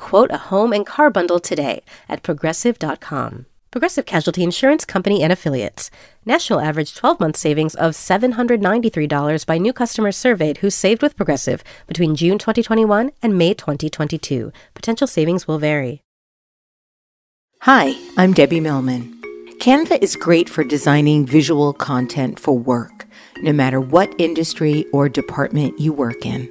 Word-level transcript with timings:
Quote 0.00 0.30
a 0.30 0.38
home 0.48 0.72
and 0.72 0.86
car 0.86 1.10
bundle 1.10 1.38
today 1.38 1.82
at 2.08 2.22
progressive.com. 2.22 3.44
Progressive 3.70 4.06
Casualty 4.06 4.42
Insurance 4.42 4.86
Company 4.86 5.22
and 5.22 5.30
Affiliates. 5.30 5.90
National 6.24 6.58
average 6.58 6.94
12 6.94 7.20
month 7.20 7.36
savings 7.36 7.74
of 7.74 7.92
$793 7.92 9.44
by 9.44 9.58
new 9.58 9.74
customers 9.74 10.16
surveyed 10.16 10.58
who 10.58 10.70
saved 10.70 11.02
with 11.02 11.16
Progressive 11.16 11.62
between 11.86 12.16
June 12.16 12.38
2021 12.38 13.12
and 13.22 13.36
May 13.36 13.52
2022. 13.52 14.50
Potential 14.72 15.06
savings 15.06 15.46
will 15.46 15.58
vary. 15.58 16.00
Hi, 17.60 17.94
I'm 18.16 18.32
Debbie 18.32 18.60
Millman. 18.60 19.20
Canva 19.58 20.02
is 20.02 20.16
great 20.16 20.48
for 20.48 20.64
designing 20.64 21.26
visual 21.26 21.74
content 21.74 22.40
for 22.40 22.58
work, 22.58 23.06
no 23.42 23.52
matter 23.52 23.82
what 23.82 24.18
industry 24.18 24.86
or 24.94 25.10
department 25.10 25.78
you 25.78 25.92
work 25.92 26.24
in. 26.24 26.50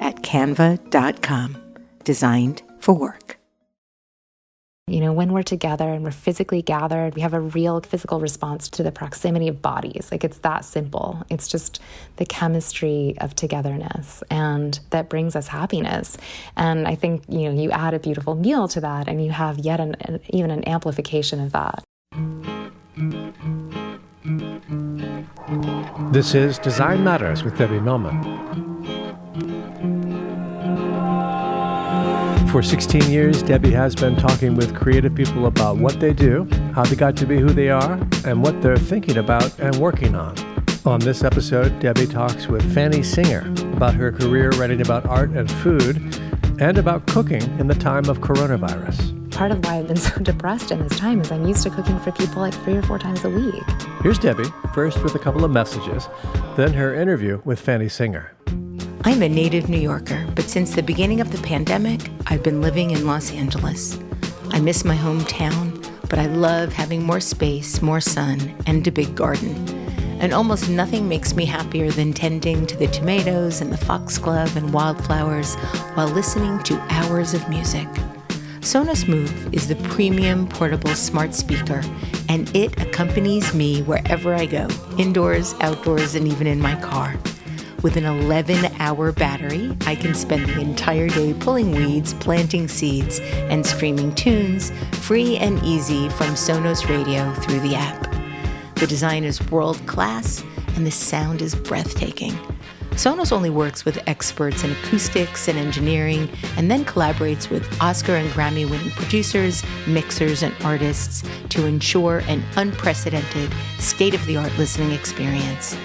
at 0.00 0.22
canva.com. 0.22 1.56
Designed 2.04 2.62
for 2.78 2.94
work. 2.94 3.38
You 4.88 5.00
know, 5.00 5.12
when 5.12 5.32
we're 5.32 5.42
together 5.42 5.92
and 5.92 6.02
we're 6.02 6.10
physically 6.10 6.62
gathered, 6.62 7.14
we 7.14 7.20
have 7.20 7.34
a 7.34 7.40
real 7.40 7.80
physical 7.82 8.20
response 8.20 8.70
to 8.70 8.82
the 8.82 8.90
proximity 8.90 9.46
of 9.46 9.60
bodies. 9.60 10.08
Like 10.10 10.24
it's 10.24 10.38
that 10.38 10.64
simple. 10.64 11.22
It's 11.28 11.46
just 11.46 11.80
the 12.16 12.24
chemistry 12.24 13.14
of 13.20 13.34
togetherness 13.34 14.22
and 14.30 14.80
that 14.90 15.10
brings 15.10 15.36
us 15.36 15.48
happiness. 15.48 16.16
And 16.56 16.88
I 16.88 16.94
think, 16.94 17.24
you 17.28 17.50
know, 17.52 17.62
you 17.62 17.70
add 17.70 17.92
a 17.92 17.98
beautiful 17.98 18.34
meal 18.34 18.66
to 18.68 18.80
that 18.80 19.08
and 19.08 19.22
you 19.22 19.30
have 19.30 19.58
yet 19.58 19.78
an, 19.78 19.94
an 20.00 20.20
even 20.30 20.50
an 20.50 20.66
amplification 20.66 21.40
of 21.40 21.52
that. 21.52 21.84
This 26.12 26.34
is 26.34 26.58
Design 26.58 27.04
Matters 27.04 27.44
with 27.44 27.58
Debbie 27.58 27.80
Millman. 27.80 29.57
For 32.50 32.62
16 32.62 33.10
years, 33.10 33.42
Debbie 33.42 33.72
has 33.72 33.94
been 33.94 34.16
talking 34.16 34.54
with 34.54 34.74
creative 34.74 35.14
people 35.14 35.46
about 35.46 35.76
what 35.76 36.00
they 36.00 36.14
do, 36.14 36.48
how 36.74 36.82
they 36.82 36.96
got 36.96 37.14
to 37.18 37.26
be 37.26 37.38
who 37.38 37.50
they 37.50 37.68
are, 37.68 38.00
and 38.24 38.42
what 38.42 38.62
they're 38.62 38.78
thinking 38.78 39.18
about 39.18 39.58
and 39.58 39.76
working 39.76 40.14
on. 40.14 40.34
On 40.86 40.98
this 40.98 41.22
episode, 41.22 41.78
Debbie 41.78 42.06
talks 42.06 42.46
with 42.46 42.62
Fanny 42.72 43.02
Singer 43.02 43.52
about 43.74 43.92
her 43.92 44.10
career 44.10 44.48
writing 44.52 44.80
about 44.80 45.04
art 45.04 45.28
and 45.30 45.50
food 45.50 45.98
and 46.58 46.78
about 46.78 47.06
cooking 47.06 47.42
in 47.60 47.66
the 47.66 47.74
time 47.74 48.08
of 48.08 48.20
coronavirus. 48.20 49.30
Part 49.30 49.50
of 49.52 49.62
why 49.66 49.80
I've 49.80 49.86
been 49.86 49.98
so 49.98 50.18
depressed 50.22 50.70
in 50.70 50.82
this 50.82 50.98
time 50.98 51.20
is 51.20 51.30
I'm 51.30 51.46
used 51.46 51.62
to 51.64 51.70
cooking 51.70 52.00
for 52.00 52.12
people 52.12 52.40
like 52.40 52.54
three 52.64 52.78
or 52.78 52.82
four 52.82 52.98
times 52.98 53.24
a 53.26 53.30
week. 53.30 53.62
Here's 54.02 54.18
Debbie, 54.18 54.48
first 54.72 55.02
with 55.04 55.14
a 55.14 55.18
couple 55.18 55.44
of 55.44 55.50
messages, 55.50 56.08
then 56.56 56.72
her 56.72 56.94
interview 56.94 57.42
with 57.44 57.60
Fanny 57.60 57.90
Singer. 57.90 58.32
I'm 59.08 59.22
a 59.22 59.28
native 59.28 59.70
New 59.70 59.80
Yorker, 59.80 60.26
but 60.34 60.50
since 60.50 60.74
the 60.74 60.82
beginning 60.82 61.22
of 61.22 61.32
the 61.32 61.38
pandemic, 61.38 62.10
I've 62.26 62.42
been 62.42 62.60
living 62.60 62.90
in 62.90 63.06
Los 63.06 63.32
Angeles. 63.32 63.98
I 64.50 64.60
miss 64.60 64.84
my 64.84 64.94
hometown, 64.94 65.82
but 66.10 66.18
I 66.18 66.26
love 66.26 66.74
having 66.74 67.04
more 67.04 67.18
space, 67.18 67.80
more 67.80 68.02
sun, 68.02 68.54
and 68.66 68.86
a 68.86 68.92
big 68.92 69.14
garden. 69.14 69.66
And 70.20 70.34
almost 70.34 70.68
nothing 70.68 71.08
makes 71.08 71.34
me 71.34 71.46
happier 71.46 71.90
than 71.90 72.12
tending 72.12 72.66
to 72.66 72.76
the 72.76 72.88
tomatoes 72.88 73.62
and 73.62 73.72
the 73.72 73.78
foxglove 73.78 74.58
and 74.58 74.74
wildflowers 74.74 75.54
while 75.94 76.08
listening 76.08 76.62
to 76.64 76.78
hours 76.90 77.32
of 77.32 77.48
music. 77.48 77.88
Sonos 78.60 79.08
Move 79.08 79.54
is 79.54 79.68
the 79.68 79.76
premium 79.88 80.46
portable 80.46 80.94
smart 80.94 81.32
speaker, 81.32 81.80
and 82.28 82.54
it 82.54 82.78
accompanies 82.82 83.54
me 83.54 83.80
wherever 83.80 84.34
I 84.34 84.44
go, 84.44 84.68
indoors, 84.98 85.54
outdoors, 85.62 86.14
and 86.14 86.28
even 86.28 86.46
in 86.46 86.60
my 86.60 86.78
car. 86.82 87.18
With 87.80 87.96
an 87.96 88.06
11 88.06 88.72
hour 88.80 89.12
battery, 89.12 89.76
I 89.86 89.94
can 89.94 90.12
spend 90.12 90.46
the 90.46 90.60
entire 90.60 91.08
day 91.08 91.32
pulling 91.32 91.70
weeds, 91.70 92.12
planting 92.14 92.66
seeds, 92.66 93.20
and 93.20 93.64
streaming 93.64 94.12
tunes 94.16 94.72
free 94.92 95.36
and 95.36 95.62
easy 95.62 96.08
from 96.08 96.30
Sonos 96.30 96.88
Radio 96.88 97.32
through 97.34 97.60
the 97.60 97.76
app. 97.76 98.12
The 98.74 98.86
design 98.88 99.22
is 99.22 99.40
world 99.52 99.80
class 99.86 100.42
and 100.74 100.84
the 100.84 100.90
sound 100.90 101.40
is 101.40 101.54
breathtaking. 101.54 102.32
Sonos 102.98 103.30
only 103.30 103.50
works 103.50 103.84
with 103.84 104.02
experts 104.08 104.64
in 104.64 104.72
acoustics 104.72 105.46
and 105.46 105.56
engineering 105.56 106.28
and 106.56 106.68
then 106.68 106.84
collaborates 106.84 107.48
with 107.48 107.80
Oscar 107.80 108.16
and 108.16 108.28
Grammy 108.30 108.68
winning 108.68 108.90
producers, 108.90 109.62
mixers, 109.86 110.42
and 110.42 110.52
artists 110.64 111.22
to 111.50 111.64
ensure 111.64 112.24
an 112.26 112.42
unprecedented, 112.56 113.54
state 113.78 114.14
of 114.14 114.26
the 114.26 114.36
art 114.36 114.56
listening 114.58 114.90
experience. 114.90 115.76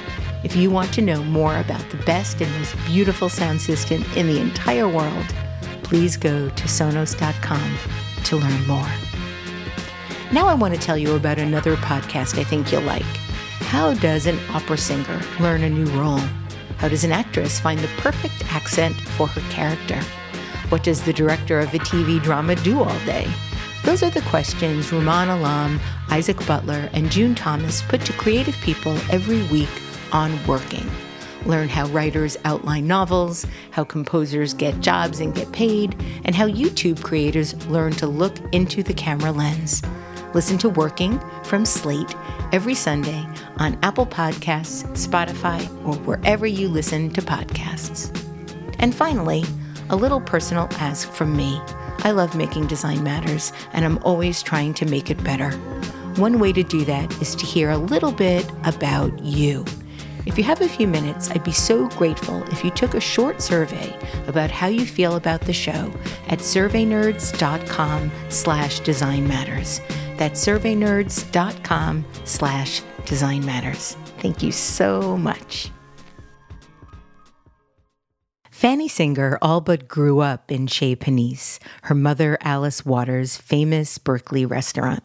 If 0.44 0.58
you 0.58 0.70
want 0.70 0.94
to 0.96 1.02
know 1.02 1.24
more 1.24 1.58
about 1.58 1.90
the 1.90 1.98
best 1.98 2.42
and 2.42 2.52
most 2.58 2.76
beautiful 2.86 3.30
sound 3.30 3.62
system 3.62 4.04
in 4.18 4.28
the 4.28 4.42
entire 4.42 4.90
world, 4.90 5.26
please 5.84 6.18
go 6.18 6.50
to 6.50 6.64
Sonos.com 6.66 7.78
to 8.26 8.36
learn 8.36 8.68
more. 8.68 8.92
Now, 10.34 10.48
I 10.48 10.54
want 10.54 10.74
to 10.74 10.80
tell 10.80 10.98
you 10.98 11.16
about 11.16 11.40
another 11.40 11.78
podcast 11.78 12.38
I 12.38 12.44
think 12.44 12.72
you'll 12.72 12.82
like. 12.82 13.04
How 13.72 13.94
does 13.94 14.26
an 14.26 14.38
opera 14.50 14.78
singer 14.78 15.22
learn 15.40 15.64
a 15.64 15.70
new 15.70 15.86
role? 15.98 16.22
How 16.78 16.90
does 16.90 17.06
an 17.06 17.14
actress 17.14 17.60
find 17.60 17.80
the 17.80 17.88
perfect 18.00 18.44
accent 18.54 18.96
for 18.96 19.28
her 19.28 19.42
character? 19.50 20.02
What 20.68 20.84
does 20.84 21.04
the 21.04 21.14
director 21.14 21.60
of 21.60 21.74
a 21.74 21.80
TV 21.80 22.22
drama 22.22 22.56
do 22.56 22.84
all 22.84 23.00
day? 23.06 23.32
Those 23.86 24.04
are 24.04 24.10
the 24.10 24.22
questions 24.24 24.88
Rumaan 24.88 25.30
Alam, 25.30 25.80
Isaac 26.10 26.46
Butler, 26.46 26.90
and 26.92 27.10
June 27.10 27.34
Thomas 27.34 27.82
put 27.84 28.02
to 28.02 28.14
creative 28.14 28.56
people 28.58 28.98
every 29.10 29.44
week 29.44 29.70
on 30.14 30.44
working. 30.46 30.90
Learn 31.46 31.68
how 31.68 31.88
writers 31.88 32.38
outline 32.46 32.88
novels, 32.88 33.46
how 33.72 33.84
composers 33.84 34.54
get 34.54 34.80
jobs 34.80 35.20
and 35.20 35.36
get 35.36 35.52
paid, 35.52 35.96
and 36.24 36.34
how 36.34 36.48
YouTube 36.48 37.04
creators 37.04 37.54
learn 37.68 37.92
to 37.94 38.08
look 38.08 38.38
into 38.54 38.82
the 38.82 38.94
camera 38.94 39.32
lens. 39.32 39.82
Listen 40.34 40.58
to 40.60 40.70
Working 40.70 41.20
from 41.44 41.66
Slate 41.66 42.16
every 42.54 42.74
Sunday 42.74 43.28
on 43.58 43.78
Apple 43.84 44.06
Podcasts, 44.06 44.86
Spotify, 44.96 45.62
or 45.86 45.96
wherever 46.06 46.48
you 46.48 46.70
listen 46.70 47.10
to 47.12 47.22
podcasts. 47.22 48.10
And 48.80 48.96
finally, 48.96 49.44
a 49.90 49.96
little 49.96 50.22
personal 50.22 50.70
ask 50.74 51.12
from 51.12 51.36
me. 51.36 51.60
I 52.00 52.12
love 52.12 52.36
making 52.36 52.68
design 52.68 53.04
matters, 53.04 53.52
and 53.74 53.86
I'm 53.86 53.98
always 54.04 54.42
trying 54.42 54.74
to 54.76 54.86
make 54.86 55.12
it 55.12 55.24
better. 55.24 55.52
One 56.16 56.40
way 56.40 56.54
to 56.54 56.64
do 56.64 56.86
that 56.86 57.12
is 57.22 57.36
to 57.36 57.46
hear 57.46 57.70
a 57.70 57.78
little 57.78 58.12
bit 58.12 58.50
about 58.64 59.18
you. 59.20 59.66
If 60.26 60.38
you 60.38 60.44
have 60.46 60.62
a 60.62 60.70
few 60.70 60.88
minutes, 60.88 61.30
I'd 61.30 61.44
be 61.44 61.52
so 61.52 61.90
grateful 61.90 62.44
if 62.44 62.64
you 62.64 62.72
took 62.72 62.94
a 62.94 63.02
short 63.02 63.42
survey 63.42 63.94
about 64.28 64.50
how 64.50 64.68
you 64.68 64.86
feel 64.86 65.16
about 65.16 65.42
the 65.42 65.54
show 65.54 65.92
at 66.30 66.40
surveynerds.com 66.40 68.12
slash 68.30 68.80
design 68.80 69.28
matters. 69.28 69.82
That's 70.18 70.44
surveynerds.com 70.46 72.06
slash 72.24 72.82
design 73.06 73.46
matters. 73.46 73.98
Thank 74.20 74.42
you 74.42 74.52
so 74.54 75.18
much. 75.18 75.70
Fanny 78.50 78.88
Singer 78.88 79.38
all 79.42 79.60
but 79.60 79.90
grew 79.90 80.22
up 80.22 80.50
in 80.50 80.68
Chez 80.68 80.96
Panisse, 80.96 81.60
her 81.84 81.96
mother 81.96 82.38
Alice 82.40 82.86
Waters' 82.86 83.36
famous 83.36 83.98
Berkeley 83.98 84.46
restaurant. 84.46 85.04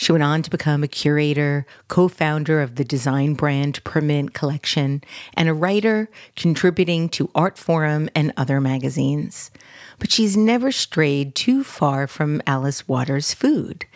She 0.00 0.12
went 0.12 0.22
on 0.22 0.42
to 0.42 0.50
become 0.50 0.84
a 0.84 0.88
curator, 0.88 1.66
co 1.88 2.06
founder 2.06 2.62
of 2.62 2.76
the 2.76 2.84
design 2.84 3.34
brand 3.34 3.82
Permanent 3.82 4.32
Collection, 4.32 5.02
and 5.34 5.48
a 5.48 5.52
writer 5.52 6.08
contributing 6.36 7.08
to 7.10 7.26
Artforum 7.34 8.08
and 8.14 8.32
other 8.36 8.60
magazines. 8.60 9.50
But 9.98 10.12
she's 10.12 10.36
never 10.36 10.70
strayed 10.70 11.34
too 11.34 11.64
far 11.64 12.06
from 12.06 12.40
Alice 12.46 12.86
Waters' 12.86 13.34
food. 13.34 13.86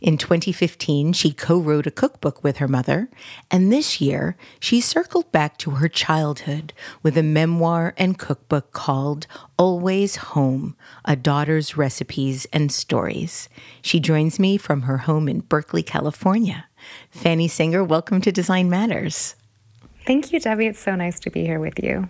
In 0.00 0.16
2015, 0.16 1.12
she 1.12 1.30
co 1.32 1.58
wrote 1.58 1.86
a 1.86 1.90
cookbook 1.90 2.42
with 2.42 2.56
her 2.56 2.68
mother, 2.68 3.10
and 3.50 3.70
this 3.70 4.00
year, 4.00 4.38
she 4.58 4.80
circled 4.80 5.30
back 5.30 5.58
to 5.58 5.72
her 5.72 5.88
childhood 5.88 6.72
with 7.02 7.18
a 7.18 7.22
memoir 7.22 7.92
and 7.98 8.18
cookbook 8.18 8.72
called 8.72 9.26
Always 9.58 10.16
Home 10.16 10.74
A 11.04 11.16
Daughter's 11.16 11.76
Recipes 11.76 12.46
and 12.50 12.72
Stories. 12.72 13.50
She 13.82 14.00
joins 14.00 14.38
me 14.38 14.56
from 14.56 14.82
her 14.82 14.98
home 14.98 15.28
in 15.28 15.42
Berkeley, 15.50 15.82
California. 15.82 16.66
Fanny 17.10 17.48
Singer, 17.48 17.84
welcome 17.84 18.22
to 18.22 18.32
Design 18.32 18.70
Matters. 18.70 19.34
Thank 20.06 20.32
you, 20.32 20.40
Debbie. 20.40 20.68
It's 20.68 20.78
so 20.78 20.94
nice 20.94 21.20
to 21.20 21.30
be 21.30 21.44
here 21.44 21.58
with 21.58 21.82
you. 21.82 22.08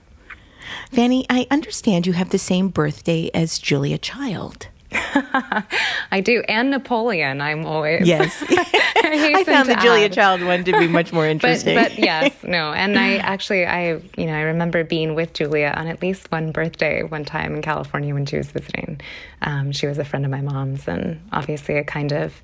Fanny, 0.92 1.26
I 1.28 1.48
understand 1.50 2.06
you 2.06 2.12
have 2.12 2.30
the 2.30 2.38
same 2.38 2.68
birthday 2.68 3.30
as 3.34 3.58
Julia 3.58 3.96
Child. 3.98 4.68
I 4.92 6.20
do, 6.22 6.42
and 6.48 6.70
Napoleon. 6.70 7.40
I'm 7.40 7.64
always 7.64 8.06
yes. 8.06 8.44
I, 8.50 9.32
I 9.36 9.44
found 9.44 9.68
the 9.68 9.76
add. 9.76 9.82
Julia 9.82 10.08
Child 10.10 10.42
one 10.42 10.62
to 10.64 10.78
be 10.78 10.86
much 10.86 11.10
more 11.10 11.26
interesting. 11.26 11.76
but, 11.76 11.90
but 11.90 11.98
yes, 11.98 12.34
no, 12.42 12.72
and 12.72 12.98
I 12.98 13.16
actually, 13.16 13.64
I 13.64 14.02
you 14.18 14.26
know, 14.26 14.34
I 14.34 14.42
remember 14.42 14.84
being 14.84 15.14
with 15.14 15.32
Julia 15.32 15.72
on 15.76 15.86
at 15.86 16.02
least 16.02 16.30
one 16.30 16.52
birthday 16.52 17.04
one 17.04 17.24
time 17.24 17.54
in 17.54 17.62
California 17.62 18.12
when 18.12 18.26
she 18.26 18.36
was 18.36 18.50
visiting. 18.50 19.00
Um, 19.40 19.72
she 19.72 19.86
was 19.86 19.96
a 19.96 20.04
friend 20.04 20.26
of 20.26 20.30
my 20.30 20.42
mom's, 20.42 20.86
and 20.86 21.26
obviously 21.32 21.76
a 21.76 21.84
kind 21.84 22.12
of 22.12 22.42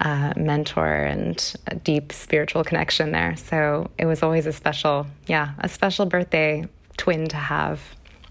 uh, 0.00 0.32
mentor 0.36 0.86
and 1.04 1.54
a 1.66 1.74
deep 1.74 2.12
spiritual 2.12 2.64
connection 2.64 3.12
there. 3.12 3.36
So 3.36 3.90
it 3.98 4.06
was 4.06 4.22
always 4.22 4.46
a 4.46 4.52
special, 4.52 5.06
yeah, 5.26 5.52
a 5.58 5.68
special 5.68 6.06
birthday 6.06 6.66
twin 6.96 7.28
to 7.28 7.36
have. 7.36 7.80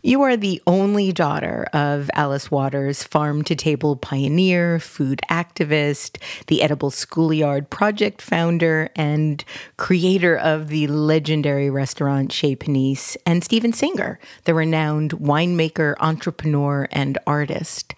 You 0.03 0.21
are 0.21 0.37
the 0.37 0.61
only 0.67 1.11
daughter 1.11 1.67
of 1.73 2.11
Alice 2.13 2.51
Waters, 2.51 3.01
farm 3.01 3.43
to 3.45 3.55
table 3.55 3.95
pioneer, 3.95 4.79
food 4.79 5.21
activist, 5.29 6.21
the 6.45 6.61
Edible 6.61 6.91
Schoolyard 6.91 7.71
Project 7.71 8.21
founder, 8.21 8.89
and 8.95 9.43
creator 9.77 10.37
of 10.37 10.67
the 10.67 10.85
legendary 10.85 11.71
restaurant 11.71 12.31
Chez 12.31 12.55
Panisse, 12.55 13.17
and 13.25 13.43
Stephen 13.43 13.73
Singer, 13.73 14.19
the 14.43 14.53
renowned 14.53 15.13
winemaker, 15.13 15.95
entrepreneur, 15.99 16.87
and 16.91 17.17
artist. 17.25 17.95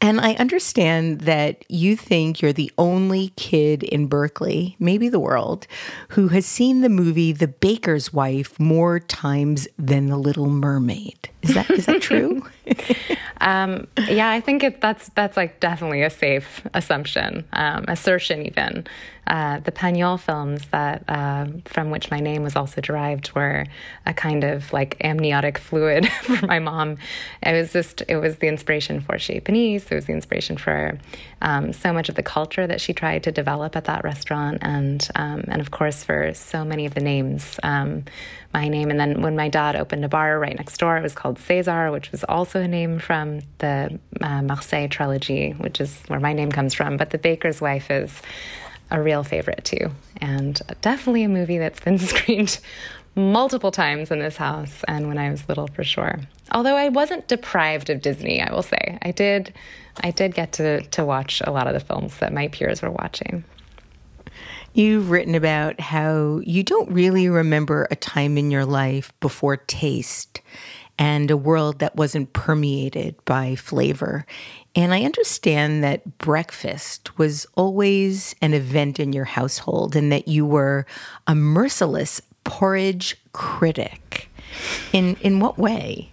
And 0.00 0.20
I 0.20 0.34
understand 0.34 1.22
that 1.22 1.64
you 1.68 1.96
think 1.96 2.40
you're 2.40 2.52
the 2.52 2.72
only 2.78 3.32
kid 3.36 3.82
in 3.82 4.06
Berkeley, 4.06 4.76
maybe 4.78 5.08
the 5.08 5.20
world, 5.20 5.66
who 6.10 6.28
has 6.28 6.46
seen 6.46 6.80
the 6.80 6.88
movie 6.88 7.32
The 7.32 7.48
Baker's 7.48 8.12
Wife 8.12 8.58
more 8.60 9.00
times 9.00 9.66
than 9.76 10.06
The 10.06 10.16
Little 10.16 10.48
Mermaid. 10.48 11.28
Is 11.42 11.54
that 11.54 11.70
is 11.70 11.86
that 11.86 12.02
true? 12.10 12.42
um, 13.40 13.86
yeah, 14.08 14.30
I 14.30 14.40
think 14.40 14.62
it, 14.62 14.80
that's 14.80 15.08
that's 15.10 15.36
like 15.36 15.60
definitely 15.60 16.02
a 16.02 16.10
safe 16.10 16.62
assumption, 16.74 17.44
um, 17.52 17.84
assertion 17.88 18.44
even. 18.46 18.86
Uh, 19.26 19.60
the 19.60 19.70
Pagnol 19.70 20.18
films 20.18 20.66
that 20.72 21.04
uh, 21.08 21.46
from 21.64 21.90
which 21.90 22.10
my 22.10 22.18
name 22.18 22.42
was 22.42 22.56
also 22.56 22.80
derived 22.80 23.32
were 23.34 23.64
a 24.06 24.12
kind 24.12 24.42
of 24.44 24.72
like 24.72 24.96
amniotic 25.02 25.58
fluid 25.58 26.08
for 26.22 26.46
my 26.46 26.58
mom. 26.58 26.96
It 27.42 27.52
was 27.52 27.72
just 27.72 28.02
it 28.08 28.16
was 28.16 28.38
the 28.38 28.48
inspiration 28.48 29.00
for 29.00 29.18
Chez 29.18 29.40
Panisse. 29.40 29.90
It 29.90 29.94
was 29.94 30.06
the 30.06 30.12
inspiration 30.12 30.56
for 30.56 30.98
um, 31.42 31.72
so 31.72 31.92
much 31.92 32.08
of 32.08 32.14
the 32.14 32.22
culture 32.22 32.66
that 32.66 32.80
she 32.80 32.92
tried 32.92 33.22
to 33.24 33.32
develop 33.32 33.76
at 33.76 33.84
that 33.84 34.04
restaurant, 34.04 34.58
and 34.62 35.06
um, 35.14 35.44
and 35.48 35.60
of 35.60 35.70
course 35.70 36.02
for 36.02 36.32
so 36.34 36.64
many 36.64 36.86
of 36.86 36.94
the 36.94 37.00
names. 37.00 37.58
Um, 37.62 38.04
my 38.52 38.66
name, 38.66 38.90
and 38.90 38.98
then 38.98 39.22
when 39.22 39.36
my 39.36 39.48
dad 39.48 39.76
opened 39.76 40.04
a 40.04 40.08
bar 40.08 40.38
right 40.40 40.56
next 40.56 40.76
door, 40.78 40.96
it 40.96 41.02
was 41.02 41.14
called 41.14 41.38
Cesar, 41.38 41.92
which 41.92 42.10
was 42.10 42.24
also 42.24 42.60
a 42.60 42.66
name 42.66 42.98
from 42.98 43.42
the 43.58 43.96
uh, 44.20 44.42
Marseille 44.42 44.88
trilogy, 44.88 45.52
which 45.52 45.80
is 45.80 46.02
where 46.08 46.18
my 46.18 46.32
name 46.32 46.50
comes 46.50 46.74
from. 46.74 46.96
But 46.96 47.10
The 47.10 47.18
Baker's 47.18 47.60
Wife 47.60 47.92
is 47.92 48.20
a 48.90 49.00
real 49.00 49.22
favorite 49.22 49.64
too, 49.64 49.90
and 50.20 50.60
definitely 50.80 51.24
a 51.24 51.28
movie 51.28 51.58
that's 51.58 51.80
been 51.80 51.98
screened 52.10 52.58
multiple 53.14 53.70
times 53.70 54.10
in 54.10 54.20
this 54.20 54.36
house 54.36 54.84
and 54.86 55.08
when 55.08 55.18
I 55.18 55.30
was 55.30 55.48
little 55.48 55.68
for 55.68 55.84
sure. 55.84 56.20
Although 56.52 56.76
I 56.76 56.88
wasn't 56.88 57.28
deprived 57.28 57.90
of 57.90 58.02
Disney, 58.02 58.40
I 58.40 58.52
will 58.52 58.62
say. 58.62 58.98
I 59.02 59.10
did 59.10 59.54
I 60.02 60.10
did 60.10 60.34
get 60.34 60.52
to 60.54 60.82
to 60.82 61.04
watch 61.04 61.42
a 61.44 61.50
lot 61.50 61.66
of 61.66 61.74
the 61.74 61.80
films 61.80 62.16
that 62.18 62.32
my 62.32 62.48
peers 62.48 62.82
were 62.82 62.90
watching. 62.90 63.44
You've 64.72 65.10
written 65.10 65.34
about 65.34 65.80
how 65.80 66.40
you 66.44 66.62
don't 66.62 66.90
really 66.92 67.28
remember 67.28 67.88
a 67.90 67.96
time 67.96 68.38
in 68.38 68.52
your 68.52 68.64
life 68.64 69.12
before 69.18 69.56
taste 69.56 70.40
and 70.96 71.30
a 71.30 71.36
world 71.36 71.80
that 71.80 71.96
wasn't 71.96 72.32
permeated 72.32 73.16
by 73.24 73.56
flavor. 73.56 74.26
And 74.74 74.94
I 74.94 75.02
understand 75.02 75.82
that 75.82 76.18
breakfast 76.18 77.18
was 77.18 77.46
always 77.56 78.34
an 78.40 78.54
event 78.54 79.00
in 79.00 79.12
your 79.12 79.24
household 79.24 79.96
and 79.96 80.12
that 80.12 80.28
you 80.28 80.46
were 80.46 80.86
a 81.26 81.34
merciless 81.34 82.22
porridge 82.44 83.16
critic. 83.32 84.30
In 84.92 85.16
in 85.16 85.40
what 85.40 85.58
way? 85.58 86.10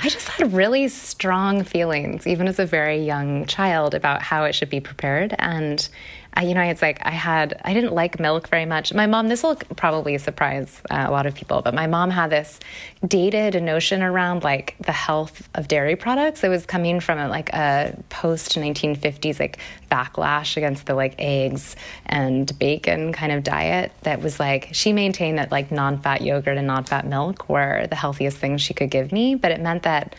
I 0.00 0.08
just 0.08 0.28
had 0.28 0.52
really 0.52 0.86
strong 0.88 1.64
feelings, 1.64 2.26
even 2.26 2.46
as 2.46 2.60
a 2.60 2.66
very 2.66 3.04
young 3.04 3.46
child, 3.46 3.94
about 3.94 4.22
how 4.22 4.44
it 4.44 4.54
should 4.54 4.70
be 4.70 4.78
prepared. 4.78 5.34
And 5.38 5.88
I, 6.34 6.44
you 6.44 6.54
know, 6.54 6.62
it's 6.62 6.82
like 6.82 7.04
I 7.04 7.10
had, 7.10 7.60
I 7.64 7.74
didn't 7.74 7.94
like 7.94 8.20
milk 8.20 8.48
very 8.48 8.64
much. 8.64 8.94
My 8.94 9.06
mom, 9.06 9.28
this 9.28 9.42
will 9.42 9.56
probably 9.76 10.16
surprise 10.18 10.80
uh, 10.90 11.04
a 11.08 11.10
lot 11.10 11.26
of 11.26 11.34
people, 11.34 11.62
but 11.62 11.74
my 11.74 11.86
mom 11.86 12.10
had 12.10 12.30
this 12.30 12.60
dated 13.06 13.60
notion 13.62 14.02
around 14.02 14.44
like 14.44 14.76
the 14.80 14.92
health 14.92 15.48
of 15.54 15.66
dairy 15.66 15.96
products. 15.96 16.44
It 16.44 16.48
was 16.48 16.64
coming 16.64 17.00
from 17.00 17.18
like 17.28 17.50
a 17.52 17.96
post 18.08 18.54
1950s 18.56 19.40
like 19.40 19.58
backlash 19.90 20.56
against 20.56 20.86
the 20.86 20.94
like 20.94 21.14
eggs 21.18 21.74
and 22.06 22.56
bacon 22.58 23.12
kind 23.12 23.32
of 23.32 23.42
diet 23.42 23.92
that 24.02 24.22
was 24.22 24.38
like, 24.38 24.68
she 24.72 24.92
maintained 24.92 25.38
that 25.38 25.50
like 25.50 25.72
non 25.72 25.98
fat 25.98 26.22
yogurt 26.22 26.56
and 26.56 26.66
non 26.66 26.84
fat 26.84 27.06
milk 27.06 27.48
were 27.48 27.86
the 27.88 27.96
healthiest 27.96 28.36
things 28.38 28.62
she 28.62 28.74
could 28.74 28.90
give 28.90 29.10
me, 29.12 29.34
but 29.34 29.50
it 29.50 29.60
meant 29.60 29.82
that 29.82 30.14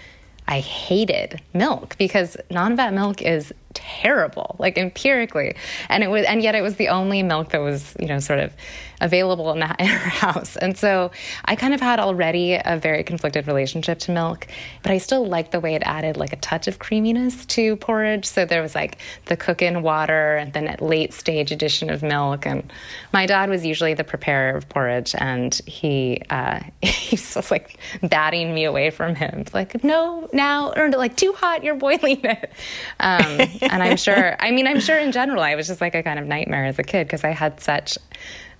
I 0.49 0.61
hated 0.61 1.39
milk 1.53 1.95
because 1.99 2.35
non-fat 2.49 2.91
milk 2.91 3.21
is 3.21 3.53
terrible, 3.73 4.55
like 4.59 4.77
empirically. 4.77 5.55
And 5.89 6.03
it 6.03 6.09
was, 6.09 6.25
and 6.25 6.41
yet 6.41 6.55
it 6.55 6.61
was 6.61 6.75
the 6.75 6.89
only 6.89 7.23
milk 7.23 7.49
that 7.49 7.61
was, 7.61 7.95
you 7.99 8.07
know, 8.07 8.19
sort 8.19 8.39
of 8.39 8.53
available 9.01 9.51
in, 9.51 9.59
that, 9.59 9.75
in 9.79 9.87
our 9.87 9.97
house. 9.97 10.57
And 10.57 10.77
so 10.77 11.11
I 11.45 11.55
kind 11.55 11.73
of 11.73 11.81
had 11.81 11.99
already 11.99 12.53
a 12.53 12.77
very 12.77 13.03
conflicted 13.03 13.47
relationship 13.47 13.99
to 13.99 14.11
milk, 14.11 14.47
but 14.83 14.91
I 14.91 14.97
still 14.97 15.25
liked 15.25 15.51
the 15.51 15.59
way 15.59 15.75
it 15.75 15.83
added 15.85 16.17
like 16.17 16.33
a 16.33 16.37
touch 16.37 16.67
of 16.67 16.79
creaminess 16.79 17.45
to 17.47 17.75
porridge. 17.77 18.25
So 18.25 18.45
there 18.45 18.61
was 18.61 18.75
like 18.75 18.97
the 19.25 19.37
cook 19.37 19.61
in 19.61 19.81
water 19.81 20.35
and 20.37 20.53
then 20.53 20.67
a 20.67 20.83
late 20.83 21.13
stage 21.13 21.51
addition 21.51 21.89
of 21.89 22.03
milk. 22.03 22.45
And 22.45 22.71
my 23.13 23.25
dad 23.25 23.49
was 23.49 23.65
usually 23.65 23.93
the 23.93 24.03
preparer 24.03 24.55
of 24.55 24.67
porridge, 24.69 25.15
and 25.17 25.53
he 25.65 26.21
uh, 26.29 26.59
he's 26.81 27.33
just 27.33 27.51
like 27.51 27.77
batting 28.01 28.53
me 28.53 28.65
away 28.65 28.89
from 28.89 29.15
him. 29.15 29.45
Like, 29.53 29.83
no, 29.83 30.29
now, 30.33 30.73
or 30.73 30.89
like 30.91 31.15
too 31.15 31.33
hot, 31.33 31.63
you're 31.63 31.75
boiling 31.75 32.21
it. 32.23 32.51
Um, 32.99 33.39
and 33.61 33.83
I'm 33.83 33.97
sure, 33.97 34.35
I 34.39 34.51
mean, 34.51 34.67
I'm 34.67 34.79
sure 34.79 34.97
in 34.97 35.11
general, 35.11 35.41
I 35.41 35.55
was 35.55 35.67
just 35.67 35.81
like 35.81 35.95
a 35.95 36.03
kind 36.03 36.19
of 36.19 36.25
nightmare 36.25 36.65
as 36.65 36.79
a 36.79 36.83
kid 36.83 37.07
because 37.07 37.23
I 37.23 37.31
had 37.31 37.59
such 37.59 37.97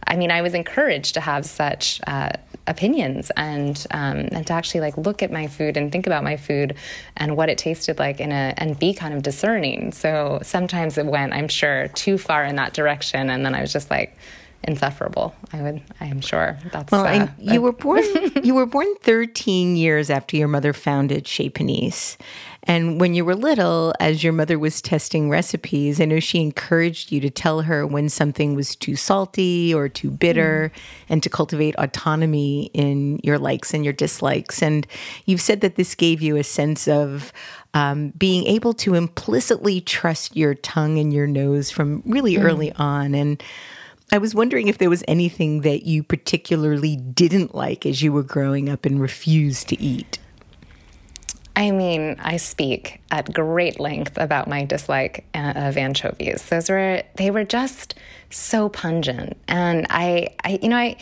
I 0.07 0.15
mean, 0.15 0.31
I 0.31 0.41
was 0.41 0.53
encouraged 0.53 1.13
to 1.15 1.21
have 1.21 1.45
such 1.45 2.01
uh, 2.07 2.31
opinions 2.67 3.31
and 3.35 3.85
um, 3.91 4.29
and 4.31 4.45
to 4.47 4.53
actually 4.53 4.81
like 4.81 4.97
look 4.97 5.21
at 5.21 5.31
my 5.31 5.47
food 5.47 5.77
and 5.77 5.91
think 5.91 6.07
about 6.07 6.23
my 6.23 6.37
food 6.37 6.75
and 7.17 7.35
what 7.35 7.49
it 7.49 7.57
tasted 7.57 7.99
like 7.99 8.19
in 8.19 8.31
a 8.31 8.53
and 8.57 8.77
be 8.79 8.93
kind 8.93 9.13
of 9.13 9.23
discerning. 9.23 9.91
So 9.91 10.39
sometimes 10.41 10.97
it 10.97 11.05
went, 11.05 11.33
I'm 11.33 11.47
sure, 11.47 11.89
too 11.89 12.17
far 12.17 12.43
in 12.43 12.55
that 12.55 12.73
direction, 12.73 13.29
and 13.29 13.45
then 13.45 13.53
I 13.53 13.61
was 13.61 13.73
just 13.73 13.91
like 13.91 14.17
insufferable. 14.63 15.35
I 15.53 15.61
would, 15.61 15.81
I 15.99 16.05
am 16.05 16.21
sure. 16.21 16.57
That's 16.71 16.91
well. 16.91 17.05
Uh, 17.05 17.27
you 17.37 17.61
were 17.61 17.71
born. 17.71 18.03
you 18.43 18.55
were 18.55 18.65
born 18.65 18.87
13 19.01 19.75
years 19.75 20.09
after 20.09 20.37
your 20.37 20.47
mother 20.47 20.73
founded 20.73 21.27
Chez 21.27 21.49
Panisse, 21.49 22.17
and 22.63 22.99
when 22.99 23.13
you 23.13 23.23
were 23.23 23.35
little, 23.35 23.93
as 23.99 24.23
your 24.23 24.33
mother 24.33 24.59
was 24.59 24.81
testing 24.81 25.29
recipes, 25.29 26.01
I 26.01 26.05
know 26.05 26.19
she 26.19 26.41
encouraged 26.41 27.11
you 27.11 27.21
to 27.21 27.29
tell 27.29 27.61
her 27.61 27.87
when 27.87 28.09
something 28.09 28.53
was 28.53 28.75
too 28.75 28.95
salty 28.95 29.73
or 29.73 29.87
too 29.87 30.11
bitter, 30.11 30.71
mm. 30.73 30.81
and 31.07 31.23
to 31.23 31.29
cultivate 31.29 31.75
autonomy 31.77 32.69
in 32.73 33.19
your 33.23 33.39
likes 33.39 33.73
and 33.73 33.83
your 33.83 33.93
dislikes. 33.93 34.61
And 34.61 34.85
you've 35.25 35.41
said 35.41 35.61
that 35.61 35.75
this 35.75 35.95
gave 35.95 36.21
you 36.21 36.35
a 36.35 36.43
sense 36.43 36.87
of 36.87 37.31
um, 37.73 38.09
being 38.17 38.45
able 38.45 38.73
to 38.73 38.93
implicitly 38.93 39.79
trust 39.79 40.35
your 40.35 40.53
tongue 40.53 40.97
and 40.97 41.13
your 41.13 41.27
nose 41.27 41.71
from 41.71 42.03
really 42.05 42.35
mm. 42.35 42.43
early 42.43 42.73
on. 42.73 43.15
And 43.15 43.41
I 44.11 44.17
was 44.17 44.35
wondering 44.35 44.67
if 44.67 44.79
there 44.79 44.89
was 44.89 45.03
anything 45.07 45.61
that 45.61 45.83
you 45.83 46.03
particularly 46.03 46.97
didn't 46.97 47.55
like 47.55 47.85
as 47.85 48.01
you 48.01 48.11
were 48.11 48.23
growing 48.23 48.67
up 48.67 48.85
and 48.85 48.99
refused 48.99 49.69
to 49.69 49.81
eat. 49.81 50.19
I 51.59 51.71
mean, 51.71 52.15
I 52.19 52.37
speak 52.37 53.01
at 53.11 53.33
great 53.33 53.81
length 53.81 54.17
about 54.17 54.47
my 54.47 54.63
dislike 54.63 55.25
uh, 55.35 55.51
of 55.57 55.75
anchovies. 55.75 56.41
Those 56.45 56.69
were 56.69 57.03
they 57.15 57.31
were 57.31 57.43
just 57.43 57.95
so 58.29 58.69
pungent, 58.69 59.35
and 59.49 59.85
I, 59.89 60.29
I 60.41 60.57
you 60.61 60.69
know, 60.69 60.77
I 60.77 60.95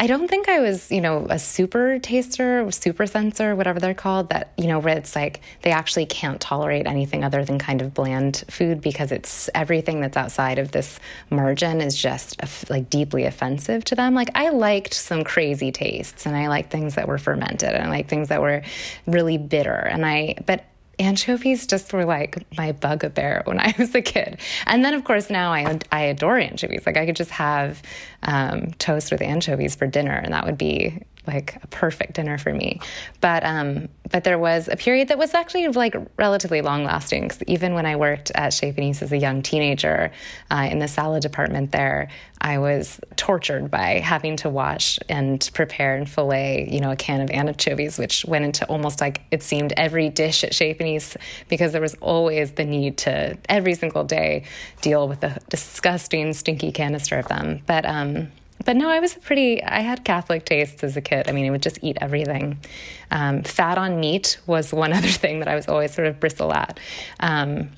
I 0.00 0.06
don't 0.06 0.28
think 0.28 0.48
I 0.48 0.60
was, 0.60 0.92
you 0.92 1.00
know, 1.00 1.26
a 1.28 1.40
super 1.40 1.98
taster, 1.98 2.70
super 2.70 3.04
sensor, 3.04 3.56
whatever 3.56 3.80
they're 3.80 3.94
called, 3.94 4.28
that, 4.28 4.52
you 4.56 4.68
know, 4.68 4.78
where 4.78 4.96
it's 4.96 5.16
like 5.16 5.40
they 5.62 5.72
actually 5.72 6.06
can't 6.06 6.40
tolerate 6.40 6.86
anything 6.86 7.24
other 7.24 7.44
than 7.44 7.58
kind 7.58 7.82
of 7.82 7.94
bland 7.94 8.44
food 8.48 8.80
because 8.80 9.10
it's 9.10 9.50
everything 9.56 10.00
that's 10.00 10.16
outside 10.16 10.60
of 10.60 10.70
this 10.70 11.00
margin 11.30 11.80
is 11.80 12.00
just 12.00 12.40
like 12.70 12.88
deeply 12.88 13.24
offensive 13.24 13.84
to 13.86 13.96
them. 13.96 14.14
Like 14.14 14.30
I 14.36 14.50
liked 14.50 14.94
some 14.94 15.24
crazy 15.24 15.72
tastes 15.72 16.26
and 16.26 16.36
I 16.36 16.46
liked 16.46 16.70
things 16.70 16.94
that 16.94 17.08
were 17.08 17.18
fermented 17.18 17.70
and 17.70 17.82
I 17.82 17.88
liked 17.88 18.08
things 18.08 18.28
that 18.28 18.40
were 18.40 18.62
really 19.06 19.36
bitter. 19.36 19.74
And 19.74 20.06
I, 20.06 20.36
but 20.46 20.64
anchovies 20.98 21.66
just 21.66 21.92
were 21.92 22.04
like 22.04 22.44
my 22.56 22.72
bugaboo 22.72 23.42
when 23.44 23.58
I 23.58 23.74
was 23.78 23.94
a 23.94 24.02
kid. 24.02 24.40
And 24.66 24.84
then, 24.84 24.94
of 24.94 25.04
course, 25.04 25.30
now 25.30 25.52
I, 25.52 25.78
I 25.92 26.02
adore 26.02 26.38
anchovies. 26.38 26.86
Like 26.86 26.96
I 26.96 27.06
could 27.06 27.16
just 27.16 27.30
have 27.30 27.82
um, 28.22 28.72
toast 28.72 29.10
with 29.10 29.22
anchovies 29.22 29.74
for 29.74 29.86
dinner, 29.86 30.14
and 30.14 30.32
that 30.32 30.44
would 30.46 30.58
be 30.58 31.02
like 31.28 31.58
a 31.62 31.66
perfect 31.68 32.14
dinner 32.14 32.38
for 32.38 32.52
me. 32.52 32.80
But 33.20 33.44
um, 33.44 33.88
but 34.10 34.24
there 34.24 34.38
was 34.38 34.68
a 34.68 34.76
period 34.76 35.08
that 35.08 35.18
was 35.18 35.34
actually 35.34 35.68
like 35.68 35.94
relatively 36.16 36.62
long 36.62 36.84
lasting. 36.84 37.30
Even 37.46 37.74
when 37.74 37.86
I 37.86 37.96
worked 37.96 38.32
at 38.34 38.52
Chez 38.52 38.72
Panisse 38.72 39.02
as 39.02 39.12
a 39.12 39.18
young 39.18 39.42
teenager 39.42 40.10
uh, 40.50 40.68
in 40.70 40.78
the 40.78 40.88
salad 40.88 41.22
department 41.22 41.72
there, 41.72 42.08
I 42.40 42.58
was 42.58 43.00
tortured 43.16 43.70
by 43.70 43.98
having 43.98 44.36
to 44.36 44.48
wash 44.48 44.98
and 45.08 45.48
prepare 45.52 45.96
and 45.96 46.08
fillet, 46.08 46.68
you 46.70 46.80
know, 46.80 46.90
a 46.90 46.96
can 46.96 47.20
of 47.20 47.30
anchovies, 47.30 47.98
which 47.98 48.24
went 48.24 48.44
into 48.44 48.64
almost 48.66 49.00
like 49.00 49.22
it 49.30 49.42
seemed 49.42 49.72
every 49.76 50.08
dish 50.08 50.44
at 50.44 50.54
Chez 50.54 50.74
Panisse 50.74 51.16
because 51.48 51.72
there 51.72 51.82
was 51.82 51.94
always 51.96 52.52
the 52.52 52.64
need 52.64 52.96
to 52.98 53.36
every 53.48 53.74
single 53.74 54.04
day 54.04 54.44
deal 54.80 55.06
with 55.08 55.20
the 55.20 55.38
disgusting, 55.50 56.32
stinky 56.32 56.72
canister 56.72 57.18
of 57.18 57.28
them. 57.28 57.60
But 57.66 57.84
um, 57.84 58.28
but 58.64 58.76
no, 58.76 58.88
I 58.88 59.00
was 59.00 59.16
a 59.16 59.20
pretty, 59.20 59.62
I 59.62 59.80
had 59.80 60.04
Catholic 60.04 60.44
tastes 60.44 60.82
as 60.82 60.96
a 60.96 61.00
kid. 61.00 61.28
I 61.28 61.32
mean, 61.32 61.46
I 61.46 61.50
would 61.50 61.62
just 61.62 61.78
eat 61.82 61.98
everything. 62.00 62.58
Um, 63.10 63.42
fat 63.42 63.78
on 63.78 64.00
meat 64.00 64.38
was 64.46 64.72
one 64.72 64.92
other 64.98 65.08
thing 65.08 65.38
that 65.40 65.48
I 65.48 65.54
was 65.54 65.68
always 65.68 65.94
sort 65.94 66.06
of 66.06 66.20
bristle 66.20 66.52
at. 66.52 66.78
Um, 67.20 67.70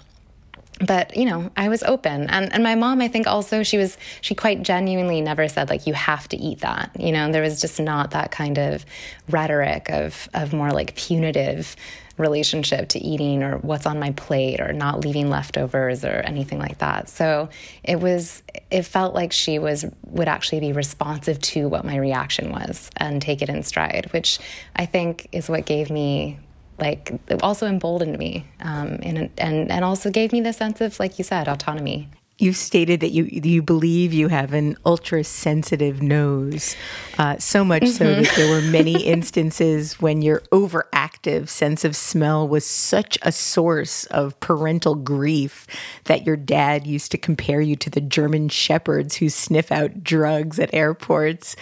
but 0.87 1.17
you 1.17 1.25
know 1.25 1.51
i 1.57 1.69
was 1.69 1.83
open 1.83 2.29
and 2.31 2.53
and 2.53 2.63
my 2.63 2.75
mom 2.75 3.01
i 3.01 3.09
think 3.09 3.27
also 3.27 3.63
she 3.63 3.77
was 3.77 3.99
she 4.21 4.35
quite 4.35 4.63
genuinely 4.63 5.21
never 5.21 5.49
said 5.49 5.69
like 5.69 5.87
you 5.87 5.93
have 5.93 6.29
to 6.29 6.37
eat 6.37 6.61
that 6.61 6.91
you 6.99 7.13
know 7.13 7.31
there 7.31 7.43
was 7.43 7.61
just 7.61 7.81
not 7.81 8.13
that 8.13 8.31
kind 8.31 8.59
of 8.59 8.85
rhetoric 9.29 9.91
of 9.91 10.29
of 10.35 10.53
more 10.53 10.71
like 10.71 10.95
punitive 10.97 11.77
relationship 12.21 12.89
to 12.91 13.01
eating 13.01 13.43
or 13.43 13.57
what's 13.59 13.87
on 13.87 13.99
my 13.99 14.13
plate 14.13 14.61
or 14.61 14.73
not 14.73 15.05
leaving 15.05 15.31
leftovers 15.31 16.05
or 16.05 16.17
anything 16.19 16.59
like 16.59 16.79
that. 16.79 17.09
So 17.09 17.49
it 17.83 17.99
was, 17.99 18.43
it 18.71 18.83
felt 18.83 19.15
like 19.15 19.33
she 19.33 19.59
was, 19.59 19.85
would 20.05 20.29
actually 20.29 20.61
be 20.61 20.73
responsive 20.73 21.41
to 21.41 21.69
what 21.69 21.85
my 21.85 21.97
reaction 21.97 22.53
was 22.53 22.91
and 22.99 23.21
take 23.21 23.43
it 23.43 23.49
in 23.49 23.63
stride, 23.63 24.09
which 24.13 24.39
I 24.77 24.87
think 24.87 25.29
is 25.33 25.49
what 25.49 25.65
gave 25.65 25.91
me 25.91 26.39
like 26.81 27.13
also 27.43 27.67
emboldened 27.67 28.19
me 28.19 28.47
um, 28.61 28.99
and, 29.03 29.31
and 29.39 29.71
and 29.71 29.85
also 29.85 30.11
gave 30.11 30.33
me 30.33 30.41
the 30.41 30.53
sense 30.53 30.81
of 30.81 30.99
like 30.99 31.19
you 31.19 31.25
said 31.25 31.49
autonomy 31.49 32.09
You've 32.41 32.57
stated 32.57 33.01
that 33.01 33.11
you 33.11 33.25
you 33.25 33.61
believe 33.61 34.15
you 34.15 34.29
have 34.29 34.55
an 34.55 34.79
ultra 34.87 35.25
sensitive 35.25 36.01
nose, 36.01 36.75
uh, 37.19 37.37
so 37.37 37.67
much 37.67 37.83
mm-hmm. 37.83 37.93
so 37.93 38.15
that 38.15 38.33
there 38.35 38.51
were 38.51 38.63
many 38.63 39.03
instances 39.05 40.01
when 40.01 40.23
your 40.23 40.41
overactive 40.51 41.51
sense 41.51 41.85
of 41.85 41.95
smell 41.95 42.49
was 42.49 42.65
such 42.65 43.19
a 43.21 43.31
source 43.31 44.07
of 44.07 44.41
parental 44.41 44.95
grief 44.95 45.67
that 46.05 46.25
your 46.25 46.37
dad 46.37 46.87
used 46.87 47.11
to 47.11 47.19
compare 47.19 47.61
you 47.61 47.77
to 47.77 47.91
the 47.91 48.01
German 48.01 48.49
shepherds 48.49 49.17
who 49.17 49.29
sniff 49.29 49.71
out 49.71 50.03
drugs 50.03 50.59
at 50.59 50.73
airports. 50.73 51.57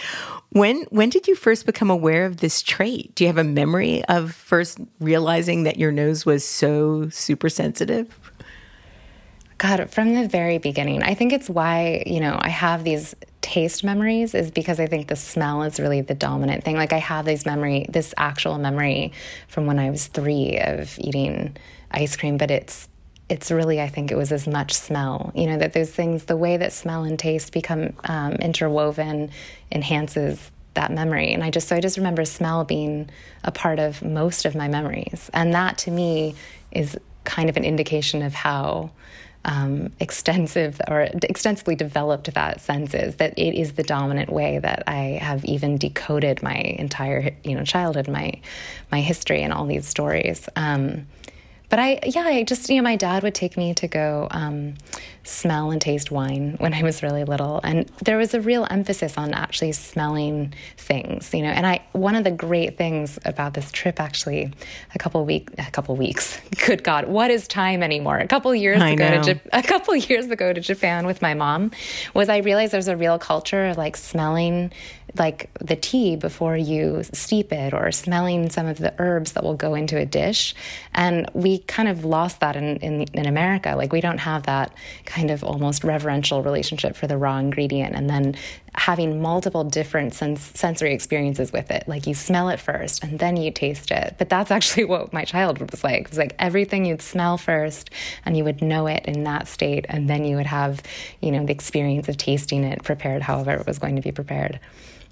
When 0.51 0.83
when 0.91 1.09
did 1.09 1.27
you 1.27 1.35
first 1.35 1.65
become 1.65 1.89
aware 1.89 2.25
of 2.25 2.37
this 2.37 2.61
trait? 2.61 3.13
Do 3.15 3.25
you 3.25 3.27
have 3.27 3.37
a 3.37 3.43
memory 3.43 4.05
of 4.05 4.33
first 4.33 4.79
realizing 5.01 5.63
that 5.63 5.77
your 5.77 5.91
nose 5.91 6.25
was 6.25 6.45
so 6.45 7.09
super 7.09 7.49
sensitive? 7.49 8.28
God, 9.59 9.91
from 9.91 10.15
the 10.15 10.27
very 10.27 10.57
beginning, 10.57 11.03
I 11.03 11.13
think 11.13 11.33
it's 11.33 11.49
why, 11.49 12.03
you 12.07 12.21
know, 12.21 12.37
I 12.39 12.47
have 12.49 12.83
these 12.83 13.13
taste 13.41 13.83
memories 13.83 14.33
is 14.33 14.51
because 14.51 14.79
I 14.79 14.87
think 14.87 15.09
the 15.09 15.15
smell 15.15 15.63
is 15.63 15.79
really 15.79 16.01
the 16.01 16.13
dominant 16.13 16.63
thing. 16.63 16.77
Like 16.77 16.93
I 16.93 16.97
have 16.97 17.25
these 17.25 17.45
memory, 17.45 17.85
this 17.89 18.13
actual 18.17 18.57
memory 18.57 19.11
from 19.49 19.65
when 19.65 19.77
I 19.77 19.89
was 19.89 20.07
three 20.07 20.57
of 20.59 20.97
eating 20.97 21.57
ice 21.91 22.15
cream, 22.15 22.37
but 22.37 22.49
it's 22.49 22.87
it's 23.27 23.51
really, 23.51 23.79
I 23.79 23.89
think 23.89 24.11
it 24.11 24.17
was 24.17 24.31
as 24.31 24.47
much 24.47 24.73
smell, 24.73 25.31
you 25.35 25.45
know, 25.45 25.59
that 25.59 25.73
those 25.73 25.91
things, 25.91 26.23
the 26.23 26.35
way 26.35 26.57
that 26.57 26.73
smell 26.73 27.03
and 27.03 27.19
taste 27.19 27.53
become 27.53 27.93
um, 28.05 28.33
interwoven 28.33 29.29
enhances 29.71 30.49
that 30.73 30.91
memory. 30.91 31.31
And 31.31 31.43
I 31.43 31.51
just, 31.51 31.67
so 31.67 31.75
I 31.75 31.79
just 31.79 31.97
remember 31.97 32.25
smell 32.25 32.63
being 32.63 33.07
a 33.43 33.51
part 33.51 33.77
of 33.77 34.01
most 34.01 34.45
of 34.45 34.55
my 34.55 34.67
memories. 34.67 35.29
And 35.31 35.53
that 35.53 35.77
to 35.79 35.91
me 35.91 36.33
is 36.71 36.97
kind 37.23 37.49
of 37.49 37.57
an 37.57 37.65
indication 37.65 38.23
of 38.23 38.33
how 38.33 38.89
um, 39.45 39.91
extensive 39.99 40.81
or 40.87 41.01
extensively 41.23 41.75
developed 41.75 42.33
that 42.33 42.59
sense 42.61 42.93
is 42.93 43.15
that 43.15 43.37
it 43.37 43.57
is 43.59 43.73
the 43.73 43.83
dominant 43.83 44.29
way 44.29 44.59
that 44.59 44.83
I 44.87 45.19
have 45.21 45.45
even 45.45 45.77
decoded 45.77 46.43
my 46.43 46.55
entire 46.55 47.31
you 47.43 47.55
know 47.55 47.63
childhood, 47.63 48.07
my 48.07 48.33
my 48.91 49.01
history, 49.01 49.41
and 49.41 49.53
all 49.53 49.65
these 49.65 49.87
stories. 49.87 50.49
Um, 50.55 51.07
but 51.69 51.79
I, 51.79 51.99
yeah, 52.05 52.23
I 52.23 52.43
just, 52.43 52.69
you 52.69 52.77
know, 52.77 52.83
my 52.83 52.95
dad 52.95 53.23
would 53.23 53.35
take 53.35 53.55
me 53.55 53.73
to 53.75 53.87
go 53.87 54.27
um, 54.31 54.75
smell 55.23 55.69
and 55.71 55.79
taste 55.79 56.09
wine 56.09 56.55
when 56.59 56.73
I 56.73 56.81
was 56.81 57.03
really 57.03 57.23
little. 57.23 57.61
And 57.63 57.87
there 58.03 58.17
was 58.17 58.33
a 58.33 58.41
real 58.41 58.65
emphasis 58.69 59.17
on 59.17 59.33
actually 59.33 59.71
smelling 59.73 60.53
things, 60.77 61.33
you 61.33 61.43
know. 61.43 61.49
And 61.49 61.67
I, 61.67 61.81
one 61.91 62.15
of 62.15 62.23
the 62.23 62.31
great 62.31 62.77
things 62.77 63.19
about 63.25 63.53
this 63.53 63.71
trip, 63.71 63.99
actually, 63.99 64.51
a 64.95 64.97
couple 64.97 65.23
week, 65.25 65.49
a 65.59 65.69
couple 65.71 65.95
weeks, 65.95 66.39
good 66.65 66.83
God, 66.83 67.07
what 67.07 67.29
is 67.29 67.47
time 67.47 67.83
anymore? 67.83 68.17
A 68.17 68.27
couple 68.27 68.53
years 68.55 68.81
I 68.81 68.89
ago, 68.89 69.21
to, 69.21 69.39
a 69.53 69.61
couple 69.61 69.95
years 70.09 70.25
ago 70.27 70.51
to 70.51 70.59
Japan 70.59 71.05
with 71.05 71.21
my 71.21 71.35
mom, 71.35 71.71
was 72.13 72.29
I 72.29 72.37
realized 72.37 72.73
there's 72.73 72.87
a 72.87 72.97
real 72.97 73.19
culture 73.19 73.67
of 73.67 73.77
like 73.77 73.95
smelling 73.95 74.71
like 75.17 75.49
the 75.59 75.75
tea 75.75 76.15
before 76.15 76.55
you 76.55 77.03
steep 77.13 77.51
it 77.51 77.73
or 77.73 77.91
smelling 77.91 78.49
some 78.49 78.67
of 78.67 78.77
the 78.77 78.93
herbs 78.99 79.33
that 79.33 79.43
will 79.43 79.55
go 79.55 79.73
into 79.73 79.97
a 79.97 80.05
dish. 80.05 80.53
And 80.93 81.29
we 81.33 81.58
kind 81.67 81.87
of 81.87 82.03
lost 82.05 82.39
that 82.39 82.55
in, 82.55 82.77
in, 82.77 83.01
in, 83.13 83.25
America. 83.25 83.75
Like 83.75 83.91
we 83.91 84.01
don't 84.01 84.17
have 84.17 84.43
that 84.43 84.73
kind 85.05 85.31
of 85.31 85.43
almost 85.43 85.83
reverential 85.83 86.43
relationship 86.43 86.95
for 86.95 87.07
the 87.07 87.17
raw 87.17 87.37
ingredient. 87.37 87.95
And 87.95 88.09
then 88.09 88.35
having 88.75 89.21
multiple 89.21 89.63
different 89.63 90.13
sens- 90.13 90.51
sensory 90.53 90.93
experiences 90.93 91.51
with 91.51 91.71
it. 91.71 91.87
Like 91.87 92.07
you 92.07 92.13
smell 92.13 92.49
it 92.49 92.59
first 92.59 93.03
and 93.03 93.19
then 93.19 93.37
you 93.37 93.51
taste 93.51 93.91
it. 93.91 94.15
But 94.17 94.29
that's 94.29 94.51
actually 94.51 94.85
what 94.93 95.13
my 95.13 95.25
childhood 95.25 95.71
was 95.71 95.83
like. 95.83 96.01
It 96.01 96.09
was 96.09 96.17
like 96.17 96.35
everything 96.39 96.85
you'd 96.85 97.01
smell 97.01 97.37
first 97.37 97.89
and 98.25 98.37
you 98.37 98.43
would 98.43 98.61
know 98.61 98.87
it 98.87 99.05
in 99.05 99.23
that 99.23 99.47
state. 99.47 99.85
And 99.89 100.09
then 100.09 100.25
you 100.25 100.35
would 100.37 100.45
have, 100.45 100.81
you 101.21 101.31
know, 101.31 101.45
the 101.45 101.53
experience 101.53 102.09
of 102.09 102.17
tasting 102.17 102.63
it 102.63 102.83
prepared 102.83 103.21
however 103.21 103.53
it 103.53 103.67
was 103.67 103.79
going 103.79 103.95
to 103.95 104.01
be 104.01 104.11
prepared. 104.11 104.59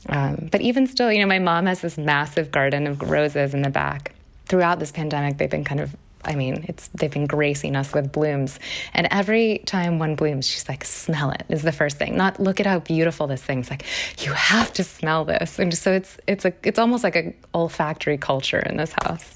Um, 0.09 0.49
but 0.51 0.61
even 0.61 0.87
still, 0.87 1.11
you 1.11 1.19
know, 1.19 1.27
my 1.27 1.39
mom 1.39 1.65
has 1.65 1.81
this 1.81 1.97
massive 1.97 2.51
garden 2.51 2.87
of 2.87 3.01
roses 3.01 3.53
in 3.53 3.61
the 3.61 3.69
back. 3.69 4.13
Throughout 4.45 4.79
this 4.79 4.91
pandemic, 4.91 5.37
they've 5.37 5.49
been 5.49 5.65
kind 5.65 5.81
of 5.81 5.95
I 6.27 6.35
mean, 6.35 6.65
it's 6.67 6.89
they've 6.89 7.11
been 7.11 7.25
gracing 7.25 7.75
us 7.75 7.93
with 7.93 8.11
blooms. 8.11 8.59
And 8.93 9.07
every 9.11 9.59
time 9.65 9.99
one 9.99 10.15
blooms, 10.15 10.47
she's 10.47 10.67
like, 10.67 10.83
smell 10.83 11.31
it 11.31 11.43
is 11.49 11.63
the 11.63 11.71
first 11.71 11.97
thing. 11.97 12.17
Not 12.17 12.39
look 12.39 12.59
at 12.59 12.65
how 12.65 12.79
beautiful 12.79 13.27
this 13.27 13.41
thing's 13.41 13.69
like, 13.69 13.83
you 14.19 14.33
have 14.33 14.73
to 14.73 14.83
smell 14.83 15.25
this. 15.25 15.59
And 15.59 15.73
so 15.73 15.93
it's 15.93 16.17
it's 16.27 16.45
a 16.45 16.53
it's 16.63 16.79
almost 16.79 17.03
like 17.03 17.15
a 17.15 17.33
olfactory 17.55 18.17
culture 18.17 18.59
in 18.59 18.77
this 18.77 18.93
house. 19.03 19.35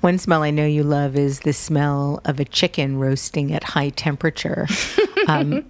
One 0.00 0.18
smell 0.18 0.42
I 0.42 0.50
know 0.50 0.66
you 0.66 0.82
love 0.82 1.16
is 1.16 1.40
the 1.40 1.52
smell 1.52 2.20
of 2.24 2.38
a 2.38 2.44
chicken 2.44 2.98
roasting 2.98 3.52
at 3.52 3.64
high 3.64 3.90
temperature. 3.90 4.66
Um, 5.28 5.64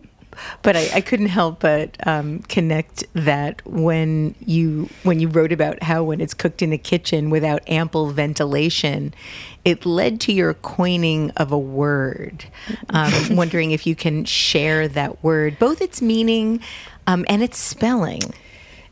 but 0.63 0.77
I, 0.77 0.89
I, 0.95 1.01
couldn't 1.01 1.27
help 1.27 1.61
but 1.61 1.97
um, 2.07 2.41
connect 2.41 3.05
that 3.15 3.61
when 3.67 4.35
you 4.41 4.89
when 5.03 5.21
you 5.21 5.29
wrote 5.29 5.53
about 5.53 5.83
how 5.83 6.05
when 6.05 6.21
it's 6.21 6.35
cooked 6.35 6.63
in 6.63 6.73
a 6.73 6.79
kitchen 6.79 7.31
without 7.31 7.63
ample 7.69 8.11
ventilation, 8.11 9.15
it 9.65 9.85
led 9.85 10.21
to 10.23 10.33
your 10.33 10.55
coining 10.55 11.31
of 11.33 11.53
a 11.53 11.59
word. 11.59 12.45
Um, 12.91 13.13
wondering 13.37 13.71
if 13.71 13.87
you 13.87 13.95
can 13.97 14.25
share 14.25 14.89
that 14.89 15.23
word, 15.23 15.59
both 15.59 15.81
its 15.81 16.01
meaning 16.01 16.61
um, 17.07 17.25
and 17.29 17.43
its 17.43 17.59
spelling. 17.59 18.23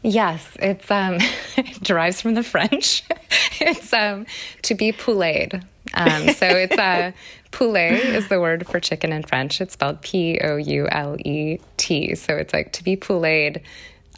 Yes, 0.02 0.56
it's 0.60 0.90
um, 0.90 1.18
it 1.56 1.82
derives 1.82 2.20
from 2.20 2.34
the 2.34 2.42
French. 2.42 3.02
it's 3.60 3.92
um, 3.92 4.26
to 4.62 4.74
be 4.74 4.92
poulet. 4.92 5.54
Um, 5.94 6.28
so 6.34 6.46
it's 6.46 6.76
a 6.76 6.82
uh, 6.82 7.12
poulet 7.50 7.92
is 7.92 8.28
the 8.28 8.40
word 8.40 8.66
for 8.66 8.80
chicken 8.80 9.12
in 9.12 9.22
French. 9.22 9.60
It's 9.60 9.74
spelled 9.74 10.00
P 10.02 10.40
O 10.42 10.56
U 10.56 10.88
L 10.90 11.16
E 11.20 11.58
T. 11.76 12.14
So 12.14 12.36
it's 12.36 12.52
like 12.52 12.72
to 12.72 12.84
be 12.84 12.96
poulet 12.96 13.62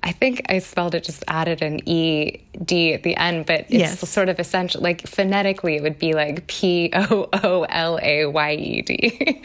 I 0.02 0.12
think 0.12 0.42
I 0.48 0.60
spelled 0.60 0.94
it, 0.94 1.02
just 1.02 1.24
added 1.26 1.62
an 1.62 1.80
E 1.88 2.38
D 2.64 2.94
at 2.94 3.02
the 3.02 3.16
end, 3.16 3.46
but 3.46 3.60
it's 3.62 3.70
yes. 3.70 4.08
sort 4.08 4.28
of 4.28 4.38
essential. 4.38 4.80
Like 4.80 5.06
phonetically, 5.06 5.76
it 5.76 5.82
would 5.82 5.98
be 5.98 6.12
like 6.12 6.46
P 6.46 6.90
O 6.94 7.28
O 7.32 7.62
L 7.64 7.98
A 8.00 8.26
Y 8.26 8.52
E 8.52 8.82
D. 8.82 9.42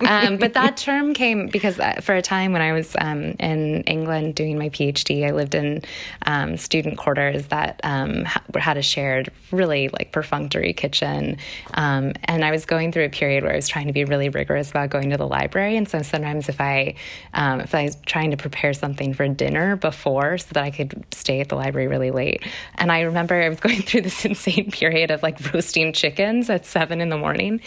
um, 0.06 0.36
but 0.36 0.54
that 0.54 0.76
term 0.76 1.14
came 1.14 1.48
because 1.48 1.80
uh, 1.80 2.00
for 2.00 2.14
a 2.14 2.22
time 2.22 2.52
when 2.52 2.62
I 2.62 2.72
was 2.72 2.94
um, 3.00 3.34
in 3.40 3.82
England 3.82 4.36
doing 4.36 4.56
my 4.56 4.68
PhD, 4.68 5.26
I 5.26 5.32
lived 5.32 5.54
in 5.54 5.82
um, 6.26 6.56
student 6.56 6.96
quarters 6.96 7.46
that 7.48 7.80
um, 7.82 8.24
had 8.54 8.76
a 8.76 8.82
shared, 8.82 9.30
really 9.50 9.88
like 9.88 10.12
perfunctory 10.12 10.72
kitchen. 10.74 11.38
Um, 11.74 12.12
and 12.24 12.44
I 12.44 12.52
was 12.52 12.66
going 12.66 12.92
through 12.92 13.06
a 13.06 13.10
period 13.10 13.42
where 13.42 13.52
I 13.52 13.56
was 13.56 13.68
trying 13.68 13.88
to 13.88 13.92
be 13.92 14.04
really 14.04 14.28
rigorous 14.28 14.70
about 14.70 14.90
going 14.90 15.10
to 15.10 15.16
the 15.16 15.26
library. 15.26 15.76
And 15.76 15.88
so 15.88 16.02
sometimes 16.02 16.48
if 16.48 16.60
I, 16.60 16.94
um, 17.32 17.60
if 17.60 17.74
I 17.74 17.84
was 17.84 17.96
trying 18.06 18.30
to 18.30 18.36
prepare 18.36 18.72
something 18.72 19.12
for 19.12 19.26
dinner 19.26 19.76
before 19.76 20.03
four 20.04 20.36
so 20.36 20.46
that 20.52 20.62
I 20.62 20.70
could 20.70 21.02
stay 21.12 21.40
at 21.40 21.48
the 21.48 21.54
library 21.56 21.88
really 21.88 22.10
late. 22.10 22.46
And 22.74 22.92
I 22.92 23.00
remember 23.00 23.34
I 23.34 23.48
was 23.48 23.58
going 23.66 23.80
through 23.80 24.02
this 24.02 24.24
insane 24.24 24.70
period 24.70 25.10
of 25.10 25.22
like 25.22 25.52
roasting 25.52 25.94
chickens 25.94 26.50
at 26.50 26.66
seven 26.66 27.00
in 27.00 27.08
the 27.08 27.16
morning. 27.16 27.60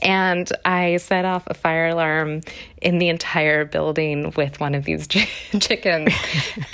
And 0.00 0.50
I 0.64 0.96
set 0.96 1.26
off 1.26 1.44
a 1.46 1.54
fire 1.54 1.88
alarm 1.88 2.40
in 2.82 2.98
the 2.98 3.08
entire 3.08 3.64
building 3.64 4.32
with 4.36 4.60
one 4.60 4.74
of 4.74 4.84
these 4.84 5.06
chickens. 5.60 6.12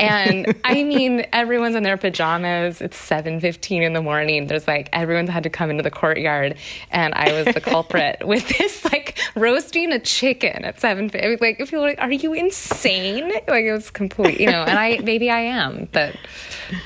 and 0.00 0.54
I 0.64 0.82
mean, 0.82 1.26
everyone's 1.32 1.76
in 1.76 1.82
their 1.82 1.96
pajamas. 1.96 2.80
It's 2.80 2.98
7:15 2.98 3.82
in 3.82 3.92
the 3.92 4.02
morning. 4.02 4.46
There's 4.46 4.66
like 4.66 4.88
everyone's 4.92 5.30
had 5.30 5.42
to 5.44 5.50
come 5.50 5.70
into 5.70 5.82
the 5.82 5.90
courtyard 5.90 6.56
and 6.90 7.14
I 7.14 7.32
was 7.32 7.54
the 7.54 7.60
culprit 7.60 8.26
with 8.26 8.48
this 8.58 8.84
like 8.86 9.18
roasting 9.36 9.92
a 9.92 9.98
chicken 9.98 10.64
at 10.64 10.80
7 10.80 11.10
like 11.40 11.60
if 11.60 11.70
you're 11.70 11.80
like 11.80 11.98
are 12.00 12.10
you 12.10 12.32
insane? 12.32 13.30
Like 13.46 13.64
it 13.64 13.72
was 13.72 13.90
complete, 13.90 14.40
you 14.40 14.46
know, 14.46 14.62
and 14.62 14.78
I 14.78 14.98
maybe 14.98 15.30
I 15.30 15.40
am, 15.40 15.88
but 15.92 16.16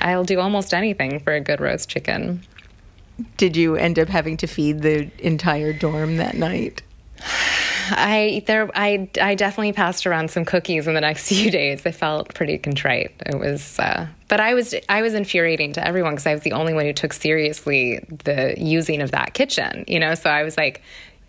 I'll 0.00 0.24
do 0.24 0.40
almost 0.40 0.74
anything 0.74 1.20
for 1.20 1.32
a 1.32 1.40
good 1.40 1.60
roast 1.60 1.88
chicken. 1.88 2.42
Did 3.36 3.56
you 3.56 3.76
end 3.76 3.98
up 3.98 4.08
having 4.08 4.36
to 4.38 4.46
feed 4.46 4.82
the 4.82 5.10
entire 5.18 5.72
dorm 5.72 6.16
that 6.16 6.34
night? 6.34 6.82
I 7.90 8.42
there 8.46 8.70
I 8.74 9.08
I 9.20 9.34
definitely 9.34 9.72
passed 9.72 10.06
around 10.06 10.30
some 10.30 10.44
cookies 10.44 10.86
in 10.86 10.94
the 10.94 11.00
next 11.00 11.28
few 11.28 11.50
days. 11.50 11.84
I 11.86 11.92
felt 11.92 12.34
pretty 12.34 12.58
contrite. 12.58 13.12
It 13.26 13.38
was, 13.38 13.78
uh, 13.78 14.06
but 14.28 14.40
I 14.40 14.54
was 14.54 14.74
I 14.88 15.02
was 15.02 15.14
infuriating 15.14 15.72
to 15.74 15.86
everyone 15.86 16.14
because 16.14 16.26
I 16.26 16.34
was 16.34 16.42
the 16.42 16.52
only 16.52 16.74
one 16.74 16.84
who 16.84 16.92
took 16.92 17.12
seriously 17.12 18.00
the 18.24 18.54
using 18.56 19.02
of 19.02 19.10
that 19.10 19.34
kitchen. 19.34 19.84
You 19.88 20.00
know, 20.00 20.14
so 20.14 20.30
I 20.30 20.42
was 20.42 20.56
like, 20.56 20.82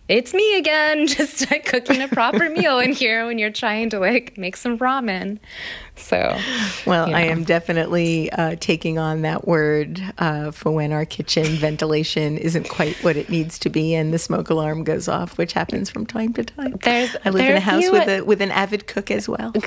it's 0.07 0.33
me 0.33 0.57
again, 0.57 1.07
just 1.07 1.50
like 1.50 1.65
cooking 1.65 2.01
a 2.01 2.07
proper 2.07 2.50
meal 2.57 2.79
in 2.79 2.91
here 2.93 3.25
when 3.25 3.39
you're 3.39 3.51
trying 3.51 3.89
to 3.91 4.00
like 4.00 4.38
make 4.38 4.57
some 4.57 4.77
ramen. 4.77 5.39
So, 5.95 6.38
well, 6.88 7.05
you 7.05 7.12
know. 7.12 7.17
I 7.19 7.22
am 7.22 7.43
definitely 7.43 8.31
uh, 8.31 8.55
taking 8.60 8.98
on 8.98 9.22
that 9.22 9.48
word 9.48 10.01
uh, 10.17 10.50
for 10.50 10.72
when 10.72 10.91
our 10.91 11.05
kitchen 11.05 11.45
ventilation 11.45 12.36
isn't 12.38 12.67
quite 12.67 12.95
what 13.03 13.15
it 13.15 13.29
needs 13.29 13.60
to 13.60 13.69
be, 13.69 13.93
and 13.93 14.12
the 14.12 14.17
smoke 14.17 14.50
alarm 14.50 14.83
goes 14.83 15.07
off, 15.07 15.38
which 15.38 15.53
happens 15.53 15.91
from 15.91 16.07
time 16.07 16.33
to 16.33 16.43
time. 16.43 16.77
There's, 16.81 17.15
I 17.24 17.29
live 17.29 17.48
in 17.48 17.55
a 17.55 17.60
house 17.60 17.89
with 17.91 18.10
a 18.10 18.22
with 18.22 18.41
an 18.41 18.50
avid 18.50 18.88
cook 18.88 19.12
as 19.12 19.29
well. 19.29 19.53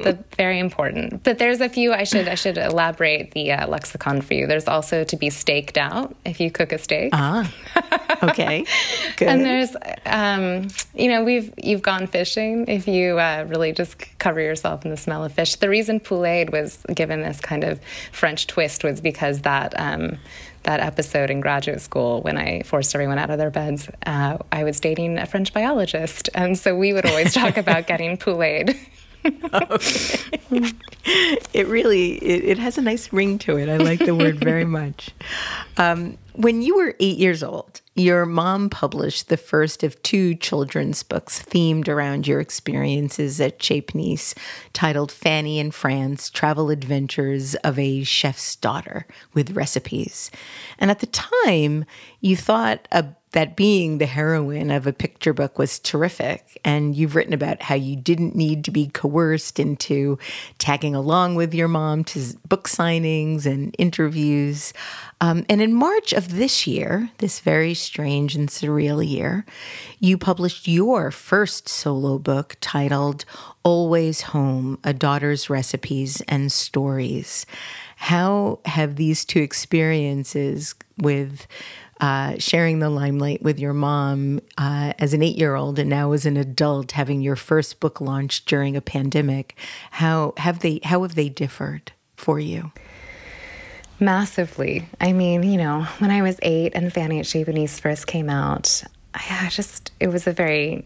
It's 0.00 0.36
very 0.36 0.60
important. 0.60 1.24
But 1.24 1.38
there's 1.38 1.60
a 1.60 1.68
few 1.68 1.92
I 1.92 2.04
should 2.04 2.28
I 2.28 2.36
should 2.36 2.56
elaborate 2.56 3.32
the 3.32 3.50
uh, 3.50 3.66
lexicon 3.66 4.20
for 4.20 4.34
you. 4.34 4.46
There's 4.46 4.68
also 4.68 5.02
to 5.02 5.16
be 5.16 5.28
staked 5.28 5.76
out 5.76 6.14
if 6.24 6.40
you 6.40 6.52
cook 6.52 6.72
a 6.72 6.78
steak. 6.78 7.10
Ah, 7.12 7.52
okay, 8.30 8.64
good. 9.16 9.28
and 9.28 9.44
there's, 9.44 9.76
um, 10.06 10.68
you 10.94 11.08
know, 11.08 11.24
we've 11.24 11.52
you've 11.56 11.82
gone 11.82 12.06
fishing 12.06 12.66
if 12.68 12.88
you 12.88 13.18
uh, 13.18 13.44
really 13.48 13.72
just 13.72 13.96
cover 14.18 14.40
yourself 14.40 14.84
in 14.84 14.90
the 14.90 14.96
smell 14.96 15.24
of 15.24 15.32
fish. 15.32 15.56
The 15.56 15.68
reason 15.68 16.00
poulade 16.00 16.50
was 16.50 16.84
given 16.94 17.22
this 17.22 17.40
kind 17.40 17.64
of 17.64 17.80
French 18.12 18.46
twist 18.46 18.84
was 18.84 19.00
because 19.00 19.42
that. 19.42 19.78
Um, 19.78 20.18
that 20.64 20.80
episode 20.80 21.30
in 21.30 21.40
graduate 21.40 21.80
school 21.80 22.20
when 22.22 22.36
I 22.36 22.62
forced 22.62 22.94
everyone 22.94 23.18
out 23.18 23.30
of 23.30 23.38
their 23.38 23.50
beds, 23.50 23.88
uh, 24.04 24.36
I 24.52 24.64
was 24.64 24.80
dating 24.80 25.16
a 25.16 25.24
French 25.24 25.54
biologist. 25.54 26.28
And 26.34 26.58
so 26.58 26.76
we 26.76 26.92
would 26.92 27.06
always 27.06 27.32
talk 27.32 27.56
about 27.64 27.86
getting 27.86 28.18
poulade. 28.18 28.78
okay. 29.24 30.72
It 31.52 31.66
really 31.66 32.16
it, 32.16 32.44
it, 32.44 32.58
has 32.58 32.78
a 32.78 32.82
nice 32.82 33.12
ring 33.12 33.38
to 33.40 33.56
it. 33.56 33.68
I 33.68 33.78
like 33.78 33.98
the 33.98 34.14
word 34.14 34.38
very 34.38 34.64
much. 34.80 35.10
Um, 35.76 36.18
when 36.34 36.62
you 36.62 36.76
were 36.76 36.94
eight 37.00 37.18
years 37.18 37.42
old, 37.42 37.80
your 37.98 38.24
mom 38.26 38.70
published 38.70 39.28
the 39.28 39.36
first 39.36 39.82
of 39.82 40.00
two 40.02 40.34
children's 40.34 41.02
books 41.02 41.42
themed 41.42 41.88
around 41.88 42.26
your 42.26 42.40
experiences 42.40 43.40
at 43.40 43.58
Chez 43.58 43.82
Panisse, 43.82 44.34
titled 44.72 45.10
Fanny 45.10 45.58
in 45.58 45.70
France 45.70 46.30
Travel 46.30 46.70
Adventures 46.70 47.54
of 47.56 47.78
a 47.78 48.04
Chef's 48.04 48.56
Daughter 48.56 49.06
with 49.34 49.50
Recipes. 49.50 50.30
And 50.78 50.90
at 50.90 51.00
the 51.00 51.06
time, 51.06 51.84
you 52.20 52.36
thought 52.36 52.86
a 52.92 53.06
that 53.32 53.56
being 53.56 53.98
the 53.98 54.06
heroine 54.06 54.70
of 54.70 54.86
a 54.86 54.92
picture 54.92 55.32
book 55.32 55.58
was 55.58 55.78
terrific. 55.78 56.58
And 56.64 56.94
you've 56.96 57.14
written 57.14 57.34
about 57.34 57.62
how 57.62 57.74
you 57.74 57.94
didn't 57.94 58.34
need 58.34 58.64
to 58.64 58.70
be 58.70 58.88
coerced 58.88 59.60
into 59.60 60.18
tagging 60.58 60.94
along 60.94 61.34
with 61.34 61.52
your 61.52 61.68
mom 61.68 62.04
to 62.04 62.36
book 62.48 62.68
signings 62.68 63.44
and 63.44 63.74
interviews. 63.78 64.72
Um, 65.20 65.44
and 65.48 65.60
in 65.60 65.74
March 65.74 66.12
of 66.12 66.36
this 66.36 66.66
year, 66.66 67.10
this 67.18 67.40
very 67.40 67.74
strange 67.74 68.34
and 68.34 68.48
surreal 68.48 69.06
year, 69.06 69.44
you 69.98 70.16
published 70.16 70.66
your 70.66 71.10
first 71.10 71.68
solo 71.68 72.18
book 72.18 72.56
titled 72.60 73.24
Always 73.62 74.22
Home 74.22 74.78
A 74.84 74.94
Daughter's 74.94 75.50
Recipes 75.50 76.22
and 76.22 76.50
Stories. 76.50 77.44
How 77.96 78.60
have 78.64 78.96
these 78.96 79.24
two 79.24 79.40
experiences 79.40 80.74
with 80.96 81.46
uh, 82.00 82.36
sharing 82.38 82.78
the 82.78 82.90
limelight 82.90 83.42
with 83.42 83.58
your 83.58 83.72
mom 83.72 84.40
uh, 84.56 84.92
as 84.98 85.14
an 85.14 85.22
eight 85.22 85.36
year 85.36 85.54
old 85.54 85.78
and 85.78 85.90
now 85.90 86.12
as 86.12 86.26
an 86.26 86.36
adult 86.36 86.92
having 86.92 87.20
your 87.20 87.36
first 87.36 87.80
book 87.80 88.00
launched 88.00 88.46
during 88.46 88.76
a 88.76 88.80
pandemic 88.80 89.56
how 89.92 90.32
have 90.36 90.60
they 90.60 90.80
how 90.84 91.02
have 91.02 91.14
they 91.14 91.28
differed 91.28 91.92
for 92.16 92.38
you? 92.38 92.72
Massively. 94.00 94.86
I 95.00 95.12
mean 95.12 95.42
you 95.42 95.56
know 95.56 95.82
when 95.98 96.10
i 96.10 96.22
was 96.22 96.38
eight 96.42 96.72
and 96.74 96.92
fanny 96.92 97.18
at 97.18 97.26
chez 97.26 97.80
first 97.80 98.06
came 98.06 98.30
out 98.30 98.82
i 99.14 99.48
just 99.50 99.92
it 99.98 100.08
was 100.08 100.26
a 100.26 100.32
very 100.32 100.84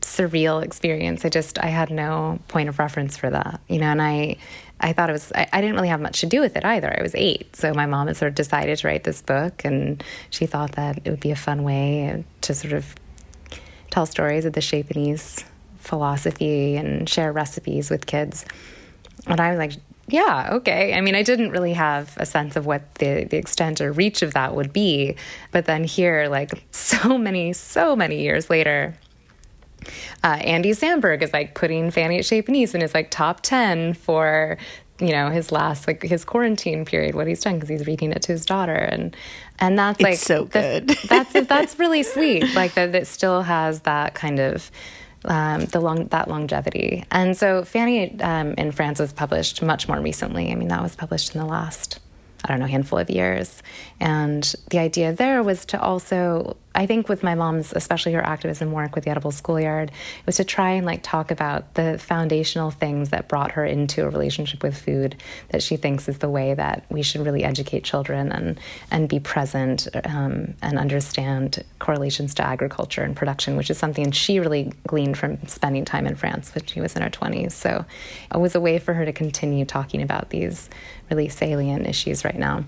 surreal 0.00 0.62
experience. 0.62 1.24
I 1.24 1.28
just 1.28 1.58
i 1.58 1.66
had 1.66 1.90
no 1.90 2.38
point 2.48 2.68
of 2.68 2.78
reference 2.78 3.16
for 3.16 3.30
that 3.30 3.60
you 3.68 3.78
know 3.78 3.86
and 3.86 4.02
i 4.02 4.36
I 4.80 4.92
thought 4.92 5.10
it 5.10 5.12
was, 5.12 5.30
I, 5.34 5.46
I, 5.52 5.60
didn't 5.60 5.76
really 5.76 5.88
have 5.88 6.00
much 6.00 6.20
to 6.20 6.26
do 6.26 6.40
with 6.40 6.56
it 6.56 6.64
either. 6.64 6.94
I 6.98 7.02
was 7.02 7.14
eight. 7.14 7.54
So 7.54 7.74
my 7.74 7.86
mom 7.86 8.06
had 8.06 8.16
sort 8.16 8.30
of 8.30 8.34
decided 8.34 8.78
to 8.78 8.86
write 8.86 9.04
this 9.04 9.20
book, 9.20 9.62
and 9.64 10.02
she 10.30 10.46
thought 10.46 10.72
that 10.72 10.98
it 11.04 11.10
would 11.10 11.20
be 11.20 11.30
a 11.30 11.36
fun 11.36 11.62
way 11.64 12.24
to 12.40 12.54
sort 12.54 12.72
of 12.72 12.94
tell 13.90 14.06
stories 14.06 14.44
of 14.44 14.54
the 14.54 14.60
Chez 14.60 15.44
philosophy 15.78 16.76
and 16.76 17.08
share 17.08 17.32
recipes 17.32 17.90
with 17.90 18.06
kids. 18.06 18.44
And 19.26 19.40
I 19.40 19.50
was 19.50 19.58
like, 19.58 19.72
yeah, 20.08 20.48
okay. 20.52 20.94
I 20.94 21.00
mean, 21.00 21.14
I 21.14 21.22
didn't 21.22 21.50
really 21.50 21.72
have 21.74 22.16
a 22.16 22.26
sense 22.26 22.56
of 22.56 22.66
what 22.66 22.94
the, 22.96 23.24
the 23.24 23.36
extent 23.36 23.80
or 23.80 23.92
reach 23.92 24.22
of 24.22 24.34
that 24.34 24.54
would 24.54 24.72
be. 24.72 25.16
But 25.52 25.66
then 25.66 25.84
here, 25.84 26.28
like 26.28 26.64
so 26.70 27.18
many, 27.18 27.52
so 27.52 27.94
many 27.94 28.22
years 28.22 28.50
later, 28.50 28.96
uh, 30.22 30.38
Andy 30.40 30.70
Samberg 30.70 31.22
is 31.22 31.32
like 31.32 31.54
putting 31.54 31.90
Fanny 31.90 32.18
at 32.18 32.24
Chez 32.24 32.42
Panisse 32.42 32.74
in 32.74 32.80
his 32.80 32.94
like 32.94 33.10
top 33.10 33.40
10 33.42 33.94
for 33.94 34.58
you 35.00 35.12
know 35.12 35.30
his 35.30 35.50
last 35.50 35.86
like 35.86 36.02
his 36.02 36.24
quarantine 36.24 36.84
period 36.84 37.14
what 37.14 37.26
he's 37.26 37.40
done 37.40 37.54
because 37.54 37.70
he's 37.70 37.86
reading 37.86 38.12
it 38.12 38.22
to 38.22 38.32
his 38.32 38.44
daughter. 38.44 38.74
And 38.74 39.16
and 39.58 39.78
that's 39.78 39.98
it's 40.00 40.04
like 40.04 40.18
so 40.18 40.44
good. 40.44 40.88
the, 40.88 40.98
that's 41.08 41.48
that's 41.48 41.78
really 41.78 42.02
sweet 42.02 42.54
like 42.54 42.74
that 42.74 42.94
it 42.94 43.06
still 43.06 43.42
has 43.42 43.80
that 43.80 44.14
kind 44.14 44.38
of 44.38 44.70
um, 45.24 45.66
the 45.66 45.80
long 45.80 46.06
that 46.08 46.28
longevity. 46.28 47.04
And 47.10 47.36
so 47.36 47.64
Fanny 47.64 48.20
um, 48.20 48.54
in 48.56 48.72
France 48.72 48.98
was 48.98 49.12
published 49.12 49.62
much 49.62 49.88
more 49.88 50.00
recently. 50.00 50.50
I 50.50 50.54
mean 50.54 50.68
that 50.68 50.82
was 50.82 50.96
published 50.96 51.34
in 51.34 51.40
the 51.40 51.46
last 51.46 51.98
I 52.44 52.48
don't 52.48 52.60
know 52.60 52.66
handful 52.66 52.98
of 52.98 53.10
years 53.10 53.62
and 54.00 54.54
the 54.70 54.78
idea 54.78 55.12
there 55.12 55.42
was 55.42 55.64
to 55.66 55.80
also 55.80 56.56
I 56.74 56.86
think 56.86 57.08
with 57.08 57.24
my 57.24 57.34
mom's, 57.34 57.72
especially 57.72 58.12
her 58.12 58.24
activism 58.24 58.70
work 58.70 58.94
with 58.94 59.04
the 59.04 59.10
Edible 59.10 59.32
Schoolyard, 59.32 59.90
was 60.24 60.36
to 60.36 60.44
try 60.44 60.70
and 60.70 60.86
like 60.86 61.02
talk 61.02 61.32
about 61.32 61.74
the 61.74 61.98
foundational 61.98 62.70
things 62.70 63.10
that 63.10 63.26
brought 63.26 63.52
her 63.52 63.64
into 63.64 64.04
a 64.04 64.08
relationship 64.08 64.62
with 64.62 64.78
food 64.78 65.16
that 65.48 65.64
she 65.64 65.76
thinks 65.76 66.08
is 66.08 66.18
the 66.18 66.30
way 66.30 66.54
that 66.54 66.84
we 66.88 67.02
should 67.02 67.22
really 67.22 67.42
educate 67.42 67.82
children 67.82 68.30
and 68.30 68.60
and 68.92 69.08
be 69.08 69.18
present 69.18 69.88
um, 70.04 70.54
and 70.62 70.78
understand 70.78 71.64
correlations 71.80 72.34
to 72.34 72.46
agriculture 72.46 73.02
and 73.02 73.16
production, 73.16 73.56
which 73.56 73.70
is 73.70 73.76
something 73.76 74.12
she 74.12 74.38
really 74.38 74.72
gleaned 74.86 75.18
from 75.18 75.44
spending 75.48 75.84
time 75.84 76.06
in 76.06 76.14
France 76.14 76.54
when 76.54 76.64
she 76.66 76.80
was 76.80 76.94
in 76.94 77.02
her 77.02 77.10
20s. 77.10 77.52
So 77.52 77.84
it 78.32 78.38
was 78.38 78.54
a 78.54 78.60
way 78.60 78.78
for 78.78 78.94
her 78.94 79.04
to 79.04 79.12
continue 79.12 79.64
talking 79.64 80.02
about 80.02 80.30
these 80.30 80.70
really 81.10 81.28
salient 81.28 81.86
issues 81.86 82.24
right 82.24 82.38
now. 82.38 82.64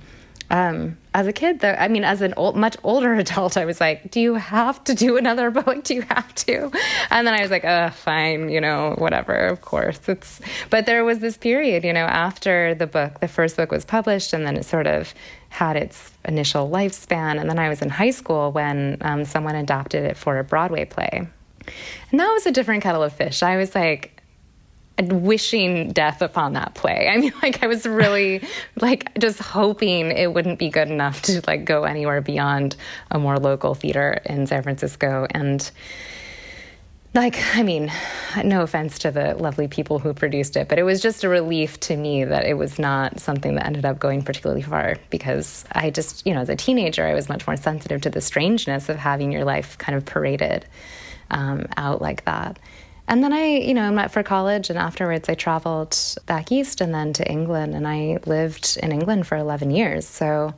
Um, 0.52 0.98
as 1.14 1.26
a 1.26 1.32
kid, 1.32 1.60
though, 1.60 1.72
I 1.72 1.88
mean, 1.88 2.04
as 2.04 2.20
an 2.20 2.34
old, 2.36 2.56
much 2.56 2.76
older 2.84 3.14
adult, 3.24 3.56
I 3.56 3.64
was 3.64 3.80
like, 3.80 4.10
"Do 4.10 4.20
you 4.20 4.34
have 4.34 4.84
to 4.84 4.94
do 4.94 5.16
another 5.16 5.50
book? 5.58 5.82
Do 5.82 5.94
you 5.94 6.02
have 6.02 6.34
to?" 6.46 6.70
And 7.10 7.26
then 7.26 7.34
I 7.34 7.40
was 7.40 7.50
like, 7.50 7.64
"Uh, 7.64 7.90
fine, 7.90 8.50
you 8.50 8.60
know, 8.60 8.94
whatever. 8.98 9.34
Of 9.34 9.62
course, 9.62 10.00
it's." 10.06 10.40
But 10.68 10.84
there 10.84 11.04
was 11.04 11.20
this 11.20 11.38
period, 11.38 11.84
you 11.84 11.92
know, 11.92 12.04
after 12.04 12.74
the 12.74 12.86
book, 12.86 13.20
the 13.20 13.28
first 13.28 13.56
book 13.56 13.70
was 13.70 13.86
published, 13.86 14.34
and 14.34 14.46
then 14.46 14.56
it 14.56 14.66
sort 14.66 14.86
of 14.86 15.14
had 15.48 15.76
its 15.76 16.12
initial 16.26 16.68
lifespan. 16.68 17.40
And 17.40 17.48
then 17.48 17.58
I 17.58 17.70
was 17.70 17.80
in 17.80 17.88
high 17.88 18.10
school 18.10 18.52
when 18.52 18.98
um, 19.00 19.24
someone 19.24 19.54
adapted 19.54 20.04
it 20.04 20.18
for 20.18 20.38
a 20.38 20.44
Broadway 20.44 20.84
play, 20.84 21.26
and 22.10 22.20
that 22.20 22.30
was 22.30 22.44
a 22.44 22.52
different 22.52 22.82
kettle 22.82 23.02
of 23.02 23.14
fish. 23.14 23.42
I 23.42 23.56
was 23.56 23.74
like, 23.74 24.11
wishing 25.10 25.92
death 25.92 26.22
upon 26.22 26.52
that 26.54 26.74
play. 26.74 27.08
I 27.08 27.16
mean, 27.18 27.32
like 27.42 27.62
I 27.62 27.66
was 27.66 27.86
really 27.86 28.46
like 28.80 29.18
just 29.18 29.38
hoping 29.38 30.10
it 30.10 30.32
wouldn't 30.32 30.58
be 30.58 30.68
good 30.68 30.88
enough 30.88 31.22
to 31.22 31.42
like 31.46 31.64
go 31.64 31.84
anywhere 31.84 32.20
beyond 32.20 32.76
a 33.10 33.18
more 33.18 33.38
local 33.38 33.74
theater 33.74 34.20
in 34.24 34.46
San 34.46 34.62
Francisco 34.62 35.26
and 35.30 35.70
like 37.14 37.38
I 37.54 37.62
mean, 37.62 37.92
no 38.42 38.62
offense 38.62 39.00
to 39.00 39.10
the 39.10 39.34
lovely 39.34 39.68
people 39.68 39.98
who 39.98 40.14
produced 40.14 40.56
it, 40.56 40.68
but 40.68 40.78
it 40.78 40.82
was 40.82 41.02
just 41.02 41.24
a 41.24 41.28
relief 41.28 41.78
to 41.80 41.96
me 41.96 42.24
that 42.24 42.46
it 42.46 42.54
was 42.54 42.78
not 42.78 43.20
something 43.20 43.56
that 43.56 43.66
ended 43.66 43.84
up 43.84 43.98
going 43.98 44.22
particularly 44.22 44.62
far 44.62 44.96
because 45.10 45.66
I 45.72 45.90
just, 45.90 46.26
you 46.26 46.32
know, 46.32 46.40
as 46.40 46.48
a 46.48 46.56
teenager, 46.56 47.06
I 47.06 47.12
was 47.12 47.28
much 47.28 47.46
more 47.46 47.56
sensitive 47.56 48.00
to 48.02 48.10
the 48.10 48.22
strangeness 48.22 48.88
of 48.88 48.96
having 48.96 49.30
your 49.30 49.44
life 49.44 49.76
kind 49.76 49.96
of 49.96 50.06
paraded 50.06 50.64
um, 51.30 51.66
out 51.76 52.00
like 52.00 52.24
that. 52.24 52.58
And 53.08 53.22
then 53.22 53.32
I, 53.32 53.56
you 53.56 53.74
know, 53.74 53.90
met 53.90 54.10
for 54.12 54.22
college, 54.22 54.70
and 54.70 54.78
afterwards 54.78 55.28
I 55.28 55.34
traveled 55.34 55.98
back 56.26 56.52
east 56.52 56.80
and 56.80 56.94
then 56.94 57.12
to 57.14 57.30
England, 57.30 57.74
and 57.74 57.86
I 57.86 58.18
lived 58.26 58.78
in 58.82 58.92
England 58.92 59.26
for 59.26 59.36
11 59.36 59.70
years. 59.70 60.06
So, 60.06 60.54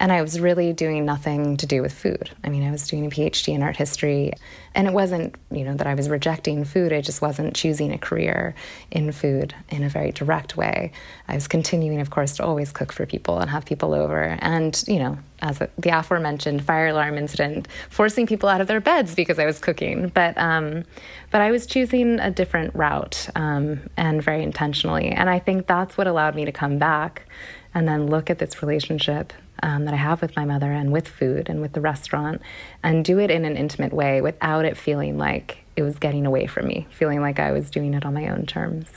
and 0.00 0.10
I 0.10 0.22
was 0.22 0.40
really 0.40 0.72
doing 0.72 1.04
nothing 1.04 1.58
to 1.58 1.66
do 1.66 1.82
with 1.82 1.92
food. 1.92 2.30
I 2.42 2.48
mean, 2.48 2.66
I 2.66 2.70
was 2.70 2.88
doing 2.88 3.04
a 3.04 3.10
PhD 3.10 3.54
in 3.54 3.62
art 3.62 3.76
history, 3.76 4.32
and 4.74 4.88
it 4.88 4.94
wasn't, 4.94 5.36
you 5.50 5.62
know, 5.62 5.74
that 5.74 5.86
I 5.86 5.92
was 5.92 6.08
rejecting 6.08 6.64
food. 6.64 6.90
I 6.90 7.02
just 7.02 7.20
wasn't 7.20 7.54
choosing 7.54 7.92
a 7.92 7.98
career 7.98 8.54
in 8.90 9.12
food 9.12 9.54
in 9.68 9.84
a 9.84 9.90
very 9.90 10.10
direct 10.10 10.56
way. 10.56 10.92
I 11.28 11.34
was 11.34 11.46
continuing, 11.46 12.00
of 12.00 12.08
course, 12.08 12.32
to 12.36 12.44
always 12.44 12.72
cook 12.72 12.92
for 12.92 13.04
people 13.04 13.40
and 13.40 13.50
have 13.50 13.66
people 13.66 13.92
over, 13.92 14.38
and 14.40 14.82
you 14.88 14.98
know, 14.98 15.18
as 15.42 15.58
the 15.58 15.90
aforementioned 15.90 16.64
fire 16.64 16.88
alarm 16.88 17.18
incident, 17.18 17.68
forcing 17.90 18.26
people 18.26 18.48
out 18.48 18.62
of 18.62 18.68
their 18.68 18.80
beds 18.80 19.14
because 19.14 19.38
I 19.38 19.44
was 19.44 19.58
cooking. 19.58 20.08
But 20.08 20.36
um, 20.38 20.84
but 21.30 21.42
I 21.42 21.50
was 21.50 21.66
choosing 21.66 22.20
a 22.20 22.30
different 22.30 22.74
route 22.74 23.28
um, 23.36 23.82
and 23.98 24.22
very 24.22 24.42
intentionally. 24.42 25.08
And 25.08 25.28
I 25.28 25.40
think 25.40 25.66
that's 25.66 25.98
what 25.98 26.06
allowed 26.06 26.34
me 26.34 26.46
to 26.46 26.52
come 26.52 26.78
back 26.78 27.26
and 27.74 27.86
then 27.86 28.08
look 28.08 28.30
at 28.30 28.38
this 28.38 28.62
relationship 28.62 29.32
um, 29.62 29.84
that 29.84 29.94
I 29.94 29.98
have 29.98 30.20
with 30.22 30.36
my 30.36 30.44
mother 30.44 30.70
and 30.72 30.92
with 30.92 31.08
food 31.08 31.48
and 31.48 31.60
with 31.60 31.72
the 31.72 31.80
restaurant 31.80 32.42
and 32.82 33.04
do 33.04 33.18
it 33.18 33.30
in 33.30 33.44
an 33.44 33.56
intimate 33.56 33.92
way 33.92 34.20
without 34.20 34.64
it 34.64 34.76
feeling 34.76 35.18
like 35.18 35.58
it 35.76 35.82
was 35.82 35.98
getting 35.98 36.26
away 36.26 36.46
from 36.46 36.66
me, 36.66 36.86
feeling 36.90 37.20
like 37.20 37.38
I 37.38 37.52
was 37.52 37.70
doing 37.70 37.94
it 37.94 38.04
on 38.04 38.14
my 38.14 38.28
own 38.28 38.46
terms. 38.46 38.88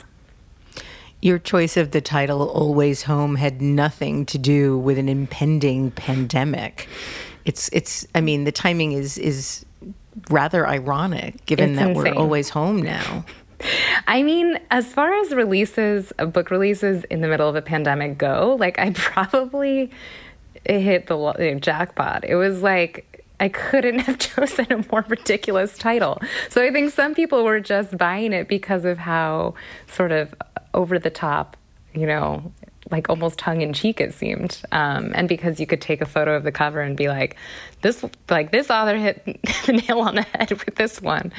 Your 1.21 1.39
choice 1.39 1.78
of 1.78 1.91
the 1.91 2.02
title 2.02 2.47
Always 2.49 3.04
Home 3.04 3.36
had 3.36 3.62
nothing 3.62 4.26
to 4.28 4.38
do 4.38 4.78
with 4.78 4.97
an 4.97 5.08
impending 5.08 5.91
pandemic. 5.91 6.89
It's 7.45 7.69
it's 7.71 8.06
I 8.13 8.21
mean 8.21 8.43
the 8.43 8.52
timing 8.52 8.91
is 8.91 9.17
is 9.17 9.65
rather 10.30 10.67
ironic 10.67 11.45
given 11.45 11.71
it's 11.71 11.80
that 11.80 11.89
insane. 11.89 12.04
we're 12.04 12.13
always 12.21 12.49
home 12.49 12.82
now. 12.82 13.26
I 14.08 14.23
mean, 14.23 14.60
as 14.71 14.88
far 14.93 15.13
as 15.13 15.34
releases, 15.34 16.12
book 16.17 16.52
releases 16.52 17.04
in 17.06 17.21
the 17.21 17.28
middle 17.28 17.47
of 17.47 17.56
a 17.56 17.62
pandemic 17.62 18.17
go, 18.17 18.58
like 18.60 18.78
I 18.80 18.89
probably 18.95 19.91
hit 20.65 21.08
the 21.08 21.58
jackpot. 21.62 22.26
It 22.26 22.36
was 22.36 22.62
like 22.62 23.26
I 23.39 23.49
couldn't 23.49 23.99
have 24.08 24.19
chosen 24.19 24.71
a 24.71 24.86
more 24.91 25.06
ridiculous 25.08 25.78
title. 25.78 26.21
So 26.49 26.63
I 26.63 26.71
think 26.71 26.91
some 26.91 27.13
people 27.13 27.43
were 27.43 27.60
just 27.60 27.97
buying 27.97 28.34
it 28.34 28.47
because 28.47 28.86
of 28.86 28.97
how 28.97 29.56
sort 29.88 30.12
of 30.12 30.34
over 30.73 30.97
the 30.97 31.10
top, 31.10 31.58
you 31.93 32.08
know, 32.08 32.52
like 32.91 33.10
almost 33.10 33.39
tongue 33.39 33.62
in 33.62 33.73
cheek 33.73 34.02
it 34.02 34.13
seemed 34.13 34.62
um, 34.71 35.13
and 35.15 35.30
because 35.30 35.60
you 35.60 35.65
could 35.65 35.82
take 35.82 36.02
a 36.02 36.06
photo 36.06 36.36
of 36.36 36.43
the 36.43 36.52
cover 36.52 36.82
and 36.82 36.97
be 36.97 37.08
like 37.08 37.36
this 37.84 38.04
like 38.30 38.52
this 38.52 38.69
author 38.69 38.98
hit 38.98 39.24
the 39.65 39.74
nail 39.74 40.00
on 40.00 40.15
the 40.15 40.24
head 40.24 40.50
with 40.50 40.76
this 40.76 41.02
one 41.02 41.32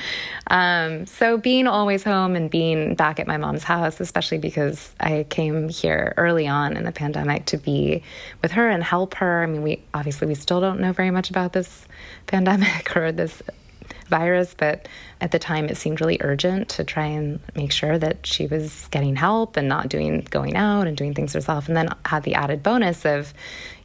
um, 0.49 1.07
so 1.07 1.37
being 1.37 1.67
always 1.67 2.05
home 2.05 2.37
and 2.37 2.51
being 2.51 2.95
back 2.95 3.19
at 3.19 3.27
my 3.27 3.37
mom's 3.37 3.65
house 3.65 3.99
especially 4.01 4.39
because 4.39 4.95
i 5.01 5.27
came 5.31 5.69
here 5.69 6.15
early 6.17 6.47
on 6.47 6.77
in 6.77 6.85
the 6.85 6.93
pandemic 6.93 7.45
to 7.47 7.57
be 7.57 8.03
with 8.43 8.53
her 8.53 8.69
and 8.69 8.85
help 8.85 9.15
her 9.15 9.43
i 9.43 9.47
mean 9.47 9.63
we 9.63 9.83
obviously 9.93 10.29
we 10.29 10.35
still 10.35 10.61
don't 10.61 10.79
know 10.79 10.93
very 10.93 11.11
much 11.11 11.31
about 11.31 11.53
this 11.53 11.87
pandemic 12.27 12.97
or 12.97 13.11
this 13.11 13.43
virus, 14.09 14.55
but 14.57 14.89
at 15.21 15.31
the 15.31 15.39
time 15.39 15.67
it 15.67 15.77
seemed 15.77 16.01
really 16.01 16.19
urgent 16.21 16.69
to 16.69 16.85
try 16.85 17.07
and 17.07 17.41
make 17.55 17.73
sure 17.73 17.99
that 17.99 18.27
she 18.27 18.47
was 18.47 18.87
getting 18.91 19.17
help 19.17 19.57
and 19.57 19.69
not 19.69 19.89
doing 19.89 20.27
going 20.31 20.57
out 20.57 20.87
and 20.87 20.97
doing 20.97 21.15
things 21.15 21.33
herself. 21.33 21.69
And 21.69 21.77
then 21.77 21.89
had 22.05 22.23
the 22.23 22.35
added 22.35 22.63
bonus 22.63 23.05
of, 23.05 23.33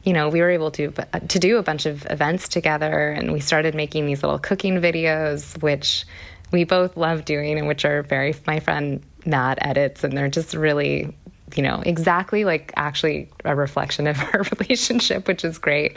you 0.04 0.12
know, 0.12 0.28
we 0.28 0.40
were 0.40 0.50
able 0.50 0.70
to 0.72 0.90
to 1.28 1.38
do 1.38 1.58
a 1.58 1.62
bunch 1.62 1.86
of 1.86 2.06
events 2.10 2.48
together, 2.48 3.10
and 3.10 3.32
we 3.32 3.40
started 3.40 3.74
making 3.74 4.06
these 4.06 4.22
little 4.22 4.38
cooking 4.38 4.80
videos, 4.80 5.60
which 5.62 6.04
we 6.52 6.64
both 6.64 6.96
love 6.96 7.24
doing, 7.24 7.58
and 7.58 7.68
which 7.68 7.84
are 7.84 8.02
very 8.02 8.34
my 8.46 8.60
friend 8.60 9.02
Matt 9.26 9.58
edits, 9.60 10.04
and 10.04 10.16
they're 10.16 10.28
just 10.28 10.54
really 10.54 11.14
you 11.56 11.62
know, 11.62 11.82
exactly 11.84 12.44
like 12.44 12.72
actually 12.76 13.28
a 13.44 13.54
reflection 13.54 14.06
of 14.06 14.18
our 14.34 14.44
relationship, 14.58 15.26
which 15.28 15.44
is 15.44 15.58
great. 15.58 15.96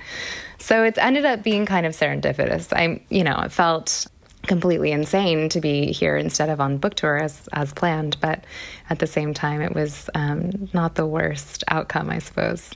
So 0.60 0.84
it's 0.84 0.98
ended 0.98 1.26
up 1.26 1.44
being 1.44 1.66
kind 1.66 1.86
of 1.86 1.94
serendipitous. 1.94 2.74
I'm, 2.76 3.02
you 3.10 3.24
know, 3.24 3.39
it 3.39 3.52
felt 3.52 4.08
completely 4.44 4.92
insane 4.92 5.48
to 5.50 5.62
be 5.62 5.92
here 5.92 6.18
instead 6.18 6.50
of 6.50 6.60
on 6.60 6.78
book 6.78 6.96
tour 6.96 7.18
as 7.18 7.48
as 7.54 7.74
planned. 7.74 8.18
But 8.20 8.44
at 8.89 9.00
the 9.00 9.08
same 9.08 9.34
time, 9.34 9.62
it 9.62 9.74
was 9.74 10.10
um, 10.16 10.70
not 10.74 10.96
the 10.96 11.06
worst 11.06 11.63
outcome, 11.68 12.10
I 12.10 12.20
suppose. 12.20 12.72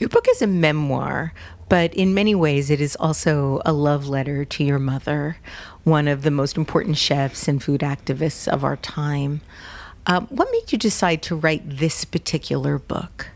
Your 0.00 0.08
book 0.08 0.26
is 0.30 0.40
a 0.40 0.46
memoir, 0.46 1.34
but 1.68 1.92
in 1.92 2.14
many 2.14 2.34
ways, 2.34 2.70
it 2.70 2.80
is 2.80 2.96
also 2.96 3.60
a 3.66 3.72
love 3.74 4.08
letter 4.08 4.46
to 4.46 4.64
your 4.64 4.78
mother, 4.78 5.36
one 5.84 6.08
of 6.08 6.22
the 6.22 6.30
most 6.30 6.56
important 6.56 6.96
chefs 6.96 7.46
and 7.46 7.62
food 7.62 7.82
activists 7.82 8.48
of 8.48 8.64
our 8.64 8.78
time. 8.78 9.42
Um, 10.06 10.26
what 10.28 10.48
made 10.50 10.72
you 10.72 10.78
decide 10.78 11.20
to 11.24 11.36
write 11.36 11.76
this 11.76 12.06
particular 12.06 12.78
book? 12.78 13.28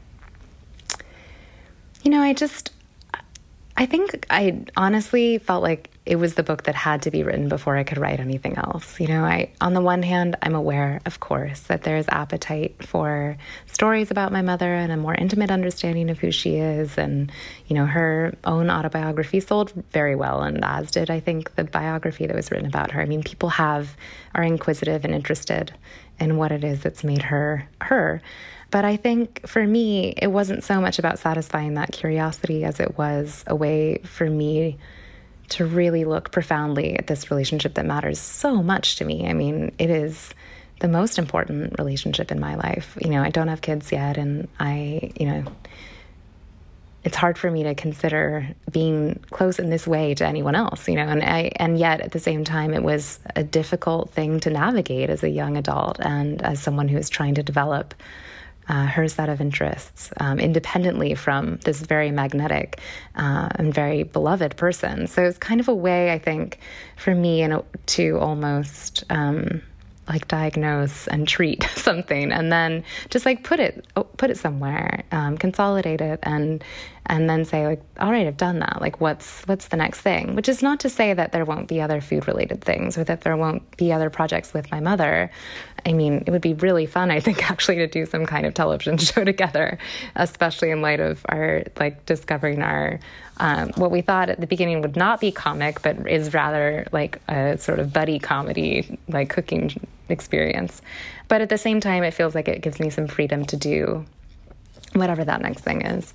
You 2.02 2.10
know, 2.10 2.22
I 2.22 2.32
just, 2.32 2.70
I 3.76 3.86
think 3.86 4.26
I 4.30 4.64
honestly 4.76 5.38
felt 5.38 5.64
like 5.64 5.90
it 6.06 6.16
was 6.16 6.34
the 6.34 6.44
book 6.44 6.64
that 6.64 6.76
had 6.76 7.02
to 7.02 7.10
be 7.10 7.24
written 7.24 7.48
before 7.48 7.76
I 7.76 7.82
could 7.82 7.98
write 7.98 8.20
anything 8.20 8.56
else. 8.56 9.00
You 9.00 9.08
know, 9.08 9.24
I 9.24 9.50
on 9.60 9.74
the 9.74 9.80
one 9.80 10.02
hand, 10.02 10.36
I'm 10.42 10.54
aware, 10.54 11.00
of 11.06 11.18
course, 11.18 11.60
that 11.62 11.82
there's 11.82 12.06
appetite 12.08 12.86
for 12.86 13.36
stories 13.66 14.12
about 14.12 14.30
my 14.30 14.42
mother 14.42 14.72
and 14.72 14.92
a 14.92 14.96
more 14.96 15.14
intimate 15.14 15.50
understanding 15.50 16.08
of 16.08 16.18
who 16.18 16.30
she 16.30 16.56
is 16.56 16.96
and, 16.98 17.32
you 17.66 17.74
know, 17.74 17.86
her 17.86 18.34
own 18.44 18.70
autobiography 18.70 19.40
sold 19.40 19.72
very 19.90 20.14
well 20.14 20.42
and 20.42 20.64
as 20.64 20.92
did 20.92 21.10
I 21.10 21.18
think 21.18 21.56
the 21.56 21.64
biography 21.64 22.26
that 22.26 22.36
was 22.36 22.52
written 22.52 22.68
about 22.68 22.92
her. 22.92 23.00
I 23.00 23.06
mean, 23.06 23.24
people 23.24 23.48
have 23.48 23.96
are 24.36 24.44
inquisitive 24.44 25.04
and 25.04 25.14
interested 25.14 25.74
in 26.20 26.36
what 26.36 26.52
it 26.52 26.62
is 26.62 26.82
that's 26.82 27.02
made 27.02 27.22
her 27.22 27.68
her. 27.80 28.22
But 28.74 28.84
I 28.84 28.96
think 28.96 29.46
for 29.46 29.64
me, 29.64 30.14
it 30.16 30.26
wasn't 30.26 30.64
so 30.64 30.80
much 30.80 30.98
about 30.98 31.20
satisfying 31.20 31.74
that 31.74 31.92
curiosity 31.92 32.64
as 32.64 32.80
it 32.80 32.98
was 32.98 33.44
a 33.46 33.54
way 33.54 33.98
for 33.98 34.28
me 34.28 34.78
to 35.50 35.64
really 35.64 36.04
look 36.04 36.32
profoundly 36.32 36.98
at 36.98 37.06
this 37.06 37.30
relationship 37.30 37.74
that 37.74 37.86
matters 37.86 38.18
so 38.18 38.64
much 38.64 38.96
to 38.96 39.04
me. 39.04 39.28
I 39.28 39.32
mean, 39.32 39.70
it 39.78 39.90
is 39.90 40.34
the 40.80 40.88
most 40.88 41.20
important 41.20 41.78
relationship 41.78 42.32
in 42.32 42.40
my 42.40 42.56
life. 42.56 42.98
You 43.00 43.10
know, 43.10 43.22
I 43.22 43.30
don't 43.30 43.46
have 43.46 43.60
kids 43.60 43.92
yet, 43.92 44.18
and 44.18 44.48
I, 44.58 45.12
you 45.20 45.26
know, 45.26 45.44
it's 47.04 47.16
hard 47.16 47.38
for 47.38 47.52
me 47.52 47.62
to 47.62 47.76
consider 47.76 48.56
being 48.72 49.20
close 49.30 49.60
in 49.60 49.70
this 49.70 49.86
way 49.86 50.14
to 50.14 50.26
anyone 50.26 50.56
else, 50.56 50.88
you 50.88 50.96
know, 50.96 51.06
and 51.06 51.22
I, 51.22 51.52
and 51.60 51.78
yet 51.78 52.00
at 52.00 52.10
the 52.10 52.18
same 52.18 52.42
time, 52.42 52.74
it 52.74 52.82
was 52.82 53.20
a 53.36 53.44
difficult 53.44 54.10
thing 54.10 54.40
to 54.40 54.50
navigate 54.50 55.10
as 55.10 55.22
a 55.22 55.28
young 55.30 55.56
adult 55.56 56.00
and 56.00 56.42
as 56.42 56.60
someone 56.60 56.88
who 56.88 56.98
is 56.98 57.08
trying 57.08 57.36
to 57.36 57.44
develop 57.44 57.94
uh, 58.68 58.86
her 58.86 59.08
set 59.08 59.28
of 59.28 59.40
interests 59.40 60.10
um, 60.18 60.38
independently 60.38 61.14
from 61.14 61.56
this 61.64 61.80
very 61.80 62.10
magnetic 62.10 62.80
uh, 63.16 63.48
and 63.56 63.74
very 63.74 64.02
beloved 64.02 64.56
person. 64.56 65.06
So 65.06 65.22
it's 65.22 65.38
kind 65.38 65.60
of 65.60 65.68
a 65.68 65.74
way, 65.74 66.12
I 66.12 66.18
think, 66.18 66.58
for 66.96 67.14
me 67.14 67.46
to 67.86 68.18
almost 68.18 69.04
um, 69.10 69.62
like 70.08 70.28
diagnose 70.28 71.06
and 71.08 71.26
treat 71.26 71.64
something, 71.76 72.32
and 72.32 72.52
then 72.52 72.84
just 73.10 73.26
like 73.26 73.44
put 73.44 73.60
it 73.60 73.86
put 74.16 74.30
it 74.30 74.38
somewhere, 74.38 75.04
um, 75.12 75.36
consolidate 75.38 76.00
it, 76.00 76.20
and 76.22 76.62
and 77.06 77.28
then 77.28 77.44
say 77.44 77.66
like 77.66 77.82
all 77.98 78.10
right 78.10 78.26
i've 78.26 78.36
done 78.36 78.58
that. 78.60 78.80
Like 78.80 79.00
what's 79.00 79.42
what's 79.42 79.68
the 79.68 79.76
next 79.76 80.00
thing? 80.00 80.34
Which 80.34 80.48
is 80.48 80.62
not 80.62 80.80
to 80.80 80.88
say 80.88 81.14
that 81.14 81.32
there 81.32 81.44
won't 81.44 81.68
be 81.68 81.80
other 81.80 82.00
food 82.00 82.26
related 82.26 82.62
things 82.62 82.96
or 82.96 83.04
that 83.04 83.22
there 83.22 83.36
won't 83.36 83.76
be 83.76 83.92
other 83.92 84.10
projects 84.10 84.52
with 84.54 84.70
my 84.70 84.80
mother. 84.80 85.30
I 85.86 85.92
mean 85.92 86.24
it 86.26 86.30
would 86.30 86.40
be 86.40 86.54
really 86.54 86.86
fun 86.86 87.10
i 87.10 87.20
think 87.20 87.50
actually 87.50 87.76
to 87.76 87.86
do 87.86 88.06
some 88.06 88.24
kind 88.24 88.46
of 88.46 88.54
television 88.54 88.96
show 89.10 89.22
together 89.22 89.78
especially 90.16 90.70
in 90.70 90.80
light 90.80 91.00
of 91.00 91.24
our 91.28 91.64
like 91.78 92.06
discovering 92.06 92.62
our 92.62 93.00
um, 93.36 93.70
what 93.76 93.90
we 93.90 94.00
thought 94.00 94.30
at 94.30 94.40
the 94.40 94.46
beginning 94.46 94.80
would 94.80 94.96
not 94.96 95.20
be 95.20 95.30
comic 95.30 95.82
but 95.82 96.08
is 96.08 96.32
rather 96.32 96.86
like 96.92 97.20
a 97.28 97.58
sort 97.58 97.80
of 97.80 97.92
buddy 97.92 98.18
comedy 98.18 98.98
like 99.08 99.28
cooking 99.28 99.70
experience. 100.08 100.82
But 101.28 101.40
at 101.40 101.48
the 101.48 101.58
same 101.58 101.80
time 101.80 102.04
it 102.04 102.12
feels 102.12 102.34
like 102.34 102.48
it 102.48 102.62
gives 102.62 102.78
me 102.78 102.90
some 102.90 103.06
freedom 103.06 103.44
to 103.46 103.56
do 103.56 104.04
whatever 104.92 105.24
that 105.24 105.42
next 105.42 105.62
thing 105.62 105.82
is 105.82 106.14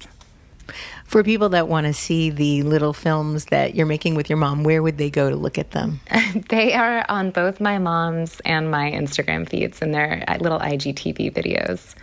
for 1.06 1.24
people 1.24 1.50
that 1.50 1.68
want 1.68 1.88
to 1.88 1.94
see 1.94 2.30
the 2.30 2.64
little 2.64 2.94
films 2.94 3.46
that 3.46 3.76
you're 3.76 3.86
making 3.86 4.16
with 4.16 4.30
your 4.30 4.38
mom, 4.38 4.64
where 4.64 4.82
would 4.84 4.98
they 4.98 5.10
go 5.10 5.30
to 5.30 5.36
look 5.36 5.58
at 5.58 5.72
them? 5.72 6.00
they 6.50 6.74
are 6.74 7.06
on 7.10 7.32
both 7.32 7.60
my 7.60 7.78
mom's 7.78 8.40
and 8.46 8.70
my 8.70 8.92
Instagram 8.92 9.48
feeds, 9.48 9.82
and 9.82 9.94
they're 9.94 10.24
little 10.40 10.60
IGTV 10.60 11.34
videos. 11.34 11.96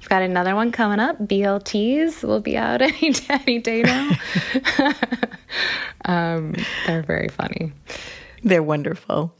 We've 0.00 0.08
got 0.08 0.22
another 0.22 0.54
one 0.54 0.72
coming 0.72 1.00
up. 1.00 1.18
BLTs 1.18 2.22
will 2.22 2.40
be 2.40 2.56
out 2.56 2.80
any, 2.82 3.14
any 3.28 3.58
day 3.58 3.82
now. 3.82 4.10
um, 6.04 6.54
they're 6.86 7.02
very 7.02 7.28
funny. 7.28 7.72
They're 8.42 8.62
wonderful. 8.62 9.34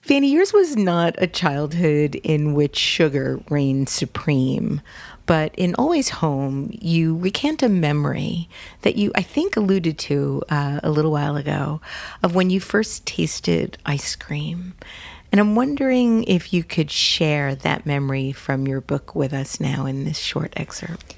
Fanny, 0.00 0.32
yours 0.32 0.52
was 0.52 0.76
not 0.76 1.14
a 1.18 1.28
childhood 1.28 2.16
in 2.16 2.54
which 2.54 2.76
sugar 2.76 3.40
reigned 3.48 3.88
supreme. 3.88 4.80
But 5.26 5.54
in 5.56 5.74
Always 5.76 6.08
Home, 6.08 6.70
you 6.72 7.16
recant 7.16 7.62
a 7.62 7.68
memory 7.68 8.48
that 8.82 8.96
you, 8.96 9.12
I 9.14 9.22
think, 9.22 9.56
alluded 9.56 9.98
to 9.98 10.42
uh, 10.48 10.80
a 10.82 10.90
little 10.90 11.12
while 11.12 11.36
ago 11.36 11.80
of 12.22 12.34
when 12.34 12.50
you 12.50 12.60
first 12.60 13.06
tasted 13.06 13.78
ice 13.86 14.16
cream. 14.16 14.74
And 15.30 15.40
I'm 15.40 15.54
wondering 15.54 16.24
if 16.24 16.52
you 16.52 16.62
could 16.62 16.90
share 16.90 17.54
that 17.54 17.86
memory 17.86 18.32
from 18.32 18.66
your 18.66 18.80
book 18.80 19.14
with 19.14 19.32
us 19.32 19.60
now 19.60 19.86
in 19.86 20.04
this 20.04 20.18
short 20.18 20.52
excerpt. 20.56 21.14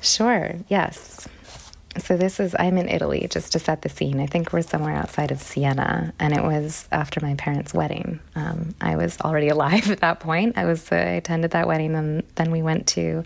Sure, 0.00 0.54
yes. 0.68 1.28
So 1.98 2.16
this 2.16 2.40
is 2.40 2.54
I'm 2.58 2.78
in 2.78 2.88
Italy 2.88 3.26
just 3.30 3.52
to 3.52 3.58
set 3.58 3.82
the 3.82 3.88
scene. 3.88 4.20
I 4.20 4.26
think 4.26 4.52
we're 4.52 4.62
somewhere 4.62 4.94
outside 4.94 5.30
of 5.30 5.40
Siena, 5.40 6.12
and 6.18 6.34
it 6.34 6.42
was 6.42 6.88
after 6.92 7.20
my 7.20 7.34
parents' 7.34 7.74
wedding. 7.74 8.20
Um, 8.34 8.74
I 8.80 8.96
was 8.96 9.20
already 9.20 9.48
alive 9.56 9.90
at 9.90 10.00
that 10.00 10.20
point. 10.20 10.56
I 10.56 10.64
was 10.64 10.90
uh, 10.90 10.96
I 10.96 11.18
attended 11.20 11.52
that 11.52 11.66
wedding, 11.66 11.94
and 11.94 12.22
then 12.36 12.50
we 12.50 12.62
went 12.62 12.86
to 12.88 13.24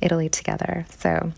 Italy 0.00 0.28
together. 0.28 0.86
So 0.98 1.32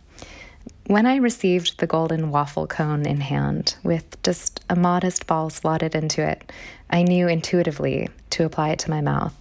when 0.87 1.07
I 1.07 1.16
received 1.16 1.79
the 1.79 1.87
golden 1.87 2.31
waffle 2.31 2.66
cone 2.66 3.07
in 3.07 3.20
hand, 3.20 3.75
with 3.83 4.22
just 4.22 4.64
a 4.70 4.77
modest 4.77 5.27
ball 5.27 5.51
slotted 5.51 5.94
into 5.94 6.22
it, 6.22 6.53
I 6.88 7.03
knew 7.03 7.27
intuitively 7.27 8.09
to 8.31 8.44
apply 8.44 8.70
it 8.70 8.79
to 8.81 8.90
my 8.90 9.01
mouth. 9.01 9.35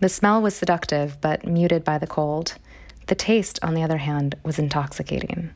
The 0.00 0.08
smell 0.08 0.40
was 0.40 0.54
seductive, 0.54 1.20
but 1.20 1.46
muted 1.46 1.84
by 1.84 1.98
the 1.98 2.06
cold. 2.06 2.54
The 3.08 3.14
taste, 3.16 3.58
on 3.62 3.74
the 3.74 3.82
other 3.82 3.98
hand, 3.98 4.36
was 4.44 4.58
intoxicating. 4.58 5.50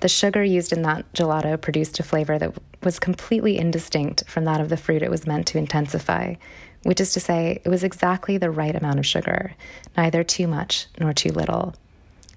The 0.00 0.08
sugar 0.08 0.42
used 0.42 0.72
in 0.72 0.82
that 0.82 1.12
gelato 1.12 1.60
produced 1.60 2.00
a 2.00 2.02
flavor 2.02 2.38
that 2.38 2.54
was 2.82 2.98
completely 2.98 3.58
indistinct 3.58 4.24
from 4.26 4.44
that 4.46 4.60
of 4.60 4.70
the 4.70 4.78
fruit 4.78 5.02
it 5.02 5.10
was 5.10 5.26
meant 5.26 5.46
to 5.48 5.58
intensify, 5.58 6.36
which 6.84 7.00
is 7.00 7.12
to 7.12 7.20
say, 7.20 7.60
it 7.64 7.68
was 7.68 7.84
exactly 7.84 8.38
the 8.38 8.50
right 8.50 8.74
amount 8.74 8.98
of 8.98 9.06
sugar, 9.06 9.52
neither 9.96 10.24
too 10.24 10.46
much 10.46 10.86
nor 10.98 11.12
too 11.12 11.30
little. 11.30 11.74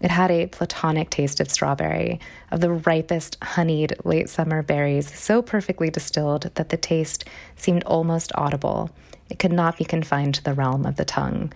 It 0.01 0.11
had 0.11 0.31
a 0.31 0.47
platonic 0.47 1.09
taste 1.09 1.39
of 1.39 1.49
strawberry, 1.49 2.19
of 2.51 2.59
the 2.59 2.73
ripest, 2.73 3.37
honeyed 3.41 3.95
late 4.03 4.29
summer 4.29 4.61
berries, 4.61 5.17
so 5.17 5.41
perfectly 5.41 5.89
distilled 5.89 6.51
that 6.55 6.67
the 6.67 6.75
taste 6.75 7.23
seemed 7.55 7.85
almost 7.85 8.33
audible. 8.35 8.89
It 9.29 9.39
could 9.39 9.53
not 9.53 9.77
be 9.77 9.85
confined 9.85 10.35
to 10.35 10.43
the 10.43 10.53
realm 10.53 10.85
of 10.85 10.97
the 10.97 11.05
tongue. 11.05 11.53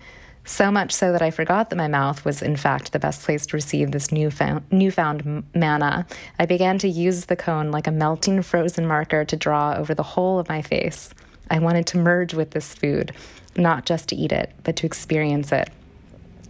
So 0.48 0.70
much 0.70 0.92
so 0.92 1.12
that 1.12 1.20
I 1.20 1.30
forgot 1.30 1.68
that 1.68 1.76
my 1.76 1.88
mouth 1.88 2.24
was, 2.24 2.40
in 2.40 2.56
fact, 2.56 2.92
the 2.92 2.98
best 2.98 3.22
place 3.22 3.44
to 3.46 3.56
receive 3.56 3.92
this 3.92 4.10
newfound, 4.10 4.64
newfound 4.70 5.44
manna. 5.54 6.06
I 6.38 6.46
began 6.46 6.78
to 6.78 6.88
use 6.88 7.26
the 7.26 7.36
cone 7.36 7.70
like 7.70 7.86
a 7.86 7.92
melting 7.92 8.40
frozen 8.40 8.86
marker 8.86 9.26
to 9.26 9.36
draw 9.36 9.74
over 9.74 9.94
the 9.94 10.02
whole 10.02 10.38
of 10.38 10.48
my 10.48 10.62
face. 10.62 11.12
I 11.50 11.58
wanted 11.58 11.86
to 11.88 11.98
merge 11.98 12.32
with 12.32 12.52
this 12.52 12.74
food, 12.74 13.12
not 13.56 13.84
just 13.84 14.08
to 14.08 14.16
eat 14.16 14.32
it, 14.32 14.50
but 14.64 14.74
to 14.76 14.86
experience 14.86 15.52
it. 15.52 15.68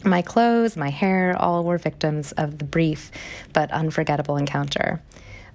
My 0.05 0.23
clothes, 0.23 0.77
my 0.77 0.91
hair, 0.91 1.37
all 1.37 1.65
were 1.65 1.77
victims 1.77 2.31
of 2.33 2.59
the 2.59 2.65
brief 2.65 3.11
but 3.53 3.69
unforgettable 3.73 4.37
encounter. 4.37 5.03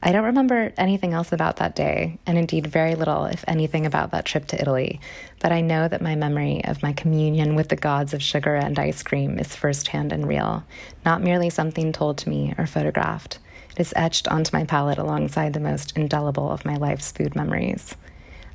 I 0.06 0.12
don't 0.12 0.26
remember 0.26 0.74
anything 0.76 1.14
else 1.14 1.32
about 1.32 1.56
that 1.58 1.78
day, 1.78 2.20
and 2.26 2.38
indeed 2.38 2.68
very 2.68 2.94
little, 2.94 3.24
if 3.24 3.46
anything, 3.48 3.86
about 3.86 4.12
that 4.12 4.26
trip 4.26 4.46
to 4.48 4.60
Italy, 4.62 5.00
but 5.40 5.54
I 5.54 5.62
know 5.62 5.88
that 5.88 6.02
my 6.02 6.14
memory 6.14 6.62
of 6.66 6.84
my 6.84 6.92
communion 6.92 7.56
with 7.56 7.70
the 7.70 7.78
gods 7.78 8.14
of 8.14 8.22
sugar 8.22 8.54
and 8.54 8.78
ice 8.78 9.02
cream 9.02 9.40
is 9.40 9.56
firsthand 9.56 10.12
and 10.12 10.28
real, 10.28 10.66
not 11.06 11.22
merely 11.22 11.50
something 11.50 11.94
told 11.94 12.18
to 12.18 12.30
me 12.30 12.54
or 12.58 12.68
photographed. 12.68 13.40
It 13.72 13.80
is 13.80 13.94
etched 13.96 14.28
onto 14.28 14.56
my 14.56 14.66
palate 14.66 14.98
alongside 14.98 15.54
the 15.54 15.62
most 15.62 15.96
indelible 15.96 16.52
of 16.52 16.66
my 16.66 16.76
life's 16.76 17.14
food 17.14 17.34
memories. 17.34 17.96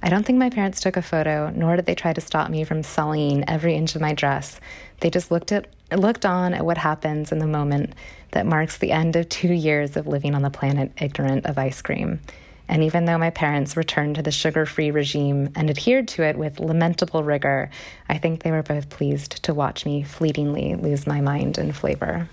I 0.02 0.10
don't 0.10 0.26
think 0.26 0.38
my 0.38 0.50
parents 0.50 0.80
took 0.82 0.98
a 0.98 1.02
photo, 1.02 1.50
nor 1.56 1.76
did 1.76 1.86
they 1.86 1.94
try 1.94 2.12
to 2.12 2.20
stop 2.20 2.50
me 2.50 2.62
from 2.64 2.82
sullying 2.82 3.48
every 3.48 3.74
inch 3.74 3.94
of 3.94 4.02
my 4.02 4.12
dress. 4.12 4.60
They 5.00 5.08
just 5.08 5.30
looked 5.30 5.50
at 5.52 5.66
looked 5.96 6.26
on 6.26 6.54
at 6.54 6.64
what 6.64 6.78
happens 6.78 7.32
in 7.32 7.38
the 7.38 7.46
moment 7.46 7.94
that 8.32 8.46
marks 8.46 8.76
the 8.76 8.92
end 8.92 9.16
of 9.16 9.28
two 9.28 9.52
years 9.52 9.96
of 9.96 10.06
living 10.06 10.34
on 10.34 10.42
the 10.42 10.50
planet 10.50 10.92
ignorant 11.00 11.46
of 11.46 11.56
ice 11.56 11.80
cream. 11.80 12.20
And 12.68 12.82
even 12.82 13.06
though 13.06 13.16
my 13.16 13.30
parents 13.30 13.76
returned 13.76 14.16
to 14.16 14.22
the 14.22 14.30
sugar 14.30 14.66
free 14.66 14.90
regime 14.90 15.50
and 15.56 15.70
adhered 15.70 16.06
to 16.08 16.22
it 16.22 16.36
with 16.36 16.60
lamentable 16.60 17.24
rigor, 17.24 17.70
I 18.08 18.18
think 18.18 18.42
they 18.42 18.50
were 18.50 18.62
both 18.62 18.90
pleased 18.90 19.42
to 19.44 19.54
watch 19.54 19.86
me 19.86 20.02
fleetingly 20.02 20.74
lose 20.74 21.06
my 21.06 21.22
mind 21.22 21.56
and 21.56 21.74
flavor. 21.74 22.28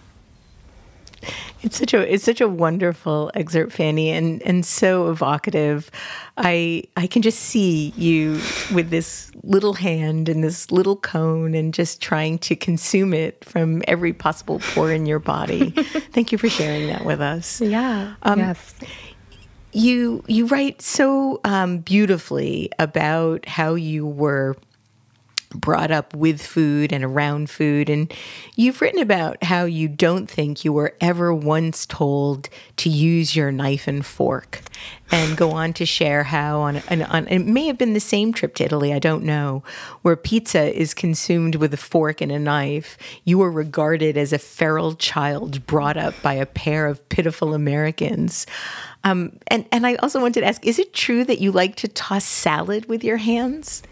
It's 1.61 1.77
such 1.77 1.93
a 1.93 2.13
it's 2.13 2.23
such 2.23 2.41
a 2.41 2.47
wonderful 2.47 3.31
excerpt, 3.33 3.73
Fanny, 3.73 4.11
and 4.11 4.41
and 4.43 4.65
so 4.65 5.09
evocative. 5.09 5.89
I 6.37 6.83
I 6.95 7.07
can 7.07 7.21
just 7.21 7.39
see 7.39 7.93
you 7.97 8.39
with 8.73 8.89
this 8.89 9.31
little 9.43 9.73
hand 9.73 10.29
and 10.29 10.43
this 10.43 10.71
little 10.71 10.95
cone, 10.95 11.55
and 11.55 11.73
just 11.73 12.01
trying 12.01 12.39
to 12.39 12.55
consume 12.55 13.13
it 13.13 13.43
from 13.43 13.81
every 13.87 14.13
possible 14.13 14.59
pore 14.59 14.91
in 14.91 15.05
your 15.05 15.19
body. 15.19 15.71
Thank 16.11 16.31
you 16.31 16.37
for 16.37 16.49
sharing 16.49 16.87
that 16.87 17.05
with 17.05 17.21
us. 17.21 17.61
Yeah. 17.61 18.15
Um, 18.23 18.39
yes. 18.39 18.75
You 19.71 20.23
you 20.27 20.45
write 20.45 20.81
so 20.81 21.41
um, 21.43 21.79
beautifully 21.79 22.71
about 22.79 23.47
how 23.47 23.75
you 23.75 24.05
were 24.05 24.55
brought 25.55 25.91
up 25.91 26.13
with 26.15 26.41
food 26.41 26.91
and 26.91 27.03
around 27.03 27.49
food. 27.49 27.89
And 27.89 28.13
you've 28.55 28.81
written 28.81 29.01
about 29.01 29.43
how 29.43 29.65
you 29.65 29.87
don't 29.87 30.27
think 30.27 30.63
you 30.63 30.73
were 30.73 30.95
ever 31.01 31.33
once 31.33 31.85
told 31.85 32.49
to 32.77 32.89
use 32.89 33.35
your 33.35 33.51
knife 33.51 33.87
and 33.87 34.05
fork, 34.05 34.61
and 35.11 35.37
go 35.37 35.51
on 35.51 35.73
to 35.73 35.85
share 35.85 36.23
how 36.23 36.61
on, 36.61 36.81
on, 36.89 37.01
on 37.03 37.27
it 37.27 37.39
may 37.39 37.67
have 37.67 37.77
been 37.77 37.93
the 37.93 37.99
same 37.99 38.33
trip 38.33 38.55
to 38.55 38.65
Italy, 38.65 38.93
I 38.93 38.99
don't 38.99 39.23
know, 39.23 39.63
where 40.01 40.15
pizza 40.15 40.73
is 40.77 40.93
consumed 40.93 41.55
with 41.55 41.73
a 41.73 41.77
fork 41.77 42.21
and 42.21 42.31
a 42.31 42.39
knife. 42.39 42.97
You 43.23 43.37
were 43.37 43.51
regarded 43.51 44.17
as 44.17 44.33
a 44.33 44.39
feral 44.39 44.95
child 44.95 45.65
brought 45.65 45.97
up 45.97 46.13
by 46.21 46.33
a 46.33 46.45
pair 46.45 46.87
of 46.87 47.07
pitiful 47.09 47.53
Americans. 47.53 48.45
Um, 49.03 49.39
and, 49.47 49.65
and 49.71 49.85
I 49.85 49.95
also 49.95 50.19
wanted 50.19 50.41
to 50.41 50.47
ask 50.47 50.65
is 50.65 50.79
it 50.79 50.93
true 50.93 51.23
that 51.25 51.39
you 51.39 51.51
like 51.51 51.75
to 51.77 51.87
toss 51.87 52.25
salad 52.25 52.87
with 52.87 53.03
your 53.03 53.17
hands? 53.17 53.83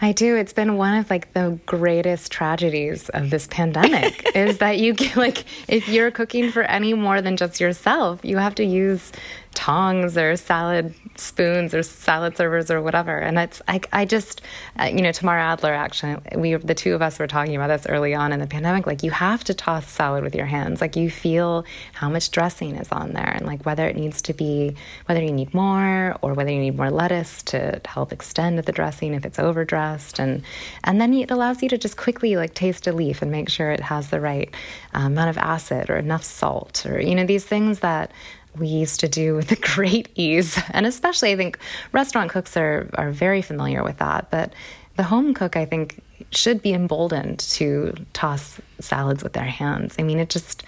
I 0.00 0.12
do. 0.12 0.36
It's 0.36 0.52
been 0.52 0.76
one 0.76 0.98
of 0.98 1.08
like 1.08 1.32
the 1.32 1.58
greatest 1.64 2.30
tragedies 2.30 3.08
of 3.10 3.30
this 3.30 3.46
pandemic 3.46 4.30
is 4.36 4.58
that 4.58 4.78
you 4.78 4.94
like 5.16 5.44
if 5.68 5.88
you're 5.88 6.10
cooking 6.10 6.50
for 6.52 6.62
any 6.62 6.92
more 6.92 7.22
than 7.22 7.36
just 7.36 7.60
yourself, 7.60 8.20
you 8.22 8.36
have 8.36 8.54
to 8.56 8.64
use 8.64 9.12
tongs 9.56 10.16
or 10.18 10.36
salad 10.36 10.94
spoons 11.16 11.72
or 11.74 11.82
salad 11.82 12.36
servers 12.36 12.70
or 12.70 12.82
whatever. 12.82 13.18
And 13.18 13.38
it's 13.38 13.62
I, 13.66 13.80
I 13.92 14.04
just 14.04 14.42
uh, 14.78 14.84
you 14.84 15.00
know 15.00 15.10
Tamar 15.10 15.38
Adler 15.38 15.72
actually 15.72 16.16
we 16.36 16.54
the 16.54 16.74
two 16.74 16.94
of 16.94 17.02
us 17.02 17.18
were 17.18 17.26
talking 17.26 17.56
about 17.56 17.68
this 17.68 17.86
early 17.86 18.14
on 18.14 18.32
in 18.32 18.38
the 18.38 18.46
pandemic. 18.46 18.86
Like 18.86 19.02
you 19.02 19.10
have 19.10 19.42
to 19.44 19.54
toss 19.54 19.90
salad 19.90 20.22
with 20.22 20.34
your 20.34 20.46
hands. 20.46 20.80
Like 20.80 20.94
you 20.94 21.10
feel 21.10 21.64
how 21.94 22.08
much 22.08 22.30
dressing 22.30 22.76
is 22.76 22.92
on 22.92 23.14
there 23.14 23.30
and 23.30 23.46
like 23.46 23.64
whether 23.64 23.88
it 23.88 23.96
needs 23.96 24.22
to 24.22 24.34
be 24.34 24.76
whether 25.06 25.22
you 25.22 25.32
need 25.32 25.52
more 25.54 26.16
or 26.20 26.34
whether 26.34 26.50
you 26.50 26.60
need 26.60 26.76
more 26.76 26.90
lettuce 26.90 27.42
to 27.44 27.80
help 27.86 28.12
extend 28.12 28.58
the 28.58 28.72
dressing 28.72 29.14
if 29.14 29.24
it's 29.24 29.38
overdressed 29.38 30.18
and 30.18 30.42
and 30.84 31.00
then 31.00 31.14
it 31.14 31.30
allows 31.30 31.62
you 31.62 31.68
to 31.70 31.78
just 31.78 31.96
quickly 31.96 32.36
like 32.36 32.52
taste 32.52 32.86
a 32.86 32.92
leaf 32.92 33.22
and 33.22 33.30
make 33.30 33.48
sure 33.48 33.70
it 33.70 33.80
has 33.80 34.10
the 34.10 34.20
right 34.20 34.52
um, 34.92 35.12
amount 35.12 35.30
of 35.30 35.38
acid 35.38 35.88
or 35.88 35.96
enough 35.96 36.24
salt 36.24 36.84
or 36.84 37.00
you 37.00 37.14
know 37.14 37.24
these 37.24 37.44
things 37.44 37.78
that 37.78 38.10
we 38.58 38.68
used 38.68 39.00
to 39.00 39.08
do 39.08 39.34
with 39.34 39.60
great 39.60 40.08
ease. 40.14 40.58
And 40.70 40.86
especially, 40.86 41.32
I 41.32 41.36
think 41.36 41.58
restaurant 41.92 42.30
cooks 42.30 42.56
are, 42.56 42.88
are 42.94 43.10
very 43.10 43.42
familiar 43.42 43.82
with 43.82 43.98
that. 43.98 44.30
But 44.30 44.52
the 44.96 45.02
home 45.02 45.34
cook, 45.34 45.56
I 45.56 45.64
think, 45.64 46.02
should 46.30 46.62
be 46.62 46.72
emboldened 46.72 47.38
to 47.40 47.94
toss 48.12 48.60
salads 48.80 49.22
with 49.22 49.34
their 49.34 49.44
hands. 49.44 49.94
I 49.98 50.02
mean, 50.02 50.18
it 50.18 50.30
just, 50.30 50.64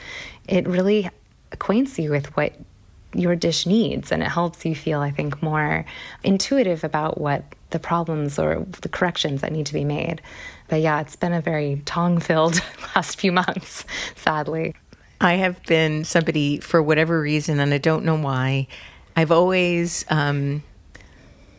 it 0.46 0.66
really 0.68 1.11
acquaints 1.53 1.98
you 1.98 2.11
with 2.11 2.37
what 2.37 2.53
your 3.14 3.35
dish 3.35 3.64
needs 3.64 4.12
and 4.12 4.22
it 4.22 4.29
helps 4.29 4.66
you 4.66 4.74
feel 4.74 5.01
i 5.01 5.11
think 5.11 5.42
more 5.42 5.85
intuitive 6.24 6.85
about 6.85 7.18
what 7.18 7.42
the 7.70 7.79
problems 7.79 8.38
or 8.38 8.66
the 8.83 8.88
corrections 8.88 9.40
that 9.40 9.51
need 9.51 9.64
to 9.64 9.72
be 9.72 9.85
made 9.85 10.20
but 10.68 10.83
yeah 10.83 11.01
it's 11.01 11.16
been 11.16 11.33
a 11.33 11.40
very 11.40 11.81
tong 11.87 12.18
filled 12.18 12.61
last 12.94 13.18
few 13.18 13.33
months 13.33 13.85
sadly 14.14 14.74
i 15.20 15.35
have 15.35 15.62
been 15.64 16.04
somebody 16.04 16.59
for 16.59 16.83
whatever 16.83 17.20
reason 17.20 17.61
and 17.61 17.72
i 17.72 17.78
don't 17.78 18.04
know 18.04 18.16
why 18.16 18.66
i've 19.16 19.33
always 19.33 20.04
um, 20.11 20.62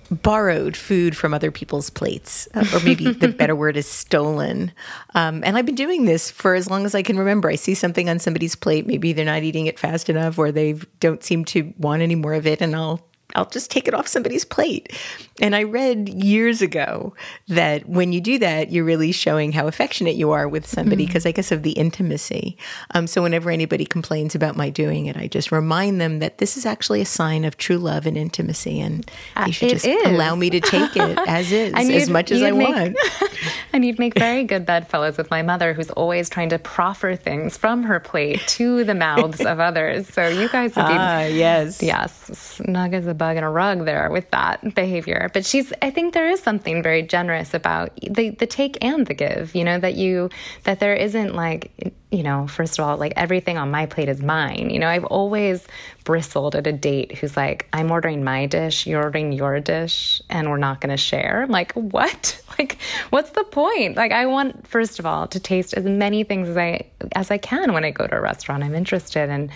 borrowed 0.09 0.75
food 0.75 1.15
from 1.15 1.33
other 1.33 1.51
people's 1.51 1.89
plates, 1.89 2.47
uh, 2.53 2.65
or 2.73 2.79
maybe 2.81 3.11
the 3.13 3.27
better 3.27 3.55
word 3.55 3.77
is 3.77 3.87
stolen. 3.87 4.71
Um, 5.15 5.43
and 5.43 5.57
I've 5.57 5.65
been 5.65 5.75
doing 5.75 6.05
this 6.05 6.31
for 6.31 6.55
as 6.55 6.69
long 6.69 6.85
as 6.85 6.95
I 6.95 7.03
can 7.03 7.17
remember. 7.17 7.49
I 7.49 7.55
see 7.55 7.73
something 7.73 8.09
on 8.09 8.19
somebody's 8.19 8.55
plate, 8.55 8.87
maybe 8.87 9.13
they're 9.13 9.25
not 9.25 9.43
eating 9.43 9.67
it 9.67 9.79
fast 9.79 10.09
enough, 10.09 10.37
or 10.37 10.51
they 10.51 10.73
don't 10.99 11.23
seem 11.23 11.45
to 11.45 11.73
want 11.77 12.01
any 12.01 12.15
more 12.15 12.33
of 12.33 12.47
it, 12.47 12.61
and 12.61 12.75
I'll 12.75 13.05
I'll 13.35 13.45
just 13.45 13.69
take 13.69 13.87
it 13.87 13.93
off 13.93 14.07
somebody's 14.07 14.43
plate. 14.43 14.97
And 15.41 15.55
I 15.55 15.63
read 15.63 16.09
years 16.09 16.61
ago 16.61 17.13
that 17.47 17.87
when 17.87 18.11
you 18.11 18.21
do 18.21 18.39
that, 18.39 18.71
you're 18.71 18.83
really 18.83 19.11
showing 19.11 19.51
how 19.51 19.67
affectionate 19.67 20.15
you 20.15 20.31
are 20.31 20.47
with 20.47 20.65
somebody 20.65 21.05
because 21.05 21.23
mm-hmm. 21.23 21.29
I 21.29 21.31
guess 21.33 21.51
of 21.51 21.63
the 21.63 21.71
intimacy. 21.71 22.57
Um, 22.91 23.07
so 23.07 23.21
whenever 23.21 23.49
anybody 23.49 23.85
complains 23.85 24.35
about 24.35 24.55
my 24.55 24.69
doing 24.69 25.05
it, 25.05 25.15
I 25.15 25.27
just 25.27 25.51
remind 25.51 26.01
them 26.01 26.19
that 26.19 26.39
this 26.39 26.57
is 26.57 26.65
actually 26.65 27.01
a 27.01 27.05
sign 27.05 27.45
of 27.45 27.57
true 27.57 27.77
love 27.77 28.05
and 28.05 28.17
intimacy, 28.17 28.79
and 28.79 29.09
uh, 29.35 29.45
you 29.47 29.53
should 29.53 29.69
just 29.69 29.85
is. 29.85 30.07
allow 30.07 30.35
me 30.35 30.49
to 30.49 30.59
take 30.59 30.95
it 30.95 31.17
as 31.27 31.51
is, 31.51 31.73
as 31.73 32.09
much 32.19 32.31
as 32.31 32.41
I 32.41 32.51
make, 32.51 32.67
want. 32.67 32.97
and 33.73 33.85
you'd 33.85 33.99
make 33.99 34.17
very 34.17 34.43
good 34.43 34.65
bedfellows 34.65 35.17
with 35.17 35.29
my 35.29 35.41
mother, 35.41 35.73
who's 35.73 35.89
always 35.91 36.29
trying 36.29 36.49
to 36.49 36.59
proffer 36.59 37.15
things 37.15 37.57
from 37.57 37.83
her 37.83 37.99
plate 37.99 38.41
to 38.47 38.83
the 38.83 38.95
mouths 38.95 39.41
of 39.45 39.59
others. 39.59 40.07
So 40.07 40.27
you 40.27 40.49
guys 40.49 40.75
would 40.75 40.87
be, 40.87 40.93
ah, 40.93 41.23
yes, 41.23 41.81
yes, 41.81 42.37
snug 42.37 42.93
as 42.93 43.07
a 43.07 43.13
bug 43.19 43.37
in 43.37 43.43
a 43.43 43.51
rug 43.51 43.85
there 43.85 44.09
with 44.09 44.31
that 44.31 44.73
behavior. 44.73 45.29
But 45.31 45.45
she's, 45.45 45.71
I 45.83 45.91
think 45.91 46.15
there 46.15 46.27
is 46.27 46.41
something 46.41 46.81
very 46.81 47.03
generous 47.03 47.53
about 47.53 47.95
the, 48.01 48.31
the 48.31 48.47
take 48.47 48.83
and 48.83 49.05
the 49.05 49.13
give, 49.13 49.53
you 49.53 49.63
know, 49.63 49.77
that 49.77 49.93
you, 49.93 50.29
that 50.63 50.79
there 50.79 50.95
isn't 50.95 51.35
like, 51.35 51.93
you 52.11 52.23
know, 52.23 52.47
first 52.47 52.79
of 52.79 52.85
all, 52.85 52.97
like 52.97 53.13
everything 53.15 53.57
on 53.57 53.69
my 53.69 53.85
plate 53.85 54.09
is 54.09 54.21
mine. 54.21 54.71
You 54.71 54.79
know, 54.79 54.87
I've 54.87 55.05
always 55.05 55.67
bristled 56.05 56.55
at 56.55 56.65
a 56.65 56.73
date 56.73 57.17
who's 57.17 57.37
like, 57.37 57.67
I'm 57.71 57.91
ordering 57.91 58.23
my 58.23 58.47
dish, 58.47 58.87
you're 58.87 59.03
ordering 59.03 59.31
your 59.31 59.59
dish, 59.59 60.19
and 60.27 60.49
we're 60.49 60.57
not 60.57 60.81
going 60.81 60.89
to 60.89 60.97
share. 60.97 61.43
I'm 61.43 61.51
like, 61.51 61.73
what? 61.73 62.41
Like, 62.57 62.77
what's 63.11 63.29
the 63.29 63.45
point? 63.45 63.95
Like, 63.95 64.11
I 64.11 64.25
want, 64.25 64.67
first 64.67 64.99
of 64.99 65.05
all, 65.05 65.27
to 65.27 65.39
taste 65.39 65.73
as 65.75 65.85
many 65.85 66.25
things 66.25 66.49
as 66.49 66.57
I 66.57 66.87
as 67.15 67.31
I 67.31 67.37
can 67.37 67.71
when 67.71 67.85
I 67.85 67.91
go 67.91 68.05
to 68.05 68.17
a 68.17 68.19
restaurant. 68.19 68.65
I'm 68.65 68.75
interested 68.75 69.29
in, 69.29 69.49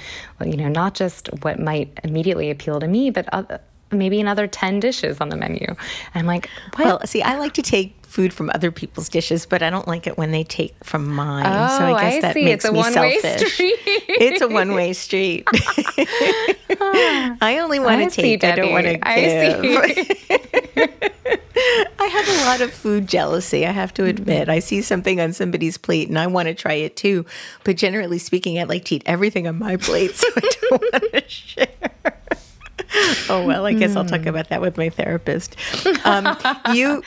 you 0.45 0.55
know, 0.55 0.69
not 0.69 0.93
just 0.93 1.27
what 1.41 1.59
might 1.59 1.99
immediately 2.05 2.49
appeal 2.49 2.79
to 2.79 2.87
me, 2.87 3.09
but 3.09 3.27
other, 3.33 3.59
maybe 3.91 4.19
another 4.21 4.47
10 4.47 4.79
dishes 4.79 5.19
on 5.19 5.27
the 5.27 5.35
menu. 5.35 5.65
And 5.67 5.77
I'm 6.15 6.25
like, 6.25 6.49
what? 6.75 6.85
Well, 6.85 7.01
see, 7.05 7.21
I 7.21 7.37
like 7.37 7.53
to 7.53 7.61
take 7.61 8.02
food 8.13 8.31
from 8.31 8.51
other 8.53 8.71
people's 8.71 9.09
dishes, 9.09 9.47
but 9.47 9.63
I 9.63 9.71
don't 9.71 9.87
like 9.87 10.05
it 10.05 10.19
when 10.19 10.29
they 10.29 10.43
take 10.43 10.75
from 10.83 11.07
mine. 11.07 11.47
Oh, 11.47 11.79
so 11.79 11.85
I 11.85 12.01
guess 12.01 12.13
I 12.13 12.21
that 12.21 12.35
see. 12.35 12.45
makes 12.45 12.63
it's 12.63 12.65
a 12.65 12.71
me 12.71 12.77
one-way 12.79 13.19
selfish. 13.19 13.53
Street. 13.53 13.79
It's 13.85 14.41
a 14.41 14.47
one 14.47 14.75
way 14.75 14.93
street. 14.93 15.47
I 17.41 17.57
only 17.59 17.79
want 17.79 18.11
to 18.11 18.21
take. 18.21 18.43
I 18.43 18.55
don't 18.55 18.71
want 18.71 18.85
to 18.85 18.97
give. 18.97 19.03
I 21.99 22.05
have 22.05 22.27
a 22.27 22.45
lot 22.45 22.61
of 22.61 22.71
food 22.71 23.07
jealousy, 23.07 23.65
I 23.65 23.71
have 23.71 23.91
to 23.95 24.05
admit. 24.05 24.47
I 24.47 24.59
see 24.59 24.83
something 24.83 25.19
on 25.19 25.33
somebody's 25.33 25.77
plate 25.77 26.09
and 26.09 26.19
I 26.19 26.27
want 26.27 26.49
to 26.49 26.53
try 26.53 26.73
it 26.73 26.95
too. 26.95 27.25
But 27.63 27.77
generally 27.77 28.19
speaking, 28.19 28.59
I 28.59 28.63
like 28.63 28.85
to 28.85 28.95
eat 28.95 29.03
everything 29.07 29.47
on 29.47 29.57
my 29.57 29.77
plate, 29.77 30.13
so 30.15 30.27
I 30.35 30.41
don't 30.41 30.81
want 30.93 31.13
to 31.13 31.29
share 31.29 31.67
oh 33.29 33.45
well, 33.45 33.65
I 33.65 33.73
guess 33.73 33.95
I'll 33.95 34.05
talk 34.05 34.21
hmm. 34.21 34.27
about 34.27 34.49
that 34.49 34.61
with 34.61 34.77
my 34.77 34.89
therapist. 34.89 35.55
Um, 36.05 36.37
you, 36.73 37.03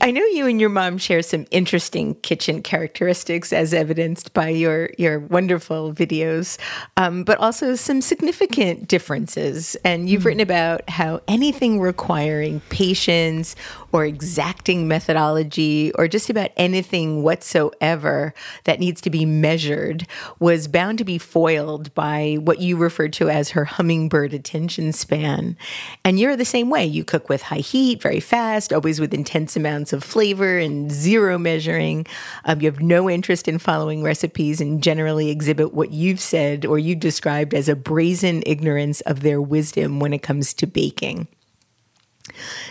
I 0.00 0.12
know 0.12 0.24
you 0.24 0.46
and 0.46 0.58
your 0.58 0.70
mom 0.70 0.96
share 0.96 1.20
some 1.20 1.44
interesting 1.50 2.14
kitchen 2.16 2.62
characteristics, 2.62 3.52
as 3.52 3.74
evidenced 3.74 4.32
by 4.32 4.48
your 4.48 4.88
your 4.96 5.18
wonderful 5.18 5.92
videos, 5.92 6.58
um, 6.96 7.22
but 7.22 7.38
also 7.38 7.74
some 7.74 8.00
significant 8.00 8.88
differences. 8.88 9.76
And 9.84 10.08
you've 10.08 10.22
mm. 10.22 10.26
written 10.26 10.40
about 10.40 10.88
how 10.88 11.20
anything 11.28 11.80
requiring 11.80 12.60
patience 12.70 13.56
or 13.92 14.06
exacting 14.06 14.88
methodology 14.88 15.92
or 15.96 16.08
just 16.08 16.30
about 16.30 16.50
anything 16.56 17.22
whatsoever 17.22 18.32
that 18.64 18.80
needs 18.80 19.02
to 19.02 19.10
be 19.10 19.26
measured 19.26 20.06
was 20.38 20.66
bound 20.66 20.96
to 20.96 21.04
be 21.04 21.18
foiled 21.18 21.94
by 21.94 22.38
what 22.40 22.58
you 22.58 22.78
referred 22.78 23.12
to 23.12 23.28
as 23.28 23.50
her 23.50 23.66
hummingbird 23.66 24.32
attention 24.32 24.94
span. 24.94 25.58
And 26.06 26.18
you're 26.18 26.36
the 26.36 26.44
same 26.46 26.70
way. 26.70 26.86
You 26.86 27.04
cook 27.04 27.28
with 27.28 27.42
high 27.42 27.56
heat, 27.58 28.00
very 28.00 28.20
fast, 28.20 28.72
always 28.72 28.98
with 28.98 29.12
intense 29.12 29.56
amounts 29.56 29.73
of 29.92 30.04
flavor 30.04 30.58
and 30.58 30.90
zero 30.90 31.38
measuring. 31.38 32.06
Um, 32.44 32.60
you 32.60 32.70
have 32.70 32.80
no 32.80 33.10
interest 33.10 33.48
in 33.48 33.58
following 33.58 34.02
recipes 34.02 34.60
and 34.60 34.82
generally 34.82 35.30
exhibit 35.30 35.74
what 35.74 35.90
you've 35.90 36.20
said 36.20 36.64
or 36.64 36.78
you've 36.78 37.00
described 37.00 37.54
as 37.54 37.68
a 37.68 37.76
brazen 37.76 38.42
ignorance 38.46 39.00
of 39.02 39.20
their 39.20 39.40
wisdom 39.40 40.00
when 40.00 40.12
it 40.12 40.22
comes 40.22 40.54
to 40.54 40.66
baking. 40.66 41.28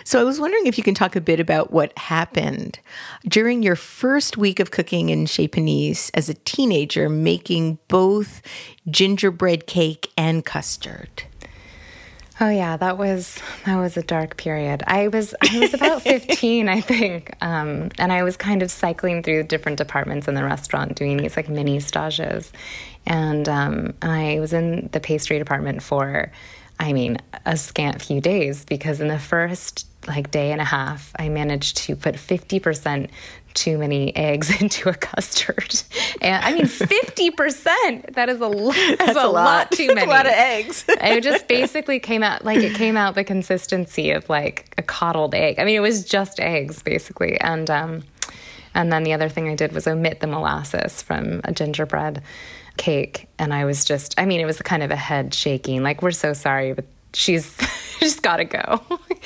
So 0.03 0.19
I 0.19 0.23
was 0.23 0.39
wondering 0.39 0.65
if 0.65 0.77
you 0.77 0.83
can 0.83 0.95
talk 0.95 1.15
a 1.15 1.21
bit 1.21 1.39
about 1.39 1.71
what 1.71 1.97
happened 1.97 2.79
during 3.27 3.61
your 3.61 3.75
first 3.75 4.35
week 4.35 4.59
of 4.59 4.71
cooking 4.71 5.09
in 5.09 5.25
Chez 5.25 5.47
Panisse 5.47 6.09
as 6.13 6.27
a 6.27 6.33
teenager, 6.33 7.07
making 7.07 7.77
both 7.87 8.41
gingerbread 8.89 9.67
cake 9.67 10.11
and 10.17 10.43
custard. 10.43 11.23
Oh 12.43 12.49
yeah, 12.49 12.75
that 12.75 12.97
was 12.97 13.39
that 13.65 13.77
was 13.77 13.95
a 13.95 14.03
dark 14.03 14.36
period. 14.36 14.84
I 14.86 15.08
was 15.08 15.34
I 15.41 15.60
was 15.60 15.73
about 15.73 16.01
15, 16.01 16.67
I 16.67 16.82
think, 16.82 17.34
um, 17.39 17.89
and 17.97 18.12
I 18.12 18.23
was 18.23 18.36
kind 18.36 18.62
of 18.62 18.69
cycling 18.69 19.23
through 19.23 19.43
different 19.43 19.77
departments 19.77 20.27
in 20.27 20.36
the 20.36 20.43
restaurant, 20.43 20.97
doing 20.97 21.15
these 21.15 21.38
like 21.38 21.47
mini 21.47 21.79
stages, 21.79 22.51
and 23.06 23.47
um, 23.47 23.93
I 24.01 24.41
was 24.41 24.51
in 24.51 24.89
the 24.91 24.99
pastry 24.99 25.39
department 25.39 25.84
for 25.84 26.34
I 26.79 26.91
mean, 26.91 27.17
a 27.45 27.56
scant 27.56 28.01
few 28.01 28.19
days 28.19 28.65
because 28.65 28.99
in 28.99 29.08
the 29.08 29.19
first 29.19 29.88
like 30.06 30.32
day 30.32 30.51
and 30.51 30.60
a 30.60 30.65
half, 30.65 31.13
I 31.17 31.29
managed 31.29 31.77
to 31.77 31.95
put 31.95 32.15
50% 32.15 33.10
too 33.53 33.77
many 33.77 34.15
eggs 34.15 34.49
into 34.61 34.89
a 34.89 34.93
custard. 34.93 35.81
And 36.21 36.43
I 36.43 36.53
mean, 36.53 36.63
50%, 36.65 38.13
that 38.13 38.29
is 38.29 38.41
a 38.41 38.47
lot. 38.47 38.75
That's, 39.03 39.05
that's 39.05 39.17
a, 39.17 39.27
lot. 39.27 39.33
lot 39.33 39.71
too 39.71 39.87
many. 39.93 40.01
a 40.01 40.09
lot 40.09 40.25
of 40.25 40.33
eggs. 40.33 40.85
it 40.87 41.23
just 41.23 41.47
basically 41.47 41.99
came 41.99 42.23
out 42.23 42.43
like 42.45 42.59
it 42.59 42.75
came 42.75 42.97
out 42.97 43.15
the 43.15 43.23
consistency 43.23 44.11
of 44.11 44.27
like 44.29 44.73
a 44.77 44.81
coddled 44.81 45.35
egg. 45.35 45.59
I 45.59 45.65
mean, 45.65 45.75
it 45.75 45.81
was 45.81 46.05
just 46.05 46.39
eggs 46.39 46.83
basically. 46.83 47.39
And, 47.39 47.69
um, 47.69 48.03
and 48.73 48.91
then 48.91 49.03
the 49.03 49.13
other 49.13 49.29
thing 49.29 49.49
I 49.49 49.55
did 49.55 49.71
was 49.71 49.87
omit 49.87 50.19
the 50.19 50.27
molasses 50.27 51.01
from 51.01 51.41
a 51.43 51.51
gingerbread 51.51 52.23
cake. 52.77 53.27
And 53.37 53.53
I 53.53 53.65
was 53.65 53.85
just, 53.85 54.15
I 54.17 54.25
mean, 54.25 54.39
it 54.39 54.45
was 54.45 54.61
kind 54.61 54.83
of 54.83 54.91
a 54.91 54.95
head 54.95 55.33
shaking, 55.33 55.83
like, 55.83 56.01
we're 56.01 56.11
so 56.11 56.33
sorry, 56.33 56.73
but 56.73 56.85
she's 57.13 57.55
just 57.99 58.21
got 58.21 58.37
to 58.37 58.45
go. 58.45 58.81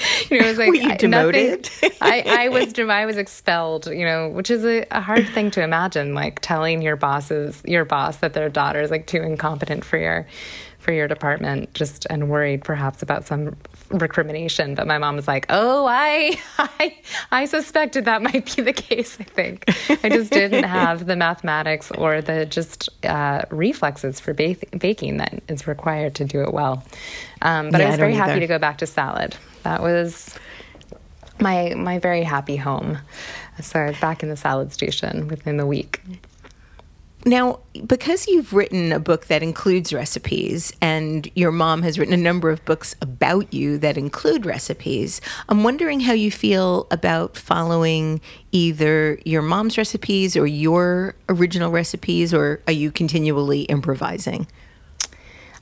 you 0.29 0.39
know, 0.39 0.45
it 0.45 0.49
was 0.49 0.57
like 0.57 0.69
Were 0.69 0.75
you 0.75 0.95
demoted. 0.97 1.69
I, 2.01 2.23
I 2.27 2.49
was 2.49 2.77
I 2.77 3.05
was 3.05 3.17
expelled. 3.17 3.87
You 3.87 4.05
know, 4.05 4.29
which 4.29 4.49
is 4.49 4.65
a, 4.65 4.85
a, 4.91 5.01
hard 5.01 5.27
thing 5.29 5.51
to 5.51 5.63
imagine. 5.63 6.13
Like 6.13 6.39
telling 6.41 6.81
your 6.81 6.95
bosses, 6.95 7.61
your 7.65 7.85
boss, 7.85 8.17
that 8.17 8.33
their 8.33 8.49
daughter 8.49 8.81
is 8.81 8.91
like 8.91 9.07
too 9.07 9.21
incompetent 9.21 9.83
for 9.83 9.97
your 9.97 10.27
for 10.87 10.93
your 10.93 11.07
department, 11.07 11.73
just 11.73 12.07
and 12.09 12.29
worried 12.29 12.63
perhaps 12.63 13.03
about 13.03 13.27
some 13.27 13.57
recrimination. 13.89 14.73
But 14.73 14.87
my 14.87 14.97
mom 14.97 15.17
was 15.17 15.27
like, 15.27 15.45
"Oh, 15.49 15.85
I, 15.85 16.39
I, 16.57 16.97
I 17.31 17.45
suspected 17.45 18.05
that 18.05 18.21
might 18.21 18.55
be 18.55 18.61
the 18.61 18.73
case. 18.73 19.17
I 19.19 19.23
think 19.23 19.65
I 20.03 20.09
just 20.09 20.31
didn't 20.31 20.63
have 20.63 21.05
the 21.05 21.15
mathematics 21.15 21.91
or 21.91 22.21
the 22.21 22.45
just 22.45 22.89
uh, 23.05 23.41
reflexes 23.49 24.19
for 24.19 24.33
ba- 24.33 24.55
baking 24.77 25.17
that 25.17 25.41
is 25.49 25.67
required 25.67 26.15
to 26.15 26.25
do 26.25 26.41
it 26.41 26.53
well." 26.53 26.83
Um, 27.41 27.69
but 27.69 27.81
yeah, 27.81 27.87
I 27.87 27.89
was 27.89 27.95
I 27.95 27.97
very 27.97 28.13
happy 28.13 28.39
to 28.39 28.47
go 28.47 28.57
back 28.57 28.77
to 28.77 28.87
salad. 28.87 29.35
That 29.67 29.81
was 29.81 30.33
my 31.41 31.73
my 31.75 31.99
very 31.99 32.23
happy 32.23 32.55
home. 32.55 32.99
So 33.61 33.81
I 33.81 33.87
was 33.87 33.99
back 33.99 34.23
in 34.23 34.29
the 34.29 34.37
salad 34.37 34.71
station 34.71 35.27
within 35.27 35.57
the 35.57 35.65
week. 35.65 36.01
Now, 37.25 37.59
because 37.85 38.27
you've 38.27 38.53
written 38.53 38.93
a 38.93 38.99
book 38.99 39.25
that 39.25 39.43
includes 39.43 39.91
recipes 39.91 40.71
and 40.81 41.29
your 41.35 41.51
mom 41.51 41.81
has 41.81 41.99
written 41.99 42.13
a 42.13 42.23
number 42.29 42.49
of 42.49 42.63
books 42.63 42.95
about 43.01 43.53
you 43.53 43.77
that 43.79 43.97
include 43.97 44.45
recipes, 44.45 45.19
I'm 45.49 45.65
wondering 45.65 45.99
how 45.99 46.13
you 46.13 46.31
feel 46.31 46.87
about 46.89 47.35
following 47.35 48.21
either 48.53 49.19
your 49.25 49.41
mom's 49.41 49.77
recipes 49.77 50.37
or 50.37 50.47
your 50.47 51.15
original 51.27 51.71
recipes, 51.71 52.33
or 52.33 52.61
are 52.67 52.73
you 52.73 52.89
continually 52.89 53.63
improvising? 53.63 54.47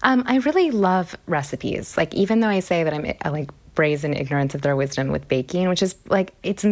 Um, 0.04 0.24
I 0.28 0.36
really 0.38 0.70
love 0.70 1.18
recipes. 1.26 1.98
Like, 1.98 2.14
even 2.14 2.42
though 2.42 2.50
I 2.50 2.60
say 2.60 2.84
that 2.84 2.94
I'm 2.94 3.34
like 3.34 3.50
brazen 3.76 4.14
ignorance 4.14 4.56
of 4.56 4.62
their 4.62 4.76
wisdom 4.76 5.10
with 5.10 5.28
baking, 5.28 5.70
which 5.70 5.84
is 5.84 5.96
like, 6.10 6.34
it's 6.44 6.66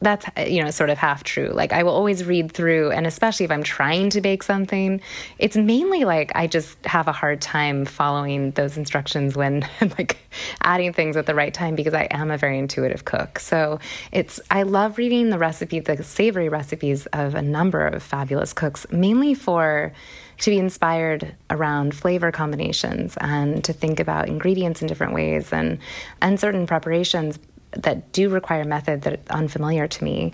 that's 0.00 0.26
you 0.50 0.62
know 0.62 0.70
sort 0.70 0.90
of 0.90 0.98
half 0.98 1.24
true. 1.24 1.48
Like 1.48 1.72
i 1.72 1.82
will 1.82 1.92
always 1.92 2.24
read 2.24 2.52
through 2.52 2.90
and 2.90 3.06
especially 3.06 3.44
if 3.44 3.50
i'm 3.50 3.62
trying 3.62 4.10
to 4.10 4.20
bake 4.20 4.42
something 4.42 5.00
it's 5.38 5.56
mainly 5.56 6.04
like 6.04 6.32
i 6.34 6.46
just 6.46 6.84
have 6.84 7.08
a 7.08 7.12
hard 7.12 7.40
time 7.40 7.84
following 7.84 8.50
those 8.52 8.76
instructions 8.76 9.36
when 9.36 9.66
like 9.80 10.18
adding 10.60 10.92
things 10.92 11.16
at 11.16 11.26
the 11.26 11.34
right 11.34 11.54
time 11.54 11.74
because 11.74 11.94
i 11.94 12.02
am 12.10 12.30
a 12.30 12.36
very 12.36 12.58
intuitive 12.58 13.04
cook. 13.04 13.38
So 13.38 13.80
it's 14.12 14.40
i 14.50 14.62
love 14.62 14.98
reading 14.98 15.30
the 15.30 15.38
recipe 15.38 15.80
the 15.80 16.02
savory 16.02 16.48
recipes 16.48 17.06
of 17.06 17.34
a 17.34 17.42
number 17.42 17.86
of 17.86 18.02
fabulous 18.02 18.52
cooks 18.52 18.86
mainly 18.90 19.34
for 19.34 19.92
to 20.38 20.50
be 20.50 20.58
inspired 20.58 21.34
around 21.50 21.94
flavor 21.94 22.30
combinations 22.30 23.16
and 23.20 23.64
to 23.64 23.72
think 23.72 24.00
about 24.00 24.28
ingredients 24.28 24.82
in 24.82 24.88
different 24.88 25.14
ways 25.14 25.52
and 25.52 25.78
and 26.20 26.38
certain 26.38 26.66
preparations 26.66 27.38
that 27.72 28.12
do 28.12 28.28
require 28.28 28.64
method 28.64 29.02
that 29.02 29.14
are 29.14 29.36
unfamiliar 29.36 29.86
to 29.86 30.04
me. 30.04 30.32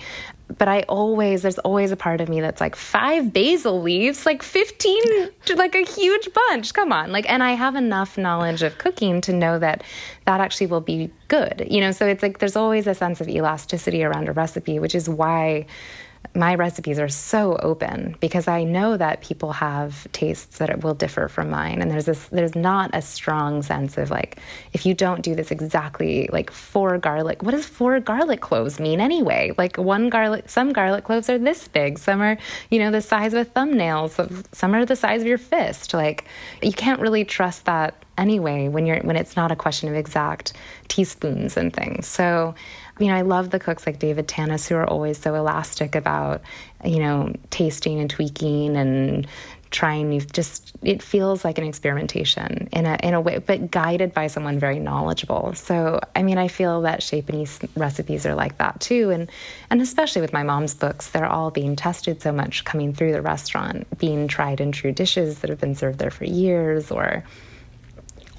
But 0.58 0.68
I 0.68 0.82
always, 0.82 1.42
there's 1.42 1.58
always 1.58 1.92
a 1.92 1.96
part 1.96 2.20
of 2.20 2.28
me 2.28 2.40
that's 2.40 2.60
like 2.60 2.76
five 2.76 3.32
basil 3.32 3.80
leaves, 3.80 4.26
like 4.26 4.42
15, 4.42 5.30
like 5.56 5.74
a 5.74 5.82
huge 5.82 6.28
bunch. 6.32 6.74
Come 6.74 6.92
on. 6.92 7.10
Like, 7.10 7.28
and 7.30 7.42
I 7.42 7.52
have 7.52 7.74
enough 7.74 8.18
knowledge 8.18 8.62
of 8.62 8.76
cooking 8.76 9.22
to 9.22 9.32
know 9.32 9.58
that 9.58 9.82
that 10.26 10.40
actually 10.40 10.66
will 10.66 10.82
be 10.82 11.10
good. 11.28 11.66
You 11.70 11.80
know, 11.80 11.90
so 11.90 12.06
it's 12.06 12.22
like 12.22 12.38
there's 12.38 12.56
always 12.56 12.86
a 12.86 12.94
sense 12.94 13.20
of 13.20 13.28
elasticity 13.28 14.04
around 14.04 14.28
a 14.28 14.32
recipe, 14.32 14.78
which 14.78 14.94
is 14.94 15.08
why 15.08 15.66
my 16.34 16.54
recipes 16.54 16.98
are 16.98 17.08
so 17.08 17.56
open 17.56 18.16
because 18.20 18.48
I 18.48 18.64
know 18.64 18.96
that 18.96 19.20
people 19.20 19.52
have 19.52 20.10
tastes 20.12 20.58
that 20.58 20.82
will 20.82 20.94
differ 20.94 21.28
from 21.28 21.50
mine, 21.50 21.82
and 21.82 21.90
there's 21.90 22.06
this 22.06 22.26
there's 22.28 22.54
not 22.54 22.90
a 22.94 23.02
strong 23.02 23.62
sense 23.62 23.98
of 23.98 24.10
like 24.10 24.38
if 24.72 24.86
you 24.86 24.94
don't 24.94 25.22
do 25.22 25.34
this 25.34 25.50
exactly 25.50 26.28
like 26.32 26.50
four 26.50 26.96
garlic. 26.98 27.42
What 27.42 27.50
does 27.50 27.66
four 27.66 28.00
garlic 28.00 28.40
cloves 28.40 28.80
mean 28.80 29.00
anyway? 29.00 29.52
Like 29.58 29.76
one 29.76 30.08
garlic, 30.08 30.48
some 30.48 30.72
garlic 30.72 31.04
cloves 31.04 31.28
are 31.28 31.38
this 31.38 31.68
big, 31.68 31.98
some 31.98 32.22
are 32.22 32.38
you 32.70 32.78
know 32.78 32.90
the 32.90 33.02
size 33.02 33.34
of 33.34 33.40
a 33.40 33.44
thumbnail, 33.44 34.08
some 34.08 34.74
are 34.74 34.86
the 34.86 34.96
size 34.96 35.20
of 35.20 35.26
your 35.26 35.38
fist. 35.38 35.92
Like 35.92 36.24
you 36.62 36.72
can't 36.72 37.00
really 37.00 37.24
trust 37.24 37.66
that 37.66 37.94
anyway 38.18 38.68
when 38.68 38.86
you're 38.86 39.00
when 39.00 39.16
it's 39.16 39.36
not 39.36 39.52
a 39.52 39.56
question 39.56 39.88
of 39.88 39.94
exact 39.94 40.52
teaspoons 40.88 41.56
and 41.56 41.72
things. 41.72 42.06
So 42.06 42.54
you 42.98 43.06
know, 43.08 43.14
I 43.14 43.22
love 43.22 43.50
the 43.50 43.58
cooks 43.58 43.86
like 43.86 43.98
David 43.98 44.28
Tanis 44.28 44.68
who 44.68 44.76
are 44.76 44.86
always 44.86 45.18
so 45.18 45.34
elastic 45.34 45.94
about, 45.94 46.42
you 46.84 46.98
know, 46.98 47.32
tasting 47.50 47.98
and 48.00 48.08
tweaking 48.10 48.76
and 48.76 49.26
trying 49.72 50.10
new 50.10 50.20
just 50.20 50.72
it 50.82 51.02
feels 51.02 51.44
like 51.44 51.56
an 51.58 51.64
experimentation 51.64 52.68
in 52.72 52.84
a 52.84 52.98
in 53.02 53.14
a 53.14 53.20
way 53.20 53.38
but 53.38 53.70
guided 53.70 54.12
by 54.12 54.26
someone 54.26 54.58
very 54.58 54.78
knowledgeable 54.78 55.54
so 55.54 55.98
i 56.14 56.22
mean 56.22 56.36
i 56.36 56.46
feel 56.46 56.82
that 56.82 57.00
Panisse 57.00 57.66
recipes 57.74 58.26
are 58.26 58.34
like 58.34 58.58
that 58.58 58.78
too 58.80 59.08
and 59.08 59.30
and 59.70 59.80
especially 59.80 60.20
with 60.20 60.32
my 60.32 60.42
mom's 60.42 60.74
books 60.74 61.08
they're 61.08 61.26
all 61.26 61.50
being 61.50 61.74
tested 61.74 62.20
so 62.20 62.30
much 62.30 62.64
coming 62.64 62.92
through 62.92 63.12
the 63.12 63.22
restaurant 63.22 63.86
being 63.98 64.28
tried 64.28 64.60
and 64.60 64.74
true 64.74 64.92
dishes 64.92 65.38
that 65.38 65.48
have 65.48 65.58
been 65.58 65.74
served 65.74 65.98
there 65.98 66.10
for 66.10 66.26
years 66.26 66.90
or 66.90 67.24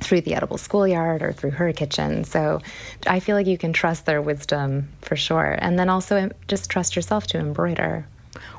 through 0.03 0.21
the 0.21 0.35
edible 0.35 0.57
schoolyard 0.57 1.21
or 1.23 1.33
through 1.33 1.51
her 1.51 1.73
kitchen. 1.73 2.23
So 2.23 2.61
I 3.07 3.19
feel 3.19 3.35
like 3.35 3.47
you 3.47 3.57
can 3.57 3.73
trust 3.73 4.05
their 4.05 4.21
wisdom 4.21 4.89
for 5.01 5.15
sure. 5.15 5.57
And 5.59 5.79
then 5.79 5.89
also 5.89 6.29
just 6.47 6.69
trust 6.69 6.95
yourself 6.95 7.27
to 7.27 7.39
embroider. 7.39 8.05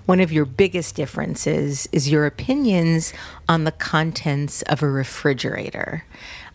One 0.07 0.21
of 0.21 0.33
your 0.33 0.45
biggest 0.45 0.95
differences 0.95 1.89
is 1.91 2.11
your 2.11 2.27
opinions 2.27 3.13
on 3.49 3.65
the 3.65 3.73
contents 3.73 4.63
of 4.63 4.83
a 4.83 4.89
refrigerator. 4.89 6.05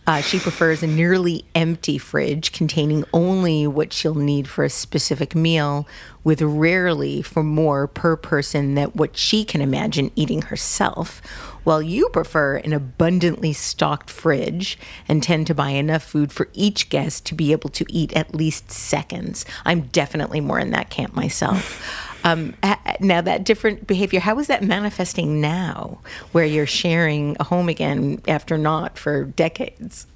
Uh, 0.06 0.20
she 0.20 0.38
prefers 0.38 0.82
a 0.82 0.86
nearly 0.86 1.44
empty 1.54 1.98
fridge 1.98 2.52
containing 2.52 3.04
only 3.12 3.66
what 3.66 3.92
she'll 3.92 4.14
need 4.14 4.48
for 4.48 4.64
a 4.64 4.70
specific 4.70 5.34
meal, 5.34 5.86
with 6.24 6.42
rarely 6.42 7.22
for 7.22 7.42
more 7.42 7.86
per 7.86 8.16
person 8.16 8.74
than 8.74 8.88
what 8.88 9.16
she 9.16 9.44
can 9.44 9.60
imagine 9.60 10.10
eating 10.16 10.42
herself. 10.42 11.20
While 11.64 11.82
you 11.82 12.08
prefer 12.08 12.56
an 12.56 12.72
abundantly 12.72 13.52
stocked 13.52 14.10
fridge 14.10 14.78
and 15.08 15.22
tend 15.22 15.46
to 15.48 15.54
buy 15.54 15.70
enough 15.70 16.02
food 16.02 16.32
for 16.32 16.48
each 16.52 16.88
guest 16.88 17.26
to 17.26 17.34
be 17.34 17.52
able 17.52 17.70
to 17.70 17.84
eat 17.88 18.12
at 18.14 18.34
least 18.34 18.70
seconds. 18.70 19.44
I'm 19.64 19.82
definitely 19.82 20.40
more 20.40 20.58
in 20.58 20.70
that 20.70 20.90
camp 20.90 21.14
myself. 21.14 22.06
Um, 22.22 22.54
now, 23.00 23.22
that 23.22 23.44
different 23.44 23.86
behavior, 23.86 24.20
how 24.20 24.38
is 24.38 24.48
that 24.48 24.62
manifesting 24.62 25.40
now, 25.40 26.00
where 26.32 26.44
you're 26.44 26.66
sharing 26.66 27.34
a 27.40 27.44
home 27.44 27.70
again 27.70 28.20
after 28.28 28.58
not 28.58 28.98
for 28.98 29.24
decades? 29.24 30.06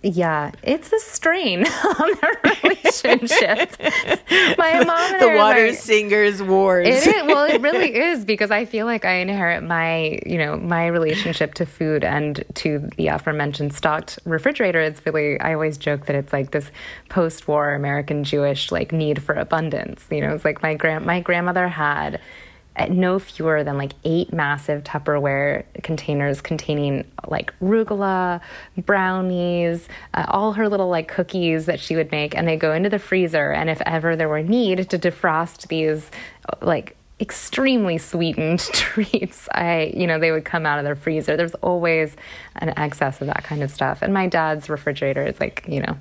Yeah, 0.00 0.52
it's 0.62 0.92
a 0.92 1.00
strain 1.00 1.66
on 1.84 2.12
their 2.20 2.40
relationship. 2.62 3.76
My 4.56 4.84
mom 4.84 5.12
and 5.14 5.20
the 5.20 5.34
water 5.36 5.68
like, 5.68 5.76
singers 5.76 6.40
wars. 6.40 6.86
It 6.86 7.16
is, 7.16 7.26
well, 7.26 7.44
it 7.46 7.60
really 7.60 7.94
is 8.00 8.24
because 8.24 8.52
I 8.52 8.64
feel 8.64 8.86
like 8.86 9.04
I 9.04 9.14
inherit 9.14 9.64
my, 9.64 10.20
you 10.24 10.38
know, 10.38 10.56
my 10.56 10.86
relationship 10.86 11.54
to 11.54 11.66
food 11.66 12.04
and 12.04 12.44
to 12.54 12.88
the 12.96 13.08
aforementioned 13.08 13.72
stocked 13.72 14.20
refrigerator. 14.24 14.80
It's 14.80 15.04
really 15.04 15.38
I 15.40 15.54
always 15.54 15.76
joke 15.76 16.06
that 16.06 16.14
it's 16.14 16.32
like 16.32 16.52
this 16.52 16.70
post-war 17.08 17.74
American 17.74 18.22
Jewish 18.22 18.70
like 18.70 18.92
need 18.92 19.20
for 19.20 19.34
abundance. 19.34 20.06
You 20.12 20.20
know, 20.20 20.32
it's 20.32 20.44
like 20.44 20.62
my 20.62 20.74
grand 20.74 21.06
my 21.06 21.20
grandmother 21.20 21.66
had 21.66 22.20
no 22.86 23.18
fewer 23.18 23.64
than 23.64 23.76
like 23.76 23.92
eight 24.04 24.32
massive 24.32 24.84
Tupperware 24.84 25.64
containers 25.82 26.40
containing 26.40 27.04
like 27.26 27.52
arugula, 27.60 28.40
brownies, 28.76 29.88
uh, 30.14 30.24
all 30.28 30.52
her 30.52 30.68
little 30.68 30.88
like 30.88 31.08
cookies 31.08 31.66
that 31.66 31.80
she 31.80 31.96
would 31.96 32.10
make. 32.10 32.36
And 32.36 32.46
they 32.46 32.56
go 32.56 32.72
into 32.72 32.88
the 32.88 32.98
freezer. 32.98 33.50
And 33.50 33.68
if 33.68 33.80
ever 33.82 34.16
there 34.16 34.28
were 34.28 34.42
need 34.42 34.88
to 34.90 34.98
defrost 34.98 35.68
these 35.68 36.10
like 36.62 36.96
extremely 37.20 37.98
sweetened 37.98 38.60
treats 38.72 39.48
i 39.52 39.92
you 39.94 40.06
know 40.06 40.20
they 40.20 40.30
would 40.30 40.44
come 40.44 40.64
out 40.64 40.78
of 40.78 40.84
their 40.84 40.94
freezer 40.94 41.36
there's 41.36 41.54
always 41.56 42.14
an 42.56 42.72
excess 42.78 43.20
of 43.20 43.26
that 43.26 43.42
kind 43.42 43.62
of 43.62 43.70
stuff 43.70 44.02
and 44.02 44.14
my 44.14 44.28
dad's 44.28 44.70
refrigerator 44.70 45.26
is 45.26 45.40
like 45.40 45.64
you 45.68 45.80
know 45.80 45.96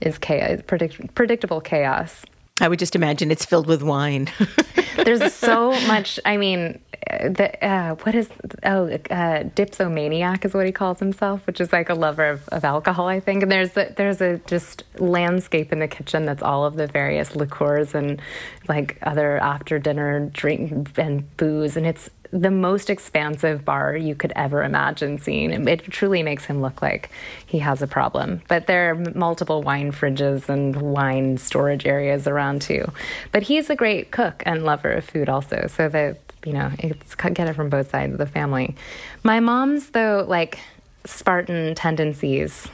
is 0.00 0.16
chaos 0.16 0.60
predict- 0.66 1.14
predictable 1.14 1.60
chaos 1.60 2.24
I 2.60 2.68
would 2.68 2.78
just 2.78 2.96
imagine 2.96 3.30
it's 3.30 3.44
filled 3.44 3.66
with 3.66 3.82
wine. 3.82 4.30
There's 4.96 5.32
so 5.32 5.70
much. 5.86 6.18
I 6.24 6.36
mean, 6.36 6.80
the 7.08 7.64
uh, 7.64 7.94
what 7.96 8.14
is 8.14 8.28
oh 8.64 8.88
uh, 9.10 9.44
dipsomaniac 9.54 10.44
is 10.44 10.54
what 10.54 10.66
he 10.66 10.72
calls 10.72 10.98
himself, 10.98 11.46
which 11.46 11.60
is 11.60 11.72
like 11.72 11.88
a 11.88 11.94
lover 11.94 12.26
of, 12.26 12.48
of 12.48 12.64
alcohol, 12.64 13.06
I 13.06 13.20
think. 13.20 13.42
And 13.42 13.50
there's 13.52 13.76
a, 13.76 13.92
there's 13.96 14.20
a 14.20 14.38
just 14.46 14.84
landscape 14.98 15.72
in 15.72 15.78
the 15.78 15.88
kitchen 15.88 16.24
that's 16.24 16.42
all 16.42 16.64
of 16.64 16.74
the 16.74 16.86
various 16.86 17.36
liqueurs 17.36 17.94
and 17.94 18.20
like 18.68 18.98
other 19.02 19.38
after 19.38 19.78
dinner 19.78 20.28
drink 20.32 20.98
and 20.98 21.36
booze, 21.36 21.76
and 21.76 21.86
it's 21.86 22.10
the 22.30 22.50
most 22.50 22.90
expansive 22.90 23.64
bar 23.64 23.96
you 23.96 24.14
could 24.14 24.32
ever 24.36 24.62
imagine 24.62 25.18
seeing. 25.18 25.50
It 25.66 25.84
truly 25.84 26.22
makes 26.22 26.44
him 26.44 26.60
look 26.60 26.82
like 26.82 27.10
he 27.46 27.58
has 27.60 27.80
a 27.80 27.86
problem. 27.86 28.42
But 28.48 28.66
there 28.66 28.90
are 28.90 28.94
multiple 29.14 29.62
wine 29.62 29.92
fridges 29.92 30.48
and 30.48 30.76
wine 30.76 31.38
storage 31.38 31.86
areas 31.86 32.26
around 32.26 32.62
too. 32.62 32.90
But 33.32 33.42
he's 33.42 33.70
a 33.70 33.76
great 33.76 34.10
cook 34.10 34.42
and 34.44 34.64
lover 34.64 34.92
of 34.92 35.04
food 35.04 35.28
also. 35.28 35.66
So 35.68 35.88
that, 35.88 36.18
you 36.44 36.52
know, 36.52 36.70
it's 36.78 37.14
get 37.14 37.48
it 37.48 37.54
from 37.54 37.70
both 37.70 37.90
sides 37.90 38.12
of 38.12 38.18
the 38.18 38.26
family. 38.26 38.76
My 39.22 39.40
mom's, 39.40 39.90
though, 39.90 40.24
like 40.28 40.58
Spartan 41.06 41.74
tendencies 41.74 42.68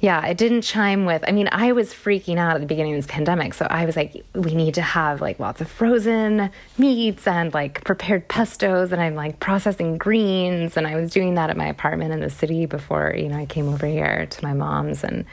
yeah, 0.00 0.24
it 0.26 0.38
didn't 0.38 0.62
chime 0.62 1.06
with. 1.06 1.24
I 1.26 1.32
mean, 1.32 1.48
I 1.50 1.72
was 1.72 1.92
freaking 1.92 2.36
out 2.36 2.54
at 2.54 2.60
the 2.60 2.66
beginning 2.66 2.94
of 2.94 2.98
this 2.98 3.10
pandemic, 3.10 3.52
so 3.52 3.66
I 3.68 3.84
was 3.84 3.96
like, 3.96 4.24
we 4.32 4.54
need 4.54 4.74
to 4.74 4.82
have 4.82 5.20
like 5.20 5.40
lots 5.40 5.60
of 5.60 5.68
frozen 5.68 6.50
meats 6.78 7.26
and 7.26 7.52
like 7.52 7.82
prepared 7.84 8.28
pestos, 8.28 8.92
and 8.92 9.00
I'm 9.00 9.16
like 9.16 9.40
processing 9.40 9.98
greens, 9.98 10.76
and 10.76 10.86
I 10.86 10.94
was 10.94 11.10
doing 11.10 11.34
that 11.34 11.50
at 11.50 11.56
my 11.56 11.66
apartment 11.66 12.12
in 12.12 12.20
the 12.20 12.30
city 12.30 12.66
before 12.66 13.12
you 13.16 13.28
know 13.28 13.38
I 13.38 13.46
came 13.46 13.68
over 13.68 13.86
here 13.86 14.26
to 14.26 14.44
my 14.44 14.52
mom's, 14.52 15.02
and 15.02 15.24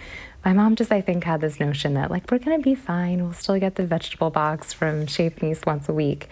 my 0.44 0.54
mom 0.54 0.76
just 0.76 0.92
I 0.92 1.02
think 1.02 1.24
had 1.24 1.42
this 1.42 1.60
notion 1.60 1.94
that 1.94 2.10
like 2.10 2.32
we're 2.32 2.40
gonna 2.40 2.58
be 2.58 2.74
fine, 2.74 3.22
we'll 3.22 3.34
still 3.34 3.60
get 3.60 3.76
the 3.76 3.86
vegetable 3.86 4.32
box 4.32 4.74
from 4.74 5.06
Chez 5.06 5.30
Panisse 5.30 5.66
once 5.68 5.88
a 5.90 5.94
week. 5.94 6.28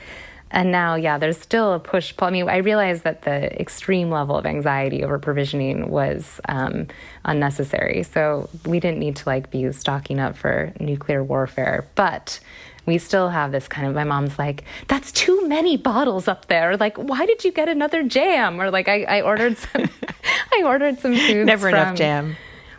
And 0.53 0.71
now, 0.71 0.93
yeah, 0.93 1.17
there's 1.17 1.39
still 1.39 1.73
a 1.73 1.79
push 1.79 2.15
pull. 2.15 2.27
I 2.27 2.31
mean, 2.31 2.47
I 2.47 2.57
realized 2.57 3.03
that 3.03 3.23
the 3.23 3.59
extreme 3.59 4.11
level 4.11 4.37
of 4.37 4.45
anxiety 4.45 5.03
over 5.03 5.17
provisioning 5.17 5.89
was 5.89 6.39
um, 6.47 6.87
unnecessary. 7.25 8.03
So 8.03 8.49
we 8.65 8.79
didn't 8.79 8.99
need 8.99 9.15
to 9.17 9.27
like 9.27 9.49
be 9.49 9.71
stocking 9.71 10.19
up 10.19 10.37
for 10.37 10.71
nuclear 10.79 11.23
warfare. 11.23 11.87
But 11.95 12.39
we 12.85 12.99
still 12.99 13.29
have 13.29 13.51
this 13.51 13.67
kind 13.67 13.87
of 13.87 13.95
my 13.95 14.03
mom's 14.03 14.37
like 14.37 14.63
that's 14.87 15.11
too 15.11 15.47
many 15.47 15.77
bottles 15.77 16.27
up 16.27 16.47
there 16.47 16.75
like 16.75 16.97
why 16.97 17.25
did 17.25 17.45
you 17.45 17.51
get 17.51 17.69
another 17.69 18.03
jam 18.03 18.59
or 18.59 18.69
like 18.69 18.89
i, 18.89 19.03
I 19.03 19.21
ordered 19.21 19.57
some 19.57 19.89
i 20.51 20.63
ordered 20.65 20.99
some 20.99 21.15
food 21.15 21.45
never 21.45 21.69
from, 21.69 21.79
enough 21.79 21.95
jam 21.95 22.35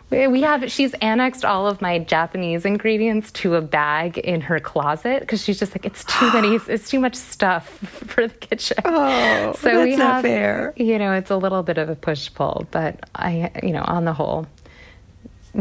we 0.09 0.41
have 0.41 0.71
she's 0.71 0.93
annexed 0.95 1.43
all 1.43 1.67
of 1.67 1.81
my 1.81 1.99
Japanese 1.99 2.65
ingredients 2.65 3.31
to 3.31 3.55
a 3.55 3.61
bag 3.61 4.17
in 4.17 4.41
her 4.41 4.59
closet 4.59 5.21
because 5.21 5.43
she's 5.43 5.59
just 5.59 5.73
like 5.73 5.85
it's 5.85 6.03
too 6.03 6.31
many 6.31 6.55
it's 6.67 6.89
too 6.89 6.99
much 6.99 7.15
stuff 7.15 7.67
for 7.79 8.27
the 8.27 8.33
kitchen. 8.33 8.77
Oh, 8.85 9.53
so 9.53 9.69
that's 9.69 9.83
we 9.83 9.95
have, 9.95 10.21
fair. 10.21 10.73
You 10.77 10.99
know, 10.99 11.13
it's 11.13 11.31
a 11.31 11.37
little 11.37 11.63
bit 11.63 11.77
of 11.77 11.89
a 11.89 11.95
push 11.95 12.33
pull, 12.33 12.67
but 12.71 13.09
I 13.15 13.51
you 13.63 13.71
know 13.71 13.83
on 13.85 14.05
the 14.05 14.13
whole, 14.13 14.47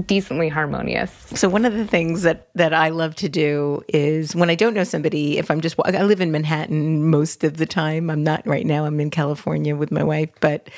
decently 0.02 0.48
harmonious. 0.48 1.10
So 1.34 1.48
one 1.48 1.64
of 1.64 1.74
the 1.74 1.86
things 1.86 2.22
that 2.22 2.48
that 2.54 2.74
I 2.74 2.88
love 2.88 3.14
to 3.16 3.28
do 3.28 3.82
is 3.88 4.34
when 4.34 4.50
I 4.50 4.54
don't 4.54 4.74
know 4.74 4.84
somebody, 4.84 5.38
if 5.38 5.50
I'm 5.50 5.60
just 5.60 5.76
I 5.84 6.02
live 6.02 6.20
in 6.20 6.32
Manhattan 6.32 7.08
most 7.10 7.44
of 7.44 7.56
the 7.56 7.66
time. 7.66 8.10
I'm 8.10 8.22
not 8.22 8.46
right 8.46 8.66
now. 8.66 8.84
I'm 8.84 9.00
in 9.00 9.10
California 9.10 9.76
with 9.76 9.90
my 9.90 10.02
wife, 10.02 10.30
but 10.40 10.68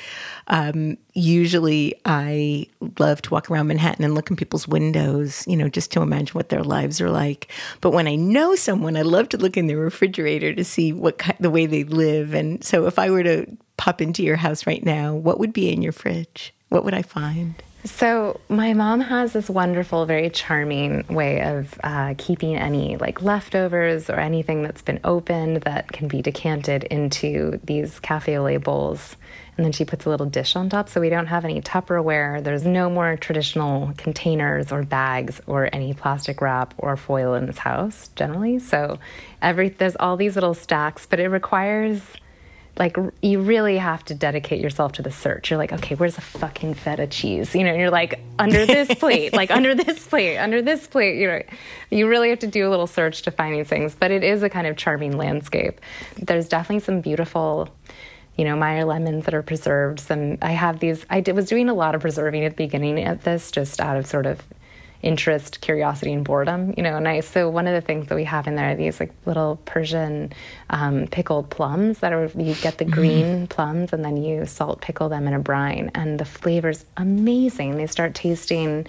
um, 0.47 0.97
usually 1.13 1.95
I 2.05 2.67
love 2.99 3.21
to 3.23 3.29
walk 3.31 3.49
around 3.49 3.67
Manhattan 3.67 4.05
and 4.05 4.15
look 4.15 4.29
in 4.29 4.35
people's 4.35 4.67
windows, 4.67 5.43
you 5.47 5.57
know, 5.57 5.69
just 5.69 5.91
to 5.93 6.01
imagine 6.01 6.33
what 6.33 6.49
their 6.49 6.63
lives 6.63 7.01
are 7.01 7.09
like. 7.09 7.51
But 7.81 7.91
when 7.91 8.07
I 8.07 8.15
know 8.15 8.55
someone, 8.55 8.95
I 8.95 9.01
love 9.01 9.29
to 9.29 9.37
look 9.37 9.57
in 9.57 9.67
their 9.67 9.77
refrigerator 9.77 10.53
to 10.53 10.63
see 10.63 10.93
what 10.93 11.21
the 11.39 11.49
way 11.49 11.65
they 11.65 11.83
live. 11.83 12.33
And 12.33 12.63
so 12.63 12.85
if 12.87 12.99
I 12.99 13.09
were 13.09 13.23
to 13.23 13.45
pop 13.77 14.01
into 14.01 14.23
your 14.23 14.37
house 14.37 14.67
right 14.67 14.83
now, 14.83 15.13
what 15.13 15.39
would 15.39 15.53
be 15.53 15.71
in 15.71 15.81
your 15.81 15.91
fridge? 15.91 16.53
What 16.69 16.83
would 16.83 16.93
I 16.93 17.01
find? 17.01 17.61
So, 17.83 18.41
my 18.49 18.73
mom 18.73 18.99
has 19.01 19.33
this 19.33 19.49
wonderful, 19.49 20.05
very 20.05 20.29
charming 20.29 21.05
way 21.07 21.41
of 21.41 21.79
uh, 21.83 22.15
keeping 22.17 22.55
any 22.55 22.97
like 22.97 23.21
leftovers 23.21 24.09
or 24.09 24.15
anything 24.15 24.63
that's 24.63 24.81
been 24.81 24.99
opened 25.03 25.61
that 25.61 25.91
can 25.91 26.07
be 26.07 26.21
decanted 26.21 26.83
into 26.85 27.59
these 27.63 27.99
cafe 27.99 28.37
au 28.37 28.59
bowls. 28.59 29.15
And 29.55 29.65
then 29.65 29.71
she 29.71 29.85
puts 29.85 30.05
a 30.05 30.09
little 30.09 30.25
dish 30.25 30.55
on 30.55 30.69
top. 30.69 30.89
So, 30.89 30.99
we 30.99 31.09
don't 31.09 31.27
have 31.27 31.45
any 31.45 31.61
Tupperware. 31.61 32.43
There's 32.43 32.65
no 32.65 32.89
more 32.89 33.15
traditional 33.15 33.93
containers 33.95 34.71
or 34.71 34.83
bags 34.83 35.39
or 35.47 35.69
any 35.71 35.93
plastic 35.93 36.41
wrap 36.41 36.73
or 36.77 36.97
foil 36.97 37.35
in 37.35 37.45
this 37.45 37.59
house 37.59 38.09
generally. 38.15 38.59
So, 38.59 38.99
every 39.41 39.69
there's 39.69 39.95
all 39.95 40.17
these 40.17 40.35
little 40.35 40.55
stacks, 40.55 41.05
but 41.05 41.19
it 41.19 41.29
requires 41.29 42.01
like 42.77 42.97
you 43.21 43.41
really 43.41 43.77
have 43.77 44.03
to 44.05 44.13
dedicate 44.13 44.61
yourself 44.61 44.93
to 44.93 45.01
the 45.01 45.11
search. 45.11 45.49
You're 45.49 45.57
like, 45.57 45.73
okay, 45.73 45.95
where's 45.95 46.15
the 46.15 46.21
fucking 46.21 46.75
feta 46.75 47.07
cheese? 47.07 47.55
You 47.55 47.63
know, 47.63 47.71
and 47.71 47.79
you're 47.79 47.89
like 47.89 48.19
under 48.37 48.65
this 48.65 48.87
plate, 48.99 49.33
like 49.33 49.51
under 49.51 49.73
this 49.73 50.05
plate, 50.05 50.37
under 50.37 50.61
this 50.61 50.85
plate. 50.87 51.19
You 51.19 51.27
know, 51.27 51.41
you 51.89 52.07
really 52.07 52.29
have 52.29 52.39
to 52.39 52.47
do 52.47 52.67
a 52.67 52.69
little 52.69 52.87
search 52.87 53.23
to 53.23 53.31
find 53.31 53.55
these 53.55 53.67
things. 53.67 53.95
But 53.95 54.11
it 54.11 54.23
is 54.23 54.43
a 54.43 54.49
kind 54.49 54.67
of 54.67 54.77
charming 54.77 55.17
landscape. 55.17 55.81
There's 56.17 56.47
definitely 56.47 56.81
some 56.81 57.01
beautiful, 57.01 57.69
you 58.35 58.45
know, 58.45 58.55
Meyer 58.55 58.85
lemons 58.85 59.25
that 59.25 59.33
are 59.33 59.43
preserved. 59.43 59.99
Some 59.99 60.37
I 60.41 60.51
have 60.51 60.79
these. 60.79 61.05
I 61.09 61.21
did, 61.21 61.35
was 61.35 61.47
doing 61.47 61.69
a 61.69 61.73
lot 61.73 61.95
of 61.95 62.01
preserving 62.01 62.43
at 62.43 62.51
the 62.51 62.63
beginning 62.63 63.05
of 63.07 63.23
this, 63.23 63.51
just 63.51 63.79
out 63.79 63.97
of 63.97 64.05
sort 64.05 64.25
of 64.25 64.41
interest, 65.01 65.61
curiosity, 65.61 66.13
and 66.13 66.23
boredom. 66.23 66.73
You 66.77 66.83
know, 66.83 66.97
and 66.97 67.07
I 67.07 67.19
so 67.21 67.49
one 67.49 67.67
of 67.67 67.73
the 67.73 67.85
things 67.85 68.07
that 68.07 68.15
we 68.15 68.23
have 68.23 68.47
in 68.47 68.55
there 68.55 68.71
are 68.71 68.75
these 68.75 68.99
like 68.99 69.13
little 69.25 69.59
Persian 69.65 70.33
um, 70.69 71.07
pickled 71.07 71.49
plums 71.49 71.99
that 71.99 72.13
are 72.13 72.31
you 72.35 72.55
get 72.55 72.77
the 72.77 72.85
mm-hmm. 72.85 72.93
green 72.93 73.47
plums 73.47 73.93
and 73.93 74.03
then 74.03 74.17
you 74.17 74.45
salt 74.45 74.81
pickle 74.81 75.09
them 75.09 75.27
in 75.27 75.33
a 75.33 75.39
brine, 75.39 75.91
and 75.95 76.19
the 76.19 76.25
flavor's 76.25 76.85
amazing. 76.97 77.77
They 77.77 77.87
start 77.87 78.15
tasting 78.15 78.87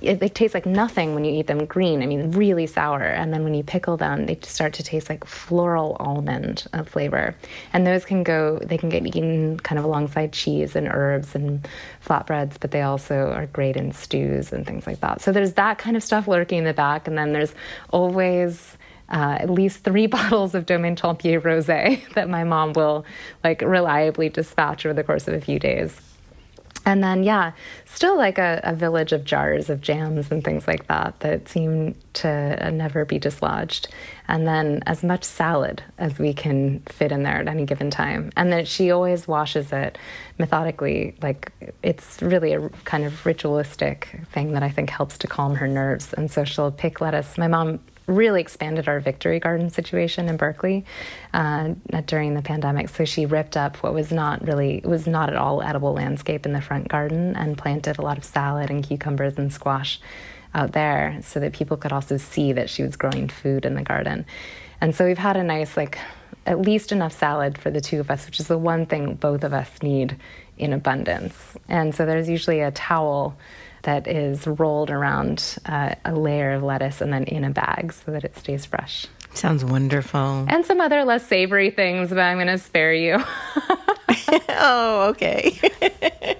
it, 0.00 0.20
they 0.20 0.28
taste 0.28 0.54
like 0.54 0.66
nothing 0.66 1.14
when 1.14 1.24
you 1.24 1.32
eat 1.32 1.46
them 1.46 1.64
green. 1.64 2.02
I 2.02 2.06
mean, 2.06 2.32
really 2.32 2.66
sour. 2.66 3.02
And 3.02 3.32
then 3.32 3.44
when 3.44 3.54
you 3.54 3.62
pickle 3.62 3.96
them, 3.96 4.26
they 4.26 4.38
start 4.42 4.74
to 4.74 4.82
taste 4.82 5.08
like 5.08 5.24
floral 5.24 5.96
almond 6.00 6.66
uh, 6.72 6.84
flavor. 6.84 7.34
And 7.72 7.86
those 7.86 8.04
can 8.04 8.22
go, 8.22 8.58
they 8.58 8.78
can 8.78 8.88
get 8.88 9.06
eaten 9.06 9.58
kind 9.60 9.78
of 9.78 9.84
alongside 9.84 10.32
cheese 10.32 10.76
and 10.76 10.88
herbs 10.88 11.34
and 11.34 11.66
flatbreads, 12.04 12.56
but 12.60 12.70
they 12.70 12.82
also 12.82 13.30
are 13.32 13.46
great 13.46 13.76
in 13.76 13.92
stews 13.92 14.52
and 14.52 14.66
things 14.66 14.86
like 14.86 15.00
that. 15.00 15.20
So 15.20 15.32
there's 15.32 15.54
that 15.54 15.78
kind 15.78 15.96
of 15.96 16.02
stuff 16.02 16.28
lurking 16.28 16.58
in 16.58 16.64
the 16.64 16.74
back. 16.74 17.06
And 17.08 17.16
then 17.16 17.32
there's 17.32 17.54
always, 17.90 18.76
uh, 19.08 19.38
at 19.40 19.50
least 19.50 19.84
three 19.84 20.06
bottles 20.16 20.54
of 20.54 20.66
Domaine 20.66 20.96
Tempier 20.96 21.40
rosé 21.40 22.06
that 22.14 22.28
my 22.28 22.44
mom 22.44 22.72
will 22.72 23.04
like 23.44 23.62
reliably 23.62 24.28
dispatch 24.28 24.84
over 24.84 24.94
the 24.94 25.04
course 25.04 25.28
of 25.28 25.34
a 25.34 25.40
few 25.40 25.58
days. 25.58 26.00
And 26.86 27.02
then, 27.02 27.24
yeah, 27.24 27.50
still 27.84 28.16
like 28.16 28.38
a, 28.38 28.60
a, 28.62 28.72
village 28.72 29.12
of 29.12 29.24
jars 29.24 29.68
of 29.68 29.80
jams 29.80 30.30
and 30.30 30.44
things 30.44 30.68
like 30.68 30.86
that 30.86 31.18
that 31.18 31.48
seem 31.48 31.96
to 32.12 32.70
never 32.70 33.04
be 33.04 33.18
dislodged. 33.18 33.88
And 34.28 34.46
then 34.46 34.84
as 34.86 35.02
much 35.02 35.24
salad 35.24 35.82
as 35.98 36.20
we 36.20 36.32
can 36.32 36.80
fit 36.86 37.10
in 37.10 37.24
there 37.24 37.40
at 37.40 37.48
any 37.48 37.64
given 37.64 37.90
time. 37.90 38.30
And 38.36 38.52
then 38.52 38.64
she 38.64 38.92
always 38.92 39.26
washes 39.26 39.72
it 39.72 39.98
methodically. 40.38 41.16
Like 41.20 41.50
it's 41.82 42.22
really 42.22 42.52
a 42.52 42.68
kind 42.84 43.04
of 43.04 43.26
ritualistic 43.26 44.20
thing 44.32 44.52
that 44.52 44.62
I 44.62 44.70
think 44.70 44.88
helps 44.88 45.18
to 45.18 45.26
calm 45.26 45.56
her 45.56 45.66
nerves. 45.66 46.12
And 46.12 46.30
so 46.30 46.44
she'll 46.44 46.70
pick 46.70 47.00
lettuce. 47.00 47.36
My 47.36 47.48
mom 47.48 47.80
really 48.06 48.40
expanded 48.40 48.88
our 48.88 49.00
victory 49.00 49.40
garden 49.40 49.68
situation 49.68 50.28
in 50.28 50.36
Berkeley 50.36 50.84
uh, 51.34 51.74
during 52.06 52.34
the 52.34 52.42
pandemic. 52.42 52.88
So 52.88 53.04
she 53.04 53.26
ripped 53.26 53.56
up 53.56 53.76
what 53.78 53.94
was 53.94 54.12
not 54.12 54.46
really, 54.46 54.80
was 54.84 55.06
not 55.06 55.28
at 55.28 55.36
all 55.36 55.62
edible 55.62 55.92
landscape 55.92 56.46
in 56.46 56.52
the 56.52 56.60
front 56.60 56.88
garden 56.88 57.34
and 57.36 57.58
planted 57.58 57.98
a 57.98 58.02
lot 58.02 58.16
of 58.18 58.24
salad 58.24 58.70
and 58.70 58.84
cucumbers 58.84 59.36
and 59.38 59.52
squash 59.52 60.00
out 60.54 60.72
there 60.72 61.18
so 61.22 61.40
that 61.40 61.52
people 61.52 61.76
could 61.76 61.92
also 61.92 62.16
see 62.16 62.52
that 62.52 62.70
she 62.70 62.82
was 62.82 62.96
growing 62.96 63.28
food 63.28 63.64
in 63.64 63.74
the 63.74 63.82
garden. 63.82 64.24
And 64.80 64.94
so 64.94 65.04
we've 65.04 65.18
had 65.18 65.36
a 65.36 65.42
nice, 65.42 65.76
like, 65.76 65.98
at 66.46 66.60
least 66.60 66.92
enough 66.92 67.12
salad 67.12 67.58
for 67.58 67.70
the 67.70 67.80
two 67.80 67.98
of 67.98 68.10
us, 68.10 68.24
which 68.24 68.38
is 68.38 68.46
the 68.46 68.58
one 68.58 68.86
thing 68.86 69.14
both 69.14 69.42
of 69.42 69.52
us 69.52 69.82
need 69.82 70.16
in 70.56 70.72
abundance. 70.72 71.56
And 71.68 71.94
so 71.94 72.06
there's 72.06 72.28
usually 72.28 72.60
a 72.60 72.70
towel 72.70 73.36
that 73.86 74.08
is 74.08 74.46
rolled 74.46 74.90
around 74.90 75.58
uh, 75.64 75.94
a 76.04 76.12
layer 76.12 76.52
of 76.52 76.62
lettuce 76.62 77.00
and 77.00 77.12
then 77.12 77.24
in 77.24 77.44
a 77.44 77.50
bag 77.50 77.92
so 77.92 78.10
that 78.10 78.24
it 78.24 78.36
stays 78.36 78.66
fresh. 78.66 79.06
Sounds 79.36 79.64
wonderful. 79.64 80.46
And 80.48 80.64
some 80.64 80.80
other 80.80 81.04
less 81.04 81.26
savory 81.26 81.70
things, 81.70 82.08
but 82.08 82.20
I'm 82.20 82.38
going 82.38 82.46
to 82.46 82.56
spare 82.56 82.94
you. 82.94 83.18
oh, 84.48 85.08
okay. 85.10 85.50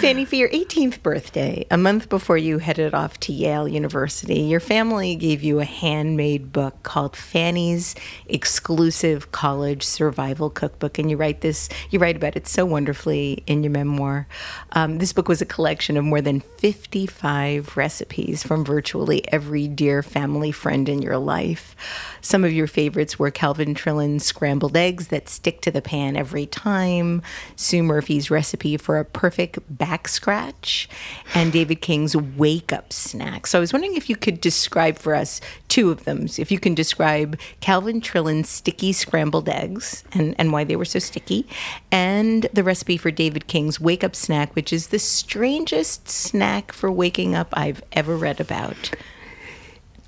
Fanny, 0.00 0.24
for 0.24 0.34
your 0.34 0.48
18th 0.48 1.02
birthday, 1.02 1.66
a 1.70 1.78
month 1.78 2.08
before 2.08 2.36
you 2.36 2.58
headed 2.58 2.94
off 2.94 3.20
to 3.20 3.32
Yale 3.32 3.68
University, 3.68 4.40
your 4.40 4.60
family 4.60 5.14
gave 5.14 5.42
you 5.42 5.60
a 5.60 5.64
handmade 5.64 6.52
book 6.52 6.82
called 6.82 7.16
Fanny's 7.16 7.94
Exclusive 8.26 9.30
College 9.30 9.82
Survival 9.82 10.50
Cookbook. 10.50 10.98
And 10.98 11.10
you 11.10 11.16
write 11.16 11.42
this, 11.42 11.68
you 11.90 11.98
write 11.98 12.16
about 12.16 12.36
it 12.36 12.46
so 12.46 12.66
wonderfully 12.66 13.42
in 13.46 13.62
your 13.62 13.70
memoir. 13.70 14.26
Um, 14.72 14.98
this 14.98 15.12
book 15.12 15.28
was 15.28 15.40
a 15.40 15.46
collection 15.46 15.96
of 15.96 16.04
more 16.04 16.20
than 16.20 16.40
55 16.40 17.76
recipes 17.76 18.42
from 18.42 18.64
virtually 18.64 19.26
every 19.32 19.68
dear 19.68 20.02
family 20.02 20.50
friend 20.50 20.88
in 20.88 21.02
your 21.02 21.18
life. 21.18 21.76
Some 22.20 22.44
of 22.44 22.52
your 22.52 22.66
favorites 22.66 23.18
were 23.18 23.30
Calvin 23.30 23.74
Trillin's 23.74 24.24
scrambled 24.24 24.76
eggs 24.76 25.08
that 25.08 25.28
stick 25.28 25.60
to 25.62 25.70
the 25.70 25.82
pan 25.82 26.16
every 26.16 26.46
time, 26.46 27.22
Sue 27.56 27.82
Murphy's 27.82 28.30
recipe 28.30 28.76
for 28.76 28.98
a 28.98 29.04
perfect 29.04 29.58
back 29.68 30.08
scratch, 30.08 30.88
and 31.34 31.52
David 31.52 31.80
King's 31.80 32.16
wake 32.16 32.72
up 32.72 32.92
snack. 32.92 33.46
So 33.46 33.58
I 33.58 33.60
was 33.60 33.72
wondering 33.72 33.96
if 33.96 34.10
you 34.10 34.16
could 34.16 34.40
describe 34.40 34.98
for 34.98 35.14
us 35.14 35.40
two 35.68 35.90
of 35.90 36.04
them. 36.04 36.26
If 36.38 36.50
you 36.50 36.58
can 36.58 36.74
describe 36.74 37.38
Calvin 37.60 38.00
Trillin's 38.00 38.48
sticky 38.48 38.92
scrambled 38.92 39.48
eggs 39.48 40.04
and, 40.12 40.34
and 40.38 40.52
why 40.52 40.64
they 40.64 40.76
were 40.76 40.84
so 40.84 40.98
sticky, 40.98 41.46
and 41.90 42.48
the 42.52 42.64
recipe 42.64 42.96
for 42.96 43.10
David 43.10 43.46
King's 43.46 43.80
wake 43.80 44.04
up 44.04 44.14
snack, 44.14 44.54
which 44.54 44.72
is 44.72 44.88
the 44.88 44.98
strangest 44.98 46.08
snack 46.08 46.72
for 46.72 46.90
waking 46.90 47.34
up 47.34 47.48
I've 47.52 47.82
ever 47.92 48.16
read 48.16 48.40
about. 48.40 48.90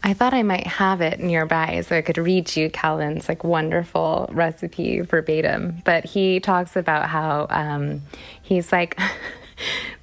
I 0.04 0.14
thought 0.14 0.34
I 0.34 0.42
might 0.42 0.66
have 0.66 1.00
it 1.00 1.20
nearby 1.20 1.80
so 1.82 1.96
I 1.96 2.02
could 2.02 2.18
read 2.18 2.56
you 2.56 2.70
Calvin's 2.70 3.28
like 3.28 3.44
wonderful 3.44 4.28
recipe 4.32 5.00
verbatim. 5.00 5.80
But 5.84 6.04
he 6.04 6.40
talks 6.40 6.74
about 6.74 7.08
how 7.08 7.46
um, 7.50 8.02
he's 8.42 8.72
like 8.72 8.98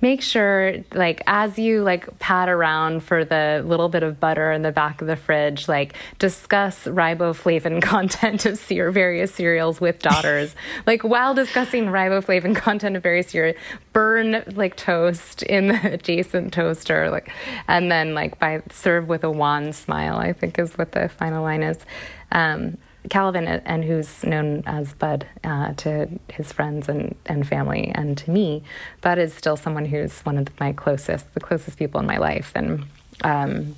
make 0.01 0.22
sure 0.22 0.78
like 0.93 1.22
as 1.28 1.57
you 1.60 1.82
like 1.82 2.20
pat 2.20 2.49
around 2.49 3.03
for 3.03 3.26
the 3.26 3.64
little 3.66 3.89
bit 3.89 4.03
of 4.03 4.20
butter 4.20 4.51
in 4.51 4.62
the 4.62 4.72
back 4.72 5.01
of 5.01 5.07
the 5.07 5.16
fridge 5.16 5.68
like 5.68 5.93
discuss 6.18 6.86
riboflavin 6.86 7.82
content 7.89 8.45
of 8.45 8.72
your 8.72 8.91
various 8.91 9.34
cereals 9.34 9.82
with 9.82 10.01
daughters. 10.01 10.55
Like 10.86 11.03
while 11.03 11.34
discussing 11.34 11.86
riboflavin 11.86 12.55
content 12.55 12.95
of 12.95 13.03
various 13.03 13.28
cereals 13.28 13.57
burn 13.93 14.43
like 14.55 14.76
toast 14.76 15.43
in 15.43 15.68
the 15.68 15.93
adjacent 15.93 16.53
toaster 16.53 17.10
like 17.10 17.32
and 17.68 17.91
then 17.91 18.14
like 18.14 18.39
by 18.39 18.62
serve 18.72 19.07
with 19.07 19.24
a 19.24 19.32
wan 19.32 19.74
smile 19.74 20.18
i 20.18 20.34
think 20.34 20.57
is 20.57 20.78
what 20.78 20.91
the 20.91 21.10
final 21.10 21.43
line 21.43 21.64
is. 21.64 21.78
Um, 22.32 22.78
Calvin, 23.10 23.47
and 23.47 23.84
who's 23.84 24.24
known 24.24 24.64
as 24.66 24.93
Bud 24.93 25.26
uh, 25.43 25.74
to 25.76 26.10
his 26.30 26.52
friends 26.52 26.89
and, 26.89 27.16
and 27.26 27.47
family 27.47 27.91
and 27.95 28.18
to 28.20 28.32
me, 28.32 28.64
Bud 29.02 29.18
is 29.18 29.34
still 29.34 29.56
someone 29.56 29.86
who's 29.86 30.20
one 30.22 30.38
of 30.38 30.47
my 30.60 30.74
closest, 30.74 31.34
the 31.34 31.39
closest 31.39 31.78
people 31.78 32.00
in 32.00 32.06
my 32.06 32.18
life. 32.18 32.52
And 32.56 32.86
um, 33.24 33.76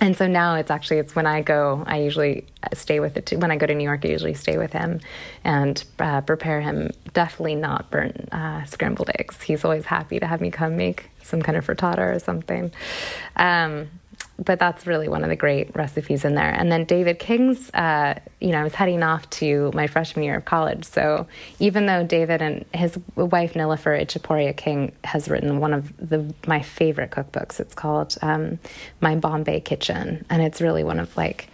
and 0.00 0.16
so 0.16 0.26
now 0.26 0.54
it's 0.54 0.70
actually 0.70 0.98
it's 0.98 1.14
when 1.14 1.26
I 1.26 1.42
go, 1.42 1.84
I 1.86 2.00
usually 2.00 2.46
stay 2.72 3.00
with 3.00 3.16
it. 3.16 3.32
When 3.38 3.50
I 3.50 3.56
go 3.56 3.66
to 3.66 3.74
New 3.74 3.84
York, 3.84 4.04
I 4.04 4.08
usually 4.08 4.34
stay 4.34 4.56
with 4.56 4.72
him 4.72 5.00
and 5.44 5.82
uh, 5.98 6.22
prepare 6.22 6.60
him 6.60 6.90
definitely 7.12 7.54
not 7.54 7.90
burnt 7.90 8.28
uh, 8.32 8.64
scrambled 8.64 9.10
eggs. 9.18 9.42
He's 9.42 9.64
always 9.64 9.84
happy 9.84 10.18
to 10.18 10.26
have 10.26 10.40
me 10.40 10.50
come 10.50 10.76
make 10.76 11.10
some 11.22 11.42
kind 11.42 11.56
of 11.56 11.66
frittata 11.66 12.14
or 12.14 12.18
something. 12.18 12.72
Um, 13.36 13.90
but 14.42 14.58
that's 14.58 14.86
really 14.86 15.08
one 15.08 15.22
of 15.22 15.28
the 15.28 15.36
great 15.36 15.74
recipes 15.76 16.24
in 16.24 16.34
there. 16.34 16.50
And 16.50 16.72
then 16.72 16.84
David 16.84 17.18
King's, 17.18 17.70
uh, 17.74 18.18
you 18.40 18.50
know, 18.50 18.60
I 18.60 18.64
was 18.64 18.74
heading 18.74 19.02
off 19.02 19.28
to 19.30 19.70
my 19.74 19.86
freshman 19.86 20.24
year 20.24 20.36
of 20.36 20.46
college. 20.46 20.84
So 20.84 21.26
even 21.58 21.86
though 21.86 22.04
David 22.04 22.40
and 22.40 22.64
his 22.72 22.98
wife 23.16 23.52
Nilofer 23.52 24.00
Ichaporia 24.00 24.56
King 24.56 24.92
has 25.04 25.28
written 25.28 25.60
one 25.60 25.74
of 25.74 25.94
the 25.98 26.32
my 26.46 26.62
favorite 26.62 27.10
cookbooks, 27.10 27.60
it's 27.60 27.74
called 27.74 28.16
um, 28.22 28.58
My 29.00 29.14
Bombay 29.14 29.60
Kitchen, 29.60 30.24
and 30.30 30.42
it's 30.42 30.60
really 30.60 30.84
one 30.84 30.98
of 30.98 31.14
like 31.16 31.49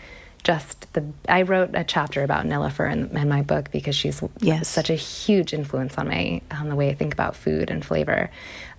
just 0.46 0.92
the 0.92 1.04
I 1.28 1.42
wrote 1.42 1.70
a 1.74 1.82
chapter 1.82 2.22
about 2.22 2.46
Nilofer 2.46 2.90
in, 2.90 3.16
in 3.16 3.28
my 3.28 3.42
book 3.42 3.72
because 3.72 3.96
she's 3.96 4.22
yes. 4.38 4.68
such 4.68 4.90
a 4.90 4.94
huge 4.94 5.52
influence 5.52 5.98
on 5.98 6.06
me 6.06 6.44
on 6.52 6.68
the 6.68 6.76
way 6.76 6.88
I 6.88 6.94
think 6.94 7.12
about 7.12 7.34
food 7.34 7.68
and 7.68 7.84
flavor. 7.84 8.30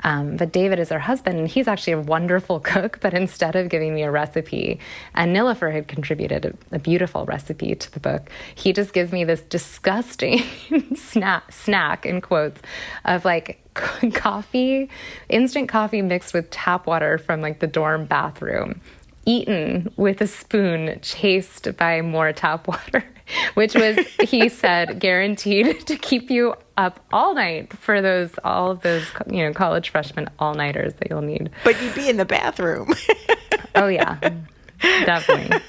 Um, 0.06 0.38
but 0.38 0.54
David 0.54 0.80
is 0.80 0.90
her 0.90 1.00
husband, 1.00 1.38
and 1.38 1.46
he's 1.46 1.68
actually 1.68 1.94
a 1.94 2.00
wonderful 2.00 2.60
cook. 2.74 3.00
But 3.02 3.14
instead 3.14 3.58
of 3.58 3.68
giving 3.68 3.94
me 3.94 4.04
a 4.04 4.12
recipe, 4.12 4.80
and 5.14 5.36
Nilofer 5.36 5.74
had 5.74 5.90
contributed 5.90 6.46
a, 6.46 6.76
a 6.76 6.80
beautiful 6.80 7.26
recipe 7.26 7.76
to 7.76 7.92
the 7.92 8.00
book, 8.00 8.30
he 8.56 8.72
just 8.72 8.94
gives 8.94 9.12
me 9.12 9.26
this 9.26 9.42
disgusting 9.42 10.44
snack, 10.96 11.52
snack 11.52 12.06
in 12.06 12.22
quotes 12.22 12.62
of 13.04 13.26
like 13.26 13.60
coffee, 14.14 14.90
instant 15.28 15.68
coffee 15.68 16.02
mixed 16.02 16.34
with 16.34 16.50
tap 16.50 16.88
water 16.88 17.18
from 17.18 17.42
like 17.42 17.60
the 17.60 17.68
dorm 17.68 18.06
bathroom 18.06 18.80
eaten 19.28 19.92
with 19.98 20.22
a 20.22 20.28
spoon 20.28 20.98
chased 21.02 21.76
by 21.78 22.02
more 22.02 22.34
tap 22.34 22.68
water, 22.68 23.04
which 23.54 23.76
was, 23.76 23.98
he 24.24 24.50
said, 24.50 25.00
guaranteed 25.00 25.86
to 25.86 25.96
keep 25.98 26.32
you 26.32 26.56
up 26.78 27.06
all 27.12 27.36
night 27.36 27.74
for 27.74 28.02
those, 28.02 28.32
all 28.44 28.72
of 28.72 28.82
those, 28.82 29.06
you 29.30 29.46
know, 29.46 29.54
college 29.54 29.90
freshman 29.90 30.30
all 30.40 30.56
nighters 30.56 30.94
that 30.96 31.10
you'll 31.10 31.22
need. 31.22 31.52
But 31.64 31.80
you'd 31.82 31.94
be 31.96 32.10
in 32.10 32.18
the 32.18 32.26
bathroom. 32.26 32.94
oh, 33.76 33.88
yeah, 33.88 34.18
definitely. 34.82 35.62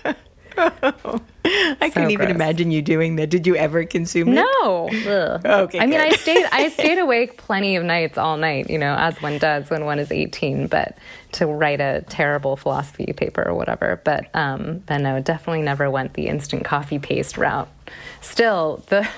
I 1.81 1.91
couldn't 1.91 2.11
even 2.11 2.31
imagine 2.31 2.71
you 2.71 2.83
doing 2.83 3.17
that. 3.17 3.31
Did 3.31 3.47
you 3.47 3.57
ever 3.57 3.85
consume 3.85 4.29
it? 4.29 4.35
No. 4.35 4.89
okay. 5.45 5.79
I 5.79 5.87
mean, 5.87 6.01
I 6.01 6.11
stayed 6.11 6.47
I 6.53 6.69
stayed 6.79 6.99
awake 6.99 7.37
plenty 7.39 7.77
of 7.77 7.85
nights 7.85 8.19
all 8.19 8.37
night, 8.37 8.69
you 8.69 8.79
know, 8.79 8.95
as 8.95 9.21
one 9.23 9.39
does 9.39 9.71
when 9.71 9.85
one 9.85 9.99
is 9.99 10.13
18, 10.13 10.67
but 10.67 10.99
to 11.33 11.47
write 11.47 11.81
a 11.81 12.05
terrible 12.09 12.57
philosophy 12.57 13.13
paper 13.13 13.47
or 13.47 13.55
whatever. 13.55 14.01
But 14.05 14.29
um 14.35 14.83
but 14.87 14.99
no, 14.99 15.21
definitely 15.21 15.63
never 15.63 15.91
went 15.91 16.15
the 16.15 16.29
instant 16.29 16.65
coffee 16.65 16.99
paste 16.99 17.39
route. 17.39 17.69
Still, 18.21 18.85
the 18.89 19.09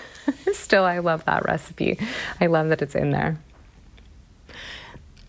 still 0.53 0.85
I 0.85 0.99
love 0.99 1.25
that 1.25 1.45
recipe. 1.45 1.99
I 2.41 2.47
love 2.47 2.69
that 2.69 2.83
it's 2.83 2.95
in 2.95 3.11
there. 3.11 3.39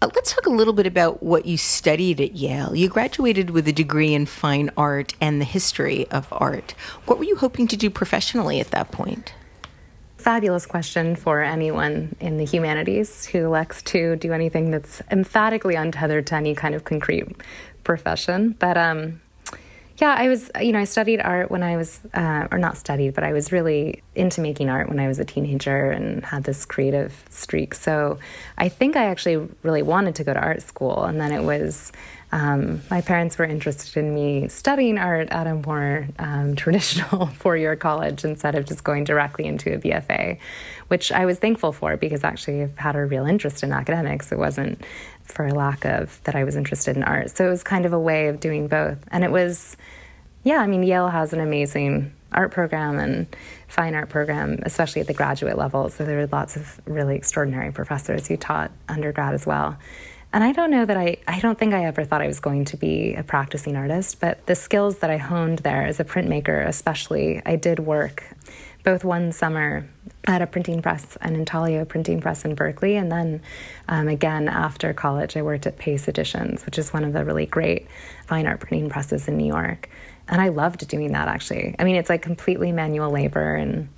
Uh, 0.02 0.10
let's 0.16 0.34
talk 0.34 0.48
a 0.48 0.50
little 0.50 0.74
bit 0.74 0.88
about 0.88 1.22
what 1.22 1.46
you 1.46 1.58
studied 1.58 2.20
at 2.20 2.34
Yale. 2.34 2.76
You 2.76 2.90
graduated 2.90 3.52
with 3.52 3.68
a 3.68 3.72
degree 3.72 4.16
in 4.16 4.26
fine 4.26 4.72
art 4.76 5.14
and 5.22 5.40
the 5.40 5.46
history 5.46 6.08
of 6.10 6.28
art. 6.32 6.74
What 7.06 7.20
were 7.20 7.24
you 7.24 7.36
hoping 7.36 7.68
to 7.68 7.78
do 7.78 7.92
professionally 7.92 8.60
at 8.60 8.72
that 8.72 8.92
point? 8.92 9.36
Fabulous 10.18 10.66
question 10.66 11.16
for 11.16 11.42
anyone 11.42 12.16
in 12.20 12.38
the 12.38 12.46
humanities 12.46 13.26
who 13.26 13.46
elects 13.46 13.84
to 13.84 14.16
do 14.16 14.34
anything 14.34 14.72
that's 14.72 15.04
emphatically 15.12 15.76
untethered 15.76 16.26
to 16.28 16.36
any 16.36 16.56
kind 16.56 16.74
of 16.74 16.84
concrete 16.84 17.28
profession. 17.84 18.56
But 18.58 18.78
um, 18.78 19.22
yeah, 19.98 20.16
I 20.18 20.28
was, 20.28 20.50
you 20.60 20.72
know, 20.72 20.80
I 20.80 20.86
studied 20.86 21.22
art 21.22 21.52
when 21.52 21.64
I 21.64 21.78
was, 21.78 22.00
uh, 22.14 22.48
or 22.52 22.58
not 22.58 22.78
studied, 22.78 23.14
but 23.14 23.24
I 23.24 23.34
was 23.34 23.52
really 23.52 24.02
into 24.16 24.42
making 24.42 24.70
art 24.70 24.90
when 24.90 25.00
I 25.00 25.08
was 25.08 25.20
a 25.20 25.26
teenager 25.26 25.92
and 25.92 26.26
had 26.26 26.44
this 26.44 26.66
creative 26.66 27.24
streak. 27.30 27.76
So 27.76 28.18
I 28.58 28.70
think 28.70 28.96
I 28.96 29.06
actually 29.06 29.48
really 29.64 29.84
wanted 29.84 30.16
to 30.16 30.24
go 30.24 30.34
to 30.34 30.40
art 30.40 30.62
school. 30.62 31.04
And 31.04 31.20
then 31.22 31.32
it 31.32 31.44
was, 31.44 31.92
um, 32.32 32.82
my 32.90 33.02
parents 33.02 33.38
were 33.38 33.46
interested 33.46 34.00
in 34.00 34.16
me 34.16 34.48
studying 34.48 34.98
art 34.98 35.30
at 35.30 35.48
a 35.48 35.56
more 35.56 36.08
um, 36.18 36.56
traditional 36.56 37.28
four 37.28 37.58
year 37.58 37.76
college 37.76 38.24
instead 38.24 38.56
of 38.56 38.66
just 38.66 38.84
going 38.84 39.04
directly 39.04 39.46
into 39.46 39.74
a 39.74 39.78
BFA, 39.78 40.40
which 40.88 41.12
I 41.12 41.26
was 41.26 41.40
thankful 41.40 41.74
for 41.74 41.98
because 41.98 42.24
actually 42.24 42.64
I've 42.64 42.78
had 42.78 42.96
a 42.96 43.06
real 43.06 43.26
interest 43.26 43.64
in 43.64 43.72
academics. 43.72 44.32
It 44.32 44.38
wasn't 44.38 44.82
for 45.32 45.48
a 45.48 45.54
lack 45.54 45.86
of 45.86 46.22
that 46.24 46.36
I 46.36 46.44
was 46.44 46.56
interested 46.56 46.96
in 46.96 47.04
art. 47.04 47.36
So 47.36 47.46
it 47.46 47.50
was 47.50 47.64
kind 47.64 47.86
of 47.86 47.94
a 47.94 48.00
way 48.00 48.28
of 48.28 48.40
doing 48.40 48.68
both. 48.68 48.98
And 49.12 49.24
it 49.24 49.32
was, 49.32 49.78
yeah, 50.44 50.58
I 50.58 50.68
mean, 50.68 50.84
Yale 50.84 51.10
has 51.10 51.34
an 51.34 51.40
amazing 51.40 52.14
art 52.32 52.52
program 52.52 52.98
and 53.00 53.28
fine 53.68 53.94
art 53.96 54.10
program, 54.10 54.60
especially 54.64 55.02
at 55.02 55.08
the 55.08 55.14
graduate 55.14 55.58
level. 55.58 55.90
So 55.90 56.06
there 56.06 56.18
were 56.18 56.28
lots 56.28 56.56
of 56.56 56.80
really 56.86 57.16
extraordinary 57.16 57.72
professors 57.72 58.28
who 58.28 58.38
taught 58.38 58.72
undergrad 58.88 59.34
as 59.34 59.46
well. 59.46 59.78
And 60.34 60.44
I 60.44 60.54
don't 60.54 60.72
know 60.72 60.86
that 60.86 60.96
I, 60.96 61.18
I 61.28 61.40
don't 61.42 61.60
think 61.60 61.74
I 61.74 61.86
ever 61.86 62.06
thought 62.06 62.22
I 62.22 62.28
was 62.28 62.40
going 62.40 62.64
to 62.66 62.78
be 62.78 63.16
a 63.16 63.24
practicing 63.24 63.76
artist, 63.76 64.22
but 64.22 64.46
the 64.46 64.56
skills 64.56 65.00
that 65.00 65.10
I 65.10 65.18
honed 65.18 65.60
there 65.60 65.86
as 65.86 66.00
a 66.00 66.06
printmaker, 66.06 66.66
especially, 66.66 67.42
I 67.46 67.58
did 67.58 67.80
work 67.80 68.24
both 68.84 69.04
one 69.04 69.32
summer 69.32 69.88
at 70.26 70.42
a 70.42 70.48
printing 70.48 70.82
press, 70.82 71.18
an 71.22 71.36
intaglio 71.36 71.86
printing 71.86 72.22
press 72.22 72.46
in 72.46 72.56
Berkeley, 72.56 72.96
and 72.96 73.12
then 73.12 73.42
um, 73.88 74.08
again 74.08 74.48
after 74.48 74.94
college, 74.94 75.38
I 75.38 75.42
worked 75.42 75.68
at 75.68 75.78
Pace 75.78 76.08
Editions, 76.08 76.66
which 76.66 76.78
is 76.78 76.94
one 76.94 77.04
of 77.04 77.14
the 77.14 77.26
really 77.26 77.46
great 77.46 77.88
fine 78.28 78.48
art 78.48 78.60
printing 78.60 78.90
presses 78.90 79.28
in 79.28 79.38
New 79.38 79.48
York. 79.48 79.90
And 80.28 80.42
I 80.42 80.50
loved 80.50 80.88
doing 80.88 81.12
that 81.14 81.28
actually. 81.28 81.76
I 81.78 81.84
mean, 81.84 81.96
it's 81.96 82.10
like 82.10 82.22
completely 82.22 82.72
manual 82.72 83.12
labor 83.12 83.56
and 83.56 83.90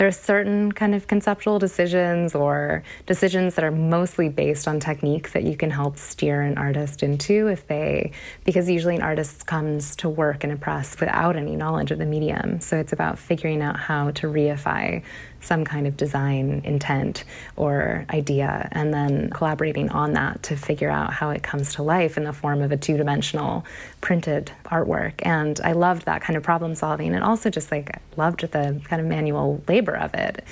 there 0.00 0.08
are 0.08 0.12
certain 0.12 0.72
kind 0.72 0.94
of 0.94 1.06
conceptual 1.06 1.58
decisions 1.58 2.34
or 2.34 2.82
decisions 3.04 3.54
that 3.56 3.66
are 3.66 3.70
mostly 3.70 4.30
based 4.30 4.66
on 4.66 4.80
technique 4.80 5.32
that 5.32 5.42
you 5.42 5.54
can 5.54 5.68
help 5.68 5.98
steer 5.98 6.40
an 6.40 6.56
artist 6.56 7.02
into 7.02 7.48
if 7.48 7.66
they 7.66 8.10
because 8.44 8.70
usually 8.70 8.96
an 8.96 9.02
artist 9.02 9.46
comes 9.46 9.94
to 9.94 10.08
work 10.08 10.42
in 10.42 10.50
a 10.52 10.56
press 10.56 10.98
without 10.98 11.36
any 11.36 11.54
knowledge 11.54 11.90
of 11.90 11.98
the 11.98 12.06
medium. 12.06 12.60
So 12.62 12.78
it's 12.78 12.94
about 12.94 13.18
figuring 13.18 13.60
out 13.60 13.78
how 13.78 14.12
to 14.12 14.26
reify 14.26 15.02
some 15.40 15.64
kind 15.64 15.86
of 15.86 15.96
design 15.96 16.62
intent 16.64 17.24
or 17.56 18.04
idea, 18.10 18.68
and 18.72 18.92
then 18.92 19.30
collaborating 19.30 19.88
on 19.90 20.12
that 20.12 20.42
to 20.44 20.56
figure 20.56 20.90
out 20.90 21.12
how 21.12 21.30
it 21.30 21.42
comes 21.42 21.74
to 21.74 21.82
life 21.82 22.16
in 22.16 22.24
the 22.24 22.32
form 22.32 22.62
of 22.62 22.72
a 22.72 22.76
two 22.76 22.96
dimensional 22.96 23.64
printed 24.00 24.52
artwork. 24.66 25.14
And 25.22 25.60
I 25.64 25.72
loved 25.72 26.06
that 26.06 26.22
kind 26.22 26.36
of 26.36 26.42
problem 26.42 26.74
solving 26.74 27.14
and 27.14 27.24
also 27.24 27.50
just 27.50 27.70
like 27.70 27.90
loved 28.16 28.40
the 28.40 28.80
kind 28.84 29.00
of 29.00 29.06
manual 29.08 29.62
labor 29.66 29.96
of 29.96 30.14
it. 30.14 30.44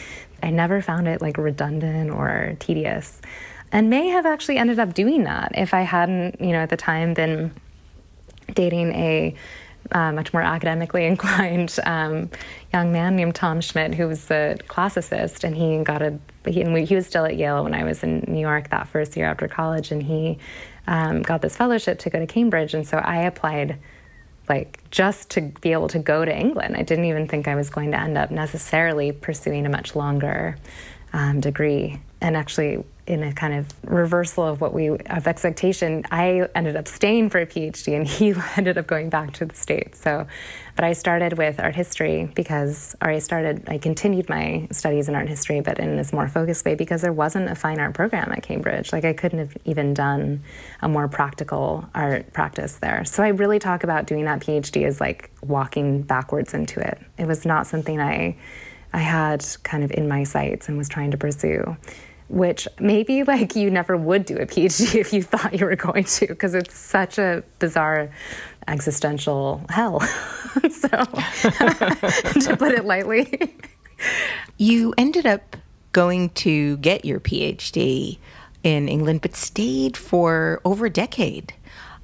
I 0.42 0.50
never 0.50 0.80
found 0.80 1.08
it 1.08 1.20
like 1.20 1.36
redundant 1.36 2.10
or 2.10 2.56
tedious. 2.58 3.20
And 3.70 3.90
may 3.90 4.08
have 4.08 4.24
actually 4.24 4.56
ended 4.56 4.78
up 4.78 4.94
doing 4.94 5.24
that 5.24 5.52
if 5.54 5.74
I 5.74 5.82
hadn't, 5.82 6.40
you 6.40 6.52
know, 6.52 6.60
at 6.60 6.70
the 6.70 6.76
time 6.76 7.12
been 7.12 7.52
dating 8.54 8.92
a 8.94 9.34
uh, 9.92 10.12
much 10.12 10.32
more 10.32 10.42
academically 10.42 11.06
inclined 11.12 11.78
um, 11.84 12.30
young 12.72 12.92
man 12.92 13.16
named 13.16 13.34
Tom 13.34 13.60
Schmidt, 13.60 13.94
who 13.94 14.06
was 14.06 14.30
a 14.30 14.56
classicist, 14.68 15.44
and 15.44 15.56
he 15.56 15.82
got 15.82 16.02
a 16.02 16.18
he, 16.46 16.62
and 16.62 16.72
we, 16.72 16.84
he 16.84 16.94
was 16.94 17.06
still 17.06 17.24
at 17.24 17.36
Yale 17.36 17.64
when 17.64 17.74
I 17.74 17.84
was 17.84 18.02
in 18.02 18.24
New 18.26 18.40
York 18.40 18.70
that 18.70 18.88
first 18.88 19.16
year 19.16 19.26
after 19.26 19.48
college, 19.48 19.90
and 19.90 20.02
he 20.02 20.38
um, 20.86 21.22
got 21.22 21.42
this 21.42 21.56
fellowship 21.56 21.98
to 22.00 22.10
go 22.10 22.18
to 22.18 22.26
Cambridge, 22.26 22.74
and 22.74 22.86
so 22.86 22.98
I 22.98 23.22
applied 23.22 23.78
like 24.48 24.82
just 24.90 25.30
to 25.30 25.42
be 25.60 25.72
able 25.72 25.88
to 25.88 25.98
go 25.98 26.24
to 26.24 26.34
England. 26.34 26.74
I 26.76 26.82
didn't 26.82 27.04
even 27.04 27.28
think 27.28 27.46
I 27.48 27.54
was 27.54 27.68
going 27.68 27.90
to 27.90 28.00
end 28.00 28.16
up 28.16 28.30
necessarily 28.30 29.12
pursuing 29.12 29.66
a 29.66 29.68
much 29.68 29.94
longer 29.94 30.56
um, 31.12 31.40
degree, 31.40 32.00
and 32.20 32.36
actually 32.36 32.84
in 33.08 33.22
a 33.22 33.32
kind 33.32 33.54
of 33.54 33.66
reversal 33.84 34.44
of 34.46 34.60
what 34.60 34.74
we 34.74 34.90
of 34.90 35.26
expectation, 35.26 36.04
I 36.10 36.46
ended 36.54 36.76
up 36.76 36.86
staying 36.86 37.30
for 37.30 37.40
a 37.40 37.46
PhD, 37.46 37.96
and 37.96 38.06
he 38.06 38.34
ended 38.56 38.76
up 38.76 38.86
going 38.86 39.08
back 39.08 39.32
to 39.34 39.46
the 39.46 39.54
states. 39.54 40.00
So, 40.00 40.26
but 40.76 40.84
I 40.84 40.92
started 40.92 41.38
with 41.38 41.58
art 41.58 41.74
history 41.74 42.30
because, 42.34 42.94
or 43.00 43.08
I 43.08 43.18
started, 43.18 43.64
I 43.66 43.78
continued 43.78 44.28
my 44.28 44.68
studies 44.70 45.08
in 45.08 45.14
art 45.14 45.28
history, 45.28 45.60
but 45.60 45.80
in 45.80 45.96
this 45.96 46.12
more 46.12 46.28
focused 46.28 46.64
way 46.66 46.74
because 46.74 47.00
there 47.00 47.12
wasn't 47.12 47.48
a 47.48 47.54
fine 47.54 47.80
art 47.80 47.94
program 47.94 48.30
at 48.30 48.42
Cambridge. 48.42 48.92
Like 48.92 49.06
I 49.06 49.14
couldn't 49.14 49.38
have 49.38 49.56
even 49.64 49.94
done 49.94 50.42
a 50.82 50.88
more 50.88 51.08
practical 51.08 51.88
art 51.94 52.32
practice 52.34 52.74
there. 52.74 53.06
So 53.06 53.22
I 53.22 53.28
really 53.28 53.58
talk 53.58 53.84
about 53.84 54.06
doing 54.06 54.26
that 54.26 54.40
PhD 54.40 54.84
as 54.86 55.00
like 55.00 55.30
walking 55.42 56.02
backwards 56.02 56.52
into 56.52 56.78
it. 56.78 57.00
It 57.16 57.26
was 57.26 57.46
not 57.46 57.66
something 57.66 58.00
I. 58.00 58.36
I 58.90 59.00
had 59.00 59.44
kind 59.64 59.84
of 59.84 59.90
in 59.90 60.08
my 60.08 60.24
sights 60.24 60.66
and 60.66 60.78
was 60.78 60.88
trying 60.88 61.10
to 61.10 61.18
pursue 61.18 61.76
which 62.28 62.68
maybe 62.78 63.22
like 63.22 63.56
you 63.56 63.70
never 63.70 63.96
would 63.96 64.24
do 64.24 64.36
a 64.36 64.46
PhD 64.46 64.94
if 65.00 65.12
you 65.12 65.22
thought 65.22 65.58
you 65.58 65.64
were 65.64 65.76
going 65.76 66.04
to, 66.04 66.26
because 66.26 66.54
it's 66.54 66.76
such 66.76 67.18
a 67.18 67.42
bizarre 67.58 68.10
existential 68.66 69.62
hell. 69.70 70.00
so, 70.70 70.88
to 72.38 72.56
put 72.58 72.72
it 72.72 72.84
lightly. 72.84 73.56
You 74.56 74.94
ended 74.98 75.26
up 75.26 75.56
going 75.92 76.30
to 76.30 76.76
get 76.78 77.04
your 77.04 77.18
PhD 77.18 78.18
in 78.62 78.88
England, 78.88 79.22
but 79.22 79.34
stayed 79.34 79.96
for 79.96 80.60
over 80.64 80.86
a 80.86 80.90
decade. 80.90 81.54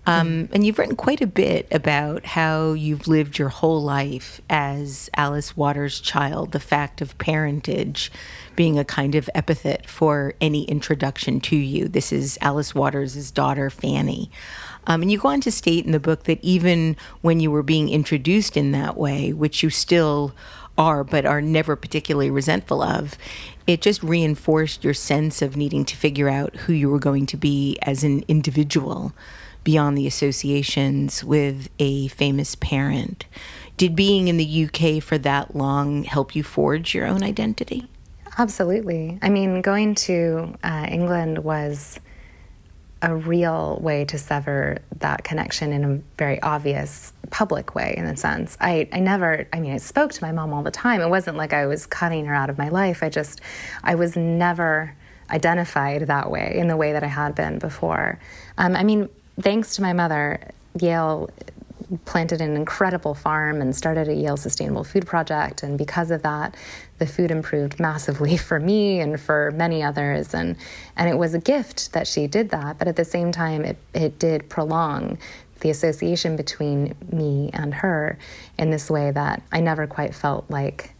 Um, 0.07 0.51
and 0.53 0.67
you've 0.67 0.79
written 0.79 0.97
quite 0.97 1.23
a 1.23 1.27
bit 1.27 1.67
about 1.73 2.27
how 2.27 2.73
you've 2.73 3.09
lived 3.09 3.39
your 3.39 3.49
whole 3.49 3.83
life 3.83 4.41
as 4.51 5.09
Alice 5.17 5.57
Waters' 5.57 5.99
child, 5.99 6.53
the 6.53 6.61
fact 6.61 7.01
of 7.01 7.17
parentage 7.17 8.13
being 8.57 8.79
a 8.79 8.85
kind 8.85 9.15
of 9.15 9.31
epithet 9.35 9.89
for 9.89 10.35
any 10.41 10.65
introduction 10.65 11.41
to 11.41 11.57
you. 11.57 11.89
This 11.89 12.13
is 12.13 12.39
Alice 12.41 12.75
Waters' 12.75 13.31
daughter, 13.31 13.71
Fanny. 13.71 14.31
Um, 14.87 15.03
and 15.03 15.11
you 15.11 15.19
go 15.19 15.29
on 15.29 15.41
to 15.43 15.51
state 15.51 15.85
in 15.85 15.93
the 15.93 16.01
book 16.01 16.25
that 16.25 16.43
even 16.43 16.97
when 17.23 17.41
you 17.41 17.51
were 17.51 17.63
being 17.63 17.89
introduced 17.89 18.57
in 18.57 18.73
that 18.73 18.97
way, 18.97 19.33
which 19.33 19.63
you 19.63 19.71
still 19.71 20.35
are, 20.77 21.05
but 21.05 21.25
are 21.25 21.41
never 21.41 21.77
particularly 21.77 22.31
resentful 22.31 22.83
of, 22.83 23.17
it 23.67 23.81
just 23.81 24.03
reinforced 24.03 24.85
your 24.85 24.95
sense 24.95 25.41
of 25.41 25.57
needing 25.57 25.85
to 25.87 25.97
figure 25.97 26.29
out 26.29 26.55
who 26.57 26.73
you 26.73 26.91
were 26.91 26.99
going 26.99 27.27
to 27.27 27.37
be 27.37 27.79
as 27.83 28.05
an 28.05 28.25
individual 28.29 29.13
beyond 29.63 29.97
the 29.97 30.07
associations 30.07 31.25
with 31.25 31.71
a 31.79 32.09
famous 32.09 32.55
parent. 32.55 33.25
Did 33.77 33.97
being 33.97 34.29
in 34.29 34.37
the 34.37 34.69
UK 34.69 35.03
for 35.03 35.19
that 35.19 35.57
long 35.57 36.05
help 36.05 36.37
you 36.37 36.43
forge 36.43 36.95
your 36.95 37.07
own 37.07 37.23
identity? 37.23 37.89
Absolutely. 38.37 39.19
I 39.23 39.29
mean, 39.29 39.63
going 39.63 39.95
to 39.97 40.55
uh, 40.63 40.87
England 40.91 41.39
was 41.39 42.01
a 43.05 43.15
real 43.15 43.79
way 43.83 44.05
to 44.07 44.17
sever 44.17 44.79
that 45.01 45.25
connection 45.25 45.73
in 45.73 45.85
a 45.85 46.01
very 46.17 46.41
obvious 46.41 47.13
public 47.31 47.75
way 47.75 47.95
in 47.99 48.07
a 48.07 48.17
sense. 48.17 48.57
I, 48.61 48.89
I 48.93 49.01
never 49.01 49.47
i 49.53 49.61
mean 49.61 49.73
i 49.73 49.77
spoke 49.77 50.13
to 50.13 50.25
my 50.25 50.33
mom 50.33 50.55
all 50.55 50.63
the 50.63 50.71
time. 50.71 51.03
It 51.03 51.11
wasn't 51.11 51.37
like 51.37 51.53
i 51.53 51.67
was 51.67 51.85
cutting 51.85 52.25
her 52.25 52.35
out 52.35 52.49
of 52.49 52.57
my 52.57 52.71
life. 52.71 53.03
I 53.03 53.11
just 53.11 53.43
i 53.83 53.95
was 53.95 54.17
never 54.17 54.97
identified 55.31 56.03
that 56.07 56.31
way 56.31 56.55
in 56.57 56.67
the 56.67 56.79
way 56.79 56.93
that 56.93 57.05
i 57.05 57.09
had 57.09 57.35
been 57.35 57.59
before. 57.59 58.19
Um, 58.57 58.75
i 58.75 58.83
mean 58.83 59.11
thanks 59.39 59.77
to 59.77 59.83
my 59.83 59.93
mother 59.93 60.41
yale 60.81 61.29
planted 62.05 62.41
an 62.41 62.57
incredible 62.57 63.15
farm 63.15 63.61
and 63.61 63.75
started 63.75 64.09
a 64.09 64.15
Yale 64.15 64.37
Sustainable 64.37 64.85
Food 64.85 65.07
Project. 65.07 65.63
And 65.63 65.77
because 65.77 66.11
of 66.11 66.23
that, 66.23 66.55
the 66.99 67.07
food 67.07 67.31
improved 67.31 67.79
massively 67.79 68.37
for 68.49 68.59
me 68.59 69.01
and 69.01 69.21
for 69.21 69.51
many 69.53 69.83
others. 69.83 70.35
And, 70.35 70.57
and 70.97 71.09
it 71.09 71.17
was 71.17 71.35
a 71.35 71.39
gift 71.39 71.93
that 71.93 72.07
she 72.07 72.27
did 72.27 72.51
that. 72.51 72.79
But 72.79 72.89
at 72.89 72.97
the 72.97 73.05
same 73.05 73.33
time, 73.33 73.65
it, 73.65 73.77
it 73.93 74.19
did 74.19 74.49
prolong 74.49 75.19
the 75.61 75.71
association 75.71 76.37
between 76.37 76.95
me 77.11 77.51
and 77.53 77.73
her 77.73 78.19
in 78.59 78.71
this 78.71 78.91
way 78.91 79.11
that 79.11 79.43
I 79.53 79.61
never 79.61 79.87
quite 79.87 80.15
felt 80.15 80.45
like, 80.51 80.93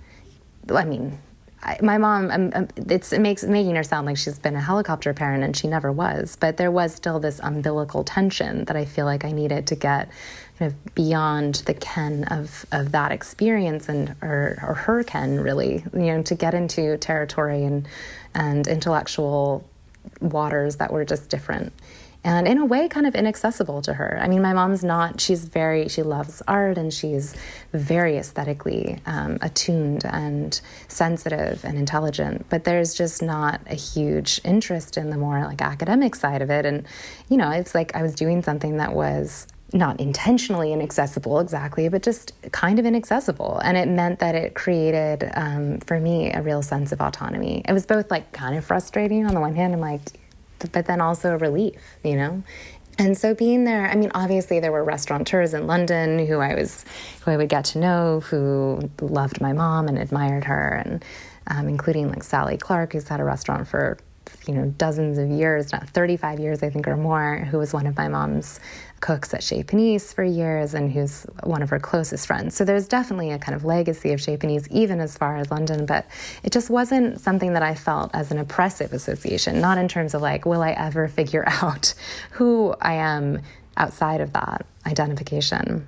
I 0.71 0.85
mean, 0.85 1.19
I, 1.65 1.79
my 1.83 1.99
mom, 1.99 2.31
um, 2.31 2.53
um, 2.55 2.69
it's, 2.77 3.13
it 3.13 3.21
makes 3.21 3.43
making 3.43 3.75
her 3.77 3.83
sound 3.83 4.07
like 4.07 4.17
she's 4.17 4.39
been 4.39 4.55
a 4.55 4.61
helicopter 4.61 5.15
parent, 5.15 5.43
and 5.43 5.57
she 5.57 5.67
never 5.67 5.91
was. 5.91 6.37
But 6.37 6.57
there 6.57 6.71
was 6.71 6.95
still 6.95 7.21
this 7.21 7.41
umbilical 7.43 8.05
tension 8.05 8.65
that 8.67 8.77
I 8.77 8.85
feel 8.85 9.07
like 9.07 9.25
I 9.25 9.33
needed 9.33 9.67
to 9.69 9.75
get 9.75 10.11
kind 10.59 10.71
of 10.71 10.95
beyond 10.95 11.57
the 11.67 11.75
ken 11.75 12.25
of, 12.25 12.65
of 12.71 12.93
that 12.93 13.13
experience 13.13 13.89
and 13.89 14.15
or, 14.23 14.59
or 14.63 14.75
her 14.75 15.03
ken 15.03 15.41
really 15.41 15.85
you 15.93 16.07
know 16.07 16.23
to 16.23 16.35
get 16.37 16.55
into 16.55 16.97
territory 16.99 17.65
and 17.65 17.89
and 18.35 18.69
intellectual 18.69 19.69
waters 20.21 20.77
that 20.77 20.93
were 20.93 21.05
just 21.05 21.29
different 21.29 21.73
and 22.25 22.49
in 22.49 22.59
a 22.59 22.65
way 22.65 22.89
kind 22.89 23.07
of 23.07 23.15
inaccessible 23.15 23.83
to 23.83 23.95
her 23.95 24.19
i 24.21 24.27
mean 24.27 24.43
my 24.43 24.53
mom's 24.53 24.83
not 24.83 25.21
she's 25.21 25.45
very 25.45 25.89
she 25.89 26.03
loves 26.03 26.43
art 26.49 26.79
and 26.79 26.93
she's 26.93 27.37
very 27.73 28.17
aesthetically 28.17 28.99
um, 29.07 29.39
attuned 29.43 30.05
and 30.07 30.61
sensitive 30.89 31.65
and 31.65 31.79
intelligent 31.79 32.45
but 32.49 32.65
there's 32.65 32.95
just 32.95 33.23
not 33.23 33.61
a 33.67 33.75
huge 33.75 34.41
interest 34.45 34.97
in 34.97 35.11
the 35.11 35.17
more 35.17 35.41
like 35.41 35.63
academic 35.63 36.15
side 36.15 36.43
of 36.43 36.51
it 36.51 36.65
and 36.67 36.87
you 37.29 37.37
know 37.37 37.51
it's 37.51 37.75
like 37.75 37.95
i 37.95 38.03
was 38.03 38.15
doing 38.15 38.43
something 38.43 38.79
that 38.79 38.93
was 38.93 39.47
not 39.75 39.99
intentionally 39.99 40.73
inaccessible 40.73 41.41
exactly, 41.41 41.89
but 41.89 42.03
just 42.03 42.33
kind 42.53 42.79
of 42.79 42.87
inaccessible. 42.87 43.59
And 43.65 43.77
it 43.77 43.89
meant 43.89 44.21
that 44.21 44.37
it 44.37 44.55
created 44.55 45.31
um, 45.35 45.81
for 45.81 45.99
me 45.99 46.33
a 46.33 46.41
real 46.43 46.63
sense 46.63 46.93
of 46.93 47.01
autonomy. 47.01 47.63
It 47.69 47.73
was 47.73 47.85
both 47.85 48.09
like 48.11 48.31
kind 48.33 48.57
of 48.57 48.65
frustrating 48.65 49.27
on 49.27 49.35
the 49.35 49.41
one 49.41 49.57
hand, 49.57 49.75
I'm 49.75 49.81
like, 49.81 50.01
but 50.73 50.87
then 50.87 51.01
also 51.01 51.37
relief, 51.39 51.81
you 52.03 52.17
know? 52.17 52.43
And 52.99 53.19
so 53.19 53.35
being 53.35 53.65
there, 53.65 53.89
I 53.89 53.97
mean, 53.97 54.13
obviously 54.15 54.61
there 54.61 54.71
were 54.71 54.85
restaurateurs 54.85 55.53
in 55.53 55.67
London 55.67 56.27
who 56.27 56.39
I 56.39 56.55
was, 56.55 56.85
who 57.23 57.33
I 57.33 57.37
would 57.37 57.49
get 57.49 57.65
to 57.67 57.79
know, 57.79 58.21
who 58.21 58.89
loved 59.01 59.41
my 59.41 59.53
mom 59.53 59.89
and 59.89 59.99
admired 59.99 60.45
her, 60.45 60.83
and 60.85 61.05
um, 61.49 61.69
including 61.69 62.09
like 62.09 62.23
Sally 62.23 62.57
Clarke, 62.57 62.93
who's 62.93 63.09
had 63.09 63.21
a 63.21 63.25
restaurant 63.25 63.67
for 63.67 63.99
you 64.47 64.55
know 64.55 64.67
dozens 64.79 65.19
of 65.19 65.29
years, 65.29 65.73
not 65.73 65.89
35 65.89 66.39
years, 66.39 66.63
I 66.63 66.71
think, 66.71 66.87
or 66.87 66.97
more, 66.97 67.39
who 67.51 67.59
was 67.59 67.73
one 67.73 67.87
of 67.87 67.97
my 67.97 68.09
mom's 68.09 68.61
cooks 69.05 69.35
at 69.35 69.43
Chez 69.43 69.63
Panisse 69.65 70.15
for 70.15 70.25
years 70.25 70.73
and 70.73 70.91
who's 70.91 71.27
one 71.43 71.63
of 71.63 71.69
her 71.69 71.79
closest 71.79 72.27
friends. 72.27 72.57
So 72.57 72.65
there's 72.65 72.89
definitely 72.89 73.33
a 73.33 73.39
kind 73.39 73.55
of 73.55 73.63
legacy 73.63 74.15
of 74.15 74.21
Chez 74.21 74.39
Panisse, 74.39 74.67
even 74.71 74.99
as 74.99 75.15
far 75.15 75.37
as 75.37 75.51
London, 75.51 75.85
but 75.85 76.07
it 76.43 76.53
just 76.53 76.71
wasn't 76.71 77.21
something 77.21 77.53
that 77.53 77.63
I 77.63 77.75
felt 77.75 78.11
as 78.15 78.31
an 78.31 78.39
oppressive 78.39 78.95
association, 78.95 79.61
not 79.61 79.77
in 79.77 79.89
terms 79.89 80.15
of 80.15 80.23
like, 80.23 80.47
will 80.47 80.63
I 80.63 80.71
ever 80.71 81.07
figure 81.07 81.45
out 81.63 81.93
who 82.31 82.75
I 82.81 82.95
am 82.95 83.43
outside 83.77 84.23
of 84.23 84.33
that 84.33 84.65
identification 84.87 85.87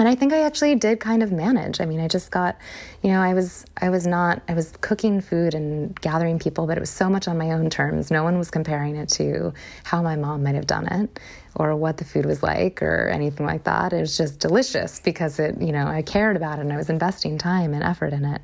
and 0.00 0.08
I 0.08 0.14
think 0.14 0.32
I 0.32 0.44
actually 0.44 0.76
did 0.76 0.98
kind 0.98 1.22
of 1.22 1.30
manage. 1.30 1.78
I 1.78 1.84
mean, 1.84 2.00
I 2.00 2.08
just 2.08 2.30
got, 2.30 2.56
you 3.02 3.10
know, 3.10 3.20
I 3.20 3.34
was 3.34 3.66
I 3.76 3.90
was 3.90 4.06
not 4.06 4.40
I 4.48 4.54
was 4.54 4.72
cooking 4.80 5.20
food 5.20 5.52
and 5.52 5.94
gathering 6.00 6.38
people, 6.38 6.66
but 6.66 6.78
it 6.78 6.80
was 6.80 6.88
so 6.88 7.10
much 7.10 7.28
on 7.28 7.36
my 7.36 7.50
own 7.50 7.68
terms. 7.68 8.10
No 8.10 8.24
one 8.24 8.38
was 8.38 8.50
comparing 8.50 8.96
it 8.96 9.10
to 9.10 9.52
how 9.84 10.00
my 10.00 10.16
mom 10.16 10.42
might 10.42 10.54
have 10.54 10.66
done 10.66 10.86
it 10.86 11.20
or 11.56 11.74
what 11.74 11.96
the 11.96 12.04
food 12.04 12.26
was 12.26 12.42
like 12.42 12.82
or 12.82 13.08
anything 13.08 13.44
like 13.44 13.64
that. 13.64 13.92
It 13.92 14.00
was 14.00 14.16
just 14.16 14.38
delicious 14.38 15.00
because 15.00 15.38
it, 15.38 15.60
you 15.60 15.72
know, 15.72 15.86
I 15.86 16.02
cared 16.02 16.36
about 16.36 16.58
it 16.58 16.62
and 16.62 16.72
I 16.72 16.76
was 16.76 16.88
investing 16.88 17.38
time 17.38 17.74
and 17.74 17.82
effort 17.82 18.12
in 18.12 18.24
it. 18.24 18.40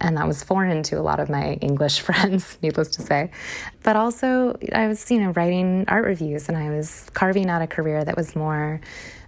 And 0.00 0.16
that 0.16 0.26
was 0.26 0.44
foreign 0.44 0.82
to 0.84 0.98
a 0.98 1.02
lot 1.02 1.20
of 1.20 1.30
my 1.30 1.54
English 1.54 2.00
friends, 2.06 2.58
needless 2.62 2.88
to 2.90 3.02
say. 3.02 3.30
But 3.82 3.96
also 3.96 4.58
I 4.72 4.88
was, 4.88 5.10
you 5.10 5.20
know, 5.20 5.30
writing 5.30 5.84
art 5.88 6.04
reviews 6.04 6.48
and 6.48 6.56
I 6.56 6.70
was 6.70 7.08
carving 7.14 7.48
out 7.48 7.62
a 7.62 7.66
career 7.66 8.04
that 8.04 8.16
was 8.16 8.36
more 8.36 8.80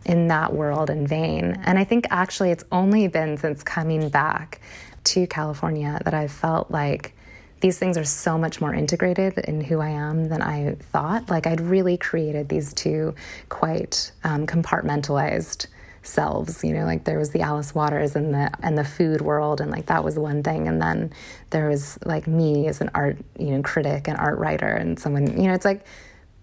in 0.05 0.29
that 0.29 0.53
world 0.53 0.91
and 0.91 1.09
vein. 1.09 1.61
And 1.65 1.79
I 1.79 1.85
think 1.85 2.07
actually 2.11 2.51
it's 2.51 2.65
only 2.71 3.09
been 3.09 3.37
since 3.39 3.63
coming 3.63 4.09
back 4.09 4.61
to 5.05 5.27
California 5.27 6.01
that 6.05 6.15
I've 6.15 6.33
felt 6.33 6.71
like 6.71 7.15
these 7.63 7.79
things 7.79 7.97
are 7.97 8.05
so 8.05 8.37
much 8.37 8.61
more 8.61 8.75
integrated 8.75 9.39
in 9.39 9.61
who 9.61 9.81
I 9.81 9.91
am 9.91 10.29
than 10.29 10.43
I 10.43 10.75
thought. 10.93 11.31
Like 11.31 11.47
I'd 11.47 11.61
really 11.61 11.97
created 11.97 12.49
these 12.49 12.75
two 12.75 13.15
quite 13.49 14.13
um, 14.25 14.47
compartmentalized 14.47 15.69
selves 16.05 16.65
you 16.65 16.73
know 16.73 16.85
like 16.85 17.05
there 17.05 17.17
was 17.17 17.31
the 17.31 17.41
alice 17.41 17.77
waters 17.77 18.17
and 18.17 18.35
the 18.35 18.51
and 18.65 18.77
the 18.77 18.83
food 18.83 19.21
world 19.21 19.61
and 19.61 19.71
like 19.71 19.87
that 19.87 20.03
was 20.03 20.19
one 20.19 20.43
thing 20.43 20.67
and 20.67 20.83
then 20.83 21.13
there 21.51 21.69
was 21.69 21.97
like 22.05 22.27
me 22.27 22.67
as 22.67 22.81
an 22.81 22.91
art 22.93 23.17
you 23.39 23.53
know 23.53 23.63
critic 23.63 24.09
and 24.09 24.19
art 24.19 24.37
writer 24.37 24.67
and 24.67 24.99
someone 24.99 25.29
you 25.41 25.47
know 25.47 25.55
it's 25.55 25.65
like 25.65 25.85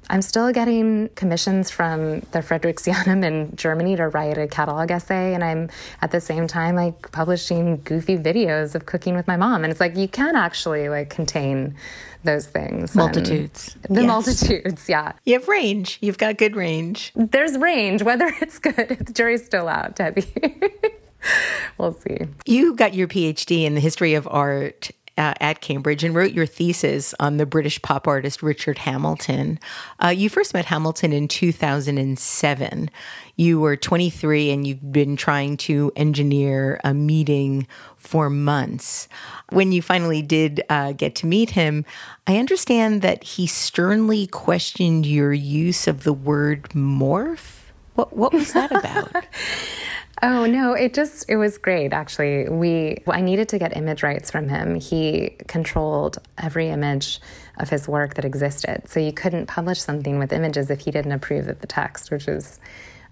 I'm 0.10 0.22
still 0.22 0.52
getting 0.52 1.10
commissions 1.10 1.70
from 1.70 2.22
the 2.32 2.40
Friedrichsmuseum 2.40 3.24
in 3.24 3.56
Germany 3.56 3.96
to 3.98 4.08
write 4.08 4.38
a 4.38 4.48
catalog 4.48 4.90
essay, 4.92 5.34
and 5.34 5.44
I'm 5.44 5.70
at 6.02 6.12
the 6.12 6.20
same 6.20 6.48
time 6.48 6.76
like 6.76 7.12
publishing 7.12 7.82
goofy 7.84 8.18
videos 8.18 8.76
of 8.76 8.86
cooking 8.86 9.16
with 9.16 9.28
my 9.28 9.38
mom. 9.38 9.64
And 9.64 9.72
it's 9.72 9.80
like 9.80 9.96
you 9.96 10.08
can 10.08 10.36
actually 10.36 10.90
like 10.90 11.10
contain 11.10 11.76
those 12.24 12.48
things. 12.48 12.96
Multitudes. 12.96 13.78
The 13.84 14.02
yes. 14.02 14.08
multitudes, 14.08 14.90
yeah. 14.90 15.14
You 15.26 15.34
have 15.36 15.48
range. 15.48 16.00
You've 16.02 16.18
got 16.18 16.38
good 16.38 16.56
range. 16.56 17.12
There's 17.16 17.58
range. 17.58 18.04
Whether 18.04 18.28
it's 18.42 18.60
good, 18.60 18.76
the 18.76 19.14
jury's 19.14 19.46
still 19.46 19.68
out, 19.68 19.96
Debbie. 19.96 20.26
we'll 21.78 21.94
see. 21.94 22.18
You 22.46 22.76
got 22.76 22.94
your 22.94 23.08
PhD 23.08 23.64
in 23.64 23.76
the 23.76 23.82
history 23.82 24.14
of 24.14 24.28
art 24.30 24.92
uh, 25.20 25.34
at 25.42 25.60
Cambridge 25.60 26.04
and 26.04 26.16
wrote 26.16 26.32
your 26.32 26.46
thesis 26.46 27.14
on 27.20 27.36
the 27.36 27.46
British 27.46 27.82
pop 27.82 28.08
artist 28.08 28.42
Richard 28.42 28.80
Hamilton. 28.80 29.60
Uh, 30.02 30.08
you 30.08 30.30
first 30.30 30.54
met 30.54 30.66
Hamilton 30.66 31.12
in 31.12 31.28
2007. 31.28 32.90
You 33.36 33.60
were 33.60 33.76
23 33.76 34.50
and 34.50 34.66
you've 34.66 34.94
been 34.94 35.18
trying 35.18 35.58
to 35.58 35.92
engineer 35.98 36.80
a 36.86 36.94
meeting 36.94 37.68
for 37.98 38.30
months. 38.30 39.10
When 39.50 39.74
you 39.74 39.82
finally 39.82 40.22
did 40.22 40.64
uh, 40.70 40.94
get 40.94 41.16
to 41.16 41.28
meet 41.28 41.52
him, 41.52 41.84
I 42.26 42.38
understand 42.38 43.02
that 43.02 43.24
he 43.24 43.46
sternly 43.46 44.26
questioned 44.26 45.06
your 45.06 45.34
use 45.34 45.86
of 45.86 46.06
the 46.06 46.14
word 46.14 46.70
morph. 46.70 47.58
What, 47.96 48.16
what 48.16 48.32
was 48.32 48.54
that 48.54 48.72
about? 48.72 49.26
Oh 50.22 50.46
no, 50.46 50.74
it 50.74 50.94
just 50.94 51.30
it 51.30 51.38
was 51.38 51.58
great 51.58 51.94
actually. 51.94 52.50
We 52.50 52.98
I 53.08 53.22
needed 53.22 53.48
to 53.50 53.60
get 53.60 53.76
image 53.78 54.04
rights 54.04 54.30
from 54.30 54.50
him. 54.50 54.76
He 54.76 55.38
controlled 55.48 56.18
every 56.38 56.70
image 56.70 57.22
of 57.58 57.70
his 57.70 57.88
work 57.88 58.16
that 58.16 58.26
existed. 58.26 58.84
So 58.88 59.00
you 59.00 59.14
couldn't 59.14 59.46
publish 59.46 59.80
something 59.80 60.20
with 60.20 60.34
images 60.34 60.70
if 60.70 60.82
he 60.82 60.92
didn't 60.92 61.14
approve 61.14 61.48
of 61.48 61.62
the 61.62 61.68
text, 61.68 62.12
which 62.12 62.28
was 62.28 62.60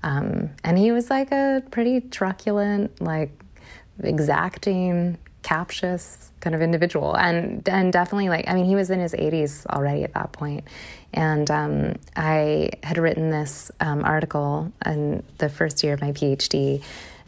um, 0.04 0.50
and 0.64 0.78
he 0.78 0.92
was 0.92 1.10
like 1.10 1.32
a 1.32 1.64
pretty 1.72 2.02
truculent, 2.02 3.02
like 3.02 3.32
exacting, 4.04 5.18
captious 5.48 6.32
kind 6.42 6.54
of 6.54 6.62
individual 6.62 7.16
and 7.16 7.68
and 7.70 7.94
definitely 7.94 8.28
like 8.28 8.46
I 8.50 8.54
mean 8.54 8.66
he 8.66 8.76
was 8.76 8.90
in 8.90 9.00
his 9.00 9.14
80s 9.14 9.66
already 9.68 10.04
at 10.04 10.14
that 10.14 10.34
point 10.34 10.66
and 11.14 11.50
um, 11.50 11.96
I 12.16 12.72
had 12.84 12.98
written 12.98 13.30
this 13.30 13.72
um, 13.80 14.04
article 14.04 14.72
in 14.86 15.24
the 15.38 15.50
first 15.50 15.84
year 15.84 15.94
of 15.94 16.02
my 16.02 16.12
PhD 16.12 16.84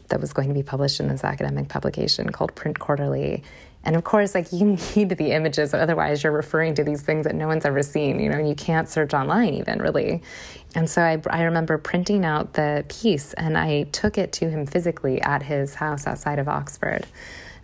that 0.08 0.20
was 0.20 0.32
going 0.32 0.48
to 0.48 0.54
be 0.54 0.62
published 0.62 1.00
in 1.00 1.08
this 1.08 1.24
academic 1.24 1.68
publication 1.68 2.30
called 2.30 2.54
Print 2.54 2.78
Quarterly. 2.78 3.42
And 3.82 3.96
of 3.96 4.04
course, 4.04 4.34
like 4.34 4.52
you 4.52 4.76
need 4.96 5.10
the 5.10 5.32
images, 5.32 5.72
otherwise 5.72 6.22
you're 6.22 6.32
referring 6.32 6.74
to 6.74 6.84
these 6.84 7.02
things 7.02 7.24
that 7.24 7.34
no 7.34 7.46
one's 7.46 7.64
ever 7.64 7.82
seen, 7.82 8.20
you 8.20 8.28
know, 8.28 8.38
and 8.38 8.48
you 8.48 8.54
can't 8.54 8.88
search 8.88 9.14
online 9.14 9.54
even 9.54 9.80
really. 9.80 10.22
And 10.74 10.88
so 10.88 11.02
I, 11.02 11.20
I 11.30 11.42
remember 11.42 11.78
printing 11.78 12.24
out 12.24 12.52
the 12.52 12.84
piece 12.88 13.32
and 13.34 13.56
I 13.56 13.84
took 13.84 14.18
it 14.18 14.32
to 14.34 14.50
him 14.50 14.66
physically 14.66 15.20
at 15.22 15.42
his 15.42 15.74
house 15.74 16.06
outside 16.06 16.38
of 16.38 16.48
Oxford 16.48 17.06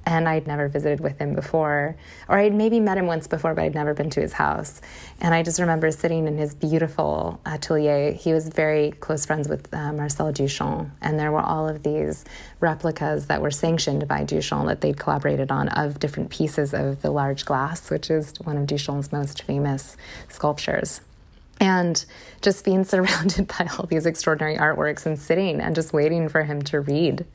and 0.07 0.29
I'd 0.29 0.47
never 0.47 0.69
visited 0.69 1.01
with 1.01 1.19
him 1.19 1.35
before, 1.35 1.97
or 2.29 2.39
I'd 2.39 2.55
maybe 2.55 2.79
met 2.79 2.97
him 2.97 3.07
once 3.07 3.27
before, 3.27 3.55
but 3.55 3.65
I'd 3.65 3.75
never 3.75 3.93
been 3.93 4.09
to 4.11 4.21
his 4.21 4.33
house. 4.33 4.81
And 5.21 5.35
I 5.35 5.43
just 5.43 5.59
remember 5.59 5.91
sitting 5.91 6.29
in 6.29 6.39
his 6.39 6.55
beautiful 6.55 7.41
atelier. 7.45 8.13
He 8.13 8.33
was 8.33 8.49
very 8.49 8.93
close 8.93 9.27
friends 9.27 9.49
with 9.49 9.73
uh, 9.75 9.93
Marcel 9.93 10.33
Duchamp, 10.33 10.91
and 11.03 11.19
there 11.19 11.33
were 11.33 11.41
all 11.41 11.69
of 11.69 11.83
these 11.83 12.25
replicas 12.61 13.27
that 13.27 13.43
were 13.43 13.51
sanctioned 13.51 14.07
by 14.07 14.25
Duchamp 14.25 14.69
that 14.69 14.81
they'd 14.81 14.97
collaborated 14.97 15.51
on 15.51 15.69
of 15.71 15.99
different 15.99 16.31
pieces 16.31 16.73
of 16.73 17.03
the 17.03 17.11
large 17.11 17.45
glass, 17.45 17.91
which 17.91 18.09
is 18.09 18.39
one 18.45 18.57
of 18.57 18.67
Duchamp's 18.67 19.13
most 19.13 19.43
famous 19.43 19.97
sculptures 20.29 21.01
and 21.59 22.05
just 22.43 22.65
being 22.65 22.85
surrounded 22.93 23.49
by 23.49 23.69
all 23.77 23.87
these 23.87 24.07
extraordinary 24.07 24.57
artworks 24.57 25.05
and 25.05 25.19
sitting 25.19 25.61
and 25.61 25.75
just 25.75 25.93
waiting 25.93 26.29
for 26.29 26.45
him 26.45 26.63
to 26.63 26.81
read 26.81 27.27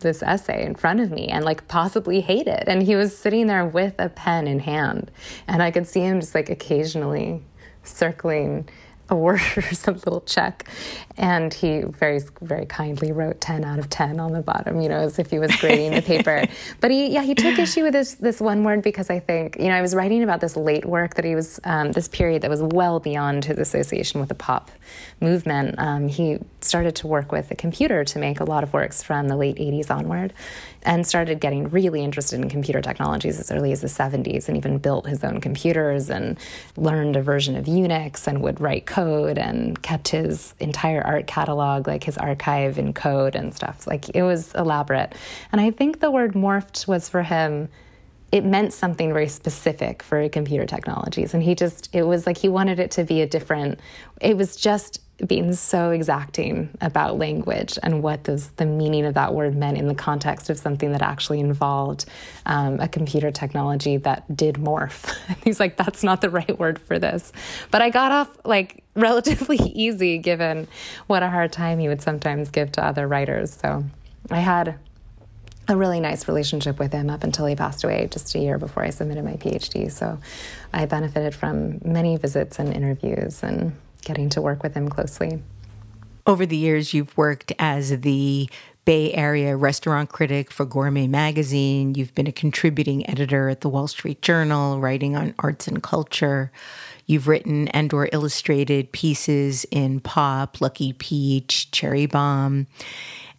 this 0.00 0.22
essay 0.22 0.64
in 0.64 0.74
front 0.74 1.00
of 1.00 1.10
me 1.10 1.28
and 1.28 1.44
like 1.44 1.66
possibly 1.68 2.20
hate 2.20 2.46
it. 2.46 2.64
And 2.66 2.82
he 2.82 2.96
was 2.96 3.16
sitting 3.16 3.46
there 3.46 3.64
with 3.64 3.94
a 3.98 4.08
pen 4.08 4.46
in 4.46 4.60
hand. 4.60 5.10
And 5.48 5.62
I 5.62 5.70
could 5.70 5.86
see 5.86 6.00
him 6.00 6.20
just 6.20 6.34
like 6.34 6.50
occasionally 6.50 7.42
circling 7.82 8.68
a 9.10 9.16
word 9.16 9.40
or 9.56 9.62
some 9.74 9.94
little 9.94 10.20
check. 10.22 10.68
And 11.16 11.54
he 11.54 11.82
very, 11.82 12.20
very 12.40 12.66
kindly 12.66 13.12
wrote 13.12 13.40
10 13.40 13.64
out 13.64 13.78
of 13.78 13.88
10 13.88 14.18
on 14.18 14.32
the 14.32 14.42
bottom, 14.42 14.80
you 14.80 14.88
know, 14.88 14.98
as 14.98 15.18
if 15.18 15.30
he 15.30 15.38
was 15.38 15.54
grading 15.56 15.92
the 15.92 16.02
paper. 16.02 16.46
But 16.80 16.90
he, 16.90 17.08
yeah, 17.08 17.22
he 17.22 17.34
took 17.34 17.58
issue 17.58 17.82
with 17.82 17.92
this, 17.92 18.14
this 18.14 18.40
one 18.40 18.64
word 18.64 18.82
because 18.82 19.08
I 19.08 19.18
think, 19.18 19.56
you 19.58 19.68
know, 19.68 19.74
I 19.74 19.80
was 19.80 19.94
writing 19.94 20.22
about 20.22 20.40
this 20.40 20.56
late 20.56 20.84
work 20.84 21.14
that 21.14 21.24
he 21.24 21.34
was, 21.34 21.60
um, 21.64 21.92
this 21.92 22.08
period 22.08 22.42
that 22.42 22.50
was 22.50 22.62
well 22.62 23.00
beyond 23.00 23.44
his 23.44 23.58
association 23.58 24.20
with 24.20 24.28
the 24.28 24.34
pop 24.34 24.70
movement. 25.20 25.76
Um, 25.78 26.08
he 26.08 26.38
started 26.60 26.96
to 26.96 27.06
work 27.06 27.32
with 27.32 27.50
a 27.50 27.54
computer 27.54 28.04
to 28.04 28.18
make 28.18 28.40
a 28.40 28.44
lot 28.44 28.62
of 28.64 28.72
works 28.72 29.02
from 29.02 29.28
the 29.28 29.36
late 29.36 29.56
80s 29.56 29.90
onward 29.90 30.32
and 30.84 31.06
started 31.06 31.40
getting 31.40 31.68
really 31.70 32.02
interested 32.02 32.40
in 32.40 32.48
computer 32.48 32.82
technologies 32.82 33.40
as 33.40 33.50
early 33.50 33.72
as 33.72 33.80
the 33.80 33.86
70s 33.86 34.48
and 34.48 34.56
even 34.56 34.78
built 34.78 35.06
his 35.06 35.24
own 35.24 35.40
computers 35.40 36.10
and 36.10 36.38
learned 36.76 37.16
a 37.16 37.22
version 37.22 37.56
of 37.56 37.64
Unix 37.64 38.26
and 38.26 38.42
would 38.42 38.60
write 38.60 38.86
code 38.86 39.38
and 39.38 39.80
kept 39.82 40.08
his 40.08 40.54
entire 40.60 41.02
art 41.02 41.26
catalog, 41.26 41.86
like 41.86 42.04
his 42.04 42.18
archive 42.18 42.78
in 42.78 42.92
code 42.92 43.34
and 43.34 43.54
stuff. 43.54 43.86
Like 43.86 44.10
it 44.10 44.22
was 44.22 44.54
elaborate. 44.54 45.14
And 45.52 45.60
I 45.60 45.70
think 45.70 46.00
the 46.00 46.10
word 46.10 46.34
morphed 46.34 46.86
was 46.86 47.08
for 47.08 47.22
him 47.22 47.68
it 48.32 48.44
meant 48.44 48.72
something 48.72 49.12
very 49.12 49.28
specific 49.28 50.02
for 50.02 50.28
computer 50.28 50.66
technologies 50.66 51.34
and 51.34 51.42
he 51.42 51.54
just 51.54 51.88
it 51.94 52.02
was 52.02 52.26
like 52.26 52.36
he 52.36 52.48
wanted 52.48 52.80
it 52.80 52.90
to 52.90 53.04
be 53.04 53.22
a 53.22 53.26
different 53.28 53.78
it 54.20 54.36
was 54.36 54.56
just 54.56 55.00
being 55.26 55.52
so 55.52 55.90
exacting 55.90 56.68
about 56.80 57.18
language 57.18 57.78
and 57.82 58.02
what 58.02 58.24
those, 58.24 58.48
the 58.52 58.66
meaning 58.66 59.04
of 59.04 59.14
that 59.14 59.32
word 59.32 59.56
meant 59.56 59.78
in 59.78 59.86
the 59.86 59.94
context 59.94 60.50
of 60.50 60.58
something 60.58 60.90
that 60.92 61.02
actually 61.02 61.38
involved 61.38 62.04
um, 62.46 62.80
a 62.80 62.88
computer 62.88 63.30
technology 63.30 63.96
that 63.96 64.36
did 64.36 64.56
morph. 64.56 65.14
He's 65.44 65.60
like, 65.60 65.76
that's 65.76 66.02
not 66.02 66.20
the 66.20 66.30
right 66.30 66.58
word 66.58 66.80
for 66.80 66.98
this. 66.98 67.32
But 67.70 67.80
I 67.80 67.90
got 67.90 68.10
off 68.10 68.36
like 68.44 68.82
relatively 68.96 69.56
easy 69.56 70.18
given 70.18 70.66
what 71.06 71.22
a 71.22 71.30
hard 71.30 71.52
time 71.52 71.78
he 71.78 71.88
would 71.88 72.02
sometimes 72.02 72.50
give 72.50 72.72
to 72.72 72.84
other 72.84 73.06
writers. 73.06 73.54
So 73.54 73.84
I 74.30 74.40
had 74.40 74.78
a 75.68 75.76
really 75.76 76.00
nice 76.00 76.28
relationship 76.28 76.78
with 76.78 76.92
him 76.92 77.08
up 77.08 77.24
until 77.24 77.46
he 77.46 77.54
passed 77.54 77.84
away 77.84 78.08
just 78.10 78.34
a 78.34 78.38
year 78.38 78.58
before 78.58 78.82
I 78.82 78.90
submitted 78.90 79.24
my 79.24 79.34
PhD. 79.34 79.90
So 79.90 80.18
I 80.72 80.86
benefited 80.86 81.34
from 81.34 81.80
many 81.84 82.16
visits 82.16 82.58
and 82.58 82.74
interviews 82.74 83.42
and 83.42 83.74
getting 84.04 84.28
to 84.30 84.40
work 84.40 84.62
with 84.62 84.74
him 84.74 84.88
closely. 84.88 85.42
Over 86.26 86.46
the 86.46 86.56
years, 86.56 86.94
you've 86.94 87.16
worked 87.16 87.52
as 87.58 88.00
the 88.00 88.48
Bay 88.84 89.12
Area 89.14 89.56
restaurant 89.56 90.10
critic 90.10 90.50
for 90.50 90.66
Gourmet 90.66 91.06
Magazine. 91.06 91.94
You've 91.94 92.14
been 92.14 92.26
a 92.26 92.32
contributing 92.32 93.08
editor 93.08 93.48
at 93.48 93.62
the 93.62 93.68
Wall 93.68 93.88
Street 93.88 94.20
Journal, 94.20 94.80
writing 94.80 95.16
on 95.16 95.34
arts 95.38 95.66
and 95.66 95.82
culture. 95.82 96.52
You've 97.06 97.28
written 97.28 97.68
and 97.68 97.92
or 97.92 98.08
illustrated 98.12 98.92
pieces 98.92 99.64
in 99.70 100.00
Pop, 100.00 100.60
Lucky 100.60 100.92
Peach, 100.92 101.70
Cherry 101.70 102.06
Bombe. 102.06 102.66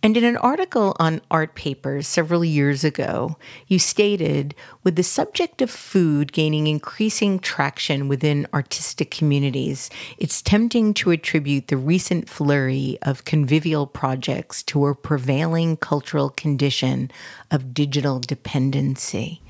And 0.06 0.16
in 0.16 0.24
an 0.24 0.38
article 0.38 0.96
on 1.00 1.20
Art 1.32 1.56
Papers 1.56 2.08
several 2.08 2.46
years 2.46 2.84
ago, 2.84 3.38
you 3.66 3.80
stated 3.80 4.54
with 4.84 4.98
the 4.98 5.02
subject 5.02 5.64
of 5.64 5.72
food 5.72 6.32
gaining 6.32 6.68
increasing 6.68 7.40
traction 7.40 8.08
within 8.08 8.46
artistic 8.54 9.10
communities, 9.10 9.90
it's 10.20 10.44
tempting 10.44 10.94
to 10.94 11.10
attribute 11.10 11.70
the 11.70 11.78
recent 11.78 12.30
flurry 12.30 13.00
of 13.02 13.26
convivial 13.26 13.88
projects 13.88 14.62
to 14.62 14.86
a 14.86 14.94
prevailing 14.94 15.76
cultural 15.76 16.30
condition 16.30 17.10
of 17.50 17.74
digital 17.74 18.20
dependency. 18.20 19.42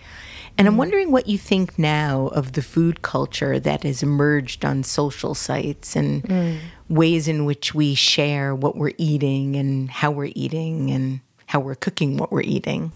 And 0.57 0.69
I'm 0.69 0.77
wondering 0.77 1.11
what 1.11 1.27
you 1.27 1.37
think 1.37 1.77
now 1.77 2.27
of 2.27 2.53
the 2.53 2.61
food 2.61 3.01
culture 3.01 3.59
that 3.59 3.83
has 3.83 4.01
emerged 4.01 4.63
on 4.63 4.83
social 4.83 5.35
sites 5.35 5.97
and 5.97 6.23
mm. 6.23 6.59
Ways 6.87 7.27
in 7.27 7.45
which 7.45 7.73
we 7.73 7.95
share 7.95 8.53
what 8.53 8.75
we're 8.75 8.93
eating 8.97 9.55
and 9.55 9.89
how 9.89 10.11
we're 10.11 10.31
eating 10.35 10.91
and 10.91 11.19
how 11.47 11.59
we're 11.59 11.75
cooking 11.75 12.17
what 12.17 12.31
we're 12.31 12.41
eating. 12.41 12.91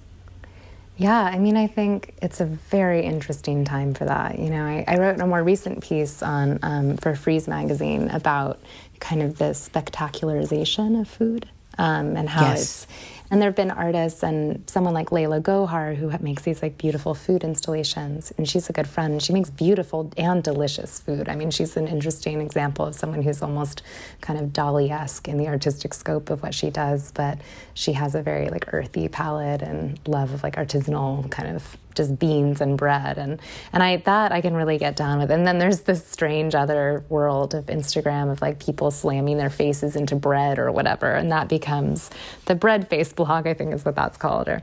Yeah, 0.97 1.21
I 1.21 1.39
mean, 1.39 1.55
I 1.55 1.65
think 1.67 2.13
it's 2.21 2.41
a 2.41 2.45
very 2.45 3.05
interesting 3.05 3.63
time 3.63 3.93
for 3.93 4.03
that. 4.03 4.37
You 4.37 4.49
know, 4.49 4.65
I, 4.65 4.83
I 4.85 4.97
wrote 4.97 5.19
a 5.21 5.25
more 5.25 5.41
recent 5.41 5.81
piece 5.81 6.21
on 6.21 6.59
um, 6.61 6.97
for 6.97 7.15
Frieze 7.15 7.47
magazine 7.47 8.09
about 8.09 8.59
kind 8.99 9.21
of 9.21 9.37
the 9.37 9.51
spectacularization 9.51 10.99
of 10.99 11.07
food 11.07 11.47
um, 11.77 12.17
and 12.17 12.27
how 12.27 12.41
yes. 12.41 12.61
it's 12.61 12.87
and 13.31 13.41
there 13.41 13.49
have 13.49 13.55
been 13.55 13.69
artists 13.69 14.23
and 14.23 14.63
someone 14.67 14.93
like 14.93 15.11
Laila 15.11 15.39
Gohar 15.39 15.95
who 15.95 16.11
makes 16.19 16.43
these 16.43 16.63
like 16.63 16.77
beautiful 16.77 17.13
food 17.13 17.43
installations. 17.43 18.33
And 18.37 18.49
she's 18.49 18.69
a 18.69 18.73
good 18.73 18.87
friend. 18.87 19.21
She 19.21 19.33
makes 19.33 19.51
beautiful 19.51 20.11
and 20.17 20.43
delicious 20.43 20.99
food. 20.99 21.29
I 21.29 21.35
mean, 21.35 21.51
she's 21.51 21.77
an 21.77 21.87
interesting 21.87 22.41
example 22.41 22.85
of 22.85 22.95
someone 22.95 23.21
who's 23.21 23.43
almost 23.43 23.83
kind 24.21 24.39
of 24.39 24.47
Dali 24.47 24.89
esque 24.89 25.27
in 25.27 25.37
the 25.37 25.47
artistic 25.47 25.93
scope 25.93 26.31
of 26.31 26.41
what 26.41 26.55
she 26.55 26.71
does, 26.71 27.11
but 27.11 27.37
she 27.75 27.93
has 27.93 28.15
a 28.15 28.21
very 28.23 28.49
like 28.49 28.73
earthy 28.73 29.07
palette 29.07 29.61
and 29.61 29.99
love 30.07 30.33
of 30.33 30.41
like 30.41 30.55
artisanal 30.55 31.29
kind 31.29 31.55
of 31.55 31.77
just 31.95 32.19
beans 32.19 32.61
and 32.61 32.77
bread 32.77 33.17
and 33.17 33.39
and 33.73 33.83
I 33.83 33.97
that 33.97 34.31
I 34.31 34.41
can 34.41 34.53
really 34.53 34.77
get 34.77 34.95
down 34.95 35.19
with. 35.19 35.31
And 35.31 35.45
then 35.45 35.59
there's 35.59 35.81
this 35.81 36.05
strange 36.05 36.55
other 36.55 37.03
world 37.09 37.53
of 37.53 37.65
Instagram 37.65 38.31
of 38.31 38.41
like 38.41 38.59
people 38.59 38.91
slamming 38.91 39.37
their 39.37 39.49
faces 39.49 39.95
into 39.95 40.15
bread 40.15 40.59
or 40.59 40.71
whatever, 40.71 41.11
and 41.11 41.31
that 41.31 41.49
becomes 41.49 42.09
the 42.45 42.55
bread 42.55 42.87
face 42.89 43.13
blog. 43.13 43.47
I 43.47 43.53
think 43.53 43.73
is 43.73 43.85
what 43.85 43.95
that's 43.95 44.17
called. 44.17 44.47
Or, 44.47 44.61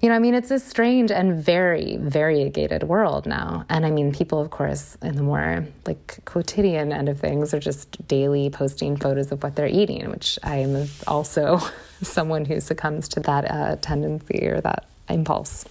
you 0.00 0.08
know, 0.08 0.14
I 0.14 0.18
mean, 0.18 0.34
it's 0.34 0.50
a 0.50 0.58
strange 0.58 1.10
and 1.10 1.42
very 1.42 1.96
variegated 1.98 2.82
world 2.84 3.26
now. 3.26 3.64
And 3.68 3.84
I 3.84 3.90
mean, 3.90 4.12
people, 4.12 4.40
of 4.40 4.50
course, 4.50 4.96
in 5.02 5.16
the 5.16 5.22
more 5.22 5.66
like 5.86 6.18
quotidian 6.24 6.92
end 6.92 7.08
of 7.08 7.20
things 7.20 7.54
are 7.54 7.60
just 7.60 8.06
daily 8.08 8.50
posting 8.50 8.96
photos 8.96 9.32
of 9.32 9.42
what 9.42 9.56
they're 9.56 9.68
eating, 9.68 10.08
which 10.10 10.38
I 10.42 10.56
am 10.56 10.88
also 11.06 11.60
someone 12.02 12.44
who 12.44 12.60
succumbs 12.60 13.08
to 13.10 13.20
that 13.20 13.50
uh, 13.50 13.76
tendency 13.76 14.46
or 14.46 14.60
that 14.60 14.86
impulse. 15.08 15.64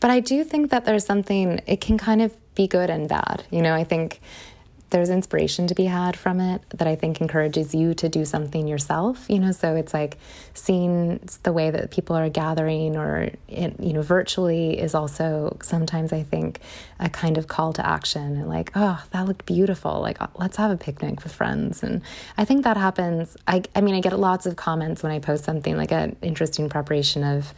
But 0.00 0.10
I 0.10 0.20
do 0.20 0.44
think 0.44 0.70
that 0.70 0.84
there's 0.84 1.04
something, 1.04 1.60
it 1.66 1.80
can 1.80 1.98
kind 1.98 2.22
of 2.22 2.34
be 2.54 2.66
good 2.66 2.90
and 2.90 3.08
bad. 3.08 3.44
You 3.50 3.62
know, 3.62 3.74
I 3.74 3.84
think 3.84 4.20
there's 4.90 5.10
inspiration 5.10 5.68
to 5.68 5.74
be 5.74 5.84
had 5.84 6.16
from 6.16 6.40
it 6.40 6.62
that 6.70 6.88
I 6.88 6.96
think 6.96 7.20
encourages 7.20 7.74
you 7.74 7.94
to 7.94 8.08
do 8.08 8.24
something 8.24 8.66
yourself, 8.66 9.26
you 9.28 9.38
know, 9.38 9.52
so 9.52 9.76
it's 9.76 9.94
like 9.94 10.18
seeing 10.52 11.20
the 11.44 11.52
way 11.52 11.70
that 11.70 11.92
people 11.92 12.16
are 12.16 12.28
gathering 12.28 12.96
or, 12.96 13.30
it, 13.46 13.78
you 13.78 13.92
know, 13.92 14.02
virtually 14.02 14.78
is 14.78 14.94
also 14.94 15.56
sometimes 15.62 16.12
I 16.12 16.24
think 16.24 16.60
a 16.98 17.08
kind 17.08 17.38
of 17.38 17.46
call 17.46 17.72
to 17.74 17.86
action 17.86 18.36
and 18.36 18.48
like, 18.48 18.72
oh, 18.74 19.00
that 19.12 19.26
looked 19.26 19.46
beautiful. 19.46 20.00
Like, 20.00 20.20
uh, 20.20 20.26
let's 20.36 20.56
have 20.56 20.72
a 20.72 20.76
picnic 20.76 21.22
with 21.22 21.32
friends. 21.32 21.84
And 21.84 22.02
I 22.36 22.44
think 22.44 22.64
that 22.64 22.76
happens. 22.76 23.36
I, 23.46 23.62
I 23.76 23.82
mean, 23.82 23.94
I 23.94 24.00
get 24.00 24.18
lots 24.18 24.44
of 24.44 24.56
comments 24.56 25.04
when 25.04 25.12
I 25.12 25.20
post 25.20 25.44
something 25.44 25.76
like 25.76 25.92
an 25.92 26.16
interesting 26.20 26.68
preparation 26.68 27.22
of, 27.22 27.54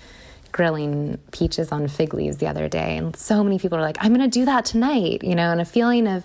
grilling 0.52 1.18
peaches 1.32 1.72
on 1.72 1.88
fig 1.88 2.14
leaves 2.14 2.36
the 2.36 2.46
other 2.46 2.68
day. 2.68 2.96
And 2.98 3.16
so 3.16 3.42
many 3.42 3.58
people 3.58 3.78
are 3.78 3.82
like, 3.82 3.96
I'm 4.00 4.14
going 4.14 4.30
to 4.30 4.38
do 4.38 4.44
that 4.44 4.64
tonight, 4.64 5.24
you 5.24 5.34
know, 5.34 5.50
and 5.50 5.60
a 5.60 5.64
feeling 5.64 6.06
of 6.06 6.24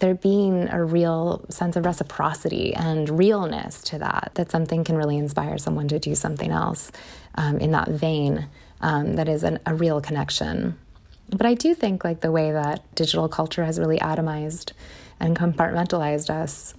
there 0.00 0.14
being 0.14 0.68
a 0.68 0.84
real 0.84 1.44
sense 1.48 1.76
of 1.76 1.86
reciprocity 1.86 2.74
and 2.74 3.08
realness 3.08 3.82
to 3.84 3.98
that, 3.98 4.32
that 4.34 4.50
something 4.50 4.84
can 4.84 4.96
really 4.96 5.16
inspire 5.16 5.58
someone 5.58 5.88
to 5.88 5.98
do 5.98 6.14
something 6.14 6.50
else 6.50 6.92
um, 7.36 7.58
in 7.58 7.70
that 7.70 7.88
vein 7.88 8.48
um, 8.80 9.14
that 9.14 9.28
is 9.28 9.44
an, 9.44 9.58
a 9.64 9.74
real 9.74 10.00
connection. 10.00 10.76
But 11.30 11.46
I 11.46 11.54
do 11.54 11.74
think 11.74 12.04
like 12.04 12.20
the 12.20 12.32
way 12.32 12.52
that 12.52 12.82
digital 12.94 13.28
culture 13.28 13.64
has 13.64 13.78
really 13.78 13.98
atomized 13.98 14.72
and 15.20 15.36
compartmentalized 15.36 16.30
us 16.30 16.74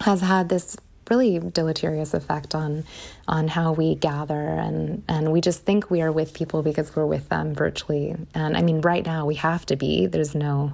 has 0.00 0.20
had 0.20 0.48
this 0.48 0.76
really 1.10 1.38
deleterious 1.38 2.14
effect 2.14 2.54
on 2.54 2.84
on 3.26 3.48
how 3.48 3.72
we 3.72 3.94
gather 3.94 4.34
and 4.34 5.02
and 5.08 5.32
we 5.32 5.40
just 5.40 5.62
think 5.64 5.90
we 5.90 6.02
are 6.02 6.12
with 6.12 6.34
people 6.34 6.62
because 6.62 6.94
we're 6.94 7.06
with 7.06 7.28
them 7.28 7.54
virtually. 7.54 8.16
And 8.34 8.56
I 8.56 8.62
mean, 8.62 8.80
right 8.80 9.04
now 9.04 9.26
we 9.26 9.36
have 9.36 9.66
to 9.66 9.76
be. 9.76 10.06
There's 10.06 10.34
no 10.34 10.72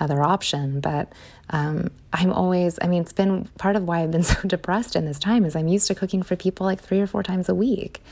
other 0.00 0.22
option. 0.22 0.80
But 0.80 1.12
um, 1.50 1.90
I'm 2.12 2.32
always, 2.32 2.78
I 2.80 2.86
mean, 2.86 3.02
it's 3.02 3.12
been 3.12 3.44
part 3.58 3.76
of 3.76 3.84
why 3.84 4.02
I've 4.02 4.10
been 4.10 4.22
so 4.34 4.40
depressed 4.46 4.96
in 4.96 5.04
this 5.04 5.18
time 5.18 5.44
is 5.44 5.54
I'm 5.54 5.68
used 5.68 5.86
to 5.88 5.94
cooking 5.94 6.22
for 6.22 6.36
people 6.36 6.66
like 6.66 6.80
three 6.80 7.00
or 7.00 7.06
four 7.06 7.22
times 7.22 7.48
a 7.48 7.54
week. 7.54 8.02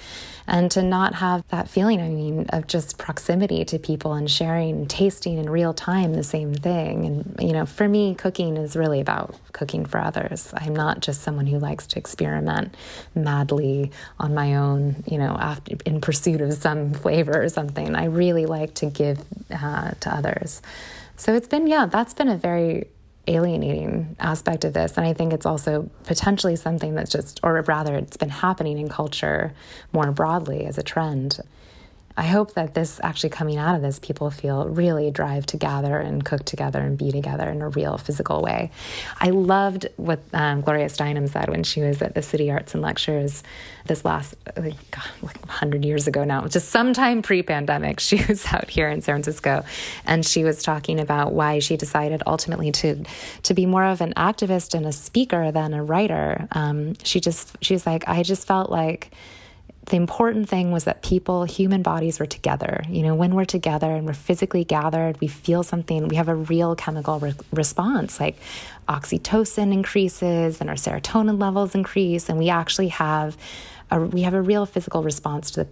And 0.51 0.71
to 0.71 0.83
not 0.83 1.15
have 1.17 1.47
that 1.49 1.69
feeling, 1.69 2.01
I 2.01 2.09
mean, 2.09 2.47
of 2.49 2.67
just 2.67 2.97
proximity 2.97 3.67
to 3.67 3.79
people 3.79 4.15
and 4.15 4.31
sharing, 4.31 4.87
tasting 4.87 5.37
in 5.37 5.51
real 5.51 5.75
time 5.75 6.15
the 6.15 6.23
same 6.23 6.55
thing. 6.55 7.05
And, 7.05 7.37
you 7.39 7.53
know, 7.53 7.67
for 7.67 7.87
me, 7.87 8.15
cooking 8.15 8.57
is 8.57 8.75
really 8.75 9.01
about 9.01 9.37
cooking 9.53 9.85
for 9.85 10.01
others. 10.01 10.51
I'm 10.57 10.75
not 10.75 11.01
just 11.01 11.21
someone 11.21 11.47
who 11.47 11.59
likes 11.59 11.87
to 11.89 11.99
experiment 11.99 12.75
madly 13.15 13.93
on 14.19 14.33
my 14.33 14.55
own, 14.55 15.05
you 15.07 15.19
know, 15.19 15.37
after, 15.39 15.77
in 15.85 16.01
pursuit 16.01 16.41
of 16.41 16.55
some 16.55 16.95
flavor 16.95 17.43
or 17.43 17.51
something. 17.51 17.95
I 17.95 18.07
really 18.07 18.47
like 18.47 18.73
to 18.77 18.87
give 18.87 19.23
uh, 19.51 19.91
to 20.01 20.15
others. 20.15 20.63
So 21.19 21.35
it's 21.35 21.49
been, 21.49 21.67
yeah, 21.67 21.87
that's 21.87 22.15
been 22.15 22.29
a 22.29 22.37
very 22.37 22.87
alienating 23.27 24.17
aspect 24.21 24.65
of 24.65 24.73
this. 24.73 24.97
And 24.97 25.05
I 25.05 25.13
think 25.13 25.33
it's 25.33 25.45
also 25.45 25.91
potentially 26.05 26.55
something 26.55 26.95
that's 26.95 27.11
just, 27.11 27.41
or 27.43 27.61
rather, 27.63 27.97
it's 27.97 28.17
been 28.17 28.31
happening 28.31 28.79
in 28.79 28.89
culture 28.89 29.53
more 29.93 30.11
broadly 30.13 30.65
as 30.65 30.79
a 30.79 30.83
trend. 30.83 31.41
I 32.19 32.25
hope 32.25 32.55
that 32.55 32.75
this 32.75 32.99
actually 33.05 33.31
coming 33.31 33.59
out 33.59 33.77
of 33.77 33.81
this, 33.81 34.01
people 34.01 34.29
feel 34.33 34.69
really 34.69 35.13
drive 35.13 35.47
to 35.47 35.57
gather 35.57 35.99
and 35.99 36.25
cook 36.25 36.45
together 36.45 36.81
and 36.81 36.99
be 36.99 37.13
together 37.13 37.49
in 37.49 37.63
a 37.63 37.69
real 37.69 37.97
physical 37.97 38.43
way. 38.43 38.73
I 39.21 39.31
loved 39.31 39.87
what 39.99 40.19
um, 40.33 40.63
Gloria 40.63 40.87
Steinem 40.87 41.29
said 41.29 41.49
when 41.49 41.63
she 41.63 41.81
was 41.81 42.03
at 42.03 42.17
the 42.17 42.23
City 42.23 42.51
Arts 42.51 42.75
and 42.75 42.83
Lectures 42.83 43.45
this 43.87 44.05
last, 44.05 44.35
like, 44.57 44.75
like 45.23 45.39
100 45.47 45.85
years 45.85 46.09
ago 46.09 46.25
now, 46.25 46.45
just 46.49 46.71
sometime 46.71 47.23
pre 47.23 47.43
pandemic. 47.43 48.01
She 48.09 48.25
was 48.27 48.47
out 48.47 48.71
here 48.71 48.89
in 48.89 49.03
San 49.03 49.17
Francisco 49.17 49.65
and 50.07 50.25
she 50.25 50.43
was 50.43 50.63
talking 50.63 50.99
about 50.99 51.35
why 51.35 51.59
she 51.59 51.77
decided 51.77 52.23
ultimately 52.27 52.73
to, 52.73 53.05
to 53.43 53.55
be 53.55 53.67
more 53.67 53.85
of 53.85 54.01
an 54.01 54.15
activist 54.17 54.75
and 54.75 54.87
a 54.87 54.93
speaker 54.93 55.53
than 55.53 55.75
a 55.75 55.85
writer. 55.85 56.49
Um, 56.53 56.95
she 57.05 57.21
just, 57.21 57.59
she's 57.61 57.87
like, 57.87 58.09
I 58.09 58.23
just 58.23 58.47
felt 58.47 58.71
like, 58.71 59.13
the 59.89 59.97
important 59.97 60.49
thing 60.49 60.73
was 60.73 60.85
that 60.85 61.03
people, 61.03 61.45
human 61.45 61.83
bodies 61.83 62.21
were 62.21 62.27
together. 62.27 62.83
You 62.89 63.03
know, 63.03 63.15
when 63.15 63.35
we're 63.35 63.45
together 63.45 63.91
and 63.95 64.07
we're 64.07 64.13
physically 64.15 64.65
gathered, 64.65 65.21
we 65.21 65.29
feel 65.29 65.63
something, 65.63 66.09
we 66.09 66.17
have 66.17 66.29
a 66.29 66.35
real 66.35 66.75
chemical 66.77 67.19
re- 67.19 67.35
response 67.53 68.21
like 68.21 68.37
oxytocin 68.89 69.73
increases 69.73 70.61
and 70.61 70.71
our 70.71 70.77
serotonin 70.77 71.39
levels 71.39 71.75
increase 71.75 72.29
and 72.29 72.39
we 72.39 72.49
actually 72.49 72.89
have 72.89 73.37
a, 73.91 74.01
we 74.01 74.23
have 74.23 74.35
a 74.35 74.41
real 74.41 74.67
physical 74.67 75.03
response 75.03 75.51
to 75.53 75.65
the 75.65 75.69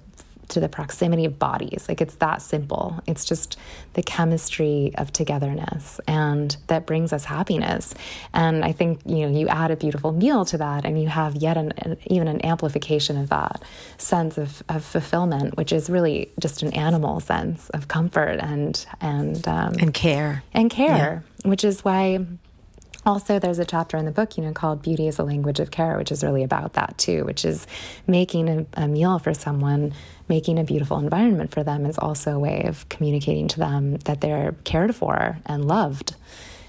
to 0.48 0.60
the 0.60 0.68
proximity 0.68 1.24
of 1.24 1.38
bodies. 1.38 1.86
Like 1.88 2.00
it's 2.00 2.16
that 2.16 2.42
simple. 2.42 3.02
It's 3.06 3.24
just 3.24 3.58
the 3.94 4.02
chemistry 4.02 4.92
of 4.96 5.12
togetherness 5.12 6.00
and 6.06 6.56
that 6.68 6.86
brings 6.86 7.12
us 7.12 7.24
happiness. 7.24 7.94
And 8.32 8.64
I 8.64 8.72
think, 8.72 9.00
you 9.04 9.28
know, 9.28 9.38
you 9.38 9.48
add 9.48 9.70
a 9.70 9.76
beautiful 9.76 10.12
meal 10.12 10.44
to 10.46 10.58
that 10.58 10.84
and 10.84 11.00
you 11.00 11.08
have 11.08 11.36
yet 11.36 11.56
an, 11.56 11.72
an 11.78 11.96
even 12.06 12.28
an 12.28 12.44
amplification 12.44 13.16
of 13.16 13.28
that 13.30 13.62
sense 13.98 14.38
of, 14.38 14.62
of 14.68 14.84
fulfillment, 14.84 15.56
which 15.56 15.72
is 15.72 15.90
really 15.90 16.30
just 16.40 16.62
an 16.62 16.72
animal 16.74 17.20
sense 17.20 17.68
of 17.70 17.88
comfort 17.88 18.38
and 18.40 18.86
and 19.00 19.46
um, 19.48 19.74
and 19.80 19.92
care. 19.94 20.42
And 20.52 20.70
care, 20.70 21.24
yeah. 21.44 21.48
which 21.48 21.64
is 21.64 21.84
why 21.84 22.24
also 23.06 23.38
there's 23.38 23.60
a 23.60 23.64
chapter 23.64 23.96
in 23.96 24.04
the 24.04 24.10
book 24.10 24.36
you 24.36 24.42
know 24.42 24.52
called 24.52 24.82
beauty 24.82 25.06
is 25.06 25.18
a 25.18 25.22
language 25.22 25.60
of 25.60 25.70
care 25.70 25.96
which 25.96 26.10
is 26.10 26.24
really 26.24 26.42
about 26.42 26.74
that 26.74 26.98
too 26.98 27.24
which 27.24 27.44
is 27.44 27.66
making 28.06 28.48
a, 28.48 28.66
a, 28.74 28.88
meal 28.88 29.18
for 29.18 29.32
someone 29.32 29.94
making 30.28 30.58
a 30.58 30.64
beautiful 30.64 30.98
environment 30.98 31.52
for 31.52 31.62
them 31.62 31.86
is 31.86 31.96
also 31.98 32.32
a 32.32 32.38
way 32.38 32.64
of 32.64 32.86
communicating 32.88 33.46
to 33.46 33.58
them 33.58 33.96
that 33.98 34.20
they're 34.20 34.54
cared 34.64 34.94
for 34.94 35.38
and 35.46 35.64
loved 35.64 36.16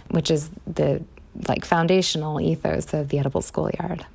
which 0.09 0.31
is 0.31 0.49
the 0.65 1.03
like 1.47 1.65
foundational 1.65 2.39
ethos 2.39 2.93
of 2.93 3.09
the 3.09 3.19
edible 3.19 3.41
schoolyard 3.41 4.05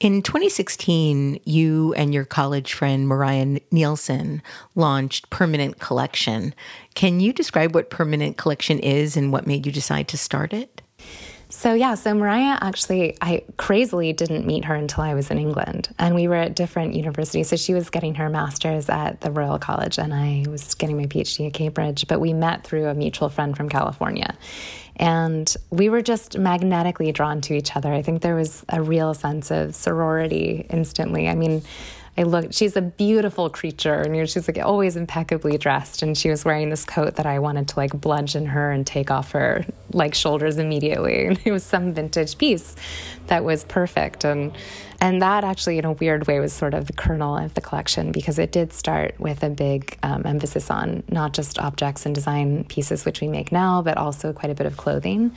in 0.00 0.20
2016, 0.20 1.38
you 1.44 1.94
and 1.94 2.12
your 2.12 2.24
college 2.24 2.72
friend 2.72 3.06
Mariah 3.06 3.60
Nielsen 3.70 4.42
launched 4.74 5.30
Permanent 5.30 5.78
Collection. 5.78 6.56
Can 6.96 7.20
you 7.20 7.32
describe 7.32 7.72
what 7.72 7.88
Permanent 7.88 8.36
Collection 8.36 8.80
is 8.80 9.16
and 9.16 9.30
what 9.30 9.46
made 9.46 9.64
you 9.64 9.70
decide 9.70 10.08
to 10.08 10.18
start 10.18 10.52
it? 10.52 10.81
So, 11.54 11.74
yeah, 11.74 11.94
so 11.96 12.14
Mariah 12.14 12.56
actually, 12.62 13.14
I 13.20 13.44
crazily 13.58 14.14
didn't 14.14 14.46
meet 14.46 14.64
her 14.64 14.74
until 14.74 15.04
I 15.04 15.12
was 15.12 15.30
in 15.30 15.38
England. 15.38 15.94
And 15.98 16.14
we 16.14 16.26
were 16.26 16.34
at 16.34 16.56
different 16.56 16.94
universities. 16.94 17.50
So, 17.50 17.56
she 17.56 17.74
was 17.74 17.90
getting 17.90 18.14
her 18.14 18.30
master's 18.30 18.88
at 18.88 19.20
the 19.20 19.30
Royal 19.30 19.58
College, 19.58 19.98
and 19.98 20.14
I 20.14 20.44
was 20.48 20.74
getting 20.74 20.96
my 20.96 21.06
PhD 21.06 21.46
at 21.46 21.52
Cambridge. 21.52 22.08
But 22.08 22.20
we 22.20 22.32
met 22.32 22.64
through 22.64 22.86
a 22.86 22.94
mutual 22.94 23.28
friend 23.28 23.54
from 23.54 23.68
California. 23.68 24.34
And 24.96 25.54
we 25.70 25.90
were 25.90 26.02
just 26.02 26.38
magnetically 26.38 27.12
drawn 27.12 27.42
to 27.42 27.54
each 27.54 27.76
other. 27.76 27.92
I 27.92 28.00
think 28.00 28.22
there 28.22 28.34
was 28.34 28.64
a 28.70 28.82
real 28.82 29.12
sense 29.12 29.50
of 29.50 29.74
sorority 29.74 30.66
instantly. 30.70 31.28
I 31.28 31.34
mean, 31.34 31.62
I 32.16 32.24
looked, 32.24 32.52
she's 32.52 32.76
a 32.76 32.82
beautiful 32.82 33.48
creature 33.48 33.94
and 33.94 34.28
she's 34.28 34.46
like 34.46 34.58
always 34.58 34.96
impeccably 34.96 35.56
dressed. 35.56 36.02
And 36.02 36.16
she 36.16 36.28
was 36.28 36.44
wearing 36.44 36.68
this 36.68 36.84
coat 36.84 37.16
that 37.16 37.24
I 37.24 37.38
wanted 37.38 37.68
to 37.68 37.78
like 37.78 37.98
bludgeon 37.98 38.44
her 38.46 38.70
and 38.70 38.86
take 38.86 39.10
off 39.10 39.32
her 39.32 39.64
like 39.92 40.14
shoulders 40.14 40.58
immediately. 40.58 41.26
And 41.32 41.40
it 41.44 41.52
was 41.52 41.64
some 41.64 41.94
vintage 41.94 42.36
piece 42.36 42.76
that 43.28 43.44
was 43.44 43.64
perfect. 43.64 44.24
And, 44.24 44.52
and 45.00 45.22
that 45.22 45.44
actually, 45.44 45.78
in 45.78 45.86
a 45.86 45.92
weird 45.92 46.26
way, 46.26 46.38
was 46.38 46.52
sort 46.52 46.74
of 46.74 46.86
the 46.86 46.92
kernel 46.92 47.36
of 47.38 47.54
the 47.54 47.60
collection 47.62 48.12
because 48.12 48.38
it 48.38 48.52
did 48.52 48.72
start 48.72 49.18
with 49.18 49.42
a 49.42 49.48
big 49.48 49.98
um, 50.02 50.26
emphasis 50.26 50.70
on 50.70 51.02
not 51.08 51.32
just 51.32 51.58
objects 51.58 52.04
and 52.04 52.14
design 52.14 52.64
pieces, 52.64 53.06
which 53.06 53.20
we 53.22 53.28
make 53.28 53.50
now, 53.52 53.80
but 53.80 53.96
also 53.96 54.32
quite 54.32 54.50
a 54.50 54.54
bit 54.54 54.66
of 54.66 54.76
clothing. 54.76 55.34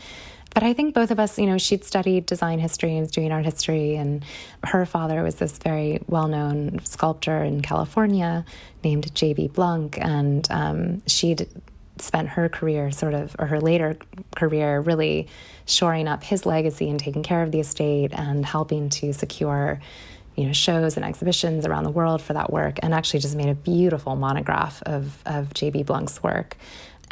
But 0.55 0.63
I 0.63 0.71
think 0.73 0.95
both 0.95 1.11
of 1.11 1.19
us, 1.19 1.37
you 1.37 1.47
know, 1.47 1.57
she'd 1.57 1.83
studied 1.83 2.25
design 2.25 2.59
history 2.59 2.91
and 2.91 3.01
was 3.01 3.11
doing 3.11 3.29
art 3.33 3.43
history, 3.43 3.95
and 3.97 4.23
her 4.63 4.85
father 4.85 5.21
was 5.21 5.35
this 5.35 5.57
very 5.57 5.99
well 6.07 6.29
known 6.29 6.79
sculptor 6.85 7.43
in 7.43 7.61
California 7.61 8.45
named 8.81 9.13
J.B. 9.13 9.49
Blunk, 9.49 9.97
and 9.99 10.47
um, 10.49 11.05
she'd 11.07 11.49
spent 11.97 12.29
her 12.29 12.47
career 12.47 12.89
sort 12.91 13.13
of, 13.13 13.35
or 13.37 13.47
her 13.47 13.59
later 13.59 13.97
career, 14.37 14.79
really 14.79 15.27
shoring 15.65 16.07
up 16.07 16.23
his 16.23 16.45
legacy 16.45 16.89
and 16.89 17.01
taking 17.01 17.21
care 17.21 17.43
of 17.43 17.51
the 17.51 17.59
estate 17.59 18.13
and 18.13 18.45
helping 18.45 18.87
to 18.89 19.11
secure 19.11 19.81
you 20.37 20.45
know 20.45 20.53
shows 20.53 20.97
and 20.97 21.05
exhibitions 21.05 21.65
around 21.65 21.83
the 21.83 21.91
world 21.91 22.21
for 22.21 22.33
that 22.33 22.51
work 22.51 22.77
and 22.83 22.93
actually 22.93 23.19
just 23.19 23.35
made 23.35 23.47
a 23.47 23.55
beautiful 23.55 24.15
monograph 24.15 24.83
of 24.83 25.21
of 25.25 25.49
JB 25.49 25.85
Blunk's 25.85 26.21
work 26.21 26.57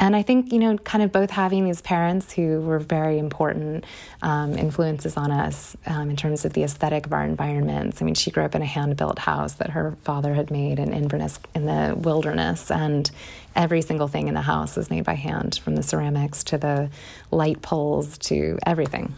and 0.00 0.16
I 0.16 0.22
think, 0.22 0.52
you 0.52 0.58
know, 0.58 0.76
kind 0.78 1.04
of 1.04 1.12
both 1.12 1.30
having 1.30 1.64
these 1.64 1.80
parents 1.80 2.32
who 2.32 2.60
were 2.60 2.78
very 2.78 3.18
important 3.18 3.84
um, 4.22 4.58
influences 4.58 5.16
on 5.16 5.30
us 5.30 5.76
um, 5.86 6.10
in 6.10 6.16
terms 6.16 6.44
of 6.44 6.52
the 6.52 6.64
aesthetic 6.64 7.06
of 7.06 7.12
our 7.12 7.24
environments. 7.24 8.02
I 8.02 8.04
mean, 8.04 8.14
she 8.14 8.30
grew 8.30 8.44
up 8.44 8.54
in 8.54 8.62
a 8.62 8.66
hand 8.66 8.96
built 8.96 9.18
house 9.18 9.54
that 9.54 9.70
her 9.70 9.96
father 10.02 10.34
had 10.34 10.50
made 10.50 10.78
in 10.78 10.92
Inverness 10.92 11.38
in 11.54 11.66
the 11.66 11.94
wilderness, 11.96 12.70
and 12.70 13.08
every 13.54 13.82
single 13.82 14.08
thing 14.08 14.26
in 14.26 14.34
the 14.34 14.42
house 14.42 14.76
was 14.76 14.90
made 14.90 15.04
by 15.04 15.14
hand 15.14 15.60
from 15.62 15.76
the 15.76 15.82
ceramics 15.82 16.42
to 16.44 16.58
the 16.58 16.90
light 17.30 17.62
poles 17.62 18.18
to 18.18 18.58
everything. 18.66 19.14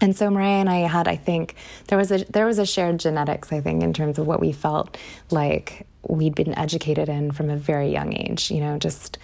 And 0.00 0.16
so 0.16 0.30
Mariah 0.30 0.60
and 0.60 0.68
I 0.68 0.80
had, 0.80 1.06
I 1.06 1.16
think, 1.16 1.54
there 1.86 1.98
was 1.98 2.10
a 2.10 2.24
there 2.24 2.46
was 2.46 2.58
a 2.58 2.66
shared 2.66 2.98
genetics, 2.98 3.52
I 3.52 3.60
think, 3.60 3.82
in 3.82 3.92
terms 3.92 4.18
of 4.18 4.26
what 4.26 4.40
we 4.40 4.50
felt 4.50 4.96
like 5.30 5.86
we'd 6.08 6.34
been 6.34 6.58
educated 6.58 7.08
in 7.08 7.30
from 7.30 7.50
a 7.50 7.56
very 7.56 7.90
young 7.90 8.12
age. 8.12 8.50
You 8.50 8.60
know, 8.60 8.78
just 8.78 9.18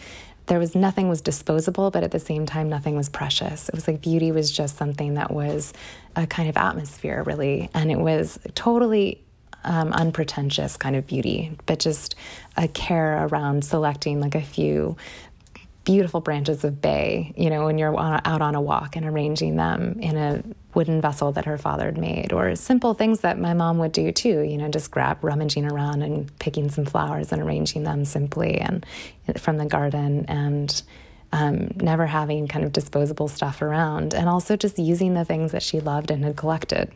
there 0.49 0.59
was 0.59 0.75
nothing 0.75 1.09
was 1.09 1.21
disposable, 1.21 1.91
but 1.91 2.03
at 2.03 2.11
the 2.11 2.19
same 2.19 2.47
time, 2.47 2.69
nothing 2.69 2.97
was 2.97 3.09
precious. 3.09 3.69
It 3.69 3.75
was 3.75 3.87
like 3.87 4.01
beauty 4.01 4.33
was 4.33 4.51
just 4.51 4.77
something 4.77 5.15
that 5.15 5.31
was 5.31 5.73
a 6.17 6.27
kind 6.27 6.49
of 6.49 6.57
atmosphere, 6.57 7.23
really. 7.23 7.71
And 7.75 7.91
it 7.91 7.99
was 7.99 8.39
totally 8.55 9.23
um, 9.65 9.93
unpretentious 9.93 10.77
kind 10.77 10.97
of 10.97 11.07
beauty, 11.07 11.57
but 11.67 11.79
just 11.79 12.15
a 12.57 12.67
care 12.69 13.27
around 13.27 13.65
selecting 13.65 14.21
like 14.21 14.35
a 14.35 14.43
few 14.43 14.97
beautiful 15.85 16.21
branches 16.21 16.65
of 16.65 16.81
bay, 16.81 17.33
you 17.37 17.49
know, 17.49 17.65
when 17.65 17.79
you're 17.79 17.99
out 17.99 18.43
on 18.43 18.55
a 18.55 18.61
walk 18.61 18.97
and 18.97 19.07
arranging 19.07 19.57
them 19.57 19.99
in 20.01 20.17
a 20.17 20.43
wooden 20.79 21.01
vessel 21.01 21.33
that 21.33 21.45
her 21.45 21.59
father 21.59 21.87
had 21.87 21.99
made, 21.99 22.33
or 22.33 22.55
simple 22.55 22.95
things 22.95 23.21
that 23.21 23.37
my 23.39 23.53
mom 23.53 23.79
would 23.79 23.93
do 23.93 24.13
too, 24.13 24.41
you 24.41 24.57
know, 24.57 24.69
just 24.69 24.93
grab 24.93 25.23
rummaging 25.23 25.67
around 25.71 26.03
and 26.03 26.31
picking 26.39 26.71
some 26.71 26.87
flowers 26.87 27.33
and 27.33 27.43
arranging 27.43 27.83
them 27.83 28.05
simply 28.05 28.59
and 28.59 28.87
from 29.37 29.59
the 29.59 29.67
garden 29.67 30.25
and 30.29 30.83
um, 31.33 31.69
never 31.77 32.07
having 32.07 32.49
kind 32.49 32.65
of 32.65 32.73
disposable 32.73 33.29
stuff 33.29 33.61
around, 33.61 34.15
and 34.15 34.29
also 34.29 34.57
just 34.57 34.79
using 34.79 35.15
the 35.15 35.25
things 35.25 35.53
that 35.53 35.63
she 35.63 35.81
loved 35.81 36.11
and 36.11 36.25
had 36.25 36.37
collected. 36.37 36.91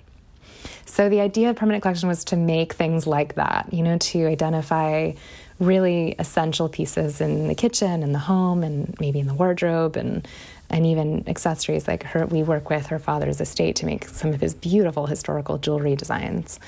So 0.86 1.08
the 1.08 1.20
idea 1.20 1.50
of 1.50 1.56
permanent 1.56 1.82
collection 1.82 2.08
was 2.08 2.24
to 2.26 2.36
make 2.36 2.74
things 2.74 3.06
like 3.06 3.34
that, 3.34 3.68
you 3.72 3.82
know, 3.82 3.98
to 3.98 4.26
identify 4.26 5.12
really 5.58 6.14
essential 6.18 6.68
pieces 6.68 7.20
in 7.20 7.48
the 7.48 7.54
kitchen 7.54 8.02
and 8.02 8.14
the 8.14 8.18
home 8.18 8.62
and 8.62 8.94
maybe 9.00 9.18
in 9.18 9.26
the 9.26 9.34
wardrobe 9.34 9.96
and 9.96 10.26
and 10.72 10.86
even 10.86 11.22
accessories 11.28 11.86
like 11.86 12.02
her 12.02 12.26
we 12.26 12.42
work 12.42 12.70
with 12.70 12.86
her 12.86 12.98
father's 12.98 13.40
estate 13.40 13.76
to 13.76 13.86
make 13.86 14.08
some 14.08 14.32
of 14.32 14.40
his 14.40 14.54
beautiful 14.54 15.06
historical 15.06 15.58
jewelry 15.58 15.94
designs 15.94 16.58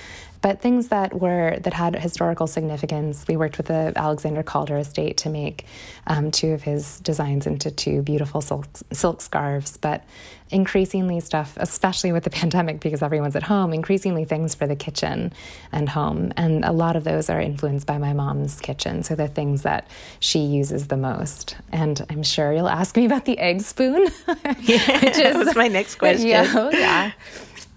but 0.45 0.61
things 0.61 0.88
that 0.88 1.18
were 1.18 1.57
that 1.61 1.72
had 1.72 1.97
historical 1.97 2.47
significance. 2.47 3.24
We 3.26 3.34
worked 3.34 3.57
with 3.57 3.68
the 3.68 3.95
Alexander 3.97 4.42
Calder 4.42 4.76
estate 4.76 5.16
to 5.18 5.30
make 5.30 5.64
um, 6.07 6.30
two 6.30 6.53
of 6.53 6.62
his 6.62 7.01
designs 7.01 7.47
into 7.47 7.70
two 7.70 8.03
beautiful 8.03 8.42
silk, 8.42 8.66
silk 8.92 9.22
scarves. 9.22 9.78
But 9.78 10.05
increasingly 10.51 11.20
stuff, 11.20 11.55
especially 11.57 12.12
with 12.12 12.24
the 12.24 12.30
pandemic 12.40 12.80
because 12.80 13.03
everyone's 13.03 13.36
at 13.36 13.42
home, 13.42 13.72
increasingly 13.72 14.26
things 14.26 14.55
for 14.55 14.66
the 14.66 14.76
kitchen 14.76 15.32
and 15.72 15.88
home. 15.88 16.32
And 16.36 16.64
a 16.64 16.72
lot 16.72 16.97
of 16.97 17.05
those 17.05 17.30
are 17.30 17.40
influenced 17.40 17.86
by 17.86 17.97
my 17.97 18.12
mom's 18.12 18.61
kitchen. 18.61 19.03
So 19.03 19.14
the 19.14 19.28
things 19.28 19.62
that 19.62 19.88
she 20.20 20.40
uses 20.40 20.88
the 20.88 20.97
most. 20.99 21.57
And 21.72 22.05
I'm 22.11 22.22
sure 22.22 22.53
you'll 22.53 22.68
ask 22.68 22.97
me 22.97 23.07
about 23.07 23.24
the 23.24 23.38
egg 23.38 23.62
spoon. 23.62 24.09
yeah, 24.61 25.01
which 25.03 25.18
is, 25.18 25.18
that 25.18 25.36
was 25.47 25.57
my 25.57 25.68
next 25.68 25.95
question. 25.95 26.28
Yeah, 26.28 26.70
yeah. 26.70 27.12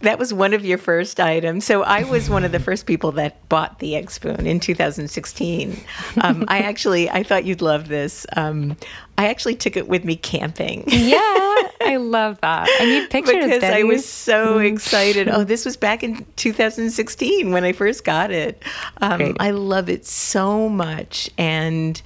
That 0.01 0.19
was 0.19 0.33
one 0.33 0.53
of 0.53 0.63
your 0.63 0.77
first 0.77 1.19
items. 1.19 1.65
So 1.65 1.81
I 1.81 2.03
was 2.03 2.29
one 2.29 2.43
of 2.43 2.51
the 2.51 2.59
first 2.59 2.85
people 2.85 3.13
that 3.13 3.47
bought 3.49 3.79
the 3.79 3.95
egg 3.95 4.11
spoon 4.11 4.45
in 4.45 4.59
2016. 4.59 5.77
Um, 6.21 6.45
I 6.47 6.59
actually, 6.59 7.09
I 7.09 7.23
thought 7.23 7.45
you'd 7.45 7.61
love 7.61 7.87
this. 7.87 8.25
Um, 8.35 8.77
I 9.17 9.27
actually 9.29 9.55
took 9.55 9.75
it 9.75 9.87
with 9.87 10.05
me 10.05 10.15
camping. 10.15 10.83
Yeah, 10.87 11.17
I 11.81 11.97
love 11.99 12.39
that. 12.41 12.67
I 12.79 12.85
need 12.85 13.09
pictures 13.09 13.45
because. 13.45 13.63
I 13.63 13.83
was 13.83 14.07
so 14.07 14.59
excited. 14.59 15.27
Oh, 15.29 15.43
this 15.43 15.65
was 15.65 15.75
back 15.75 16.03
in 16.03 16.25
2016 16.35 17.51
when 17.51 17.63
I 17.63 17.73
first 17.73 18.03
got 18.03 18.29
it. 18.29 18.61
Um, 19.01 19.35
I 19.39 19.49
love 19.51 19.89
it 19.89 20.05
so 20.05 20.69
much, 20.69 21.31
and 21.39 21.99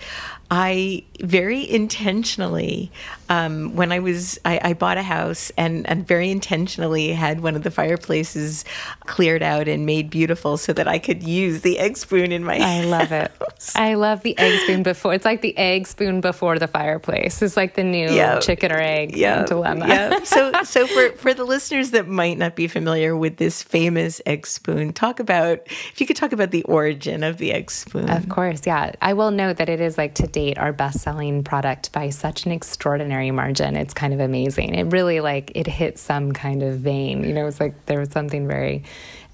I 0.49 1.03
very 1.21 1.69
intentionally, 1.69 2.91
um, 3.31 3.77
when 3.77 3.93
I 3.93 3.99
was, 3.99 4.37
I, 4.43 4.59
I, 4.61 4.73
bought 4.73 4.97
a 4.97 5.03
house 5.03 5.53
and, 5.57 5.87
and 5.87 6.05
very 6.05 6.29
intentionally 6.29 7.13
had 7.13 7.39
one 7.39 7.55
of 7.55 7.63
the 7.63 7.71
fireplaces 7.71 8.65
cleared 9.05 9.41
out 9.41 9.69
and 9.69 9.85
made 9.85 10.09
beautiful 10.09 10.57
so 10.57 10.73
that 10.73 10.85
I 10.85 10.99
could 10.99 11.23
use 11.23 11.61
the 11.61 11.79
egg 11.79 11.95
spoon 11.95 12.33
in 12.33 12.43
my 12.43 12.57
I 12.59 12.83
love 12.83 13.13
it. 13.13 13.31
I 13.73 13.93
love 13.93 14.23
the 14.23 14.37
egg 14.37 14.59
spoon 14.63 14.83
before. 14.83 15.13
It's 15.13 15.23
like 15.23 15.41
the 15.41 15.57
egg 15.57 15.87
spoon 15.87 16.19
before 16.19 16.59
the 16.59 16.67
fireplace. 16.67 17.41
It's 17.41 17.55
like 17.55 17.75
the 17.75 17.85
new 17.85 18.09
yep. 18.09 18.41
chicken 18.41 18.69
or 18.69 18.81
egg 18.81 19.15
yep. 19.15 19.45
dilemma. 19.45 19.87
Yeah. 19.87 20.23
So, 20.23 20.51
so 20.63 20.85
for, 20.87 21.11
for 21.15 21.33
the 21.33 21.45
listeners 21.45 21.91
that 21.91 22.09
might 22.09 22.37
not 22.37 22.57
be 22.57 22.67
familiar 22.67 23.15
with 23.15 23.37
this 23.37 23.63
famous 23.63 24.21
egg 24.25 24.45
spoon, 24.45 24.91
talk 24.91 25.21
about, 25.21 25.59
if 25.67 26.01
you 26.01 26.05
could 26.05 26.17
talk 26.17 26.33
about 26.33 26.51
the 26.51 26.63
origin 26.63 27.23
of 27.23 27.37
the 27.37 27.53
egg 27.53 27.71
spoon. 27.71 28.09
Of 28.09 28.27
course. 28.27 28.67
Yeah. 28.67 28.91
I 29.01 29.13
will 29.13 29.31
note 29.31 29.55
that 29.55 29.69
it 29.69 29.79
is 29.79 29.97
like 29.97 30.15
to 30.15 30.27
date 30.27 30.57
our 30.57 30.73
best 30.73 30.99
selling 30.99 31.45
product 31.45 31.93
by 31.93 32.09
such 32.09 32.45
an 32.45 32.51
extraordinary 32.51 33.20
margin. 33.29 33.75
It's 33.75 33.93
kind 33.93 34.13
of 34.13 34.19
amazing. 34.19 34.73
It 34.73 34.91
really 34.91 35.19
like 35.19 35.51
it 35.53 35.67
hit 35.67 35.99
some 35.99 36.31
kind 36.31 36.63
of 36.63 36.79
vein. 36.79 37.23
You 37.23 37.33
know, 37.33 37.45
it's 37.45 37.59
like 37.59 37.85
there 37.85 37.99
was 37.99 38.09
something 38.09 38.47
very 38.47 38.83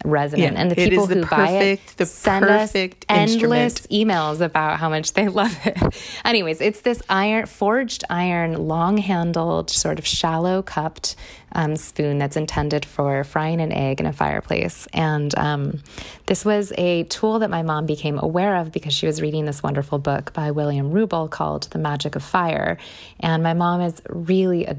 resonant. 0.03 0.53
Yeah, 0.53 0.61
and 0.61 0.71
the 0.71 0.75
people 0.75 1.07
the 1.07 1.15
who 1.15 1.21
perfect, 1.21 1.31
buy 1.31 1.51
it 1.51 1.87
the 1.97 2.05
send 2.05 2.45
us 2.45 2.73
endless 3.09 3.87
emails 3.87 4.41
about 4.41 4.79
how 4.79 4.89
much 4.89 5.13
they 5.13 5.27
love 5.29 5.57
it. 5.65 5.77
Anyways, 6.25 6.59
it's 6.59 6.81
this 6.81 7.01
iron 7.09 7.45
forged 7.45 8.03
iron, 8.09 8.67
long 8.67 8.97
handled, 8.97 9.69
sort 9.69 9.99
of 9.99 10.05
shallow 10.05 10.61
cupped 10.61 11.15
um, 11.57 11.75
spoon 11.75 12.19
that's 12.19 12.37
intended 12.37 12.85
for 12.85 13.23
frying 13.23 13.59
an 13.59 13.71
egg 13.73 13.99
in 13.99 14.05
a 14.05 14.13
fireplace. 14.13 14.87
And 14.93 15.37
um, 15.37 15.81
this 16.27 16.45
was 16.45 16.71
a 16.77 17.03
tool 17.05 17.39
that 17.39 17.49
my 17.49 17.63
mom 17.63 17.87
became 17.87 18.19
aware 18.19 18.55
of 18.57 18.71
because 18.71 18.93
she 18.93 19.07
was 19.07 19.21
reading 19.21 19.45
this 19.45 19.63
wonderful 19.63 19.97
book 19.97 20.31
by 20.33 20.51
William 20.51 20.91
Rubel 20.91 21.29
called 21.29 21.63
The 21.71 21.79
Magic 21.79 22.15
of 22.15 22.23
Fire. 22.23 22.77
And 23.19 23.41
my 23.41 23.55
mom 23.55 23.81
is 23.81 24.01
really 24.07 24.65
a 24.65 24.77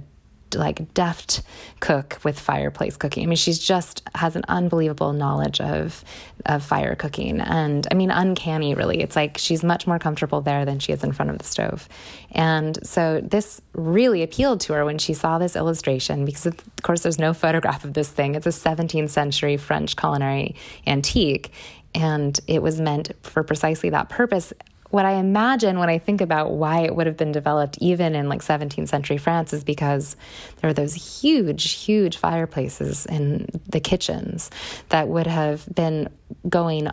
like 0.55 0.93
deft 0.95 1.43
cook 1.81 2.19
with 2.25 2.39
fireplace 2.39 2.97
cooking. 2.97 3.25
I 3.25 3.27
mean, 3.27 3.37
she's 3.37 3.59
just 3.59 4.03
has 4.15 4.37
an 4.37 4.45
unbelievable 4.49 5.13
knowledge 5.13 5.61
of 5.61 6.05
of 6.47 6.65
fire 6.65 6.95
cooking, 6.95 7.41
and 7.41 7.87
I 7.91 7.95
mean, 7.95 8.11
uncanny. 8.11 8.75
Really, 8.75 9.01
it's 9.01 9.17
like 9.17 9.39
she's 9.39 9.63
much 9.63 9.87
more 9.87 9.99
comfortable 9.99 10.41
there 10.41 10.65
than 10.65 10.79
she 10.79 10.93
is 10.93 11.05
in 11.05 11.13
front 11.13 11.31
of 11.31 11.39
the 11.39 11.45
stove, 11.45 11.89
and 12.33 12.79
so 12.87 13.21
this 13.23 13.61
really 13.73 14.23
appealed 14.23 14.61
to 14.63 14.73
her 14.75 14.85
when 14.85 14.99
she 14.99 15.15
saw 15.15 15.39
this 15.39 15.57
illustration 15.57 16.25
because, 16.25 16.47
of 16.47 16.57
course, 16.83 17.03
there's 17.03 17.19
no 17.19 17.35
photograph 17.35 17.85
of 17.85 17.95
this 17.95 18.09
thing. 18.09 18.35
It's 18.35 18.47
a 18.47 18.51
17th 18.51 19.11
century 19.11 19.57
French 19.57 19.97
culinary 19.97 20.55
antique, 20.87 21.53
and 21.95 22.39
it 22.47 22.63
was 22.63 22.81
meant 22.81 23.13
for 23.23 23.43
precisely 23.43 23.91
that 23.91 24.09
purpose 24.09 24.53
what 24.91 25.05
I 25.05 25.15
imagine 25.15 25.79
when 25.79 25.91
I 25.91 25.99
think 25.99 26.21
about 26.21 26.53
why 26.53 26.81
it 26.81 26.95
would 26.95 27.07
have 27.07 27.17
been 27.17 27.33
developed 27.33 27.79
even 27.81 28.15
in 28.15 28.29
like 28.29 28.41
17th 28.41 28.89
century 28.89 29.19
France 29.19 29.53
is 29.53 29.65
because 29.65 30.17
there 30.61 30.71
are 30.71 30.75
those 30.75 31.21
huge, 31.21 31.73
huge 31.73 32.17
fireplaces 32.17 33.07
in 33.07 33.47
the 33.69 33.81
kitchens 33.81 34.51
that 34.89 35.09
would 35.09 35.27
have 35.27 35.67
been 35.75 36.09
going 36.49 36.89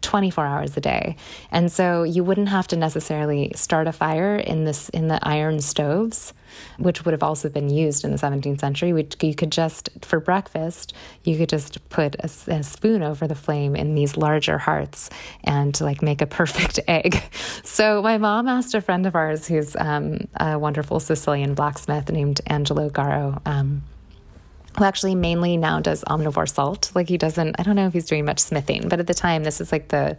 24 0.00 0.46
hours 0.46 0.76
a 0.76 0.80
day. 0.80 1.16
And 1.50 1.70
so 1.70 2.02
you 2.02 2.24
wouldn't 2.24 2.48
have 2.48 2.68
to 2.68 2.76
necessarily 2.76 3.52
start 3.54 3.86
a 3.86 3.92
fire 3.92 4.36
in 4.36 4.64
this 4.64 4.88
in 4.90 5.08
the 5.08 5.18
iron 5.22 5.60
stoves, 5.60 6.32
which 6.78 7.04
would 7.04 7.12
have 7.12 7.22
also 7.22 7.48
been 7.48 7.68
used 7.70 8.04
in 8.04 8.10
the 8.10 8.16
17th 8.16 8.60
century. 8.60 8.92
Which 8.92 9.16
you 9.22 9.34
could 9.34 9.50
just 9.50 9.90
for 10.02 10.20
breakfast, 10.20 10.92
you 11.24 11.36
could 11.36 11.48
just 11.48 11.86
put 11.88 12.14
a, 12.16 12.30
a 12.48 12.62
spoon 12.62 13.02
over 13.02 13.26
the 13.26 13.34
flame 13.34 13.74
in 13.74 13.94
these 13.94 14.16
larger 14.16 14.58
hearts 14.58 15.10
and 15.44 15.78
like 15.80 16.02
make 16.02 16.22
a 16.22 16.26
perfect 16.26 16.80
egg. 16.88 17.22
So 17.64 18.02
my 18.02 18.18
mom 18.18 18.48
asked 18.48 18.74
a 18.74 18.80
friend 18.80 19.06
of 19.06 19.14
ours 19.14 19.46
who's 19.46 19.76
um, 19.76 20.28
a 20.38 20.58
wonderful 20.58 21.00
Sicilian 21.00 21.54
blacksmith 21.54 22.10
named 22.10 22.40
Angelo 22.46 22.90
Garro. 22.90 23.40
Um, 23.46 23.82
who 24.78 24.84
actually 24.84 25.14
mainly 25.14 25.56
now 25.56 25.80
does 25.80 26.04
omnivore 26.04 26.48
salt. 26.48 26.90
Like 26.94 27.08
he 27.08 27.18
doesn't, 27.18 27.56
I 27.58 27.62
don't 27.62 27.76
know 27.76 27.86
if 27.86 27.92
he's 27.92 28.06
doing 28.06 28.24
much 28.24 28.38
smithing, 28.38 28.88
but 28.88 29.00
at 29.00 29.06
the 29.06 29.14
time, 29.14 29.44
this 29.44 29.60
is 29.60 29.72
like 29.72 29.88
the 29.88 30.16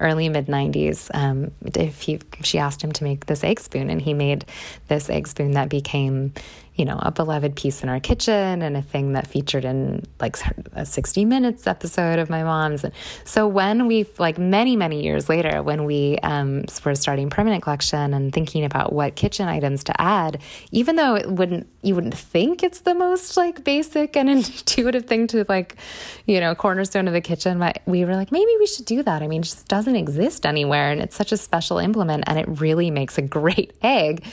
early 0.00 0.28
mid 0.28 0.46
90s. 0.46 1.10
Um, 1.14 1.50
if 1.74 2.00
he, 2.02 2.20
she 2.42 2.58
asked 2.58 2.82
him 2.82 2.92
to 2.92 3.04
make 3.04 3.26
this 3.26 3.42
egg 3.42 3.60
spoon, 3.60 3.90
and 3.90 4.00
he 4.00 4.14
made 4.14 4.44
this 4.88 5.10
egg 5.10 5.26
spoon 5.26 5.52
that 5.52 5.68
became 5.68 6.32
you 6.78 6.84
know, 6.84 6.98
a 7.02 7.10
beloved 7.10 7.56
piece 7.56 7.82
in 7.82 7.88
our 7.88 7.98
kitchen 7.98 8.62
and 8.62 8.76
a 8.76 8.82
thing 8.82 9.12
that 9.14 9.26
featured 9.26 9.64
in 9.64 10.04
like 10.20 10.36
a 10.74 10.86
60 10.86 11.24
Minutes 11.24 11.66
episode 11.66 12.20
of 12.20 12.30
my 12.30 12.44
mom's. 12.44 12.84
And 12.84 12.94
so 13.24 13.48
when 13.48 13.88
we, 13.88 14.06
like 14.18 14.38
many, 14.38 14.76
many 14.76 15.02
years 15.02 15.28
later, 15.28 15.60
when 15.60 15.84
we 15.84 16.18
um, 16.22 16.64
were 16.84 16.94
starting 16.94 17.30
Permanent 17.30 17.64
Collection 17.64 18.14
and 18.14 18.32
thinking 18.32 18.64
about 18.64 18.92
what 18.92 19.16
kitchen 19.16 19.48
items 19.48 19.82
to 19.84 20.00
add, 20.00 20.40
even 20.70 20.94
though 20.94 21.16
it 21.16 21.28
wouldn't, 21.28 21.66
you 21.82 21.96
wouldn't 21.96 22.16
think 22.16 22.62
it's 22.62 22.80
the 22.80 22.94
most 22.94 23.36
like 23.36 23.64
basic 23.64 24.16
and 24.16 24.28
intuitive 24.30 25.06
thing 25.06 25.26
to 25.26 25.44
like, 25.48 25.74
you 26.26 26.38
know, 26.38 26.54
cornerstone 26.54 27.08
of 27.08 27.12
the 27.12 27.20
kitchen, 27.20 27.58
but 27.58 27.82
we 27.86 28.04
were 28.04 28.14
like, 28.14 28.30
maybe 28.30 28.52
we 28.60 28.68
should 28.68 28.84
do 28.84 29.02
that. 29.02 29.20
I 29.20 29.26
mean, 29.26 29.40
it 29.40 29.46
just 29.46 29.66
doesn't 29.66 29.96
exist 29.96 30.46
anywhere. 30.46 30.92
And 30.92 31.00
it's 31.00 31.16
such 31.16 31.32
a 31.32 31.36
special 31.36 31.78
implement 31.78 32.22
and 32.28 32.38
it 32.38 32.46
really 32.60 32.92
makes 32.92 33.18
a 33.18 33.22
great 33.22 33.72
egg. 33.82 34.24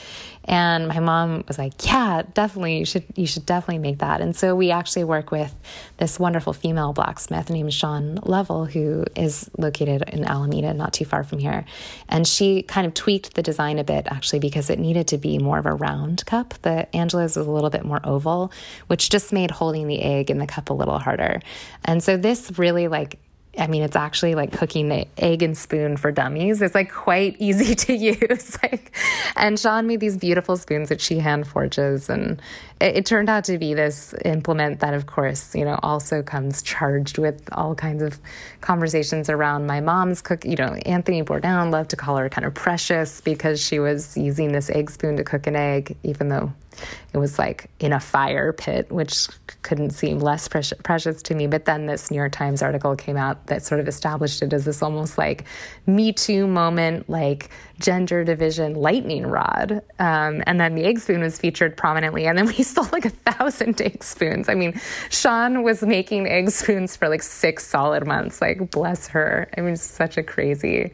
And 0.46 0.88
my 0.88 1.00
mom 1.00 1.44
was 1.48 1.58
like, 1.58 1.84
"Yeah, 1.84 2.22
definitely. 2.34 2.78
You 2.78 2.84
should 2.84 3.04
you 3.14 3.26
should 3.26 3.44
definitely 3.46 3.78
make 3.78 3.98
that." 3.98 4.20
And 4.20 4.34
so 4.34 4.54
we 4.54 4.70
actually 4.70 5.04
work 5.04 5.30
with 5.30 5.54
this 5.98 6.18
wonderful 6.20 6.52
female 6.52 6.92
blacksmith 6.92 7.50
named 7.50 7.74
Shawn 7.74 8.20
Lovell, 8.22 8.64
who 8.64 9.04
is 9.16 9.50
located 9.58 10.02
in 10.12 10.24
Alameda, 10.24 10.72
not 10.72 10.92
too 10.92 11.04
far 11.04 11.24
from 11.24 11.38
here. 11.38 11.64
And 12.08 12.26
she 12.26 12.62
kind 12.62 12.86
of 12.86 12.94
tweaked 12.94 13.34
the 13.34 13.42
design 13.42 13.78
a 13.78 13.84
bit, 13.84 14.06
actually, 14.08 14.38
because 14.38 14.70
it 14.70 14.78
needed 14.78 15.08
to 15.08 15.18
be 15.18 15.38
more 15.38 15.58
of 15.58 15.66
a 15.66 15.74
round 15.74 16.24
cup. 16.26 16.54
The 16.62 16.94
Angelo's 16.94 17.36
was 17.36 17.46
a 17.46 17.50
little 17.50 17.70
bit 17.70 17.84
more 17.84 18.00
oval, 18.04 18.52
which 18.86 19.10
just 19.10 19.32
made 19.32 19.50
holding 19.50 19.88
the 19.88 20.00
egg 20.00 20.30
in 20.30 20.38
the 20.38 20.46
cup 20.46 20.70
a 20.70 20.74
little 20.74 20.98
harder. 20.98 21.40
And 21.84 22.02
so 22.02 22.16
this 22.16 22.58
really 22.58 22.88
like 22.88 23.18
I 23.58 23.66
mean, 23.66 23.82
it's 23.82 23.96
actually 23.96 24.34
like 24.34 24.52
cooking 24.52 24.88
the 24.88 25.06
egg 25.18 25.42
and 25.42 25.56
spoon 25.56 25.96
for 25.96 26.12
dummies. 26.12 26.60
It's 26.60 26.74
like 26.74 26.92
quite 26.92 27.36
easy 27.40 27.74
to 27.74 27.94
use. 27.94 28.58
like, 28.62 28.94
and 29.36 29.58
Shawn 29.58 29.86
made 29.86 30.00
these 30.00 30.16
beautiful 30.16 30.56
spoons 30.56 30.88
that 30.88 31.00
she 31.00 31.18
hand 31.18 31.46
forges, 31.46 32.08
and 32.08 32.40
it, 32.80 32.96
it, 32.96 33.06
turned 33.06 33.28
out 33.28 33.44
to 33.44 33.58
be 33.58 33.74
this 33.74 34.14
implement 34.24 34.80
that, 34.80 34.92
of 34.92 35.06
course, 35.06 35.54
you 35.54 35.64
know, 35.64 35.78
also 35.82 36.22
comes 36.22 36.62
charged 36.62 37.16
with 37.18 37.48
all 37.52 37.74
kinds 37.74 38.02
of 38.02 38.18
conversations 38.60 39.30
around 39.30 39.66
my 39.66 39.80
mom's 39.80 40.20
cook. 40.20 40.44
You 40.44 40.56
know, 40.56 40.74
Anthony 40.84 41.22
Bourdain 41.22 41.70
loved 41.70 41.90
to 41.90 41.96
call 41.96 42.16
her 42.16 42.28
kind 42.28 42.46
of 42.46 42.54
precious 42.54 43.20
because 43.20 43.64
she 43.64 43.78
was 43.78 44.16
using 44.16 44.52
this 44.52 44.68
egg 44.70 44.90
spoon 44.90 45.16
to 45.16 45.24
cook 45.24 45.46
an 45.46 45.56
egg, 45.56 45.96
even 46.02 46.28
though 46.28 46.52
it 47.14 47.18
was 47.18 47.38
like 47.38 47.70
in 47.80 47.92
a 47.92 48.00
fire 48.00 48.52
pit, 48.52 48.90
which 48.92 49.28
couldn't 49.62 49.90
seem 49.90 50.18
less 50.18 50.48
precious 50.48 51.22
to 51.22 51.34
me. 51.34 51.46
But 51.46 51.64
then 51.64 51.86
this 51.86 52.10
New 52.10 52.18
York 52.18 52.32
Times 52.32 52.62
article 52.62 52.94
came 52.94 53.16
out 53.16 53.46
that 53.46 53.62
sort 53.62 53.80
of 53.80 53.88
established 53.88 54.42
it 54.42 54.52
as 54.52 54.64
this 54.64 54.82
almost 54.82 55.16
like 55.16 55.44
Me 55.86 56.12
Too 56.12 56.46
moment, 56.46 57.08
like 57.08 57.50
gender 57.80 58.24
division 58.24 58.74
lightning 58.74 59.26
rod. 59.26 59.82
Um, 59.98 60.42
and 60.46 60.60
then 60.60 60.74
the 60.74 60.84
egg 60.84 60.98
spoon 60.98 61.20
was 61.20 61.38
featured 61.38 61.76
prominently. 61.76 62.26
And 62.26 62.36
then 62.36 62.46
we 62.46 62.52
sold 62.62 62.92
like 62.92 63.04
a 63.04 63.10
thousand 63.10 63.80
egg 63.80 64.02
spoons. 64.02 64.48
I 64.48 64.54
mean, 64.54 64.80
Shawn 65.10 65.62
was 65.62 65.82
making 65.82 66.26
egg 66.26 66.50
spoons 66.50 66.96
for 66.96 67.08
like 67.08 67.22
six 67.22 67.66
solid 67.66 68.06
months. 68.06 68.40
Like, 68.40 68.70
bless 68.70 69.08
her. 69.08 69.48
I 69.56 69.60
mean, 69.60 69.76
such 69.76 70.16
a 70.16 70.22
crazy 70.22 70.92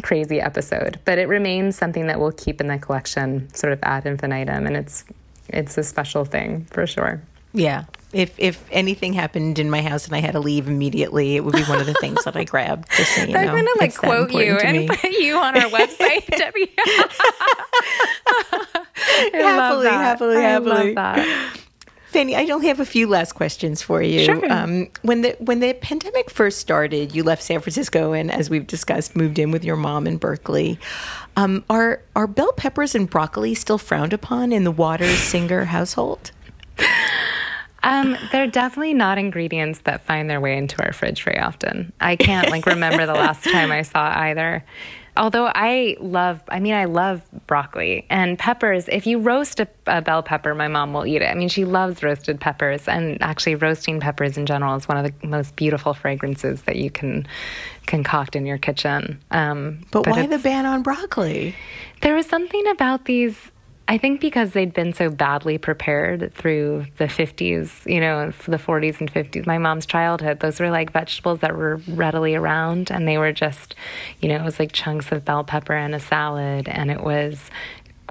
crazy 0.00 0.40
episode, 0.40 0.98
but 1.04 1.18
it 1.18 1.28
remains 1.28 1.76
something 1.76 2.06
that 2.06 2.18
we'll 2.18 2.32
keep 2.32 2.62
in 2.62 2.68
the 2.68 2.78
collection 2.78 3.52
sort 3.54 3.74
of 3.74 3.78
ad 3.82 4.06
infinitum 4.06 4.66
and 4.66 4.74
it's 4.74 5.04
it's 5.48 5.76
a 5.76 5.82
special 5.82 6.24
thing 6.24 6.64
for 6.70 6.86
sure. 6.86 7.22
Yeah. 7.52 7.84
If 8.12 8.34
if 8.38 8.64
anything 8.70 9.12
happened 9.14 9.58
in 9.58 9.70
my 9.70 9.82
house 9.82 10.06
and 10.06 10.14
I 10.14 10.20
had 10.20 10.32
to 10.32 10.40
leave 10.40 10.68
immediately, 10.68 11.36
it 11.36 11.44
would 11.44 11.54
be 11.54 11.62
one 11.64 11.80
of 11.80 11.86
the 11.86 11.94
things 11.94 12.24
that 12.24 12.36
I 12.36 12.44
grabbed. 12.44 12.90
Just 12.96 13.14
so 13.14 13.22
you 13.24 13.36
I'm 13.36 13.46
know, 13.46 13.52
gonna 13.56 13.70
like 13.80 13.96
quote 13.96 14.32
you 14.32 14.56
and 14.58 14.76
me. 14.78 14.88
put 14.88 15.10
you 15.12 15.36
on 15.38 15.56
our 15.56 15.68
website, 15.70 16.26
Debbie. 16.36 16.70
Happily, 19.32 19.84
that. 19.84 19.92
happily, 19.92 20.36
I 20.36 20.40
happily. 20.40 20.70
love 20.70 20.94
that. 20.96 21.58
Fanny, 22.06 22.36
I 22.36 22.44
only 22.52 22.68
have 22.68 22.78
a 22.78 22.84
few 22.84 23.06
last 23.06 23.32
questions 23.32 23.80
for 23.80 24.02
you. 24.02 24.24
Sure. 24.26 24.52
Um, 24.52 24.88
when 25.00 25.22
the 25.22 25.34
when 25.38 25.60
the 25.60 25.72
pandemic 25.72 26.28
first 26.30 26.58
started, 26.58 27.14
you 27.14 27.22
left 27.22 27.42
San 27.42 27.60
Francisco 27.60 28.12
and, 28.12 28.30
as 28.30 28.50
we've 28.50 28.66
discussed, 28.66 29.16
moved 29.16 29.38
in 29.38 29.50
with 29.50 29.64
your 29.64 29.76
mom 29.76 30.06
in 30.06 30.18
Berkeley. 30.18 30.78
Um, 31.36 31.64
are 31.70 32.02
are 32.14 32.26
bell 32.26 32.52
peppers 32.52 32.94
and 32.94 33.08
broccoli 33.08 33.54
still 33.54 33.78
frowned 33.78 34.12
upon 34.12 34.52
in 34.52 34.64
the 34.64 34.70
Waters 34.70 35.18
Singer 35.18 35.64
household? 35.64 36.32
Um, 37.84 38.16
they're 38.30 38.46
definitely 38.46 38.94
not 38.94 39.18
ingredients 39.18 39.80
that 39.80 40.04
find 40.04 40.30
their 40.30 40.40
way 40.40 40.56
into 40.56 40.82
our 40.84 40.92
fridge 40.92 41.22
very 41.24 41.38
often. 41.38 41.92
I 42.00 42.16
can't 42.16 42.50
like 42.50 42.66
remember 42.66 43.06
the 43.06 43.14
last 43.14 43.42
time 43.44 43.72
I 43.72 43.82
saw 43.82 44.12
either. 44.16 44.64
Although 45.14 45.44
I 45.46 45.98
love, 46.00 46.40
I 46.48 46.58
mean, 46.58 46.72
I 46.72 46.86
love 46.86 47.20
broccoli 47.46 48.06
and 48.08 48.38
peppers. 48.38 48.88
If 48.88 49.06
you 49.06 49.18
roast 49.18 49.60
a, 49.60 49.68
a 49.86 50.00
bell 50.00 50.22
pepper, 50.22 50.54
my 50.54 50.68
mom 50.68 50.94
will 50.94 51.04
eat 51.04 51.20
it. 51.20 51.26
I 51.26 51.34
mean, 51.34 51.50
she 51.50 51.66
loves 51.66 52.02
roasted 52.02 52.40
peppers, 52.40 52.88
and 52.88 53.20
actually, 53.20 53.56
roasting 53.56 54.00
peppers 54.00 54.38
in 54.38 54.46
general 54.46 54.74
is 54.74 54.88
one 54.88 54.96
of 54.96 55.04
the 55.04 55.26
most 55.26 55.54
beautiful 55.54 55.92
fragrances 55.92 56.62
that 56.62 56.76
you 56.76 56.90
can 56.90 57.26
concoct 57.86 58.36
in 58.36 58.46
your 58.46 58.56
kitchen. 58.56 59.20
Um, 59.30 59.84
But, 59.90 60.06
why 60.06 60.26
the 60.26 60.38
ban 60.38 60.64
on 60.64 60.82
broccoli? 60.82 61.54
there 62.00 62.14
was 62.14 62.24
something 62.26 62.66
about 62.68 63.04
these. 63.04 63.50
I 63.88 63.98
think 63.98 64.20
because 64.20 64.52
they'd 64.52 64.72
been 64.72 64.92
so 64.92 65.10
badly 65.10 65.58
prepared 65.58 66.32
through 66.34 66.86
the 66.98 67.04
50s, 67.04 67.84
you 67.92 68.00
know, 68.00 68.30
the 68.46 68.56
40s 68.56 69.00
and 69.00 69.12
50s, 69.12 69.44
my 69.46 69.58
mom's 69.58 69.86
childhood, 69.86 70.40
those 70.40 70.60
were 70.60 70.70
like 70.70 70.92
vegetables 70.92 71.40
that 71.40 71.56
were 71.56 71.76
readily 71.88 72.34
around. 72.34 72.90
And 72.90 73.08
they 73.08 73.18
were 73.18 73.32
just, 73.32 73.74
you 74.20 74.28
know, 74.28 74.36
it 74.36 74.44
was 74.44 74.58
like 74.58 74.72
chunks 74.72 75.10
of 75.10 75.24
bell 75.24 75.42
pepper 75.42 75.74
and 75.74 75.94
a 75.94 76.00
salad. 76.00 76.68
And 76.68 76.90
it 76.90 77.02
was 77.02 77.50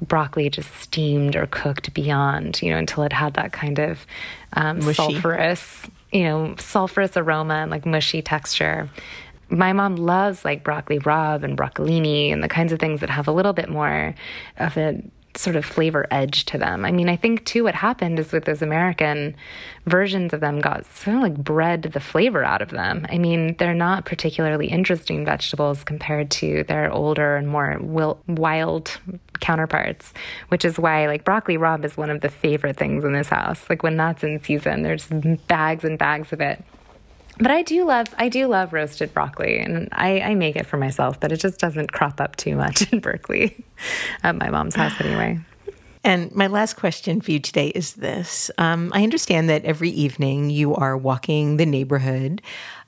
broccoli 0.01 0.49
just 0.49 0.75
steamed 0.75 1.35
or 1.35 1.47
cooked 1.47 1.93
beyond, 1.93 2.61
you 2.61 2.69
know, 2.71 2.77
until 2.77 3.03
it 3.03 3.13
had 3.13 3.35
that 3.35 3.53
kind 3.53 3.79
of 3.79 4.05
um, 4.53 4.79
sulfurous, 4.79 5.89
you 6.11 6.23
know, 6.23 6.53
sulfurous 6.57 7.15
aroma 7.15 7.55
and 7.55 7.71
like 7.71 7.85
mushy 7.85 8.21
texture 8.21 8.89
my 9.53 9.73
mom 9.73 9.97
loves 9.97 10.45
like 10.45 10.63
broccoli 10.63 10.97
rabe 10.99 11.43
and 11.43 11.57
broccolini 11.57 12.31
and 12.31 12.41
the 12.41 12.47
kinds 12.47 12.71
of 12.71 12.79
things 12.79 13.01
that 13.01 13.09
have 13.09 13.27
a 13.27 13.33
little 13.33 13.51
bit 13.51 13.69
more 13.69 14.15
of 14.57 14.77
a 14.77 15.03
sort 15.35 15.55
of 15.55 15.65
flavor 15.65 16.05
edge 16.11 16.45
to 16.45 16.57
them. 16.57 16.85
I 16.85 16.91
mean, 16.91 17.09
I 17.09 17.15
think 17.15 17.45
too 17.45 17.63
what 17.63 17.75
happened 17.75 18.19
is 18.19 18.31
with 18.31 18.45
those 18.45 18.61
American 18.61 19.35
versions 19.85 20.33
of 20.33 20.39
them 20.41 20.59
got 20.59 20.85
sort 20.85 21.17
of 21.17 21.23
like 21.23 21.35
bred 21.35 21.83
the 21.83 21.99
flavor 21.99 22.43
out 22.43 22.61
of 22.61 22.69
them. 22.69 23.05
I 23.09 23.17
mean, 23.17 23.55
they're 23.57 23.73
not 23.73 24.05
particularly 24.05 24.67
interesting 24.67 25.25
vegetables 25.25 25.83
compared 25.83 26.29
to 26.31 26.63
their 26.63 26.91
older 26.91 27.35
and 27.35 27.47
more 27.47 27.77
wil- 27.81 28.21
wild 28.27 28.97
counterparts, 29.39 30.13
which 30.49 30.65
is 30.65 30.77
why 30.77 31.07
like 31.07 31.23
broccoli 31.23 31.57
rabe 31.57 31.85
is 31.85 31.97
one 31.97 32.09
of 32.09 32.21
the 32.21 32.29
favorite 32.29 32.77
things 32.77 33.03
in 33.03 33.13
this 33.13 33.29
house. 33.29 33.69
Like 33.69 33.83
when 33.83 33.97
that's 33.97 34.23
in 34.23 34.41
season, 34.43 34.83
there's 34.83 35.07
bags 35.47 35.83
and 35.83 35.97
bags 35.97 36.31
of 36.33 36.41
it. 36.41 36.63
But 37.41 37.49
I 37.49 37.63
do 37.63 37.85
love 37.85 38.07
I 38.19 38.29
do 38.29 38.47
love 38.47 38.71
roasted 38.71 39.13
broccoli, 39.13 39.57
and 39.57 39.89
I, 39.91 40.21
I 40.21 40.35
make 40.35 40.55
it 40.55 40.67
for 40.67 40.77
myself. 40.77 41.19
But 41.19 41.31
it 41.31 41.37
just 41.37 41.59
doesn't 41.59 41.91
crop 41.91 42.21
up 42.21 42.35
too 42.35 42.55
much 42.55 42.91
in 42.93 42.99
Berkeley, 42.99 43.65
at 44.23 44.35
my 44.35 44.49
mom's 44.51 44.75
house 44.75 44.93
anyway. 45.01 45.39
And 46.03 46.33
my 46.35 46.47
last 46.47 46.75
question 46.75 47.21
for 47.21 47.31
you 47.31 47.39
today 47.39 47.67
is 47.69 47.93
this. 47.93 48.49
Um, 48.57 48.91
I 48.93 49.03
understand 49.03 49.49
that 49.49 49.65
every 49.65 49.89
evening 49.89 50.49
you 50.49 50.75
are 50.75 50.97
walking 50.97 51.57
the 51.57 51.65
neighborhood 51.65 52.41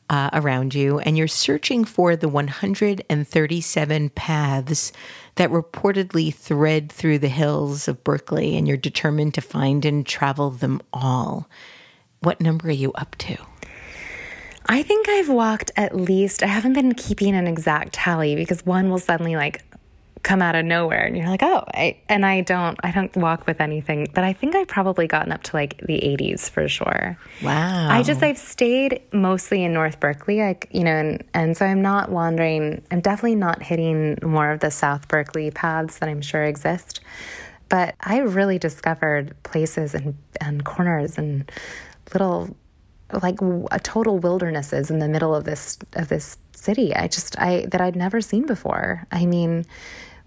uh, 0.09 0.29
around 0.33 0.73
you 0.73 0.99
and 0.99 1.17
you're 1.17 1.27
searching 1.27 1.85
for 1.85 2.15
the 2.15 2.27
137 2.27 4.09
paths 4.09 4.91
that 5.35 5.49
reportedly 5.49 6.33
thread 6.33 6.91
through 6.91 7.19
the 7.19 7.27
hills 7.27 7.87
of 7.87 8.03
Berkeley, 8.03 8.55
and 8.55 8.67
you're 8.67 8.77
determined 8.77 9.33
to 9.33 9.41
find 9.41 9.83
and 9.85 10.05
travel 10.05 10.51
them 10.51 10.81
all. 10.91 11.49
What 12.19 12.39
number 12.39 12.67
are 12.67 12.71
you 12.71 12.93
up 12.93 13.15
to? 13.17 13.37
I 14.65 14.83
think 14.83 15.09
I've 15.09 15.29
walked 15.29 15.71
at 15.75 15.95
least. 15.95 16.43
I 16.43 16.47
haven't 16.47 16.73
been 16.73 16.93
keeping 16.93 17.35
an 17.35 17.47
exact 17.47 17.93
tally 17.93 18.35
because 18.35 18.65
one 18.65 18.89
will 18.89 18.99
suddenly 18.99 19.35
like 19.35 19.63
come 20.23 20.41
out 20.41 20.55
of 20.55 20.65
nowhere, 20.65 21.03
and 21.05 21.17
you're 21.17 21.27
like, 21.27 21.43
oh, 21.43 21.65
I, 21.73 21.97
and 22.07 22.25
I 22.25 22.41
don't. 22.41 22.79
I 22.83 22.91
don't 22.91 23.15
walk 23.17 23.45
with 23.45 23.59
anything, 23.59 24.07
but 24.13 24.23
I 24.23 24.33
think 24.33 24.55
I've 24.55 24.69
probably 24.69 25.05
gotten 25.05 25.31
up 25.31 25.43
to 25.43 25.55
like 25.55 25.77
the 25.85 25.99
80s 25.99 26.49
for 26.49 26.67
sure. 26.67 27.17
Wow. 27.43 27.89
I 27.89 28.03
just 28.03 28.23
I've 28.23 28.37
stayed 28.37 29.01
mostly 29.11 29.63
in 29.63 29.73
North 29.73 29.99
Berkeley, 29.99 30.39
like 30.39 30.69
you 30.71 30.83
know, 30.83 30.91
and 30.91 31.23
and 31.33 31.57
so 31.57 31.65
I'm 31.65 31.81
not 31.81 32.09
wandering. 32.09 32.81
I'm 32.89 33.01
definitely 33.01 33.35
not 33.35 33.61
hitting 33.61 34.17
more 34.23 34.51
of 34.51 34.61
the 34.61 34.71
South 34.71 35.07
Berkeley 35.07 35.51
paths 35.51 35.99
that 35.99 36.09
I'm 36.09 36.21
sure 36.21 36.43
exist. 36.43 37.01
But 37.69 37.95
I 38.01 38.19
really 38.19 38.59
discovered 38.59 39.35
places 39.43 39.93
and 39.93 40.15
and 40.39 40.63
corners 40.63 41.17
and 41.17 41.51
little 42.13 42.55
like 43.21 43.37
w- 43.37 43.67
total 43.83 44.17
wildernesses 44.19 44.89
in 44.89 44.99
the 44.99 45.07
middle 45.07 45.35
of 45.35 45.43
this 45.43 45.77
of 45.93 46.09
this 46.09 46.37
city. 46.55 46.95
I 46.95 47.07
just 47.07 47.37
I 47.39 47.65
that 47.71 47.81
I'd 47.81 47.95
never 47.95 48.21
seen 48.21 48.45
before. 48.45 49.05
I 49.11 49.25
mean, 49.25 49.65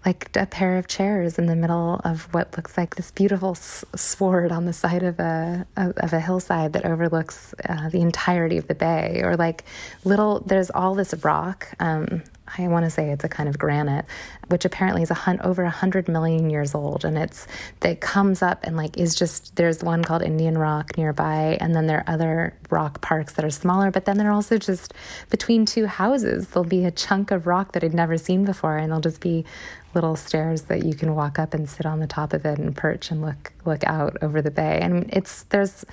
like 0.05 0.29
a 0.35 0.45
pair 0.45 0.77
of 0.77 0.87
chairs 0.87 1.37
in 1.37 1.47
the 1.47 1.55
middle 1.55 1.99
of 2.03 2.33
what 2.33 2.55
looks 2.55 2.77
like 2.77 2.95
this 2.95 3.11
beautiful 3.11 3.55
sward 3.55 4.51
on 4.51 4.65
the 4.65 4.73
side 4.73 5.03
of 5.03 5.19
a 5.19 5.65
of 5.75 6.13
a 6.13 6.19
hillside 6.19 6.73
that 6.73 6.85
overlooks 6.85 7.53
uh, 7.67 7.89
the 7.89 8.01
entirety 8.01 8.57
of 8.57 8.67
the 8.67 8.75
bay, 8.75 9.21
or 9.23 9.35
like 9.35 9.65
little. 10.03 10.41
There's 10.41 10.69
all 10.69 10.95
this 10.95 11.13
rock. 11.23 11.67
Um, 11.79 12.23
I 12.57 12.67
want 12.67 12.85
to 12.85 12.89
say 12.89 13.09
it's 13.09 13.23
a 13.23 13.29
kind 13.29 13.49
of 13.49 13.57
granite, 13.57 14.05
which 14.47 14.65
apparently 14.65 15.03
is 15.03 15.11
a 15.11 15.15
hun- 15.15 15.41
over 15.41 15.63
a 15.63 15.69
hundred 15.69 16.07
million 16.07 16.49
years 16.49 16.75
old, 16.75 17.05
and 17.05 17.17
it's 17.17 17.47
that 17.81 18.01
comes 18.01 18.41
up 18.41 18.63
and 18.63 18.77
like 18.77 18.97
is 18.97 19.15
just. 19.15 19.55
There's 19.55 19.83
one 19.83 20.03
called 20.03 20.21
Indian 20.21 20.57
Rock 20.57 20.97
nearby, 20.97 21.57
and 21.59 21.75
then 21.75 21.87
there 21.87 21.99
are 21.99 22.13
other 22.13 22.53
rock 22.69 23.01
parks 23.01 23.33
that 23.33 23.45
are 23.45 23.49
smaller. 23.49 23.91
But 23.91 24.05
then 24.05 24.17
they're 24.17 24.31
also 24.31 24.57
just 24.57 24.93
between 25.29 25.65
two 25.65 25.85
houses. 25.87 26.47
There'll 26.49 26.67
be 26.67 26.85
a 26.85 26.91
chunk 26.91 27.31
of 27.31 27.47
rock 27.47 27.73
that 27.73 27.83
I'd 27.83 27.93
never 27.93 28.17
seen 28.17 28.45
before, 28.45 28.77
and 28.77 28.89
there'll 28.89 29.01
just 29.01 29.21
be 29.21 29.45
little 29.93 30.15
stairs 30.15 30.63
that 30.63 30.85
you 30.85 30.93
can 30.93 31.15
walk 31.15 31.39
up 31.39 31.53
and 31.53 31.67
sit 31.69 31.85
on 31.85 31.99
the 31.99 32.07
top 32.07 32.33
of 32.33 32.45
it 32.45 32.59
and 32.59 32.75
perch 32.75 33.09
and 33.09 33.21
look 33.21 33.53
look 33.65 33.83
out 33.85 34.17
over 34.21 34.41
the 34.41 34.51
bay. 34.51 34.79
And 34.81 35.09
it's 35.11 35.43
there's 35.43 35.85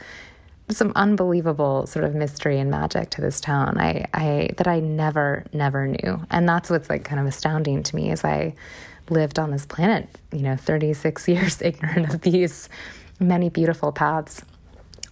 some 0.71 0.93
unbelievable 0.97 1.87
sort 1.87 2.05
of 2.05 2.15
mystery 2.15 2.59
and 2.59 2.71
magic 2.71 3.11
to 3.11 3.21
this 3.21 3.41
town 3.41 3.77
I, 3.79 4.07
I 4.15 4.51
that 4.57 4.67
I 4.67 4.81
never 4.81 5.45
never 5.53 5.87
knew. 5.87 6.21
And 6.31 6.49
that's 6.49 6.71
what's 6.71 6.89
like 6.89 7.05
kind 7.05 7.21
of 7.21 7.27
astounding 7.27 7.83
to 7.83 7.97
me 7.97 8.11
as 8.11 8.25
I 8.25 8.55
lived 9.11 9.39
on 9.39 9.51
this 9.51 9.67
planet 9.67 10.09
you 10.33 10.41
know 10.41 10.57
36 10.57 11.29
years 11.29 11.61
ignorant 11.63 12.15
of 12.15 12.23
these 12.23 12.69
many 13.21 13.49
beautiful 13.49 13.93
paths 13.93 14.43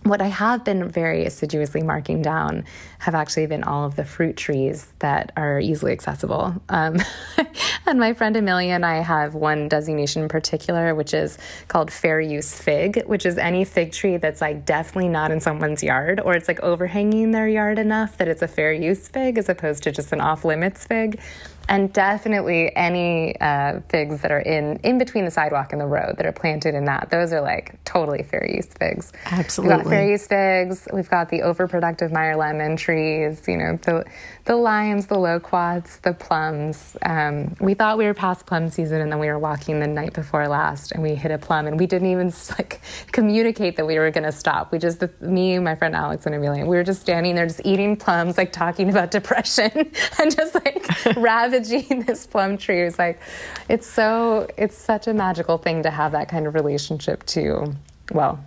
what 0.04 0.20
I 0.20 0.26
have 0.26 0.64
been 0.64 0.88
very 0.88 1.24
assiduously 1.24 1.82
marking 1.82 2.22
down 2.22 2.64
have 2.98 3.14
actually 3.14 3.46
been 3.46 3.62
all 3.62 3.84
of 3.84 3.96
the 3.96 4.04
fruit 4.04 4.36
trees 4.36 4.92
that 4.98 5.32
are 5.36 5.60
easily 5.60 5.92
accessible. 5.92 6.54
Um, 6.68 6.98
and 7.86 8.00
my 8.00 8.12
friend 8.12 8.36
Amelia 8.36 8.72
and 8.72 8.84
I 8.84 8.96
have 8.96 9.34
one 9.34 9.68
designation 9.68 10.22
in 10.22 10.28
particular, 10.28 10.94
which 10.94 11.14
is 11.14 11.38
called 11.68 11.90
fair 11.90 12.20
use 12.20 12.58
fig, 12.58 13.04
which 13.06 13.24
is 13.24 13.38
any 13.38 13.64
fig 13.64 13.92
tree 13.92 14.16
that's 14.16 14.40
like 14.40 14.64
definitely 14.64 15.08
not 15.08 15.30
in 15.30 15.40
someone's 15.40 15.82
yard 15.82 16.20
or 16.20 16.34
it's 16.34 16.48
like 16.48 16.60
overhanging 16.60 17.30
their 17.30 17.48
yard 17.48 17.78
enough 17.78 18.18
that 18.18 18.28
it's 18.28 18.42
a 18.42 18.48
fair 18.48 18.72
use 18.72 19.08
fig 19.08 19.38
as 19.38 19.48
opposed 19.48 19.82
to 19.84 19.92
just 19.92 20.12
an 20.12 20.20
off 20.20 20.44
limits 20.44 20.84
fig 20.84 21.20
and 21.68 21.92
definitely 21.92 22.74
any 22.76 23.38
uh, 23.40 23.80
figs 23.88 24.20
that 24.22 24.30
are 24.30 24.40
in 24.40 24.76
in 24.82 24.98
between 24.98 25.24
the 25.24 25.30
sidewalk 25.30 25.72
and 25.72 25.80
the 25.80 25.86
road 25.86 26.14
that 26.16 26.26
are 26.26 26.32
planted 26.32 26.74
in 26.74 26.84
that 26.84 27.10
those 27.10 27.32
are 27.32 27.40
like 27.40 27.82
totally 27.84 28.22
fair 28.22 28.46
use 28.46 28.66
figs. 28.66 29.12
Absolutely 29.26 29.76
we've 29.76 29.84
got 29.84 29.90
fair 29.90 30.10
use 30.10 30.26
figs. 30.26 30.88
We've 30.92 31.10
got 31.10 31.28
the 31.28 31.40
overproductive 31.40 32.12
meyer 32.12 32.36
lemon 32.36 32.76
trees 32.76 33.42
you 33.46 33.56
know 33.56 33.78
the 33.82 34.04
the 34.44 34.56
limes 34.56 35.06
the 35.06 35.18
loquats 35.18 35.98
the 35.98 36.12
plums. 36.12 36.96
Um, 37.02 37.54
we 37.60 37.74
thought 37.74 37.98
we 37.98 38.04
were 38.04 38.14
past 38.14 38.46
plum 38.46 38.68
season 38.68 39.00
and 39.00 39.10
then 39.10 39.18
we 39.18 39.28
were 39.28 39.38
walking 39.38 39.80
the 39.80 39.86
night 39.86 40.12
before 40.12 40.48
last 40.48 40.92
and 40.92 41.02
we 41.02 41.14
hit 41.14 41.30
a 41.30 41.38
plum 41.38 41.66
and 41.66 41.78
we 41.78 41.86
didn't 41.86 42.10
even 42.10 42.32
like 42.58 42.80
communicate 43.12 43.76
that 43.76 43.86
we 43.86 43.98
were 43.98 44.10
going 44.10 44.24
to 44.24 44.32
stop. 44.32 44.72
We 44.72 44.78
just 44.78 45.00
the, 45.00 45.10
me 45.20 45.58
my 45.58 45.74
friend 45.74 45.94
alex 45.94 46.26
and 46.26 46.34
amelia 46.34 46.64
we 46.66 46.76
were 46.76 46.82
just 46.82 47.00
standing 47.00 47.34
there 47.34 47.46
just 47.46 47.60
eating 47.64 47.96
plums 47.96 48.36
like 48.36 48.52
talking 48.52 48.90
about 48.90 49.10
depression 49.10 49.70
and 50.18 50.34
just 50.34 50.54
like 50.54 50.86
ravaging 51.52 52.00
this 52.06 52.26
plum 52.26 52.56
tree 52.56 52.82
was 52.84 52.98
like 52.98 53.20
it's 53.68 53.86
so 53.86 54.46
it's 54.56 54.76
such 54.76 55.06
a 55.06 55.14
magical 55.14 55.58
thing 55.58 55.82
to 55.82 55.90
have 55.90 56.12
that 56.12 56.28
kind 56.28 56.46
of 56.46 56.54
relationship 56.54 57.24
to 57.26 57.74
well 58.12 58.42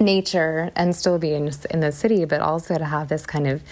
nature 0.00 0.70
and 0.76 0.96
still 0.96 1.18
be 1.18 1.34
in, 1.34 1.50
in 1.70 1.80
the 1.80 1.92
city, 1.92 2.24
but 2.24 2.40
also 2.40 2.76
to 2.76 2.84
have 2.84 3.08
this 3.08 3.26
kind 3.26 3.46
of 3.46 3.62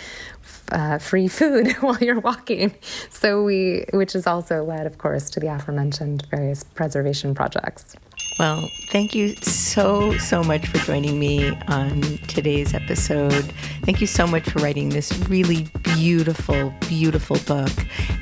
uh, 0.70 0.98
free 0.98 1.26
food 1.26 1.72
while 1.80 1.96
you're 1.98 2.20
walking. 2.20 2.74
So 3.10 3.42
we, 3.42 3.84
which 3.92 4.12
has 4.12 4.26
also 4.26 4.62
led, 4.62 4.86
of 4.86 4.98
course, 4.98 5.30
to 5.30 5.40
the 5.40 5.48
aforementioned 5.48 6.26
various 6.30 6.62
preservation 6.62 7.34
projects. 7.34 7.96
Well, 8.38 8.70
thank 8.74 9.16
you 9.16 9.34
so, 9.36 10.16
so 10.18 10.44
much 10.44 10.68
for 10.68 10.78
joining 10.78 11.18
me 11.18 11.50
on 11.66 12.00
today's 12.28 12.72
episode. 12.72 13.52
Thank 13.82 14.00
you 14.00 14.06
so 14.06 14.28
much 14.28 14.48
for 14.48 14.60
writing 14.60 14.90
this 14.90 15.12
really 15.28 15.66
beautiful, 15.82 16.72
beautiful 16.88 17.36
book. 17.46 17.72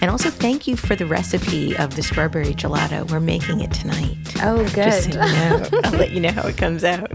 And 0.00 0.10
also, 0.10 0.30
thank 0.30 0.66
you 0.66 0.74
for 0.74 0.96
the 0.96 1.04
recipe 1.04 1.76
of 1.76 1.96
the 1.96 2.02
strawberry 2.02 2.54
gelato. 2.54 3.10
We're 3.10 3.20
making 3.20 3.60
it 3.60 3.72
tonight. 3.72 4.16
Oh, 4.42 4.64
good. 4.68 4.84
Just 4.84 5.12
so 5.12 5.22
you 5.22 5.32
know. 5.32 5.68
I'll 5.84 5.92
let 5.92 6.12
you 6.12 6.20
know 6.20 6.32
how 6.32 6.48
it 6.48 6.56
comes 6.56 6.82
out. 6.82 7.12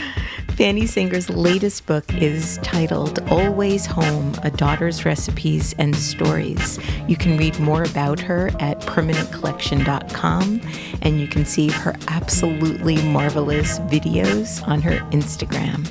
Fanny 0.58 0.86
Singer's 0.86 1.30
latest 1.30 1.86
book 1.86 2.12
is 2.14 2.58
titled 2.64 3.20
Always 3.30 3.86
Home 3.86 4.34
A 4.42 4.50
Daughter's 4.50 5.04
Recipes 5.04 5.72
and 5.78 5.94
Stories. 5.94 6.80
You 7.06 7.16
can 7.16 7.36
read 7.36 7.60
more 7.60 7.84
about 7.84 8.18
her 8.18 8.48
at 8.58 8.80
permanentcollection.com 8.80 10.60
and 11.02 11.20
you 11.20 11.28
can 11.28 11.44
see 11.44 11.70
her 11.70 11.94
absolutely 12.08 13.00
marvelous 13.02 13.78
videos 13.82 14.66
on 14.66 14.82
her 14.82 14.98
Instagram, 15.12 15.86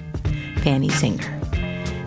Fanny 0.63 0.89
Singer. 0.89 1.36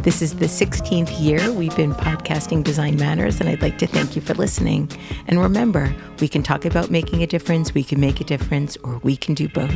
This 0.02 0.22
is 0.22 0.36
the 0.36 0.46
16th 0.46 1.20
year 1.20 1.52
we've 1.52 1.76
been 1.76 1.92
podcasting 1.92 2.64
Design 2.64 2.96
Matters, 2.96 3.38
and 3.38 3.50
I'd 3.50 3.60
like 3.60 3.76
to 3.78 3.86
thank 3.86 4.16
you 4.16 4.22
for 4.22 4.32
listening. 4.32 4.90
And 5.26 5.38
remember, 5.38 5.94
we 6.20 6.28
can 6.28 6.42
talk 6.42 6.64
about 6.64 6.90
making 6.90 7.22
a 7.22 7.26
difference, 7.26 7.74
we 7.74 7.84
can 7.84 8.00
make 8.00 8.18
a 8.18 8.24
difference, 8.24 8.78
or 8.78 8.96
we 9.02 9.14
can 9.14 9.34
do 9.34 9.46
both. 9.46 9.70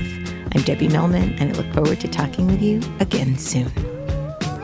I'm 0.55 0.63
Debbie 0.63 0.89
Millman, 0.89 1.35
and 1.35 1.53
I 1.53 1.61
look 1.61 1.71
forward 1.75 2.01
to 2.01 2.09
talking 2.09 2.47
with 2.47 2.63
you 2.63 2.81
again 3.01 3.37
soon. 3.37 3.94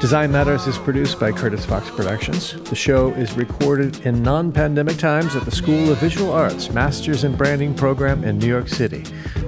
Design 0.00 0.32
Matters 0.32 0.66
is 0.66 0.78
produced 0.78 1.20
by 1.20 1.30
Curtis 1.30 1.66
Fox 1.66 1.90
Productions. 1.90 2.54
The 2.70 2.74
show 2.74 3.10
is 3.10 3.36
recorded 3.36 4.06
in 4.06 4.22
non 4.22 4.50
pandemic 4.50 4.96
times 4.96 5.36
at 5.36 5.44
the 5.44 5.50
School 5.50 5.92
of 5.92 5.98
Visual 5.98 6.32
Arts 6.32 6.70
Masters 6.70 7.22
in 7.22 7.36
Branding 7.36 7.74
program 7.74 8.24
in 8.24 8.38
New 8.38 8.46
York 8.46 8.68
City, 8.68 9.02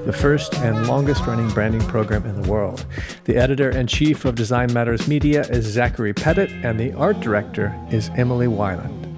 the 0.05 0.13
first 0.13 0.53
and 0.57 0.87
longest 0.87 1.25
running 1.25 1.49
branding 1.49 1.81
program 1.81 2.27
in 2.27 2.43
the 2.43 2.47
world. 2.51 2.85
The 3.25 3.37
editor 3.37 3.71
in 3.71 3.87
chief 3.87 4.27
of 4.27 4.35
Design 4.35 4.71
Matters 4.75 5.09
Media 5.09 5.41
is 5.49 5.65
Zachary 5.65 6.13
Pettit, 6.13 6.51
and 6.51 6.79
the 6.79 6.93
art 6.93 7.21
director 7.21 7.75
is 7.91 8.11
Emily 8.11 8.47
Weiland. 8.47 9.09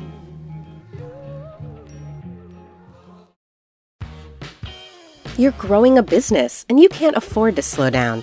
You're 5.37 5.51
growing 5.51 5.99
a 5.99 6.03
business 6.05 6.65
and 6.69 6.79
you 6.79 6.89
can't 6.89 7.17
afford 7.17 7.57
to 7.57 7.63
slow 7.63 7.91
down. 7.91 8.23